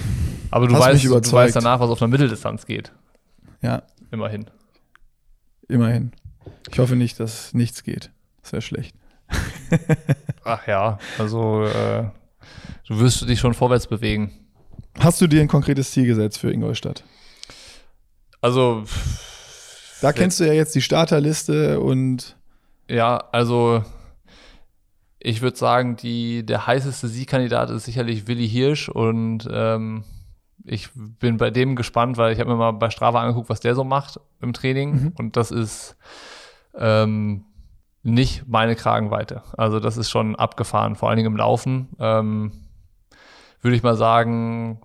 Aber 0.51 0.67
du 0.67 0.77
weißt, 0.77 1.05
du 1.05 1.33
weißt 1.33 1.55
danach, 1.55 1.79
was 1.79 1.91
auf 1.91 2.03
einer 2.03 2.11
Mitteldistanz 2.11 2.67
geht. 2.67 2.91
Ja. 3.61 3.85
Immerhin. 4.11 4.47
Immerhin. 5.69 6.11
Ich 6.73 6.81
hoffe 6.81 6.97
nicht, 6.97 7.21
dass 7.21 7.55
nichts 7.55 7.85
geht. 7.85 8.11
Das 8.43 8.51
wäre 8.51 8.63
schlecht. 8.63 8.97
Ach 10.45 10.67
ja, 10.67 10.99
also 11.19 11.67
äh, 11.67 12.11
du 12.89 12.99
wirst 12.99 13.29
dich 13.29 13.39
schon 13.39 13.55
vorwärts 13.55 13.87
bewegen. 13.87 14.33
Hast 14.99 15.21
du 15.21 15.29
dir 15.29 15.41
ein 15.41 15.47
konkretes 15.47 15.93
Ziel 15.93 16.07
gesetzt 16.07 16.39
für 16.39 16.51
Ingolstadt? 16.51 17.05
Also. 18.41 18.83
Da 20.01 20.13
kennst 20.13 20.41
du 20.41 20.45
ja 20.49 20.53
jetzt 20.53 20.75
die 20.75 20.83
Starterliste 20.83 21.79
und. 21.79 22.35
Ja, 22.89 23.19
also 23.31 23.85
ich 25.25 25.41
würde 25.41 25.57
sagen, 25.57 25.97
die, 25.97 26.45
der 26.45 26.67
heißeste 26.67 27.07
Siegkandidat 27.09 27.71
ist 27.71 27.85
sicherlich 27.85 28.27
Willi 28.27 28.49
Hirsch 28.49 28.89
und 28.89 29.49
ähm, 29.51 30.05
ich 30.65 30.91
bin 30.95 31.37
bei 31.37 31.51
dem 31.51 31.77
gespannt, 31.77 32.17
weil 32.17 32.33
ich 32.33 32.41
habe 32.41 32.51
mir 32.51 32.57
mal 32.57 32.73
bei 32.73 32.91
Strava 32.91 33.21
angeguckt, 33.21 33.49
was 33.49 33.61
der 33.61 33.75
so 33.75 33.85
macht 33.85 34.21
im 34.41 34.53
Training 34.53 34.91
mhm. 34.93 35.13
und 35.19 35.37
das 35.37 35.51
ist 35.51 35.97
ähm, 36.75 37.45
nicht 38.03 38.49
meine 38.49 38.75
Kragenweite. 38.75 39.43
Also 39.57 39.79
das 39.79 39.97
ist 39.97 40.11
schon 40.11 40.35
abgefahren, 40.35 40.97
vor 40.97 41.09
allen 41.09 41.17
Dingen 41.17 41.33
im 41.33 41.37
Laufen. 41.37 41.89
Ähm, 42.01 42.53
würde 43.61 43.77
ich 43.77 43.85
mal 43.85 43.97
sagen, 43.97 44.81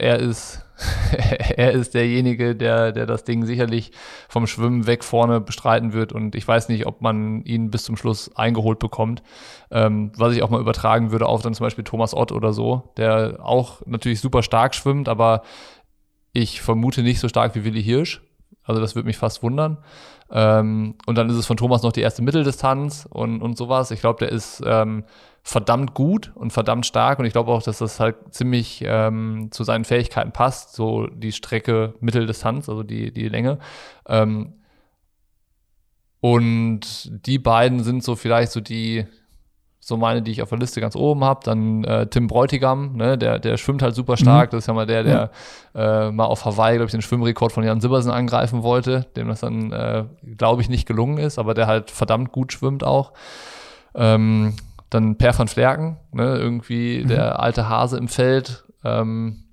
er 0.00 0.18
ist, 0.18 0.64
er 1.56 1.72
ist 1.72 1.94
derjenige, 1.94 2.56
der, 2.56 2.92
der 2.92 3.06
das 3.06 3.24
Ding 3.24 3.44
sicherlich 3.44 3.92
vom 4.28 4.46
Schwimmen 4.46 4.86
weg 4.86 5.04
vorne 5.04 5.40
bestreiten 5.40 5.92
wird. 5.92 6.12
Und 6.12 6.34
ich 6.34 6.46
weiß 6.46 6.68
nicht, 6.68 6.86
ob 6.86 7.02
man 7.02 7.44
ihn 7.44 7.70
bis 7.70 7.84
zum 7.84 7.96
Schluss 7.96 8.34
eingeholt 8.36 8.78
bekommt. 8.78 9.22
Ähm, 9.70 10.12
was 10.16 10.34
ich 10.34 10.42
auch 10.42 10.50
mal 10.50 10.60
übertragen 10.60 11.12
würde 11.12 11.26
auf 11.26 11.42
dann 11.42 11.54
zum 11.54 11.64
Beispiel 11.64 11.84
Thomas 11.84 12.14
Ott 12.14 12.32
oder 12.32 12.52
so, 12.52 12.92
der 12.96 13.38
auch 13.42 13.82
natürlich 13.86 14.20
super 14.20 14.42
stark 14.42 14.74
schwimmt, 14.74 15.08
aber 15.08 15.42
ich 16.32 16.60
vermute 16.60 17.02
nicht 17.02 17.20
so 17.20 17.28
stark 17.28 17.54
wie 17.54 17.64
Willi 17.64 17.82
Hirsch. 17.82 18.22
Also 18.62 18.80
das 18.80 18.94
würde 18.94 19.06
mich 19.06 19.16
fast 19.16 19.42
wundern. 19.42 19.78
Ähm, 20.30 20.94
und 21.06 21.18
dann 21.18 21.28
ist 21.28 21.36
es 21.36 21.46
von 21.46 21.56
Thomas 21.56 21.82
noch 21.82 21.92
die 21.92 22.02
erste 22.02 22.22
Mitteldistanz 22.22 23.06
und, 23.10 23.42
und 23.42 23.56
sowas. 23.58 23.90
Ich 23.90 24.00
glaube, 24.00 24.20
der 24.20 24.30
ist 24.30 24.62
ähm, 24.64 25.04
verdammt 25.42 25.94
gut 25.94 26.32
und 26.34 26.52
verdammt 26.52 26.86
stark 26.86 27.18
und 27.18 27.24
ich 27.24 27.32
glaube 27.32 27.50
auch, 27.50 27.62
dass 27.62 27.78
das 27.78 27.98
halt 27.98 28.16
ziemlich 28.30 28.84
ähm, 28.86 29.48
zu 29.50 29.64
seinen 29.64 29.84
Fähigkeiten 29.84 30.32
passt, 30.32 30.74
so 30.74 31.06
die 31.06 31.32
Strecke 31.32 31.94
Mitteldistanz, 32.00 32.68
also 32.68 32.82
die, 32.82 33.12
die 33.12 33.28
Länge. 33.28 33.58
Ähm, 34.06 34.54
und 36.20 37.10
die 37.26 37.38
beiden 37.38 37.82
sind 37.82 38.04
so 38.04 38.14
vielleicht 38.14 38.52
so 38.52 38.60
die, 38.60 39.06
so 39.80 39.96
meine, 39.96 40.20
die 40.20 40.30
ich 40.30 40.42
auf 40.42 40.50
der 40.50 40.58
Liste 40.58 40.82
ganz 40.82 40.94
oben 40.94 41.24
habe. 41.24 41.40
Dann 41.42 41.82
äh, 41.84 42.06
Tim 42.06 42.26
Bräutigam, 42.26 42.96
ne, 42.96 43.16
der, 43.16 43.38
der 43.38 43.56
schwimmt 43.56 43.80
halt 43.80 43.94
super 43.94 44.18
stark. 44.18 44.52
Mhm. 44.52 44.56
Das 44.56 44.64
ist 44.64 44.68
ja 44.68 44.74
mal 44.74 44.86
der, 44.86 45.02
der 45.02 45.30
ja. 45.74 46.08
äh, 46.08 46.12
mal 46.12 46.26
auf 46.26 46.44
Hawaii, 46.44 46.76
glaube 46.76 46.86
ich, 46.86 46.92
den 46.92 47.02
Schwimmrekord 47.02 47.52
von 47.52 47.64
Jan 47.64 47.80
Sibbersen 47.80 48.12
angreifen 48.12 48.62
wollte, 48.62 49.06
dem 49.16 49.28
das 49.28 49.40
dann, 49.40 49.72
äh, 49.72 50.04
glaube 50.36 50.60
ich, 50.60 50.68
nicht 50.68 50.86
gelungen 50.86 51.16
ist, 51.16 51.38
aber 51.38 51.54
der 51.54 51.66
halt 51.66 51.90
verdammt 51.90 52.30
gut 52.30 52.52
schwimmt 52.52 52.84
auch. 52.84 53.12
Ähm, 53.94 54.54
dann 54.90 55.16
Per 55.16 55.38
van 55.38 55.48
Flerken, 55.48 55.98
ne, 56.12 56.36
irgendwie 56.36 57.02
mhm. 57.02 57.08
der 57.08 57.40
alte 57.40 57.68
Hase 57.68 57.96
im 57.96 58.08
Feld, 58.08 58.64
ähm, 58.84 59.44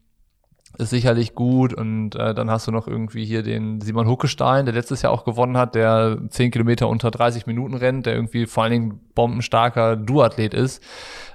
ist 0.78 0.90
sicherlich 0.90 1.36
gut. 1.36 1.74
Und 1.74 2.16
äh, 2.16 2.34
dann 2.34 2.50
hast 2.50 2.68
du 2.68 2.72
noch 2.72 2.88
irgendwie 2.88 3.26
hier 3.26 3.44
den 3.44 3.82
Simon 3.82 4.08
Huckestein, 4.08 4.66
der 4.66 4.74
letztes 4.74 5.02
Jahr 5.02 5.12
auch 5.12 5.26
gewonnen 5.26 5.58
hat, 5.58 5.76
der 5.76 6.18
10 6.30 6.52
Kilometer 6.52 6.88
unter 6.88 7.12
30 7.12 7.48
Minuten 7.48 7.76
rennt, 7.76 8.06
der 8.06 8.16
irgendwie 8.16 8.46
vor 8.46 8.64
allen 8.64 8.72
Dingen 8.72 9.00
bombenstarker 9.16 9.96
Duathlet 9.96 10.54
ist. 10.54 10.84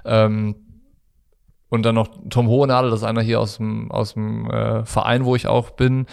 Ähm, 0.05 0.55
und 1.73 1.81
dann 1.81 1.95
noch 1.95 2.07
Tom 2.29 2.49
Hohenadel, 2.49 2.91
das 2.91 2.99
ist 2.99 3.03
einer 3.03 3.23
hier 3.23 3.39
aus 3.39 3.57
dem, 3.57 3.89
aus 3.89 4.13
dem 4.13 4.47
äh, 4.47 4.85
Verein, 4.85 5.25
wo 5.25 5.35
ich 5.35 5.47
auch 5.47 5.71
bin, 5.71 6.05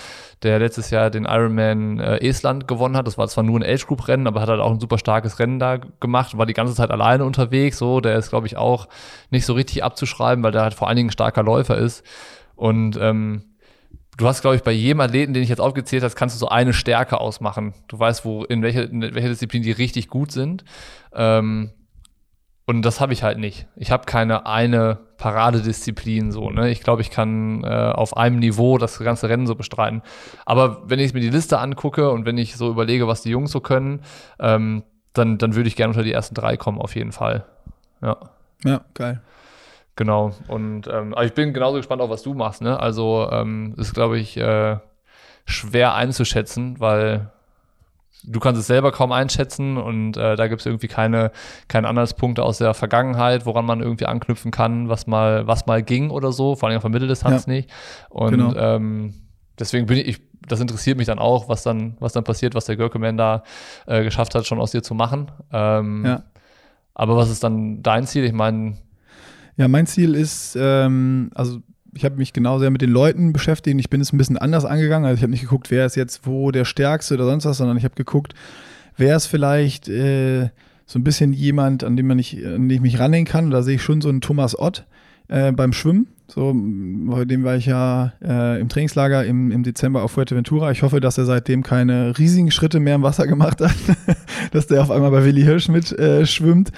der 0.43 0.59
letztes 0.59 0.89
Jahr 0.89 1.11
den 1.11 1.27
Ironman 1.27 2.01
äh, 2.01 2.27
Estland 2.27 2.67
gewonnen 2.67 2.97
hat. 2.97 3.07
Das 3.07 3.19
war 3.19 3.29
zwar 3.29 3.45
nur 3.45 3.61
ein 3.61 3.63
Age-Group-Rennen, 3.63 4.27
aber 4.27 4.41
hat 4.41 4.49
halt 4.49 4.63
auch 4.63 4.71
ein 4.71 4.81
super 4.81 4.97
starkes 4.97 5.39
Rennen 5.39 5.59
da 5.59 5.77
gemacht, 5.77 6.39
war 6.39 6.47
die 6.47 6.55
ganze 6.55 6.75
Zeit 6.75 6.91
alleine 6.91 7.27
unterwegs. 7.27 7.77
So, 7.77 8.01
der 8.01 8.17
ist, 8.17 8.31
glaube 8.31 8.47
ich, 8.47 8.57
auch 8.57 8.89
nicht 9.31 9.45
so 9.45 9.53
richtig 9.53 9.85
abzuschreiben, 9.85 10.43
weil 10.43 10.53
der 10.53 10.63
halt 10.63 10.73
vor 10.73 10.89
allen 10.89 10.97
Dingen 10.97 11.11
ein 11.11 11.13
starker 11.13 11.43
Läufer 11.43 11.77
ist. 11.77 12.07
Und 12.57 12.97
ähm, 12.99 13.43
du 14.17 14.27
hast, 14.27 14.41
glaube 14.41 14.57
ich, 14.57 14.63
bei 14.63 14.73
jedem 14.73 15.03
Athleten, 15.03 15.35
den 15.35 15.43
ich 15.43 15.51
jetzt 15.51 15.61
aufgezählt 15.61 16.05
habe, 16.05 16.15
kannst 16.15 16.37
du 16.37 16.39
so 16.39 16.49
eine 16.49 16.73
Stärke 16.73 17.21
ausmachen. 17.21 17.75
Du 17.87 17.99
weißt, 17.99 18.25
wo, 18.25 18.45
in 18.45 18.63
welcher, 18.63 18.89
in 18.89 19.03
welcher 19.03 19.29
Disziplin 19.29 19.63
die 19.63 19.73
richtig 19.73 20.09
gut 20.09 20.33
sind. 20.33 20.65
Ähm, 21.15 21.73
und 22.71 22.83
das 22.83 23.01
habe 23.01 23.13
ich 23.13 23.25
halt 23.25 23.37
nicht. 23.37 23.67
Ich 23.75 23.91
habe 23.91 24.07
keine 24.07 24.47
eine 24.47 24.99
Paradedisziplin 25.17 26.31
so. 26.31 26.51
Ne? 26.51 26.71
Ich 26.71 26.85
glaube, 26.85 27.03
ich 27.03 27.11
kann 27.11 27.65
äh, 27.65 27.67
auf 27.67 28.17
einem 28.17 28.39
Niveau 28.39 28.79
das 28.79 29.01
ganze 29.01 29.29
Rennen 29.29 29.49
so 29.49 29.57
bestreiten. 29.57 30.03
Aber 30.47 30.89
wenn 30.89 31.01
ich 31.01 31.13
mir 31.13 31.19
die 31.19 31.31
Liste 31.31 31.59
angucke 31.59 32.11
und 32.11 32.27
wenn 32.27 32.39
ich 32.39 32.57
so 32.57 32.71
überlege, 32.71 33.09
was 33.09 33.23
die 33.23 33.31
Jungs 33.31 33.51
so 33.51 33.59
können, 33.59 34.03
ähm, 34.39 34.85
dann, 35.15 35.37
dann 35.37 35.57
würde 35.57 35.67
ich 35.67 35.75
gerne 35.75 35.91
unter 35.91 36.05
die 36.05 36.13
ersten 36.13 36.37
drei 36.37 36.57
kommen, 36.57 36.81
auf 36.81 36.95
jeden 36.95 37.11
Fall. 37.11 37.45
Ja. 38.03 38.19
Ja, 38.65 38.83
geil. 38.95 39.21
Genau. 39.97 40.31
Und 40.47 40.87
ähm, 40.87 41.13
aber 41.13 41.25
ich 41.25 41.35
bin 41.35 41.53
genauso 41.53 41.79
gespannt 41.79 42.01
auf, 42.01 42.11
was 42.11 42.23
du 42.23 42.35
machst. 42.35 42.63
Ne? 42.63 42.79
Also 42.79 43.29
ähm, 43.33 43.75
ist, 43.79 43.95
glaube 43.95 44.21
ich, 44.21 44.37
äh, 44.37 44.79
schwer 45.45 45.97
einzuschätzen, 45.97 46.79
weil 46.79 47.33
du 48.25 48.41
kannst 48.41 48.61
es 48.61 48.67
selber 48.67 48.93
kaum 48.93 49.13
einschätzen 49.13 49.77
und 49.77 50.17
äh, 50.17 50.37
da 50.37 50.49
gibt 50.49 50.61
es 50.61 50.67
irgendwie 50.67 50.89
keine, 50.89 51.33
keine 51.69 51.89
Anhaltspunkte 51.89 52.43
aus 52.43 52.59
der 52.59 52.75
Vergangenheit, 52.75 53.47
woran 53.47 53.65
man 53.65 53.81
irgendwie 53.81 54.07
anknüpfen 54.07 54.51
kann, 54.51 54.89
was 54.89 55.07
mal, 55.07 55.47
was 55.47 55.67
mal 55.67 55.83
ging 55.83 56.11
oder 56.11 56.33
so, 56.33 56.57
vor 56.57 56.69
allem 56.69 56.77
auf 56.77 56.83
der 56.83 56.91
Mitteldistanz 56.91 57.47
ja. 57.47 57.53
nicht. 57.53 57.71
Und 58.09 58.31
genau. 58.31 58.55
ähm, 58.55 59.15
deswegen 59.59 59.87
bin 59.87 59.99
ich, 59.99 60.21
das 60.47 60.61
interessiert 60.61 60.99
mich 60.99 61.07
dann 61.07 61.19
auch, 61.19 61.49
was 61.49 61.63
dann, 61.63 61.97
was 62.01 62.13
dann 62.13 62.25
passiert, 62.25 62.55
was 62.55 62.65
der 62.67 62.77
Görkeman 62.77 63.17
da 63.17 63.43
äh, 63.87 64.03
geschafft 64.03 64.35
hat, 64.35 64.47
schon 64.47 64.61
aus 64.61 64.73
dir 64.73 64.83
zu 64.83 64.95
machen. 64.95 65.31
Ähm, 65.53 66.05
ja. 66.05 66.23
Aber 66.95 67.17
was 67.17 67.31
ist 67.31 67.43
dann 67.45 67.83
dein 67.83 68.07
Ziel? 68.07 68.25
Ich 68.25 68.33
meine, 68.33 68.77
ja, 69.57 69.69
mein 69.69 69.87
Ziel 69.87 70.15
ist, 70.15 70.57
ähm, 70.59 71.31
also 71.35 71.61
ich 71.95 72.05
habe 72.05 72.17
mich 72.17 72.33
genau 72.33 72.59
sehr 72.59 72.71
mit 72.71 72.83
den 72.83 72.91
Leuten 72.91 73.33
beschäftigt. 73.33 73.79
Ich 73.79 73.91
bin 73.91 74.01
es 74.01 74.13
ein 74.13 74.19
bisschen 74.19 74.39
anders 74.39 74.65
angegangen. 74.65 75.07
Also 75.07 75.17
ich 75.17 75.23
habe 75.23 75.33
nicht 75.33 75.43
geguckt, 75.43 75.71
wer 75.71 75.87
ist 75.87 75.97
jetzt 75.97 76.27
wo 76.27 76.51
der 76.51 76.65
Stärkste 76.65 77.15
oder 77.15 77.25
sonst 77.25 77.45
was, 77.45 77.59
sondern 77.59 77.77
ich 77.77 77.85
habe 77.85 77.95
geguckt, 77.95 78.35
wer 78.97 79.17
ist 79.17 79.27
vielleicht 79.27 79.89
äh, 79.89 80.51
so 80.87 80.99
ein 80.99 81.05
bisschen 81.05 81.33
jemand, 81.33 81.85
an 81.85 81.97
dem 81.97 82.07
man 82.07 82.17
nicht, 82.17 82.45
an 82.45 82.69
den 82.69 82.71
ich 82.71 82.81
mich 82.81 82.99
rannehmen 82.99 83.27
kann. 83.27 83.51
Da 83.51 83.63
sehe 83.63 83.77
ich 83.77 83.83
schon 83.83 84.01
so 84.01 84.09
einen 84.09 84.21
Thomas 84.21 84.59
Ott 84.59 84.85
äh, 85.29 85.53
beim 85.53 85.73
Schwimmen. 85.73 86.07
So, 86.27 86.55
bei 86.55 87.25
dem 87.25 87.43
war 87.43 87.57
ich 87.57 87.67
ja 87.67 88.13
äh, 88.23 88.61
im 88.61 88.69
Trainingslager 88.69 89.25
im, 89.25 89.51
im 89.51 89.65
Dezember 89.65 90.05
auf 90.05 90.13
Fuerteventura. 90.13 90.71
Ich 90.71 90.83
hoffe, 90.83 91.01
dass 91.01 91.19
er 91.19 91.25
seitdem 91.25 91.65
keine 91.65 92.17
riesigen 92.19 92.53
Schritte 92.53 92.79
mehr 92.79 92.95
im 92.95 93.03
Wasser 93.03 93.27
gemacht 93.27 93.61
hat, 93.61 93.75
dass 94.53 94.69
der 94.69 94.83
auf 94.83 94.93
einmal 94.93 95.11
bei 95.11 95.25
Willi 95.25 95.43
Hirsch 95.43 95.69
mit 95.69 95.91
äh, 95.99 96.25
schwimmt, 96.27 96.71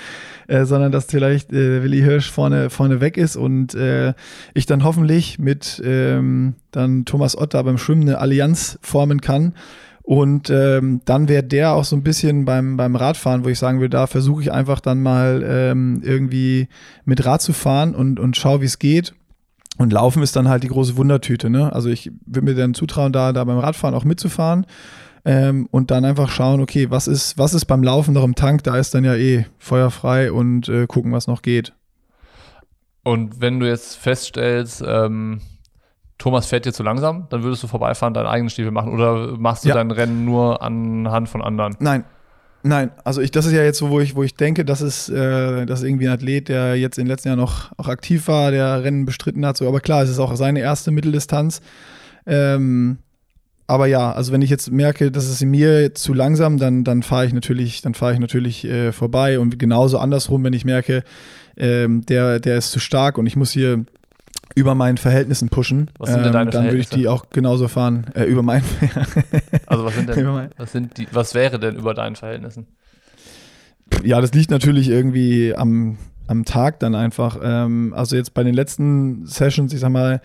äh, 0.52 0.66
sondern 0.66 0.92
dass 0.92 1.06
vielleicht 1.06 1.50
äh, 1.52 1.82
Willi 1.82 2.00
Hirsch 2.00 2.30
vorne, 2.30 2.68
vorne 2.68 3.00
weg 3.00 3.16
ist 3.16 3.36
und 3.36 3.74
äh, 3.74 4.12
ich 4.52 4.66
dann 4.66 4.84
hoffentlich 4.84 5.38
mit 5.38 5.80
ähm, 5.82 6.56
dann 6.72 7.06
Thomas 7.06 7.38
Ott 7.38 7.54
da 7.54 7.62
beim 7.62 7.78
Schwimmen 7.78 8.02
eine 8.02 8.18
Allianz 8.18 8.78
formen 8.82 9.22
kann 9.22 9.54
und 10.02 10.50
ähm, 10.50 11.00
dann 11.06 11.28
wäre 11.28 11.42
der 11.42 11.72
auch 11.72 11.84
so 11.84 11.96
ein 11.96 12.02
bisschen 12.02 12.44
beim, 12.44 12.76
beim 12.76 12.96
Radfahren, 12.96 13.46
wo 13.46 13.48
ich 13.48 13.58
sagen 13.58 13.80
will, 13.80 13.88
da 13.88 14.06
versuche 14.06 14.42
ich 14.42 14.52
einfach 14.52 14.80
dann 14.80 15.02
mal 15.02 15.42
ähm, 15.46 16.02
irgendwie 16.04 16.68
mit 17.06 17.24
Rad 17.24 17.40
zu 17.40 17.54
fahren 17.54 17.94
und, 17.94 18.20
und 18.20 18.36
schau, 18.36 18.60
wie 18.60 18.66
es 18.66 18.78
geht. 18.78 19.14
Und 19.78 19.90
Laufen 19.90 20.22
ist 20.22 20.36
dann 20.36 20.48
halt 20.48 20.64
die 20.64 20.68
große 20.68 20.98
Wundertüte. 20.98 21.48
Ne? 21.48 21.72
Also 21.72 21.88
ich 21.88 22.12
würde 22.26 22.44
mir 22.44 22.54
dann 22.54 22.74
zutrauen, 22.74 23.12
da, 23.12 23.32
da 23.32 23.42
beim 23.44 23.58
Radfahren 23.58 23.94
auch 23.94 24.04
mitzufahren 24.04 24.66
ähm, 25.24 25.68
und 25.70 25.90
dann 25.90 26.04
einfach 26.04 26.30
schauen, 26.30 26.60
okay, 26.60 26.90
was 26.90 27.06
ist, 27.08 27.38
was 27.38 27.54
ist 27.54 27.66
beim 27.66 27.82
Laufen 27.82 28.14
noch 28.14 28.24
im 28.24 28.34
Tank? 28.34 28.64
Da 28.64 28.76
ist 28.76 28.94
dann 28.94 29.04
ja 29.04 29.14
eh 29.14 29.46
feuerfrei 29.58 30.32
und 30.32 30.68
äh, 30.68 30.86
gucken, 30.86 31.12
was 31.12 31.26
noch 31.26 31.42
geht. 31.42 31.72
Und 33.04 33.40
wenn 33.40 33.58
du 33.60 33.66
jetzt 33.66 33.96
feststellst, 33.96 34.82
ähm, 34.86 35.40
Thomas 36.18 36.46
fährt 36.46 36.66
dir 36.66 36.72
zu 36.72 36.82
langsam, 36.84 37.26
dann 37.30 37.42
würdest 37.42 37.62
du 37.64 37.66
vorbeifahren, 37.66 38.14
deinen 38.14 38.26
eigenen 38.26 38.50
Stiefel 38.50 38.70
machen 38.70 38.92
oder 38.92 39.36
machst 39.38 39.64
du 39.64 39.70
Ja. 39.70 39.74
dein 39.74 39.90
Rennen 39.90 40.24
nur 40.24 40.62
anhand 40.62 41.28
von 41.28 41.42
anderen? 41.42 41.76
Nein. 41.80 42.04
Nein, 42.64 42.92
also 43.02 43.20
ich, 43.20 43.32
das 43.32 43.44
ist 43.46 43.52
ja 43.54 43.64
jetzt 43.64 43.78
so, 43.78 43.90
wo 43.90 43.98
ich, 43.98 44.14
wo 44.14 44.22
ich 44.22 44.36
denke, 44.36 44.64
das 44.64 44.82
ist, 44.82 45.08
äh, 45.08 45.66
das 45.66 45.80
ist 45.80 45.84
irgendwie 45.88 46.06
ein 46.06 46.14
Athlet, 46.14 46.48
der 46.48 46.76
jetzt 46.76 46.96
in 46.96 47.06
den 47.06 47.08
letzten 47.08 47.26
Jahren 47.30 47.40
noch 47.40 47.72
auch 47.76 47.88
aktiv 47.88 48.28
war, 48.28 48.52
der 48.52 48.84
Rennen 48.84 49.04
bestritten 49.04 49.44
hat. 49.44 49.56
So, 49.56 49.66
aber 49.66 49.80
klar, 49.80 50.04
es 50.04 50.10
ist 50.10 50.20
auch 50.20 50.36
seine 50.36 50.60
erste 50.60 50.92
Mitteldistanz. 50.92 51.60
Ähm, 52.24 52.98
aber 53.66 53.86
ja, 53.86 54.12
also 54.12 54.32
wenn 54.32 54.42
ich 54.42 54.50
jetzt 54.50 54.70
merke, 54.70 55.10
das 55.10 55.28
ist 55.28 55.42
mir 55.44 55.94
zu 55.94 56.14
langsam, 56.14 56.58
dann, 56.58 56.84
dann 56.84 57.02
fahre 57.02 57.26
ich 57.26 57.32
natürlich, 57.32 57.80
dann 57.82 57.94
fahre 57.94 58.12
ich 58.14 58.18
natürlich 58.18 58.64
äh, 58.64 58.92
vorbei. 58.92 59.38
Und 59.38 59.58
genauso 59.58 59.98
andersrum, 59.98 60.44
wenn 60.44 60.52
ich 60.52 60.64
merke, 60.64 61.04
ähm, 61.56 62.04
der, 62.06 62.40
der 62.40 62.58
ist 62.58 62.72
zu 62.72 62.80
stark 62.80 63.18
und 63.18 63.26
ich 63.26 63.36
muss 63.36 63.52
hier 63.52 63.84
über 64.54 64.74
meinen 64.74 64.98
Verhältnissen 64.98 65.48
pushen, 65.48 65.90
Was 65.98 66.10
sind 66.10 66.20
denn 66.20 66.26
ähm, 66.26 66.32
deine 66.32 66.50
dann 66.50 66.64
würde 66.64 66.78
ich 66.78 66.88
die 66.88 67.08
auch 67.08 67.30
genauso 67.30 67.68
fahren. 67.68 68.06
Äh, 68.14 68.24
über 68.24 68.42
meinen 68.42 68.64
Also 69.66 69.84
was 69.84 69.94
sind 69.94 70.08
denn, 70.08 70.26
was 70.56 70.72
sind 70.72 70.98
die, 70.98 71.06
was 71.12 71.34
wäre 71.34 71.58
denn 71.58 71.76
über 71.76 71.94
deinen 71.94 72.16
Verhältnissen? 72.16 72.66
Ja, 74.02 74.20
das 74.20 74.32
liegt 74.32 74.50
natürlich 74.50 74.88
irgendwie 74.88 75.54
am, 75.54 75.98
am 76.26 76.44
Tag 76.44 76.80
dann 76.80 76.94
einfach. 76.94 77.38
Ähm, 77.42 77.94
also 77.96 78.16
jetzt 78.16 78.34
bei 78.34 78.42
den 78.42 78.54
letzten 78.54 79.26
Sessions, 79.26 79.72
ich 79.72 79.80
sag 79.80 79.90
mal, 79.90 80.20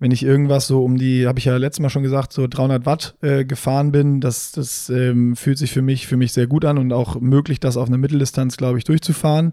wenn 0.00 0.10
ich 0.10 0.24
irgendwas 0.24 0.66
so 0.66 0.82
um 0.82 0.96
die, 0.96 1.26
habe 1.26 1.38
ich 1.38 1.44
ja 1.44 1.56
letztes 1.58 1.80
Mal 1.80 1.90
schon 1.90 2.02
gesagt, 2.02 2.32
so 2.32 2.46
300 2.48 2.86
Watt 2.86 3.16
äh, 3.20 3.44
gefahren 3.44 3.92
bin, 3.92 4.20
das, 4.20 4.50
das 4.50 4.88
ähm, 4.88 5.36
fühlt 5.36 5.58
sich 5.58 5.72
für 5.72 5.82
mich, 5.82 6.06
für 6.06 6.16
mich 6.16 6.32
sehr 6.32 6.46
gut 6.46 6.64
an 6.64 6.78
und 6.78 6.92
auch 6.92 7.20
möglich, 7.20 7.60
das 7.60 7.76
auf 7.76 7.86
einer 7.86 7.98
Mitteldistanz, 7.98 8.56
glaube 8.56 8.78
ich, 8.78 8.84
durchzufahren. 8.84 9.52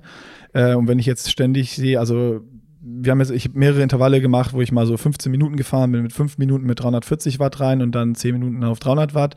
Äh, 0.53 0.73
und 0.73 0.87
wenn 0.87 0.99
ich 0.99 1.05
jetzt 1.05 1.29
ständig 1.29 1.75
sehe, 1.75 1.99
also 1.99 2.39
wir 2.79 3.11
haben 3.11 3.19
jetzt, 3.19 3.31
ich 3.31 3.43
habe 3.43 3.59
mehrere 3.59 3.83
Intervalle 3.83 4.21
gemacht, 4.21 4.53
wo 4.53 4.61
ich 4.61 4.71
mal 4.71 4.87
so 4.87 4.95
15 4.95 5.29
Minuten 5.29 5.57
gefahren 5.57 5.91
bin, 5.91 6.01
mit 6.01 6.13
5 6.13 6.37
Minuten 6.37 6.65
mit 6.65 6.79
340 6.79 7.39
Watt 7.39 7.59
rein 7.59 7.81
und 7.81 7.93
dann 7.93 8.15
10 8.15 8.33
Minuten 8.33 8.63
auf 8.63 8.79
300 8.79 9.13
Watt. 9.13 9.35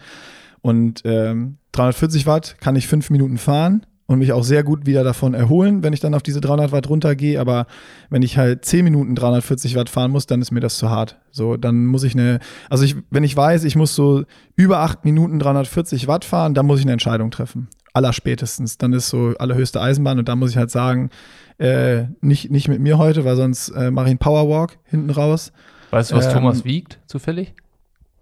Und 0.63 1.03
ähm, 1.05 1.57
340 1.73 2.27
Watt 2.27 2.57
kann 2.61 2.77
ich 2.77 2.87
5 2.87 3.11
Minuten 3.11 3.37
fahren 3.37 3.85
und 4.11 4.19
mich 4.19 4.33
auch 4.33 4.43
sehr 4.43 4.65
gut 4.65 4.87
wieder 4.87 5.05
davon 5.05 5.35
erholen, 5.35 5.85
wenn 5.85 5.93
ich 5.93 6.01
dann 6.01 6.15
auf 6.15 6.23
diese 6.25 6.41
300 6.41 6.73
Watt 6.73 6.89
runtergehe. 6.89 7.41
Aber 7.41 7.69
wenn 8.09 8.23
ich 8.23 8.37
halt 8.37 8.65
10 8.65 8.83
Minuten 8.83 9.15
340 9.15 9.77
Watt 9.77 9.89
fahren 9.89 10.11
muss, 10.11 10.27
dann 10.27 10.43
ist 10.43 10.51
mir 10.51 10.59
das 10.59 10.79
zu 10.79 10.91
hart. 10.91 11.17
So, 11.31 11.57
dann 11.57 11.87
muss 11.87 12.03
ich 12.03 12.15
eine, 12.15 12.41
also 12.69 12.83
ich, 12.83 12.97
wenn 13.11 13.23
ich 13.23 13.37
weiß, 13.37 13.63
ich 13.63 13.77
muss 13.77 13.95
so 13.95 14.25
über 14.57 14.81
8 14.81 15.05
Minuten 15.05 15.39
340 15.39 16.09
Watt 16.09 16.25
fahren, 16.25 16.55
dann 16.55 16.67
muss 16.67 16.81
ich 16.81 16.87
eine 16.87 16.93
Entscheidung 16.93 17.31
treffen. 17.31 17.69
Allerspätestens. 17.93 18.79
Dann 18.79 18.93
ist 18.95 19.11
so 19.11 19.35
allerhöchste 19.39 19.81
Eisenbahn 19.81 20.19
und 20.19 20.29
da 20.29 20.35
muss 20.35 20.51
ich 20.51 20.57
halt 20.57 20.73
sagen, 20.73 21.11
äh, 21.59 22.07
nicht, 22.21 22.51
nicht 22.51 22.67
mit 22.67 22.81
mir 22.81 22.99
heute, 22.99 23.25
weil 23.25 23.37
sonst 23.37 23.69
äh, 23.69 23.93
mache 23.93 24.07
ich 24.07 24.11
einen 24.11 24.19
Powerwalk 24.19 24.77
hinten 24.87 25.11
raus. 25.11 25.53
Weißt 25.93 26.11
du, 26.11 26.17
was 26.17 26.27
Ähm, 26.27 26.33
Thomas 26.33 26.65
wiegt, 26.65 26.99
zufällig? 27.07 27.55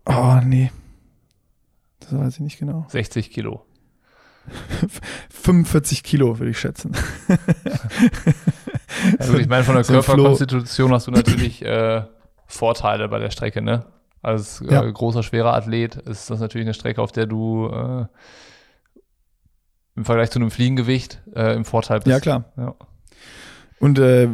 Oh, 0.05 0.37
nee. 0.45 0.71
Das 2.01 2.13
weiß 2.13 2.35
ich 2.35 2.41
nicht 2.41 2.59
genau. 2.59 2.85
60 2.91 3.31
Kilo. 3.31 3.65
45 5.31 6.03
Kilo, 6.03 6.39
würde 6.39 6.51
ich 6.51 6.59
schätzen. 6.59 6.93
Also 9.19 9.37
ich 9.39 9.49
meine, 9.49 9.65
von 9.65 9.75
der 9.75 9.85
so 9.85 9.93
Körperkonstitution 9.93 10.93
hast 10.93 11.07
du 11.07 11.11
natürlich 11.11 11.65
äh, 11.65 12.03
Vorteile 12.47 13.09
bei 13.09 13.19
der 13.19 13.31
Strecke, 13.31 13.63
ne? 13.63 13.85
Als 14.23 14.61
äh, 14.63 14.73
Ja. 14.73 14.83
großer, 14.83 15.23
schwerer 15.23 15.55
Athlet 15.55 15.97
ist 15.97 16.31
das 16.31 16.41
natürlich 16.41 16.67
eine 16.67 16.75
Strecke, 16.75 17.01
auf 17.01 17.13
der 17.13 17.27
du 17.27 17.69
äh, 17.69 18.07
im 19.95 20.05
Vergleich 20.05 20.31
zu 20.31 20.39
einem 20.39 20.51
Fliegengewicht 20.51 21.21
äh, 21.35 21.55
im 21.55 21.65
Vorteil 21.65 21.99
bist. 22.01 22.09
Ja, 22.09 22.19
klar. 22.21 22.45
Ja. 22.57 22.75
Und 23.81 23.99
äh, 23.99 24.29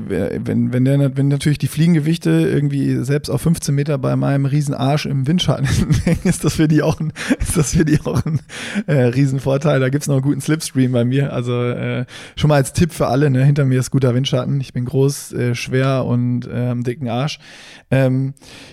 wenn, 0.44 0.72
wenn, 0.72 0.84
der, 0.84 1.16
wenn 1.16 1.28
natürlich 1.28 1.58
die 1.58 1.68
Fliegengewichte 1.68 2.30
irgendwie 2.30 3.04
selbst 3.04 3.28
auf 3.28 3.42
15 3.42 3.74
Meter 3.74 3.98
bei 3.98 4.16
meinem 4.16 4.46
riesen 4.46 4.74
Arsch 4.74 5.04
im 5.04 5.26
Windschatten 5.26 5.66
hängen, 6.04 6.20
ist 6.24 6.44
das 6.44 6.54
für 6.54 6.66
die 6.66 6.82
auch 6.82 6.98
ein, 6.98 7.12
ist 7.38 7.56
das 7.56 7.74
für 7.74 7.84
die 7.84 8.00
auch 8.00 8.24
ein 8.24 8.40
äh, 8.86 9.02
Riesenvorteil. 9.02 9.80
Da 9.80 9.90
gibt's 9.90 10.08
noch 10.08 10.14
einen 10.14 10.22
guten 10.22 10.40
Slipstream 10.40 10.92
bei 10.92 11.04
mir. 11.04 11.32
Also 11.32 11.60
äh, 11.62 12.06
schon 12.36 12.48
mal 12.48 12.56
als 12.56 12.72
Tipp 12.72 12.92
für 12.92 13.08
alle, 13.08 13.28
ne? 13.28 13.44
hinter 13.44 13.66
mir 13.66 13.80
ist 13.80 13.90
guter 13.90 14.14
Windschatten. 14.14 14.60
Ich 14.60 14.72
bin 14.72 14.86
groß, 14.86 15.32
äh, 15.32 15.54
schwer 15.54 16.06
und 16.06 16.46
äh, 16.46 16.68
am 16.68 16.82
dicken 16.82 17.08
Arsch. 17.08 17.38
Ähm, 17.90 18.32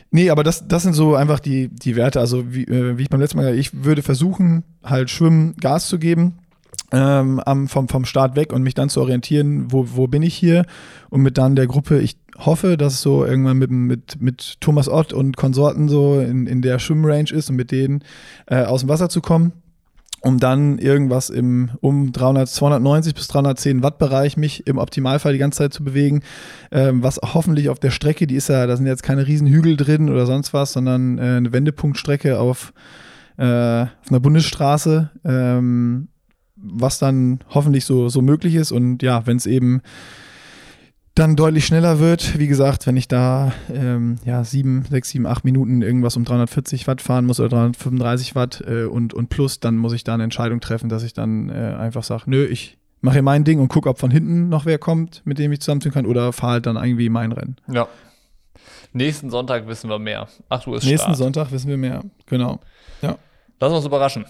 nee, 0.10 0.30
aber 0.30 0.44
das, 0.44 0.68
das 0.70 0.84
sind 0.84 0.94
so 0.94 1.16
einfach 1.16 1.42
die, 1.42 1.68
die 1.68 1.98
Werte. 1.98 2.22
Also 2.22 2.54
wie, 2.54 2.64
äh, 2.64 2.98
wie 2.98 3.04
ich 3.04 3.10
beim 3.10 3.20
letzten 3.20 3.38
Mal, 3.40 3.56
ich 3.56 3.84
würde 3.84 4.04
versuchen, 4.04 4.64
halt 4.84 5.10
Schwimmen 5.10 5.56
Gas 5.58 5.90
zu 5.90 6.00
geben 6.00 6.38
ähm, 6.92 7.40
am, 7.40 7.68
vom, 7.68 7.88
vom 7.88 8.06
Start 8.06 8.36
weg 8.36 8.54
und 8.54 8.64
mich 8.64 8.74
dann 8.74 8.90
zu 8.90 9.02
orientieren, 9.02 9.72
wo, 9.72 9.88
wo 9.94 10.08
bin 10.08 10.24
ich 10.24 10.36
hier? 10.36 10.66
Und 11.10 11.22
mit 11.22 11.38
dann 11.38 11.56
der 11.56 11.68
Gruppe, 11.68 12.00
ich 12.00 12.18
hoffe, 12.38 12.78
dass 12.78 12.94
es 12.94 13.02
so 13.02 13.26
irgendwann 13.26 13.58
mit, 13.58 13.72
mit, 13.72 14.22
mit 14.22 14.56
Thomas 14.60 14.90
Ott 14.90 15.14
und 15.14 15.38
Konsorten 15.38 15.90
so 15.90 16.20
in, 16.20 16.48
in 16.48 16.62
der 16.62 16.80
Schwimmrange 16.80 17.32
ist 17.32 17.50
und 17.50 17.56
mit 17.56 17.72
denen 17.72 18.04
äh, 18.48 18.64
aus 18.64 18.82
dem 18.82 18.90
Wasser 18.90 19.10
zu 19.10 19.22
kommen, 19.22 19.54
um 20.22 20.38
dann 20.38 20.78
irgendwas 20.80 21.30
im 21.30 21.72
um 21.82 22.12
300, 22.12 22.50
290 22.50 23.16
bis 23.16 23.28
310 23.28 23.84
Watt 23.84 23.98
Bereich 23.98 24.38
mich 24.38 24.68
im 24.68 24.78
Optimalfall 24.78 25.34
die 25.34 25.40
ganze 25.40 25.60
Zeit 25.60 25.74
zu 25.74 25.84
bewegen, 25.84 26.22
ähm, 26.72 27.04
was 27.04 27.20
hoffentlich 27.22 27.70
auf 27.70 27.80
der 27.80 27.92
Strecke, 27.92 28.28
die 28.28 28.36
ist 28.36 28.50
ja, 28.50 28.68
da 28.68 28.76
sind 28.76 28.86
jetzt 28.86 29.04
keine 29.04 29.28
riesen 29.28 29.48
Hügel 29.48 29.78
drin 29.78 30.10
oder 30.10 30.26
sonst 30.26 30.54
was, 30.54 30.74
sondern 30.74 31.18
äh, 31.18 31.22
eine 31.22 31.54
Wendepunktstrecke 31.54 32.40
auf, 32.40 32.74
äh, 33.38 33.84
auf 33.84 34.10
einer 34.10 34.20
Bundesstraße, 34.20 35.12
ähm, 35.24 36.08
was 36.62 37.00
dann 37.00 37.40
hoffentlich 37.50 37.86
so, 37.86 38.10
so 38.10 38.22
möglich 38.22 38.56
ist. 38.56 38.72
Und 38.72 39.02
ja, 39.04 39.26
wenn 39.26 39.38
es 39.38 39.46
eben 39.46 39.82
dann 41.16 41.36
deutlich 41.36 41.66
schneller 41.66 42.00
wird, 42.00 42.40
wie 42.40 42.48
gesagt, 42.48 42.88
wenn 42.88 42.96
ich 42.96 43.08
da 43.08 43.52
ähm, 43.74 44.18
ja, 44.24 44.44
sieben, 44.44 44.86
sechs, 44.90 45.10
sieben, 45.10 45.26
acht 45.26 45.44
Minuten 45.44 45.82
irgendwas 45.82 46.16
um 46.16 46.24
340 46.24 46.88
Watt 46.88 47.02
fahren 47.02 47.26
muss 47.26 47.40
oder 47.40 47.50
335 47.50 48.36
Watt 48.36 48.64
äh, 48.66 48.86
und, 48.86 49.14
und 49.14 49.28
plus, 49.30 49.60
dann 49.60 49.76
muss 49.76 49.94
ich 49.94 50.04
da 50.04 50.14
eine 50.14 50.24
Entscheidung 50.24 50.62
treffen, 50.62 50.90
dass 50.90 51.04
ich 51.04 51.14
dann 51.14 51.50
äh, 51.50 51.76
einfach 51.78 52.04
sage, 52.04 52.24
nö, 52.28 52.46
ich 52.46 52.78
mache 53.02 53.16
hier 53.16 53.24
mein 53.24 53.44
Ding 53.44 53.60
und 53.60 53.68
gucke, 53.68 53.90
ob 53.90 54.00
von 54.00 54.12
hinten 54.12 54.48
noch 54.48 54.66
wer 54.66 54.78
kommt, 54.78 55.22
mit 55.26 55.38
dem 55.38 55.52
ich 55.52 55.60
zusammentun 55.60 55.92
kann 55.92 56.06
oder 56.06 56.32
fahre 56.32 56.54
halt 56.54 56.66
dann 56.66 56.78
irgendwie 56.78 57.10
mein 57.10 57.32
Rennen. 57.32 57.58
ja. 57.72 57.88
Nächsten 58.94 59.30
Sonntag 59.30 59.68
wissen 59.68 59.90
wir 59.90 60.00
mehr. 60.00 60.28
8 60.50 60.68
Uhr 60.68 60.76
ist 60.76 60.84
Nächsten 60.84 61.06
Start. 61.06 61.18
Sonntag 61.18 61.52
wissen 61.54 61.70
wir 61.70 61.78
mehr. 61.78 62.04
Genau. 62.26 62.60
Lass 63.62 63.72
uns 63.72 63.86
überraschen. 63.86 64.26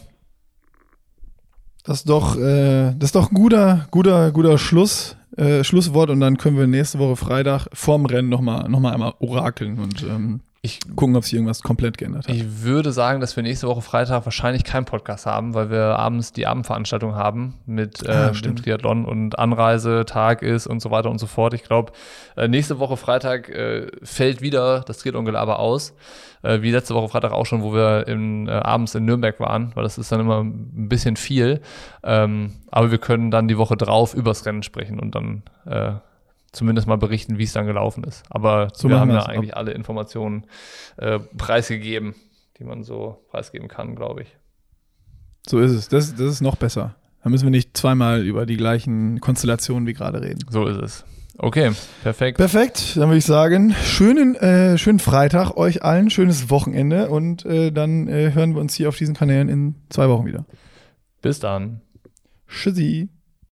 Das 1.83 1.99
ist 1.99 2.09
doch, 2.09 2.37
äh, 2.37 2.93
das 2.93 3.07
ist 3.09 3.15
doch 3.15 3.31
ein 3.31 3.35
guter, 3.35 3.87
guter, 3.91 4.31
guter 4.31 4.57
Schluss, 4.57 5.15
äh, 5.37 5.63
Schlusswort. 5.63 6.09
Und 6.09 6.19
dann 6.19 6.37
können 6.37 6.57
wir 6.57 6.67
nächste 6.67 6.99
Woche 6.99 7.15
Freitag 7.15 7.67
vorm 7.73 8.05
Rennen 8.05 8.29
nochmal 8.29 8.69
noch 8.69 8.79
mal 8.79 8.93
einmal 8.93 9.13
orakeln. 9.19 9.79
Und 9.79 10.03
ähm, 10.03 10.41
Ich 10.63 10.79
gucken, 10.95 11.15
ob 11.15 11.23
sich 11.23 11.33
irgendwas 11.33 11.63
komplett 11.63 11.97
geändert 11.97 12.27
hat. 12.27 12.35
Ich 12.35 12.61
würde 12.61 12.91
sagen, 12.91 13.19
dass 13.19 13.35
wir 13.35 13.41
nächste 13.41 13.67
Woche 13.67 13.81
Freitag 13.81 14.25
wahrscheinlich 14.25 14.63
keinen 14.63 14.85
Podcast 14.85 15.25
haben, 15.25 15.55
weil 15.55 15.71
wir 15.71 15.97
abends 15.97 16.33
die 16.33 16.45
Abendveranstaltung 16.45 17.15
haben 17.15 17.55
mit 17.65 18.07
Ah, 18.07 18.25
äh, 18.25 18.27
dem 18.27 18.35
stimmt. 18.35 18.63
Triathlon 18.63 19.05
und 19.05 19.39
Anreisetag 19.39 20.43
ist 20.43 20.67
und 20.67 20.79
so 20.79 20.91
weiter 20.91 21.09
und 21.09 21.17
so 21.17 21.25
fort. 21.25 21.55
Ich 21.55 21.63
glaube, 21.63 21.93
äh, 22.37 22.47
nächste 22.47 22.77
Woche 22.77 22.95
Freitag 22.95 23.49
äh, 23.49 23.87
fällt 24.03 24.41
wieder 24.41 24.81
das 24.81 24.99
Triathlon-Gelaber 24.99 25.57
aus. 25.57 25.95
Äh, 26.43 26.61
wie 26.61 26.69
letzte 26.69 26.93
Woche 26.93 27.09
Freitag 27.09 27.31
auch 27.31 27.47
schon, 27.47 27.63
wo 27.63 27.73
wir 27.73 28.07
in, 28.07 28.47
äh, 28.47 28.51
abends 28.51 28.93
in 28.93 29.03
Nürnberg 29.03 29.39
waren, 29.39 29.71
weil 29.73 29.81
das 29.83 29.97
ist 29.97 30.11
dann 30.11 30.19
immer 30.19 30.43
ein 30.43 30.87
bisschen 30.87 31.15
viel. 31.15 31.61
Ähm, 32.03 32.53
aber 32.69 32.91
wir 32.91 32.99
können 32.99 33.31
dann 33.31 33.47
die 33.47 33.57
Woche 33.57 33.77
drauf 33.77 34.13
übers 34.13 34.45
Rennen 34.45 34.61
sprechen 34.61 34.99
und 34.99 35.15
dann 35.15 35.41
äh, 35.65 35.93
zumindest 36.51 36.87
mal 36.87 36.97
berichten, 36.97 37.37
wie 37.37 37.43
es 37.43 37.53
dann 37.53 37.65
gelaufen 37.65 38.03
ist. 38.03 38.23
Aber 38.29 38.69
So 38.73 38.89
wir 38.89 38.99
haben 38.99 39.11
ja 39.11 39.25
eigentlich 39.25 39.55
alle 39.55 39.71
Informationen 39.71 40.45
äh, 40.97 41.19
preisgegeben, 41.19 42.15
die 42.59 42.63
man 42.63 42.83
so 42.83 43.25
preisgeben 43.29 43.67
kann, 43.67 43.95
glaube 43.95 44.23
ich. 44.23 44.37
So 45.47 45.59
ist 45.59 45.71
es. 45.71 45.87
Das, 45.87 46.15
das 46.15 46.27
ist 46.27 46.41
noch 46.41 46.55
besser. 46.55 46.95
Da 47.23 47.29
müssen 47.29 47.45
wir 47.45 47.51
nicht 47.51 47.77
zweimal 47.77 48.25
über 48.25 48.45
die 48.45 48.57
gleichen 48.57 49.19
Konstellationen 49.21 49.87
wie 49.87 49.93
gerade 49.93 50.21
reden. 50.21 50.39
So 50.49 50.65
ist 50.67 50.77
es. 50.77 51.05
Okay, 51.37 51.71
perfekt. 52.03 52.37
Perfekt, 52.37 52.97
dann 52.97 53.09
würde 53.09 53.17
ich 53.17 53.25
sagen, 53.25 53.73
schönen, 53.83 54.35
äh, 54.35 54.77
schönen 54.77 54.99
Freitag 54.99 55.55
euch 55.57 55.81
allen, 55.83 56.09
schönes 56.09 56.49
Wochenende 56.49 57.09
und 57.09 57.45
äh, 57.45 57.71
dann 57.71 58.07
äh, 58.07 58.33
hören 58.33 58.53
wir 58.53 58.61
uns 58.61 58.75
hier 58.75 58.89
auf 58.89 58.97
diesen 58.97 59.15
Kanälen 59.15 59.49
in 59.49 59.75
zwei 59.89 60.09
Wochen 60.09 60.25
wieder. 60.25 60.45
Bis 61.21 61.39
dann. 61.39 61.81
Tschüssi. 62.47 63.09